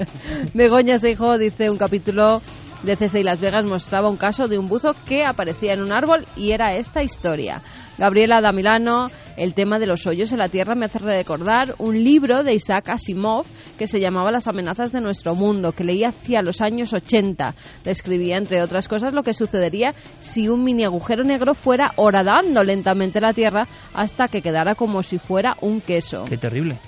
Begoña 0.54 0.98
Seijo 0.98 1.38
dice 1.38 1.70
un 1.70 1.78
capítulo 1.78 2.40
de 2.82 2.96
CSI 2.96 3.22
Las 3.22 3.40
Vegas 3.40 3.64
mostraba 3.68 4.08
un 4.08 4.16
caso 4.16 4.46
de 4.46 4.58
un 4.58 4.66
buzo 4.66 4.94
que 5.06 5.24
aparecía 5.24 5.72
en 5.72 5.82
un 5.82 5.92
árbol 5.92 6.26
y 6.36 6.52
era 6.52 6.74
esta 6.74 7.02
historia. 7.02 7.60
Gabriela 7.98 8.40
Damilano, 8.40 9.06
el 9.38 9.54
tema 9.54 9.78
de 9.78 9.86
los 9.86 10.06
hoyos 10.06 10.32
en 10.32 10.38
la 10.38 10.48
Tierra 10.48 10.74
me 10.74 10.86
hace 10.86 10.98
recordar 10.98 11.76
un 11.78 12.02
libro 12.02 12.42
de 12.42 12.54
Isaac 12.54 12.88
Asimov 12.90 13.46
que 13.78 13.86
se 13.86 14.00
llamaba 14.00 14.32
Las 14.32 14.48
amenazas 14.48 14.90
de 14.90 15.00
nuestro 15.00 15.34
mundo, 15.34 15.72
que 15.72 15.84
leí 15.84 16.02
hacia 16.04 16.42
los 16.42 16.60
años 16.60 16.92
80. 16.92 17.54
Describía, 17.84 18.36
entre 18.36 18.62
otras 18.62 18.88
cosas, 18.88 19.14
lo 19.14 19.22
que 19.22 19.34
sucedería 19.34 19.94
si 20.20 20.48
un 20.48 20.64
mini 20.64 20.84
agujero 20.84 21.22
negro 21.22 21.54
fuera 21.54 21.92
horadando 21.96 22.64
lentamente 22.64 23.20
la 23.20 23.32
Tierra 23.32 23.68
hasta 23.94 24.26
que 24.28 24.42
quedara 24.42 24.74
como 24.74 25.02
si 25.02 25.18
fuera 25.18 25.56
un 25.60 25.80
queso. 25.80 26.24
Qué 26.24 26.36
terrible. 26.36 26.78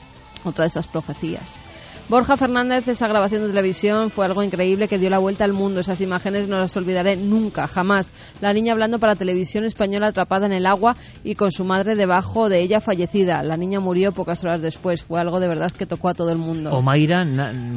Otra 0.45 0.65
de 0.65 0.69
esas 0.69 0.89
profecías. 0.89 1.70
Borja 2.11 2.37
Fernández, 2.37 2.89
esa 2.89 3.07
grabación 3.07 3.43
de 3.43 3.51
televisión 3.51 4.11
fue 4.11 4.27
algo 4.27 4.43
increíble 4.43 4.89
que 4.89 4.99
dio 4.99 5.09
la 5.11 5.21
vuelta 5.21 5.45
al 5.45 5.53
mundo. 5.53 5.79
Esas 5.79 6.01
imágenes 6.01 6.49
no 6.49 6.59
las 6.59 6.77
olvidaré 6.77 7.15
nunca, 7.15 7.69
jamás. 7.69 8.13
La 8.41 8.53
niña 8.53 8.73
hablando 8.73 8.99
para 8.99 9.15
televisión 9.15 9.65
española 9.65 10.09
atrapada 10.09 10.47
en 10.47 10.53
el 10.53 10.67
agua 10.67 10.97
y 11.23 11.37
con 11.37 11.53
su 11.53 11.65
madre 11.65 11.95
debajo 11.95 12.49
de 12.49 12.63
ella 12.63 12.81
fallecida. 12.81 13.45
La 13.45 13.57
niña 13.57 13.79
murió 13.79 14.11
pocas 14.11 14.43
horas 14.43 14.61
después. 14.61 15.05
Fue 15.05 15.21
algo 15.21 15.39
de 15.39 15.47
verdad 15.47 15.71
que 15.71 15.87
tocó 15.87 16.09
a 16.09 16.15
todo 16.15 16.33
el 16.33 16.39
mundo. 16.39 16.73
O 16.73 16.83
Mayra, 16.83 17.25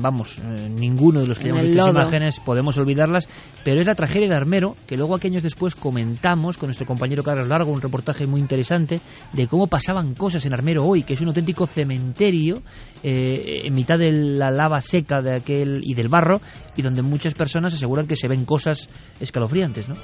vamos, 0.01 0.39
eh, 0.39 0.67
ninguno 0.67 1.21
de 1.21 1.27
los 1.27 1.37
que 1.37 1.49
hemos 1.49 1.61
visto 1.61 1.83
esas 1.83 1.93
imágenes 1.93 2.39
podemos 2.39 2.75
olvidarlas, 2.79 3.29
pero 3.63 3.81
es 3.81 3.85
la 3.85 3.93
tragedia 3.93 4.29
de 4.29 4.35
Armero, 4.35 4.75
que 4.87 4.97
luego 4.97 5.15
aquí 5.15 5.27
años 5.27 5.43
después 5.43 5.75
comentamos 5.75 6.57
con 6.57 6.69
nuestro 6.69 6.87
compañero 6.87 7.21
Carlos 7.21 7.49
Largo, 7.49 7.71
un 7.71 7.81
reportaje 7.81 8.25
muy 8.25 8.41
interesante 8.41 8.99
de 9.31 9.45
cómo 9.45 9.67
pasaban 9.67 10.15
cosas 10.15 10.43
en 10.47 10.55
Armero 10.55 10.83
hoy, 10.85 11.03
que 11.03 11.13
es 11.13 11.21
un 11.21 11.27
auténtico 11.27 11.67
cementerio 11.67 12.63
eh, 13.03 13.63
en 13.65 13.73
mitad 13.73 13.99
del 13.99 14.22
la 14.23 14.49
lava 14.51 14.81
seca 14.81 15.21
de 15.21 15.37
aquel 15.37 15.81
y 15.83 15.93
del 15.93 16.07
barro 16.07 16.41
y 16.75 16.81
donde 16.81 17.01
muchas 17.01 17.33
personas 17.33 17.73
aseguran 17.73 18.07
que 18.07 18.15
se 18.15 18.27
ven 18.27 18.45
cosas 18.45 18.89
escalofriantes, 19.19 19.89
¿no? 19.89 19.95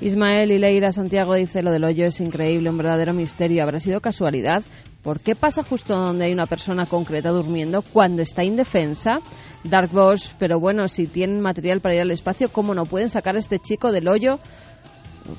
Ismael 0.00 0.50
y 0.50 0.58
Leira 0.58 0.92
Santiago 0.92 1.34
dice 1.34 1.62
lo 1.62 1.70
del 1.70 1.84
hoyo 1.84 2.04
es 2.06 2.20
increíble, 2.20 2.68
un 2.68 2.76
verdadero 2.76 3.12
misterio. 3.12 3.62
¿Habrá 3.62 3.78
sido 3.78 4.00
casualidad? 4.00 4.62
¿Por 5.02 5.20
qué 5.20 5.34
pasa 5.34 5.62
justo 5.62 5.94
donde 5.94 6.24
hay 6.24 6.32
una 6.32 6.46
persona 6.46 6.86
concreta 6.86 7.30
durmiendo 7.30 7.82
cuando 7.82 8.22
está 8.22 8.42
indefensa? 8.42 9.18
Dark 9.62 9.90
Bosch, 9.90 10.32
pero 10.38 10.58
bueno, 10.58 10.88
si 10.88 11.06
tienen 11.06 11.40
material 11.40 11.80
para 11.80 11.94
ir 11.94 12.00
al 12.00 12.10
espacio, 12.10 12.48
¿cómo 12.50 12.74
no 12.74 12.84
pueden 12.84 13.08
sacar 13.08 13.36
a 13.36 13.38
este 13.38 13.58
chico 13.58 13.92
del 13.92 14.08
hoyo? 14.08 14.38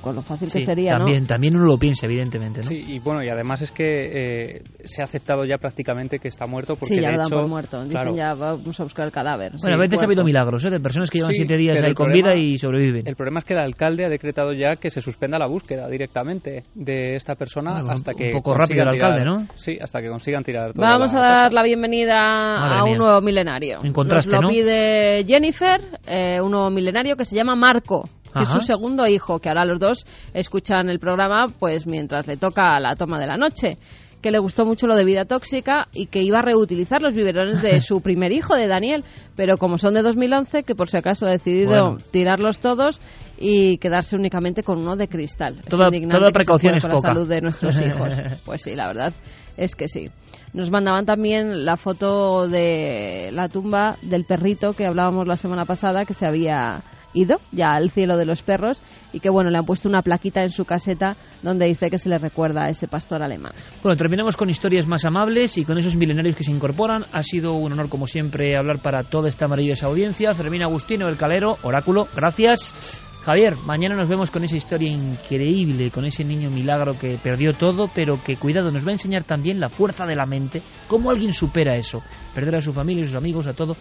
Con 0.02 0.16
lo 0.16 0.22
fácil 0.22 0.52
que 0.52 0.62
sería, 0.62 0.98
también, 0.98 1.24
¿no? 1.24 1.28
También 1.28 1.56
uno 1.56 1.66
lo 1.66 1.78
piensa, 1.78 2.06
evidentemente, 2.06 2.62
¿no? 2.62 2.66
Sí, 2.66 2.82
y 2.88 3.00
bueno, 3.00 3.24
y 3.24 3.30
además 3.30 3.62
es 3.62 3.72
que 3.72 4.56
eh, 4.56 4.64
se 4.84 5.02
ha 5.02 5.06
aceptado 5.06 5.46
ya 5.46 5.58
prácticamente 5.58 6.20
que 6.20 6.28
está 6.28 6.46
muerto 6.46 6.76
porque 6.76 6.96
sí, 6.96 7.02
ya 7.02 7.10
de 7.10 7.18
lo 7.18 7.22
dan 7.24 7.30
por 7.30 7.48
muerto. 7.48 7.84
Dicen 7.84 8.16
ya 8.16 8.34
vamos 8.34 8.80
a 8.80 8.84
buscar 8.84 9.06
el 9.06 9.12
cadáver. 9.12 9.54
Bueno, 9.62 9.78
a 9.78 9.80
veces 9.80 10.02
ha 10.02 10.06
habido 10.06 10.24
milagros, 10.24 10.64
¿eh? 10.66 10.70
De 10.70 10.80
personas 10.80 11.10
que 11.10 11.20
llevan 11.20 11.34
siete 11.34 11.58
días 11.58 11.82
ahí 11.82 11.94
con 11.94 12.12
vida 12.12 12.36
y 12.36 12.58
sobreviven. 12.58 13.08
El 13.08 13.16
problema 13.16 13.40
es 13.40 13.46
que 13.46 13.54
el 13.54 13.60
alcalde 13.60 14.06
ha 14.06 14.10
decretado 14.10 14.54
ya 14.54 14.76
que 14.78 14.90
se 14.90 15.02
suspenda 15.02 15.38
la 15.38 15.48
búsqueda 15.48 15.88
directamente 15.88 16.64
de 16.74 17.16
esta 17.16 17.36
persona 17.36 17.82
hasta 17.90 18.14
que... 18.14 18.26
Un 18.26 18.32
poco 18.32 18.54
rápido 18.54 18.84
el 18.84 18.90
alcalde, 18.90 19.24
¿no? 19.24 19.48
Sí, 19.56 19.78
hasta 19.80 20.02
que 20.02 20.10
consigan 20.10 20.44
tirar 20.44 20.74
todo 20.74 20.86
Vamos 20.86 21.14
a 21.14 21.20
dar 21.20 21.54
la 21.54 21.64
bienvenida 21.64 22.58
a 22.58 22.84
un 22.84 22.98
nuevo 22.98 23.22
milenario. 23.22 23.80
En 23.84 23.94
contraste, 23.94 24.32
Nos 24.32 24.44
lo 24.44 24.50
pide 24.50 25.24
Jennifer, 25.26 25.82
eh, 26.08 26.40
un 26.42 26.52
nuevo 26.52 26.70
milenario 26.70 27.16
que 27.16 27.26
se 27.26 27.36
llama 27.36 27.56
Marco 27.56 28.06
que 28.36 28.44
es 28.44 28.50
su 28.50 28.60
segundo 28.60 29.08
hijo, 29.08 29.40
que 29.40 29.50
ahora 29.50 29.66
los 29.66 29.80
dos 29.80 30.06
escuchan 30.34 30.90
el 30.90 31.00
programa 31.00 31.48
pues 31.60 31.88
mientras 31.88 32.28
le 32.28 32.38
toca 32.38 32.80
la 32.80 32.96
toma 32.96 33.20
de 33.20 33.28
la 33.28 33.38
noche 33.38 33.78
que 34.26 34.32
le 34.32 34.40
gustó 34.40 34.66
mucho 34.66 34.88
lo 34.88 34.96
de 34.96 35.06
vida 35.06 35.26
tóxica 35.26 35.88
y 35.94 36.08
que 36.08 36.24
iba 36.24 36.40
a 36.40 36.42
reutilizar 36.42 37.00
los 37.00 37.14
biberones 37.14 37.62
de 37.62 37.80
su 37.80 38.02
primer 38.02 38.32
hijo, 38.32 38.56
de 38.56 38.66
Daniel, 38.66 39.04
pero 39.36 39.58
como 39.58 39.78
son 39.78 39.94
de 39.94 40.02
2011, 40.02 40.64
que 40.64 40.74
por 40.74 40.90
si 40.90 40.98
acaso 40.98 41.28
ha 41.28 41.30
decidido 41.30 41.98
tirarlos 42.12 42.60
todos 42.60 43.00
y 43.38 43.78
quedarse 43.78 44.16
únicamente 44.16 44.64
con 44.64 44.80
uno 44.80 44.96
de 44.96 45.08
cristal. 45.08 45.62
Toda, 45.70 45.92
toda 45.92 46.32
precaución 46.32 46.74
es 46.74 46.82
con 46.82 46.94
la 46.94 46.98
salud 46.98 47.30
de 47.30 47.42
nuestros 47.42 47.80
hijos. 47.86 48.16
Pues 48.44 48.64
sí, 48.64 48.74
la 48.74 48.88
verdad 48.88 49.14
es 49.58 49.76
que 49.76 49.88
sí. 49.88 50.10
Nos 50.54 50.72
mandaban 50.72 51.06
también 51.06 51.64
la 51.64 51.78
foto 51.78 52.48
de 52.48 53.30
la 53.32 53.48
tumba 53.48 53.98
del 54.02 54.26
perrito 54.26 54.74
que 54.74 54.88
hablábamos 54.88 55.28
la 55.28 55.38
semana 55.38 55.66
pasada, 55.66 56.04
que 56.04 56.16
se 56.16 56.26
había 56.26 56.82
ido 57.16 57.40
ya 57.52 57.74
al 57.74 57.90
cielo 57.90 58.18
de 58.18 58.26
los 58.26 58.44
perros 58.44 58.82
y 59.14 59.20
que 59.20 59.30
bueno, 59.30 59.50
le 59.50 59.58
han 59.58 59.66
puesto 59.66 59.90
una 59.90 60.04
plaquita 60.04 60.44
en 60.44 60.52
su 60.52 60.66
caseta 60.66 61.16
donde 61.42 61.66
dice 61.66 61.90
que 61.90 61.98
se 61.98 62.10
le 62.10 62.18
recuerda 62.18 62.66
a 62.66 62.70
ese 62.70 62.88
pastor 62.88 63.24
alemán. 63.24 63.54
Bueno, 63.82 63.98
terminamos 63.98 64.38
con 64.38 64.50
historias 64.50 64.86
más 64.86 65.06
amables 65.06 65.58
y 65.58 65.66
con 65.66 65.78
esos 65.78 65.96
milenarios 65.96 66.36
que 66.36 66.44
se 66.44 66.52
incorporan. 66.52 67.06
Ha 67.14 67.24
sido 67.24 67.54
un 67.54 67.72
honor 67.74 67.90
como 67.90 68.06
siempre 68.06 68.58
hablar 68.58 68.80
para 68.80 69.04
toda 69.04 69.30
esta 69.30 69.48
maravillosa 69.48 69.88
audiencia. 69.88 70.34
Fermín 70.34 70.62
Agustino, 70.62 71.08
el 71.08 71.18
Calero, 71.18 71.58
Oráculo, 71.64 72.08
gracias. 72.14 73.02
Javier, 73.26 73.56
mañana 73.66 73.96
nos 73.96 74.08
vemos 74.08 74.30
con 74.30 74.44
esa 74.44 74.56
historia 74.56 74.92
increíble, 74.92 75.90
con 75.90 76.06
ese 76.06 76.24
niño 76.24 76.52
milagro 76.52 76.94
que 76.94 77.18
perdió 77.18 77.54
todo, 77.54 77.90
pero 77.92 78.24
que, 78.24 78.36
cuidado, 78.36 78.70
nos 78.70 78.86
va 78.86 78.90
a 78.90 78.94
enseñar 78.94 79.24
también 79.24 79.60
la 79.60 79.68
fuerza 79.68 80.06
de 80.06 80.16
la 80.16 80.28
mente, 80.28 80.62
cómo 80.88 81.10
alguien 81.10 81.34
supera 81.34 81.76
eso, 81.76 82.04
perder 82.36 82.58
a 82.58 82.62
su 82.62 82.72
familia, 82.72 83.02
a 83.02 83.08
sus 83.08 83.16
amigos, 83.16 83.48
a 83.48 83.54
todo, 83.54 83.76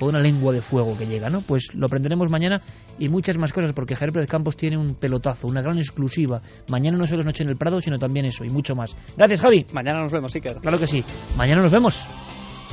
con 0.00 0.08
una 0.08 0.20
lengua 0.20 0.52
de 0.52 0.62
fuego 0.62 0.96
que 0.96 1.06
llega, 1.06 1.28
¿no? 1.28 1.42
Pues 1.42 1.74
lo 1.74 1.86
aprenderemos 1.86 2.30
mañana 2.30 2.62
y 2.98 3.08
muchas 3.08 3.36
más 3.36 3.52
cosas, 3.52 3.72
porque 3.72 3.94
Javier 3.94 4.14
Pérez 4.14 4.28
Campos 4.28 4.56
tiene 4.56 4.78
un 4.78 4.94
pelotazo, 4.94 5.46
una 5.46 5.60
gran 5.60 5.76
exclusiva. 5.76 6.40
Mañana 6.68 6.96
no 6.96 7.06
solo 7.06 7.20
es 7.20 7.26
Noche 7.26 7.44
en 7.44 7.50
el 7.50 7.56
Prado, 7.56 7.80
sino 7.80 7.98
también 7.98 8.24
eso 8.24 8.42
y 8.44 8.48
mucho 8.48 8.74
más. 8.74 8.96
Gracias, 9.16 9.42
Javi. 9.42 9.66
Mañana 9.72 10.00
nos 10.00 10.10
vemos, 10.10 10.34
Iker. 10.34 10.56
Claro 10.56 10.78
que 10.78 10.86
sí. 10.86 11.04
Mañana 11.36 11.62
nos 11.62 11.70
vemos. 11.70 12.02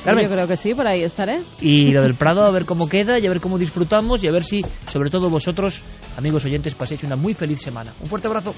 yo 0.05 0.29
creo 0.29 0.47
que 0.47 0.55
sí, 0.55 0.73
por 0.73 0.87
ahí 0.87 1.03
estaré. 1.03 1.39
Y 1.59 1.91
lo 1.91 2.01
del 2.01 2.15
Prado, 2.15 2.43
a 2.43 2.51
ver 2.51 2.65
cómo 2.65 2.87
queda 2.87 3.19
y 3.19 3.27
a 3.27 3.29
ver 3.29 3.41
cómo 3.41 3.57
disfrutamos 3.57 4.23
y 4.23 4.27
a 4.29 4.31
ver 4.31 4.45
si, 4.45 4.61
sobre 4.87 5.09
todo 5.09 5.29
vosotros, 5.29 5.83
amigos 6.17 6.45
oyentes, 6.45 6.75
paséis 6.75 7.03
una 7.03 7.17
muy 7.17 7.33
feliz 7.33 7.59
semana. 7.59 7.91
Un 7.99 8.07
fuerte 8.07 8.27
abrazo. 8.27 8.53